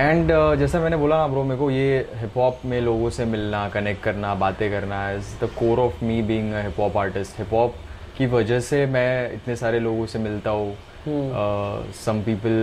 एंड 0.00 0.30
uh, 0.32 0.36
uh, 0.38 0.56
जैसा 0.58 0.80
मैंने 0.80 0.96
बोला 0.96 1.16
ना 1.16 1.26
ब्रो 1.28 1.42
मेरे 1.44 1.58
को 1.58 1.70
ये 1.70 1.98
हिप 2.16 2.36
हॉप 2.36 2.60
में 2.64 2.80
लोगों 2.80 3.10
से 3.10 3.24
मिलना 3.24 3.68
कनेक्ट 3.68 4.02
करना 4.02 4.34
बातें 4.42 4.70
करना 4.70 5.10
is 5.12 5.36
the 5.44 5.48
core 5.58 5.78
of 5.78 6.04
me 6.04 6.20
being 6.22 6.54
hip 6.54 6.80
hop 6.80 6.96
artist 6.96 7.38
hip 7.38 7.52
hop 7.52 7.74
की 8.20 8.26
वजह 8.28 8.60
से 8.60 8.84
मैं 8.86 9.32
इतने 9.32 9.54
सारे 9.56 9.78
लोगों 9.80 10.06
से 10.06 10.18
मिलता 10.18 10.50
हूँ। 10.52 10.76
सम 11.96 12.20
पीपल 12.22 12.56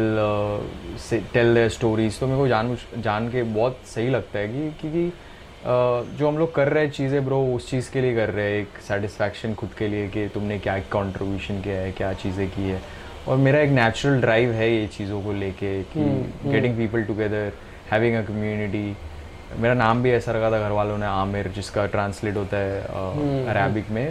से 1.01 1.17
टेल 1.33 1.53
देयर 1.53 1.69
स्टोरीज 1.69 2.19
तो 2.19 2.27
मेरे 2.27 2.39
को 2.39 2.47
जान 2.47 2.77
जान 3.01 3.29
के 3.31 3.43
बहुत 3.55 3.79
सही 3.85 4.09
लगता 4.09 4.39
है 4.39 4.47
कि 4.47 4.69
क्योंकि 4.81 5.07
uh, 5.07 6.19
जो 6.19 6.27
हम 6.27 6.37
लोग 6.37 6.53
कर 6.55 6.69
रहे 6.69 6.83
हैं 6.83 6.91
चीज़ें 6.91 7.25
ब्रो 7.25 7.41
उस 7.55 7.69
चीज़ 7.69 7.89
के 7.91 8.01
लिए 8.01 8.15
कर 8.15 8.29
रहे 8.29 8.51
हैं। 8.51 8.59
एक 8.59 8.77
सेटिस्फैक्शन 8.87 9.53
खुद 9.55 9.69
के 9.79 9.87
लिए 9.87 10.07
कि 10.09 10.27
तुमने 10.33 10.59
क्या 10.59 10.77
कंट्रीब्यूशन 10.93 11.61
किया 11.61 11.79
है 11.81 11.91
क्या 11.91 12.13
चीज़ें 12.13 12.47
की 12.49 12.69
है। 12.69 12.81
और 13.27 13.37
मेरा 13.37 13.59
एक 13.59 13.71
नेचुरल 13.71 14.21
ड्राइव 14.21 14.51
है 14.53 14.71
ये 14.71 14.87
चीज़ों 14.99 15.21
को 15.23 15.33
लेके 15.33 15.73
कि 15.95 16.05
getting 16.45 16.77
people 16.77 17.03
together 17.03 17.51
having 17.91 18.15
a 18.15 18.21
community 18.27 18.87
मेरा 19.59 19.73
नाम 19.75 20.03
भी 20.03 20.11
ऐसा 20.11 20.31
रखा 20.31 20.51
था 20.51 20.59
घर 20.59 20.71
वालों 20.75 20.97
ने 20.97 21.05
आमिर 21.17 21.51
जिसका 21.55 21.85
ट्रांसलेट 21.93 22.35
होता 22.35 22.57
है 22.57 22.81
अरेबिक 23.49 23.91
में 23.91 24.07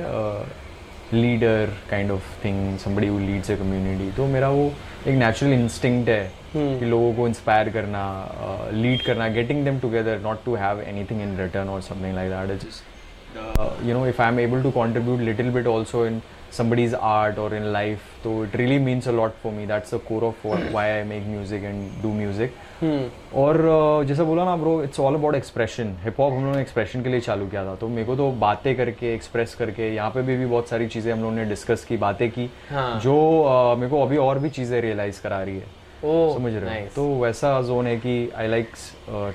leader 1.14 1.72
kind 1.90 2.11
of 2.11 2.44
thing 2.44 2.78
somebody 2.78 3.07
who 3.07 3.18
leads 3.18 3.50
a 3.50 3.57
community 3.57 4.11
तो 4.16 4.26
मेरा 4.26 4.48
वो 4.50 4.64
एक 5.07 5.14
नेचुरल 5.16 5.52
इंस्टिंक्ट 5.52 6.09
है 6.09 6.24
hmm. 6.28 6.78
कि 6.80 6.86
लोगों 6.86 7.12
को 7.14 7.26
इंस्पायर 7.28 7.68
करना 7.70 8.04
uh, 8.46 8.72
लीड 8.74 9.02
करना 9.02 9.28
getting 9.38 9.64
them 9.64 9.78
together 9.80 10.20
not 10.22 10.44
to 10.44 10.54
have 10.54 10.80
anything 10.82 11.22
in 11.22 11.36
return 11.38 11.68
और 11.68 11.82
something 11.82 12.14
like 12.14 12.32
that 12.48 12.64
is 12.64 13.88
you 13.88 13.94
know 13.94 14.07
if 14.07 14.22
I 14.22 14.32
am 14.32 14.40
able 14.40 14.62
to 14.62 14.70
contribute 14.80 15.20
little 15.20 15.50
bit 15.50 15.66
also 15.68 16.07
in 16.07 16.20
somebody's 16.50 16.94
art 16.94 17.38
or 17.38 17.54
in 17.54 17.72
life 17.72 18.04
so 18.22 18.42
it 18.42 18.54
really 18.54 18.78
means 18.78 19.07
a 19.07 19.12
lot 19.12 19.34
for 19.42 19.52
me. 19.52 19.64
That's 19.66 19.90
the 19.90 19.98
core 20.00 20.24
of 20.24 20.44
why 20.44 20.84
I 20.90 21.02
make 21.04 21.26
music 21.26 21.64
and 21.64 22.02
do 22.02 22.12
music 22.12 22.54
और 22.82 23.56
uh, 23.56 24.08
जैसा 24.08 24.24
बोला 24.24 24.44
ना 24.44 24.56
bro 24.56 24.82
it's 24.82 25.00
all 25.00 25.14
about 25.14 25.34
expression 25.34 25.94
hip 26.02 26.20
hop 26.20 26.32
हम 26.32 26.40
लोगों 26.40 26.54
ने 26.54 26.62
expression 26.62 27.02
के 27.02 27.08
लिए 27.08 27.20
चालू 27.20 27.46
किया 27.46 27.64
था 27.64 27.74
तो 27.74 27.88
मेरे 27.88 28.06
को 28.06 28.16
तो 28.16 28.30
बातें 28.40 28.74
करके 28.76 29.14
एक्सप्रेस 29.14 29.54
करके 29.54 29.94
यहाँ 29.94 30.10
पे 30.10 30.22
भी, 30.22 30.36
भी 30.36 30.46
बहुत 30.46 30.68
सारी 30.68 30.88
चीज़ें 30.88 31.12
हम 31.12 31.20
लोगों 31.20 31.34
ने 31.34 31.44
डिस्कस 31.44 31.84
की 31.84 31.96
बातें 31.96 32.30
की 32.30 32.50
हाँ। 32.70 33.00
जो 33.00 33.16
uh, 33.44 33.78
मेरे 33.78 33.90
को 33.90 34.02
अभी 34.02 34.16
और 34.18 34.38
भी 34.38 34.50
चीज़ें 34.50 34.80
रियलाइज़ 34.80 35.22
करा 35.22 35.42
रही 35.42 35.56
है 35.56 35.74
ओह, 36.04 36.34
समझ 36.34 36.52
रहे 36.54 36.80
nice. 36.80 36.94
तो 36.94 37.08
वैसा 37.18 37.60
जोन 37.62 37.86
है 37.86 37.96
कि 37.96 38.30
I 38.36 38.48
like 38.48 38.72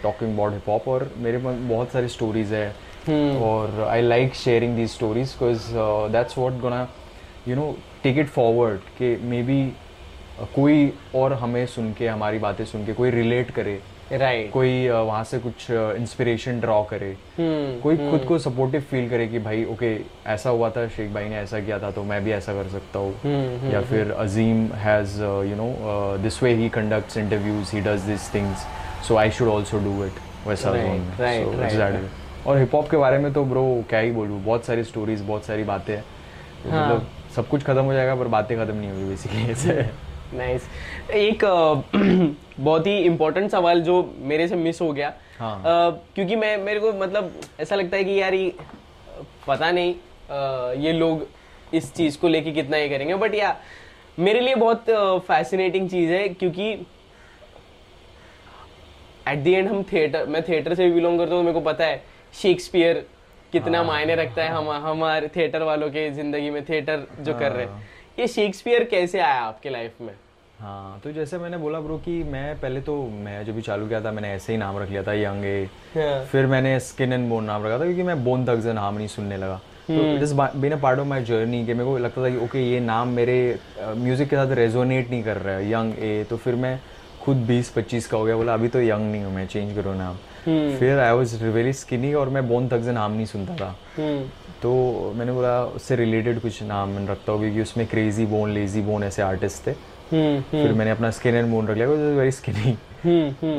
talking 0.03 0.33
about 0.33 0.53
hip 0.53 0.69
hop 0.69 0.87
और 0.87 1.11
मेरे 1.17 1.37
पास 1.37 1.55
बहुत 1.69 1.91
सारी 1.91 2.07
स्टोरीज 2.09 2.53
है 2.53 2.73
Hmm. 3.01 3.37
और 3.41 3.79
I 3.83 4.01
like 4.01 4.35
sharing 4.35 4.75
these 4.75 4.89
stories 4.89 5.29
because 5.29 5.61
that's 6.11 6.37
what 6.37 6.59
gonna 6.61 6.81
you 7.47 7.55
know 7.55 7.63
take 8.03 8.17
it 8.17 8.27
forward 8.27 8.79
कि 8.97 9.15
मे 9.23 9.41
बी 9.43 9.57
कोई 10.55 10.93
और 11.15 11.33
हमें 11.33 11.65
सुन 11.65 11.93
के 11.93 12.07
हमारी 12.07 12.39
बातें 12.39 12.65
सुन 12.65 12.85
के 12.85 12.93
कोई 12.93 13.09
रिलेट 13.09 13.51
करे 13.51 13.79
राइट 14.11 14.39
right. 14.39 14.53
कोई 14.53 14.89
वहाँ 14.89 15.23
से 15.23 15.39
कुछ 15.39 15.71
इंस्पिरेशन 15.71 16.59
ड्रॉ 16.59 16.83
करे 16.83 17.11
Hmm. 17.11 17.81
कोई 17.83 17.97
hmm. 17.97 18.09
खुद 18.11 18.25
को 18.27 18.37
सपोर्टिव 18.39 18.81
फील 18.81 19.09
करे 19.09 19.27
कि 19.27 19.39
भाई 19.39 19.63
ओके 19.65 19.95
ऐसा 20.27 20.49
हुआ 20.49 20.69
था 20.69 20.87
शेख 20.87 21.11
भाई 21.11 21.29
ने 21.29 21.35
ऐसा 21.35 21.59
किया 21.59 21.79
था 21.79 21.91
तो 21.91 22.03
मैं 22.03 22.23
भी 22.23 22.31
ऐसा 22.31 22.53
कर 22.53 22.69
सकता 22.69 22.99
हूँ 22.99 23.13
hmm, 23.13 23.73
या 23.73 23.81
फिर 23.81 24.11
Azeem 24.11 24.65
has 24.73 25.21
you 25.21 25.55
know 25.55 25.71
this 26.17 26.43
way 26.43 26.53
he 26.53 26.69
conducts 26.69 27.17
interviews 27.17 27.75
he 27.75 27.81
does 27.81 28.01
this 28.01 28.33
things 28.33 28.65
so 29.07 29.15
I 29.15 29.31
should 29.31 29.49
also 29.49 29.79
do 29.79 30.05
it 30.05 30.47
वैसा. 30.47 31.89
और 32.47 32.57
हिप 32.57 32.75
हॉप 32.75 32.89
के 32.89 32.97
बारे 32.97 33.17
में 33.17 33.33
तो 33.33 33.43
ब्रो 33.45 33.83
क्या 33.89 33.99
ही 33.99 34.11
बोलूँ 34.11 34.43
बहुत 34.43 34.65
सारी 34.65 34.83
स्टोरीज 34.83 35.21
बहुत 35.21 35.45
सारी 35.45 35.63
बातें 35.63 35.95
हैं 35.95 36.03
हाँ. 36.71 36.85
मतलब 36.85 37.07
सब 37.35 37.47
कुछ 37.47 37.63
खत्म 37.63 37.81
हो 37.81 37.93
जाएगा 37.93 38.15
पर 38.15 38.27
बातें 38.27 38.57
खत्म 38.57 38.75
नहीं 38.75 38.91
होगी 38.91 39.03
बेसिकली 39.03 39.51
ऐसे 39.51 40.10
नाइस 40.33 40.67
एक 41.13 41.43
बहुत 42.59 42.87
ही 42.87 42.97
इम्पोर्टेंट 42.99 43.49
सवाल 43.51 43.81
जो 43.81 44.01
मेरे 44.21 44.47
से 44.47 44.55
मिस 44.55 44.81
हो 44.81 44.91
गया। 44.93 45.13
हाँ। 45.39 45.61
क्योंकि 46.15 46.35
मैं 46.35 46.57
मेरे 46.57 46.79
को 46.79 46.91
मतलब 46.93 47.33
ऐसा 47.59 47.75
लगता 47.75 47.97
है 47.97 48.03
कि 48.03 48.19
यार 48.21 48.33
ये 48.33 48.53
पता 49.47 49.71
नहीं 49.71 49.93
ये 50.83 50.91
लोग 50.93 51.27
इस 51.73 51.93
चीज़ 51.93 52.17
को 52.19 52.27
लेके 52.27 52.51
कितना 52.51 52.77
ये 52.77 52.89
करेंगे। 52.89 53.15
बट 53.15 53.35
या 53.35 53.55
मेरे 54.19 54.39
लिए 54.39 54.55
बहुत 54.55 54.89
फैसिनेटिंग 55.27 55.89
चीज़ 55.89 56.11
है 56.11 56.27
क्योंकि 56.29 56.71
एट 59.27 59.43
द 59.43 59.47
एंड 59.47 59.67
हम 59.67 59.83
थिएटर 59.91 60.25
मैं 60.25 60.41
थिएटर 60.43 60.73
से 60.75 60.85
भी 60.85 60.91
बिलोंग 60.91 61.19
करता 61.19 61.35
हूँ 61.35 61.41
तो 61.41 61.45
मेरे 61.45 61.53
को 61.53 61.65
पता 61.65 61.85
है 61.85 62.03
शेक्सपियर 62.33 63.05
कितना 63.53 63.83
मायने 63.83 64.15
रखता 64.15 64.43
है 64.43 64.49
हम 64.49 64.69
हमारे 64.85 65.27
थिएटर 65.35 65.63
वालों 65.63 65.89
के 65.89 66.09
ज़िंदगी 66.11 66.49
में 66.49 66.63
थिएटर 66.65 67.07
जो 67.19 67.33
कर 67.39 67.51
रहे 67.51 67.65
हैं। 67.65 67.89
ये 68.19 68.27
शेक्सपियर 68.27 68.83
कैसे 68.83 69.19
आया 69.19 69.41
आपके 69.41 69.69
लाइफ 69.69 70.01
में? 70.01 70.13
हाँ 70.61 70.99
तो 71.03 71.11
जैसे 71.11 71.37
मैंने 71.37 71.57
बोला 71.57 71.79
ब्रो 71.79 71.97
कि 71.97 72.11
मैं 72.23 72.59
पहले 72.59 72.81
तो 72.81 72.95
मैं 73.23 73.43
जब 73.45 73.55
भी 73.55 73.61
चालू 73.61 73.87
किया 73.87 74.01
था 74.01 74.11
मैंने 74.11 74.29
ऐसे 74.31 74.51
ही 74.53 74.57
नाम 74.59 74.77
रख 74.77 74.89
लिया 74.89 75.01
था 75.03 75.13
यंग 75.13 75.45
ए 75.45 75.63
हाँ। 75.95 76.25
फिर 76.25 76.45
मैंने 76.47 76.79
स्किन 76.79 77.13
एंड 77.13 77.27
बोन 77.29 77.43
नाम 77.43 77.63
रखा 77.65 77.79
था 77.79 77.85
क्योंकि 77.85 78.03
मैं 78.03 78.23
बोन 78.23 78.45
तक 78.45 78.61
नाम 78.75 78.95
नहीं 78.95 79.07
सुनने 79.07 79.37
लगा। 79.37 79.55
तो 79.87 79.93
it 80.05 80.23
is 80.23 80.33
been 80.33 80.71
a 80.71 80.79
part 80.81 80.99
of 80.99 81.07
my 81.07 81.23
journey 81.23 81.65
कि 81.65 81.73
मेरे 81.73 81.85
को 81.85 81.97
लगता 81.97 82.23
था 82.23 82.29
कि 82.29 82.37
ओके 82.45 82.59
ये 82.61 82.79
नाम 82.79 83.07
मेरे 83.09 83.59
म्यूज़िक 83.79 84.29
के 84.29 84.35
साथ 84.35 84.51
रेजोनेट 84.55 85.09
नहीं 85.09 85.23
कर 85.23 85.37
रहा 85.37 85.55
है 85.55 85.71
यंग 85.71 85.93
ए 85.99 86.25
तो 86.29 86.37
फिर 86.37 86.55
मैं 86.55 86.79
खुद 87.23 87.45
20-25 87.47 88.05
का 88.05 88.17
हो 88.17 88.23
गया 88.25 88.35
बोला 88.35 88.53
अभी 88.53 88.67
तो 88.67 88.81
यंग 88.81 89.11
नहीं 89.11 89.23
हूँ 89.23 89.33
मैं 89.33 89.47
चेंज 89.47 89.75
करो 89.75 89.93
नाम। 89.93 90.15
फिर 90.77 90.99
आई 90.99 91.11
वॉज़ 91.11 91.35
रियली 91.43 91.73
स्किनी 91.73 92.13
और 92.13 92.29
मैं 92.29 92.47
बोन 92.49 92.67
तक 92.67 92.91
नाम 92.93 93.11
नहीं 93.11 93.25
सुनता 93.25 93.55
था। 93.55 93.75
तो 94.61 95.13
मैंने 95.17 95.31
बोला 95.31 95.63
उससे 95.65 95.95
रिलेटेड 95.95 96.39
कुछ 96.41 96.61
नाम 96.63 96.97
रखता 97.07 97.31
हूँ 97.31 97.39
क्योंकि 97.41 97.61
उसमें 97.61 97.85
क्रेजी 97.87 98.25
बोन 98.25 98.51
लेजी 98.53 98.81
बोन 98.81 99.03
ऐसे 99.03 99.21
आर्टिस्ट 99.21 99.67
थे। 99.67 99.73
फिर 100.11 100.73
मैंने 100.73 100.91
अपना 100.91 101.11
स्किन 101.11 101.35
एंड 101.35 101.51
बोन 101.51 101.67
रख 101.67 101.75
लिया 101.77 101.87
वेरी 101.89 102.31
स्किनी 102.31 102.77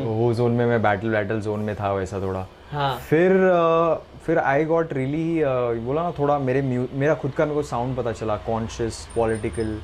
वो 0.05 0.33
जोन 0.35 0.53
में 0.53 0.67
मैं 0.67 0.83
बैटल 0.83 1.09
बैटल 1.09 1.41
जोन 1.41 1.61
में 1.61 1.75
था 1.77 1.93
वैसा 1.93 2.21
थोड़ा। 2.21 2.47
हाँ। 2.71 2.95
फिर 3.09 3.33
अ, 3.33 3.95
फिर 4.27 4.39
आई 4.39 4.65
गॉट 4.65 4.93
रियली 4.93 5.43
बोला 5.87 6.03
ना 6.03 6.11
थोड़ा 6.11 6.39
मेरे 6.39 6.63
मेरा 6.95 7.15
खुद 7.15 7.33
का 7.33 7.45
मेरे 7.45 7.55
को 7.55 7.63
साउंड 7.63 7.97
पता 7.97 8.13
चला 8.13 8.37
conscious 8.37 9.09
political 9.17 9.79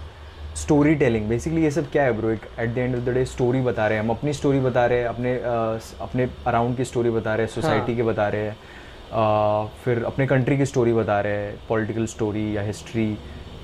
story 0.56 0.94
telling 0.94 1.28
basically 1.28 1.62
ये 1.62 1.70
सब 1.70 1.90
क्या 1.90 2.02
है 2.02 2.12
ब्रो 2.12 2.30
एक 2.30 2.40
at 2.58 2.74
the 2.74 2.78
end 2.78 2.96
of 2.96 3.02
the 3.02 3.08
day 3.08 3.24
story 3.24 3.60
बता 3.60 3.86
रहे 3.88 3.98
हैं। 3.98 4.04
हम 4.04 4.10
अपनी 4.10 4.32
स्टोरी 4.32 4.60
बता 4.60 4.86
रहे 4.86 4.98
हैं 4.98 5.06
अपने 5.06 5.40
स- 5.44 5.94
अपने 6.00 6.28
अराउंड 6.46 6.76
की 6.76 6.84
स्टोरी 6.84 7.10
बता 7.10 7.34
रहे 7.34 7.46
हैं 7.46 7.52
सोसाइटी 7.54 7.92
हाँ. 7.92 7.96
के 7.96 8.02
बता 8.02 8.28
रहे 8.28 8.42
हैं। 8.42 8.56
फिर 9.84 10.04
अपने 10.04 10.26
कंट्री 10.26 10.58
की 10.58 10.66
स्टोरी 10.66 10.92
बता 10.92 11.20
रहे 11.20 11.32
हैं 11.32 11.54
पॉलिटिकल 11.68 12.06
स्टोरी 12.06 12.56
या 12.56 12.62
हिस्ट्री 12.62 13.18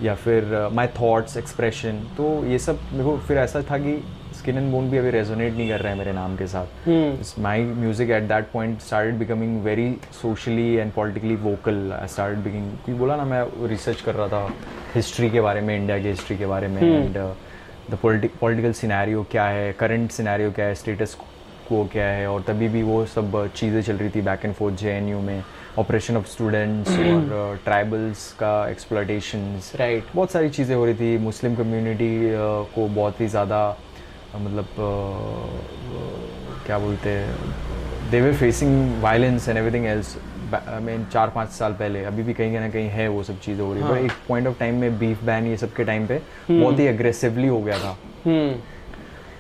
या 0.05 0.15
फिर 0.15 0.69
माई 0.73 0.87
थॉट्स 1.01 1.37
एक्सप्रेशन 1.37 2.01
तो 2.17 2.45
ये 2.47 2.59
सब 2.59 2.81
मेरे 2.93 3.05
को 3.05 3.17
फिर 3.29 3.39
ऐसा 3.39 3.63
था 3.71 3.79
कि 3.79 4.03
स्किन 4.39 4.57
एंड 4.59 4.71
बोन 4.73 4.91
भी 4.91 4.99
अभी 4.99 5.11
रेजोनेट 5.11 5.53
नहीं 5.55 5.69
कर 5.69 5.81
रहे 5.81 5.93
हैं 5.93 5.99
मेरे 5.99 6.13
नाम 6.13 6.37
के 6.37 6.47
साथ। 6.47 7.39
My 7.41 7.63
music 7.65 8.11
at 8.11 8.23
that 8.29 8.51
point 8.53 8.81
started 8.81 9.19
becoming 9.19 9.63
very 9.65 9.91
socially 10.23 10.73
and 10.75 10.93
politically 10.93 11.37
vocal 11.43 11.93
I 11.93 12.09
start 12.09 12.39
begging 12.39 12.71
क्योंकि 12.85 12.99
बोला 13.01 13.17
ना 13.17 13.25
मैं 13.25 13.43
रिसर्च 13.69 14.01
कर 14.01 14.15
रहा 14.15 14.29
था 14.29 14.49
हिस्ट्री 14.95 15.31
के 15.31 15.41
बारे 15.41 15.61
में 15.61 15.77
इंडिया 15.77 15.99
की 15.99 16.09
हिस्ट्री 16.09 16.37
के 16.39 16.47
बारे 16.47 16.69
में 16.69 16.83
एंड 16.83 17.17
द 17.91 17.99
पॉलिटिकल 18.03 18.73
सिनेरियो 18.73 19.27
क्या 19.31 19.45
है 19.47 19.73
करंट 19.79 20.11
सिनेरियो 20.11 20.51
क्या 20.51 20.67
है 20.67 20.75
स्टेटस 20.75 21.17
को 21.69 21.85
क्या 21.93 22.07
है 22.07 22.27
और 22.31 22.43
तभी 22.49 22.69
भी 22.69 22.83
वो 22.83 23.05
सब 23.07 23.47
चीज़ें 23.57 23.81
चल 23.83 23.97
रही 23.97 24.11
थी 24.11 24.21
बैक 24.23 24.45
एंड 24.45 24.55
फोर्थ 24.55 24.75
जेएनयू 24.77 25.21
में। 25.21 25.43
ऑपरेशन 25.79 26.17
ऑफ़ 26.17 26.27
स्टूडेंट्स 26.29 26.91
और 26.91 27.59
ट्राइबल्स 27.65 28.31
का 28.39 28.53
एक्सप्लोटेशंस 28.71 29.73
Right. 29.81 30.15
बहुत 30.15 30.31
सारी 30.31 30.51
चीज़ें 30.51 30.75
हो 30.77 30.85
रही 30.85 30.95
थी। 30.95 31.17
मुस्लिम 31.19 31.55
कम्युनिटी 31.57 32.11
को 32.75 32.87
बहुत 32.95 33.21
ही 33.21 33.29
ज़्यादा 33.29 33.65
अ, 34.35 34.39
मतलब 34.39 34.67
क्या 36.67 36.79
बोलते 36.79 37.11
हैं 37.11 38.11
they 38.11 38.21
were 38.21 38.33
facing 38.33 39.03
violence 39.03 39.49
and 39.49 39.59
everything 39.59 39.87
else 39.87 40.17
I 40.55 40.81
mean 40.83 41.05
चार 41.13 41.31
पाँच 41.35 41.49
साल 41.51 41.73
पहले 41.73 42.05
अभी 42.05 42.23
भी 42.23 42.35
कहीं 42.35 42.59
ना 42.61 42.69
कहीं 42.69 42.89
है 42.91 43.09
वो 43.09 43.23
सब 43.23 43.39
चीज़ें 43.41 43.65
हो 43.65 43.73
रही। 43.73 43.83
है। 43.83 43.89
हाँ। 43.89 43.95
पर 43.99 44.05
एक 44.05 44.13
पॉइंट 44.29 44.47
ऑफ़ 44.47 44.59
टाइम 44.59 44.75
में 44.81 44.99
बीफ 44.99 45.23
बैन 45.25 45.47
ये 45.47 45.57
सब 45.57 45.73
के 45.75 45.85
टाइम 45.85 46.07
पे 46.07 46.21
बहुत 46.51 46.79
ही 46.79 46.87
अग्रेसिवली 46.87 47.47
हो 47.49 47.61
गया 47.63 47.79
था। 47.79 47.97
हम्म। 48.25 48.53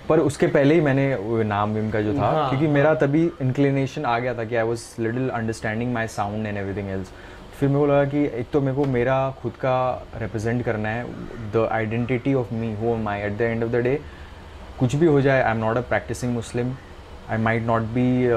पर 0.09 0.19
उसके 0.19 0.47
पहले 0.47 0.75
ही 0.75 0.81
मैंने 0.81 1.17
नाम 1.45 1.75
विम 1.75 1.91
का 1.91 2.01
जो 2.01 2.15
था 2.15 2.21
हाँ, 2.21 2.49
क्योंकि 2.49 2.67
हाँ, 2.67 2.75
मेरा 2.75 2.95
तभी 2.95 3.31
इंक्लिनेशन 3.43 4.05
आ 4.05 4.19
गया 4.19 4.35
था 4.35 4.45
कि 4.45 4.57
I 4.57 4.63
was 4.63 5.03
little 5.03 5.29
understanding 5.29 5.95
my 5.95 6.07
sound 6.07 6.47
and 6.47 6.57
everything 6.57 6.89
else 6.89 7.11
फिर 7.61 7.69
मेरे 7.69 7.81
को 7.81 7.87
लगा 7.87 8.05
कि 8.05 8.25
एक 8.25 8.47
तो 8.53 8.61
मेरे 8.61 8.77
को 8.77 8.85
मेरा 8.85 9.31
खुद 9.31 9.53
का 9.53 10.07
रिप्रेजेंट 10.17 10.65
करना 10.65 10.89
है 10.89 11.05
the 11.53 11.69
identity 11.73 12.35
of 12.35 12.55
me 12.55 12.75
who 12.75 12.97
my 12.97 13.21
at 13.21 13.39
the 13.39 13.41
end 13.41 13.65
of 13.65 13.71
the 13.71 13.77
day 13.77 14.01
कुछ 14.79 14.95
भी 14.95 15.07
हो 15.07 15.21
जाए 15.21 15.43
I 15.43 15.51
am 15.51 15.59
not 15.59 15.77
a 15.77 15.81
practising 15.81 16.35
Muslim 16.35 16.75
I 17.31 17.39
might 17.39 17.63
not 17.63 17.83
be 17.83 18.29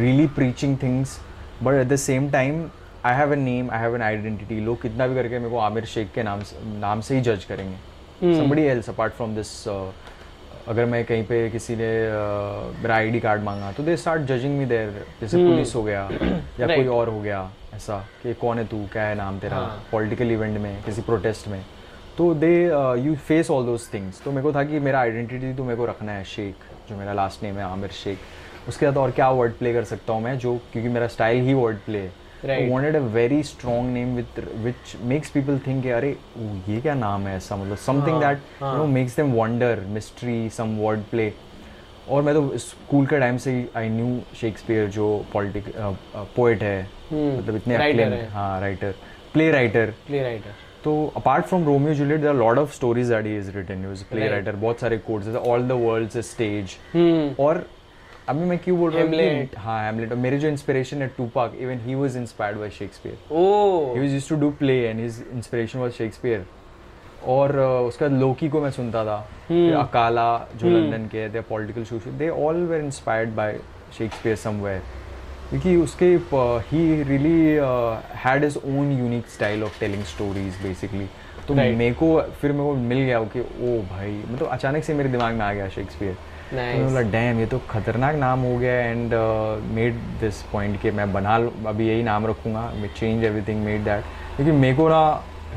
really 0.00 0.26
preaching 0.26 0.78
things 0.82 1.20
but 1.62 1.74
at 1.74 1.86
the 1.86 1.96
same 1.96 2.30
time 2.30 2.64
I 3.04 3.14
have 3.14 3.32
a 3.32 3.36
name 3.36 3.70
I 3.70 3.78
have 3.78 3.94
an 3.94 4.02
identity 4.02 4.60
लोग 4.60 4.82
कितना 4.82 5.06
भी 5.06 5.14
करके 5.14 5.38
मेरे 5.38 5.50
को 5.50 5.58
आमिर 5.58 5.84
शेख 5.84 6.12
के 6.14 6.22
नाम 6.22 6.40
से 6.40 6.56
नाम 6.80 7.00
से 7.00 7.14
ही 7.16 7.20
जज 7.20 7.44
करेंगे। 7.44 7.76
Else 8.20 8.88
apart 8.88 9.12
from 9.12 9.34
this 9.38 9.66
uh, 9.66 9.92
अगर 10.68 10.84
मैं 10.84 11.04
कहीं 11.04 11.24
पे 11.24 11.48
किसी 11.50 11.74
ने 11.76 11.88
मेरा 12.82 12.94
आईडी 12.94 13.20
कार्ड 13.20 13.42
मांगा 13.42 13.70
तो 13.72 13.82
दे 13.82 13.96
स्टार्ट 13.96 14.22
जजिंग 14.28 14.58
मी 14.58 14.64
देर 14.66 14.90
जैसे 15.20 15.36
पुलिस 15.38 15.74
हो 15.74 15.82
गया 15.82 16.08
या 16.60 16.66
कोई 16.66 16.86
और 16.86 17.08
हो 17.08 17.20
गया 17.20 17.50
ऐसा 17.74 17.98
कि 18.22 18.34
कौन 18.34 18.58
है 18.58 18.64
तू 18.66 18.84
क्या 18.92 19.02
है 19.02 19.14
नाम 19.14 19.38
तेरा 19.38 19.56
हाँ. 19.56 19.84
पॉलिटिकल 19.92 20.30
इवेंट 20.32 20.58
में 20.58 20.82
किसी 20.82 21.02
प्रोटेस्ट 21.02 21.48
में। 21.48 21.64
तो 22.18 22.32
they 22.34 22.52
you 23.04 23.14
face 23.28 23.50
all 23.50 23.64
those 23.66 23.92
things 23.94 24.22
तो 24.24 24.30
मेरे 24.32 24.42
को 24.42 24.52
था 24.52 24.62
कि 24.64 24.78
मेरा 24.80 25.00
आइडेंटिटी 25.00 25.54
तो 25.54 25.64
मेरे 25.64 25.76
को 25.76 25.86
रखना 25.86 26.12
है 26.12 26.24
शेख 26.24 26.54
जो 26.88 26.96
मेरा 26.96 27.12
लास्ट 27.12 27.42
नेम 27.42 27.56
है 27.56 27.64
आमिर 27.64 27.90
शेख 27.92 28.18
उसके 28.68 28.86
साथ 28.86 28.96
और 28.96 29.10
क्या 29.10 29.30
वर्ड 29.30 29.52
प्ले 29.54 29.72
कर 29.72 29.84
सकता 29.84 30.12
हूँ 30.12 30.22
मैं 30.22 30.38
जो 30.38 30.56
क्योंकि 30.72 30.88
मेरा 30.88 31.06
स्टाइल 31.08 31.44
ही 31.44 31.54
वर्ड 31.54 31.76
प्ले 31.86 31.98
है। 31.98 32.25
Right. 32.44 32.70
wanted 32.70 32.94
a 32.94 33.00
very 33.00 33.42
strong 33.42 33.86
name 33.94 34.14
with 34.16 34.38
which 34.64 34.90
makes 35.12 35.30
people 35.36 35.58
think 35.66 35.86
अरे 35.92 36.10
ये 36.68 36.80
क्या 36.80 36.94
नाम 36.94 37.26
है 37.26 37.36
ऐसा? 37.36 37.56
मतलब 37.56 37.78
something 37.78 38.22
हाँ, 38.22 38.22
that 38.22 38.62
you 38.62 38.74
know 38.78 38.86
makes 38.96 39.14
them 39.20 39.32
wonder 39.38 39.70
mystery 39.96 40.38
some 40.58 40.76
word 40.84 41.04
play 41.14 41.30
और 42.10 42.22
मैं 42.22 42.34
तो 42.34 42.58
स्कूल 42.58 43.06
के 43.06 43.18
टाइम 43.20 43.36
से 43.44 43.52
ही 43.52 43.64
आई 43.76 43.88
न्यू 43.88 44.20
शेक्सपियर 44.40 44.88
जो 44.96 45.06
पॉलिटिक 45.32 45.72
पोएट 46.36 46.62
है। 46.62 46.82
मतलब 47.12 47.56
इतने. 47.56 47.76
Writer 47.78 47.94
acclaimed- 47.94 48.12
है। 48.12 48.28
हाँ 48.30 48.60
writer 48.60 48.94
play 49.32 49.50
writer 49.50 49.94
play 50.06 50.22
writer 50.22 50.54
तो 50.84 50.92
apart 51.16 51.46
from 51.46 51.64
Romeo 51.64 51.94
Juliet 51.94 52.20
there 52.20 52.34
lot 52.34 52.58
of 52.58 52.74
stories 52.74 53.08
that 53.08 53.26
he 53.26 53.36
is 53.38 53.50
written 53.56 53.84
he 53.84 54.04
play 54.10 54.28
writer 54.28 54.56
बहुत 54.56 54.80
सारे 54.80 54.98
quotes 54.98 55.28
all 55.28 55.66
the 55.68 55.72
world's 55.72 56.16
stage 56.30 56.76
hmm. 56.92 57.44
और 57.44 57.66
अभी 58.28 58.44
मैं 58.44 58.58
क्यों 58.58 58.78
बोल 58.78 58.90
रहा 58.92 59.02
हूँ? 59.02 59.48
हाँ 59.56 59.84
हेमलेट 59.84 60.10
और 60.12 60.18
मेरी 60.18 60.38
जो 60.38 60.48
इंस्पिरेशन 60.48 61.02
है 61.02 61.08
Tupac 61.16 61.54
even 61.60 61.80
he 61.80 61.94
was 61.94 62.16
inspired 62.16 62.58
by 62.58 62.70
Shakespeare 62.70 63.34
O. 63.34 63.94
He 63.94 64.00
was 64.04 64.14
used 64.14 64.30
to 64.32 64.38
do 64.40 64.50
play 64.62 64.78
and 64.90 65.02
his 65.04 65.18
inspiration 65.36 65.84
was 65.84 65.98
Shakespeare. 65.98 66.40
और 67.24 67.50
uh, 67.50 67.88
उसका 67.88 68.06
लोकी 68.06 68.48
को 68.48 68.60
मैं 68.60 68.70
सुनता 68.70 69.04
था। 69.04 69.16
अकाला 69.80 70.26
जो 70.56 70.68
लंदन 70.68 71.06
के 71.14 71.28
थे 71.34 71.40
political 71.48 71.84
social 71.84 72.18
they 72.18 72.28
all 72.28 72.56
were 72.66 72.84
inspired 72.84 73.30
by 73.36 73.58
Shakespeare 73.98 74.36
somewhere 74.36 74.82
क्योंकि 75.50 75.76
उसके 75.76 76.06
he 76.70 77.02
really 77.02 77.38
had 78.24 78.44
his 78.44 78.56
own 78.56 78.92
unique 78.98 79.28
style 79.34 79.64
of 79.64 79.80
telling 79.80 80.04
stories 80.04 80.62
basically 80.62 81.06
तो. 81.48 81.54
मेरे 81.54 81.92
को 81.94 82.20
फिर 82.40 82.52
मेरे 82.52 82.64
को 82.64 82.74
मिल 82.74 82.98
गया 82.98 83.22
कि 83.34 83.40
ओ 83.40 83.80
भाई 83.90 84.22
मतलब 84.28 84.48
अचानक 84.48 84.84
से 84.84 84.94
मेरे 84.94 85.08
दिमाग 85.08 85.34
में 85.34 85.44
आ 85.46 85.52
गया 85.52 85.68
शेक्सपियर 85.68 86.16
तो 86.50 86.84
बोला 86.84 87.00
डैम 87.10 87.38
ये 87.40 87.46
तो 87.46 87.58
खतरनाक 87.70 88.14
नाम 88.14 88.40
हो 88.40 88.56
गया 88.58 88.74
एंड 88.80 89.14
मेड 89.74 89.94
दिस 90.20 90.42
पॉइंट 90.42 90.80
कि 90.82 90.90
मैं 90.90 91.12
बना 91.12 91.38
लूं- 91.38 91.66
अभी 91.66 91.88
यही 91.88 92.02
नाम 92.02 92.26
रखूँगा 92.26 92.60
मैं 92.76 92.90
चेंज 92.98 93.24
एवरीथिंग 93.24 93.64
मेड 93.64 93.84
दैट 93.84 94.04
क्योंकि 94.36 94.52
मेरे 94.52 94.76
को 94.76 94.88
ना 94.88 95.00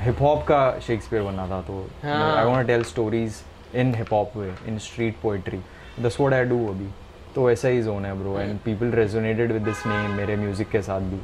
हिप 0.03 0.22
हॉप 0.22 0.44
का 0.44 0.80
शेक्सपियर 0.88 1.24
बनना 1.24 1.48
था 1.48 1.61
तो. 1.61 1.88
I 2.06 2.45
want 2.45 2.68
tell 2.68 2.84
stories 2.84 3.36
in 3.76 3.94
hip 3.95 4.14
hop 4.14 4.38
way 4.38 4.53
in 4.68 4.78
street 4.78 5.16
poetry 5.24 5.60
this 6.03 6.18
what 6.20 6.34
I 6.34 6.44
do 6.44 6.68
अभी. 6.68 6.90
तो 7.36 7.52
ऐसा 7.52 7.68
ही 7.68 7.82
जोन 7.84 8.06
है 8.06 8.14
bro 8.20 8.40
and 8.40 8.60
people 8.60 8.91
resonated 8.91 9.52
with 9.52 9.61
this 9.61 9.86
name 9.88 10.11
मेरे 10.11 10.36
म्यूज़िक 10.36 10.70
के 10.70 10.82
साथ 10.82 11.02
भी. 11.02 11.20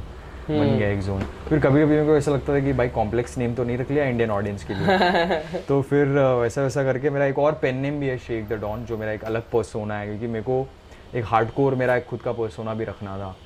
बन 0.50 0.76
गया 0.78 0.88
एक 0.88 1.00
जोन 1.00 1.22
फिर 1.48 1.58
कभी 1.58 1.82
कभी 1.82 1.84
मेरे 1.84 2.06
को 2.06 2.16
ऐसा 2.16 2.30
लगता 2.30 2.54
था 2.54 2.60
कि 2.60 2.72
भाई 2.72 2.88
कॉम्प्लेक्स 2.88 3.36
नेम 3.38 3.54
तो 3.54 3.64
नहीं 3.64 3.78
रख 3.78 3.90
लिया 3.90 4.04
इंडियन 4.04 4.30
ऑडियंस 4.30 4.64
के 4.64 4.74
लिए। 4.74 5.60
तो 5.68 5.80
फिर 5.82 6.06
वैसा 6.40 6.62
वैसा 6.62 6.84
करके 6.84 7.10
मेरा 7.10 7.24
एक 7.24 7.38
और 7.38 7.52
पेन 7.52 7.76
नेम 7.76 8.00
भी 8.00 8.08
है 8.08 8.18
शेख 8.18 8.48
द 8.48 8.60
डॉन 8.60 8.84
जो 8.84 8.96
मेरा 8.96 9.12
एक 9.12 9.24
अलग 9.24 9.42
पर्सोना 9.52 9.98
है 9.98 10.06
क्योंकि 10.06 10.26
मेरे 10.26 10.42
को 10.42 10.66
एक 11.14 11.24
हार्डकोर 11.24 11.74
मेरा 11.74 11.96
एक 11.96 12.06
खुद 12.06 12.20
का 12.20 12.32
पर्सोना 12.32 12.74
भी 12.74 12.84
रखना 12.84 13.16
था। 13.18 13.36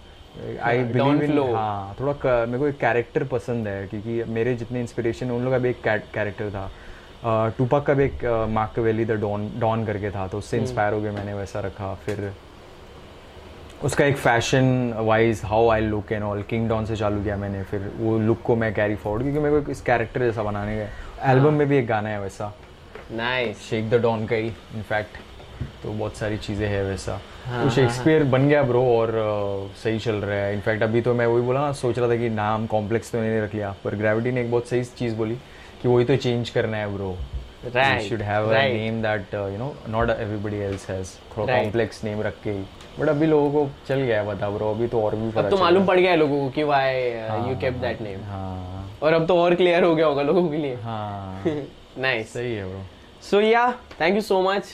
आई 0.62 0.82
बिलीव 0.84 1.22
इन 1.22 1.54
हाँ 1.54 1.96
थोड़ा 2.00 2.12
क- 2.12 2.46
मेरे 2.46 2.58
को 2.58 2.68
एक 2.68 2.78
कैरेक्टर 2.78 3.24
पसंद 3.24 3.68
है 3.68 3.86
क्योंकि 3.86 4.22
मेरे 4.24 4.54
जितने 4.54 4.80
इंस्पिरेशन 4.80 5.30
उन 5.30 5.42
लोग 5.44 5.52
का 5.52 5.58
भी 5.58 5.68
एक 5.68 5.82
कैरेक्टर 6.14 6.50
था। 6.50 6.70
टूपक 7.58 7.84
का 7.86 7.94
भी 7.94 8.04
एक 8.04 8.24
मार्कवेली 8.50 9.04
द 9.04 9.12
डॉन 9.20 9.50
डॉन 9.58 9.84
करके 9.86 10.10
था 10.10 10.26
तो 10.28 10.38
उससे 10.38 10.58
इंस्पायर 10.58 10.92
हो 10.92 11.00
गया 11.00 11.12
मैंने 11.12 11.34
वैसा 11.34 11.60
रखा 11.60 11.94
फिर 11.94 12.32
उसका 13.84 14.04
एक 14.04 14.16
fashion 14.16 14.92
wise 14.96 15.40
how 15.44 15.68
I 15.70 15.80
look 15.80 16.10
and 16.12 16.22
all 16.22 16.42
king 16.48 16.68
don 16.68 16.86
से 16.86 16.96
चालू 16.96 17.22
किया 17.22 17.36
मैंने 17.36 17.62
फिर 17.70 17.90
वो 17.96 18.18
लुक 18.18 18.42
को 18.44 18.56
मैं 18.56 18.72
कैरी 18.74 18.94
फॉरवर्ड 18.94 19.22
क्योंकि 19.22 19.40
मेरे 19.40 19.60
को 19.60 19.70
इस 19.72 19.80
कैरेक्टर 19.82 20.20
जैसा 20.20 20.42
बनाने 20.42 20.76
का 20.78 21.30
एल्बम 21.32 21.54
में 21.54 21.66
भी 21.68 21.76
एक 21.76 21.86
गाना 21.86 22.08
है 22.08 22.20
वैसा। 22.20 22.52
नाइस 23.12 23.62
शेक 23.68 23.88
द 23.90 24.00
डॉन 24.02 24.26
का 24.26 24.36
ही 24.36 24.48
इनफैक्ट 24.48 25.16
तो 25.82 25.92
बहुत 25.92 26.16
सारी 26.16 26.36
चीज़ें 26.38 26.66
हैं 26.68 26.82
वैसा। 26.84 27.16
तो 27.62 27.70
शेक्सपियर 27.70 28.24
बन 28.24 28.48
गया 28.48 28.62
ब्रो 28.62 28.84
और 28.96 29.08
uh, 29.08 29.82
सही 29.82 29.98
चल 29.98 30.14
रहा 30.14 30.36
है। 30.36 30.52
इनफैक्ट 30.54 30.82
अभी 30.82 31.00
तो 31.00 31.14
मैं 31.14 31.26
वही 31.26 31.42
बोला 31.46 31.60
ना 31.60 31.72
सोच 31.80 31.98
रहा 31.98 32.08
था 32.08 32.16
कि 32.16 32.28
नाम 32.28 32.66
कॉम्प्लेक्स 32.66 33.12
तो 33.12 33.20
नहीं 33.20 33.40
रख 33.40 33.54
लिया 33.54 33.74
पर 33.84 33.94
ग्रेविटी 33.96 34.32
ने 34.32 34.40
एक 34.40 34.50
बहुत 34.50 34.68
सही 34.68 34.84
चीज़ 34.84 35.14
बोली 35.16 35.34
कि 35.82 35.88
वही 35.88 36.04
तो 36.04 36.16
चेंज 36.16 36.50
करना 36.50 36.76
है 36.76 36.94
bro 36.94 37.16
Right, 37.62 38.02
should 38.02 38.22
have 38.22 38.46
a 38.48 38.62
name 38.64 39.00
that 39.02 39.34
you 39.34 39.58
know 39.58 39.74
not 39.88 40.10
everybody 40.10 40.56
else 40.66 40.88
has 40.90 41.08
थोड़ा 41.36 41.56
कॉम्प्लेक्स 41.56 42.04
नेम 42.04 42.20
रख 42.22 42.34
के 42.44 42.50
ही। 42.50 42.62
बट 43.00 43.08
अभी 43.08 43.26
लोगों 43.26 43.50
को 43.52 43.70
चल 43.88 44.00
गया 44.00 44.20
है 44.20 44.26
बता 44.26 44.48
ब्रो 44.50 44.70
अभी 44.70 44.86
तो 44.88 45.02
और 45.02 45.14
भी 45.16 45.30
पता 45.30 45.40
अब 45.40 45.50
तो 45.50 45.56
मालूम 45.56 45.86
पड़ 45.86 45.98
गया 45.98 46.10
है 46.10 46.16
लोगों 46.16 46.40
को 46.40 46.48
कि 46.50 46.62
वाई 46.62 46.94
यू 46.94 47.28
हाँ, 47.28 47.54
केप 47.60 47.74
दैट 47.74 48.00
नेम 48.02 48.20
और 49.02 49.12
अब 49.12 49.26
तो 49.26 49.36
और 49.36 49.54
क्लियर 49.54 49.84
हो 49.84 49.94
गया 49.94 50.06
होगा 50.06 50.22
लोगों 50.22 50.48
के 50.48 50.56
लिए। 50.56 50.74
हाँ। 50.74 51.42
नाइस 51.98 52.32
सही 52.32 52.54
है 52.54 52.64
bro 52.64 52.82
so 53.30 53.40
yeah 53.40 53.70
thank 54.00 54.14
you 54.14 54.20
so 54.20 54.40
much 54.42 54.64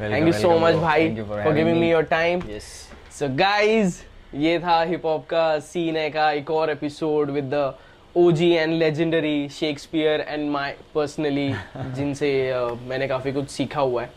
thank 0.00 0.26
you 0.26 0.32
so 0.32 0.58
much 0.58 0.74
भाई 0.74 1.14
for 1.14 1.52
giving 1.52 1.80
me 1.80 1.90
your 1.90 2.02
time 2.02 2.42
yes 2.50 2.72
so 3.18 3.28
guys 3.36 4.00
ये 4.36 4.58
था 4.58 4.80
हिप 4.82 5.06
हॉप 5.06 5.26
का 5.26 5.58
सीन 5.60 5.96
है 5.96 6.10
का 6.10 6.30
एक 6.32 6.50
और 6.50 6.70
episode 6.70 7.30
with 7.30 7.54
the 7.54 7.74
OG 8.16 8.50
and 8.50 8.72
legendary 8.72 9.48
Shakespeare 9.48 10.20
and 10.28 10.50
my 10.50 10.72
personally 10.94 11.54
जिनसे 11.76 12.30
uh, 12.52 12.78
मैंने 12.88 13.08
काफ़ी 13.08 13.32
कुछ 13.32 13.48
सीखा 13.48 13.80
हुआ 13.80 14.02
है। 14.02 14.10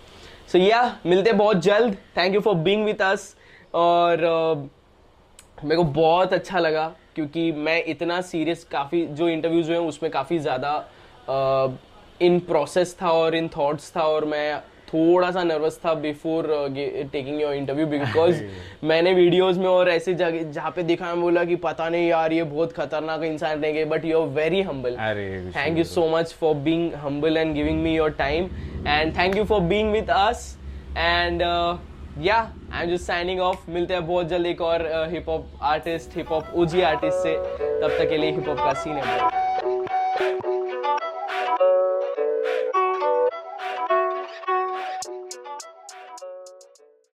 सो 0.51 0.57
या 0.57 0.81
मिलते 1.05 1.29
हैं 1.29 1.37
बहुत 1.37 1.61
जल्द. 1.61 1.95
Thank 2.17 2.35
you 2.35 2.41
for 2.41 2.55
being 2.55 2.85
with 2.85 3.01
us 3.01 3.35
और 3.73 4.21
मेरे 5.63 5.75
को 5.75 5.83
बहुत 5.83 6.33
अच्छा 6.33 6.59
लगा 6.59 6.87
क्योंकि 7.15 7.51
मैं 7.51 7.83
इतना 7.83 8.21
सीरियस 8.21 8.63
काफ़ी 8.63 9.05
जो 9.19 9.29
इंटरव्यूज़ 9.29 9.67
हुए 9.67 9.77
हैं 9.77 9.85
उसमें 9.87 10.11
काफ़ी 10.11 10.39
ज़्यादा 10.39 10.73
इन 12.21 12.39
प्रोसेस 12.39 12.95
था 13.01 13.11
और 13.11 13.35
इन 13.35 13.47
थॉट्स 13.57 13.95
था 13.95 14.01
और 14.01 14.25
मैं 14.25 14.59
थोड़ा 14.93 15.31
सा 15.31 15.43
नर्वस 15.43 15.79
था 15.85 15.93
before 15.93 16.47
taking 17.11 17.41
your 17.41 17.53
interview 17.53 17.85
because 17.87 18.43
मैंने 18.83 19.13
वीडियोस 19.13 19.57
में 19.57 19.67
और 19.67 19.89
ऐसे 19.89 20.13
जगह 20.13 20.51
जहाँ 20.51 20.71
पे 20.71 20.83
देखा 20.83 21.13
मैं 21.13 21.21
बोला 21.21 21.43
कि 21.45 21.55
पता 21.65 21.89
नहीं 21.89 22.07
यार 22.07 22.33
ये 22.33 22.43
बहुत 22.43 22.73
खतरनाक 22.73 23.23
इंसान 23.23 23.61
रहेंगे 23.61 23.85
but 23.85 24.05
you 24.05 24.21
are 24.21 24.27
very 24.37 24.61
humble 24.61 24.95
अरे 25.09 25.27
thank 25.51 25.77
you 25.77 25.87
so 25.89 26.07
much 26.15 26.33
for 26.43 26.55
being 26.69 26.87
humble 27.03 27.43
and 27.43 27.55
giving 27.55 27.83
me 27.83 27.97
your 27.97 28.09
time. 28.11 28.49
And 28.87 29.13
thank 29.13 29.35
you 29.35 29.45
for 29.45 29.61
being 29.61 29.91
with 29.91 30.09
us. 30.09 30.57
Yeah 32.21 32.35
I 32.73 32.83
am 32.83 32.89
just 32.89 33.05
signing 33.05 33.39
off 33.41 33.69
मिलते 33.71 33.93
हैं 33.93 34.05
बहुत 34.07 34.27
जल्द 34.27 34.45
एक 34.47 34.61
और 34.61 34.85
hip 35.11 35.29
hop 35.29 35.59
artist 35.63 36.15
hip 36.17 36.31
hop 36.31 36.53
OG 36.55 36.81
artist 36.81 37.17
से। 37.17 37.35
तब 37.81 37.97
तक 37.99 38.09
के 38.09 38.17
लिए 38.17 38.31
हिप 38.31 38.47
हॉप 38.49 38.57
का 38.57 38.73
सीन 38.73 38.95
है। 38.95 39.35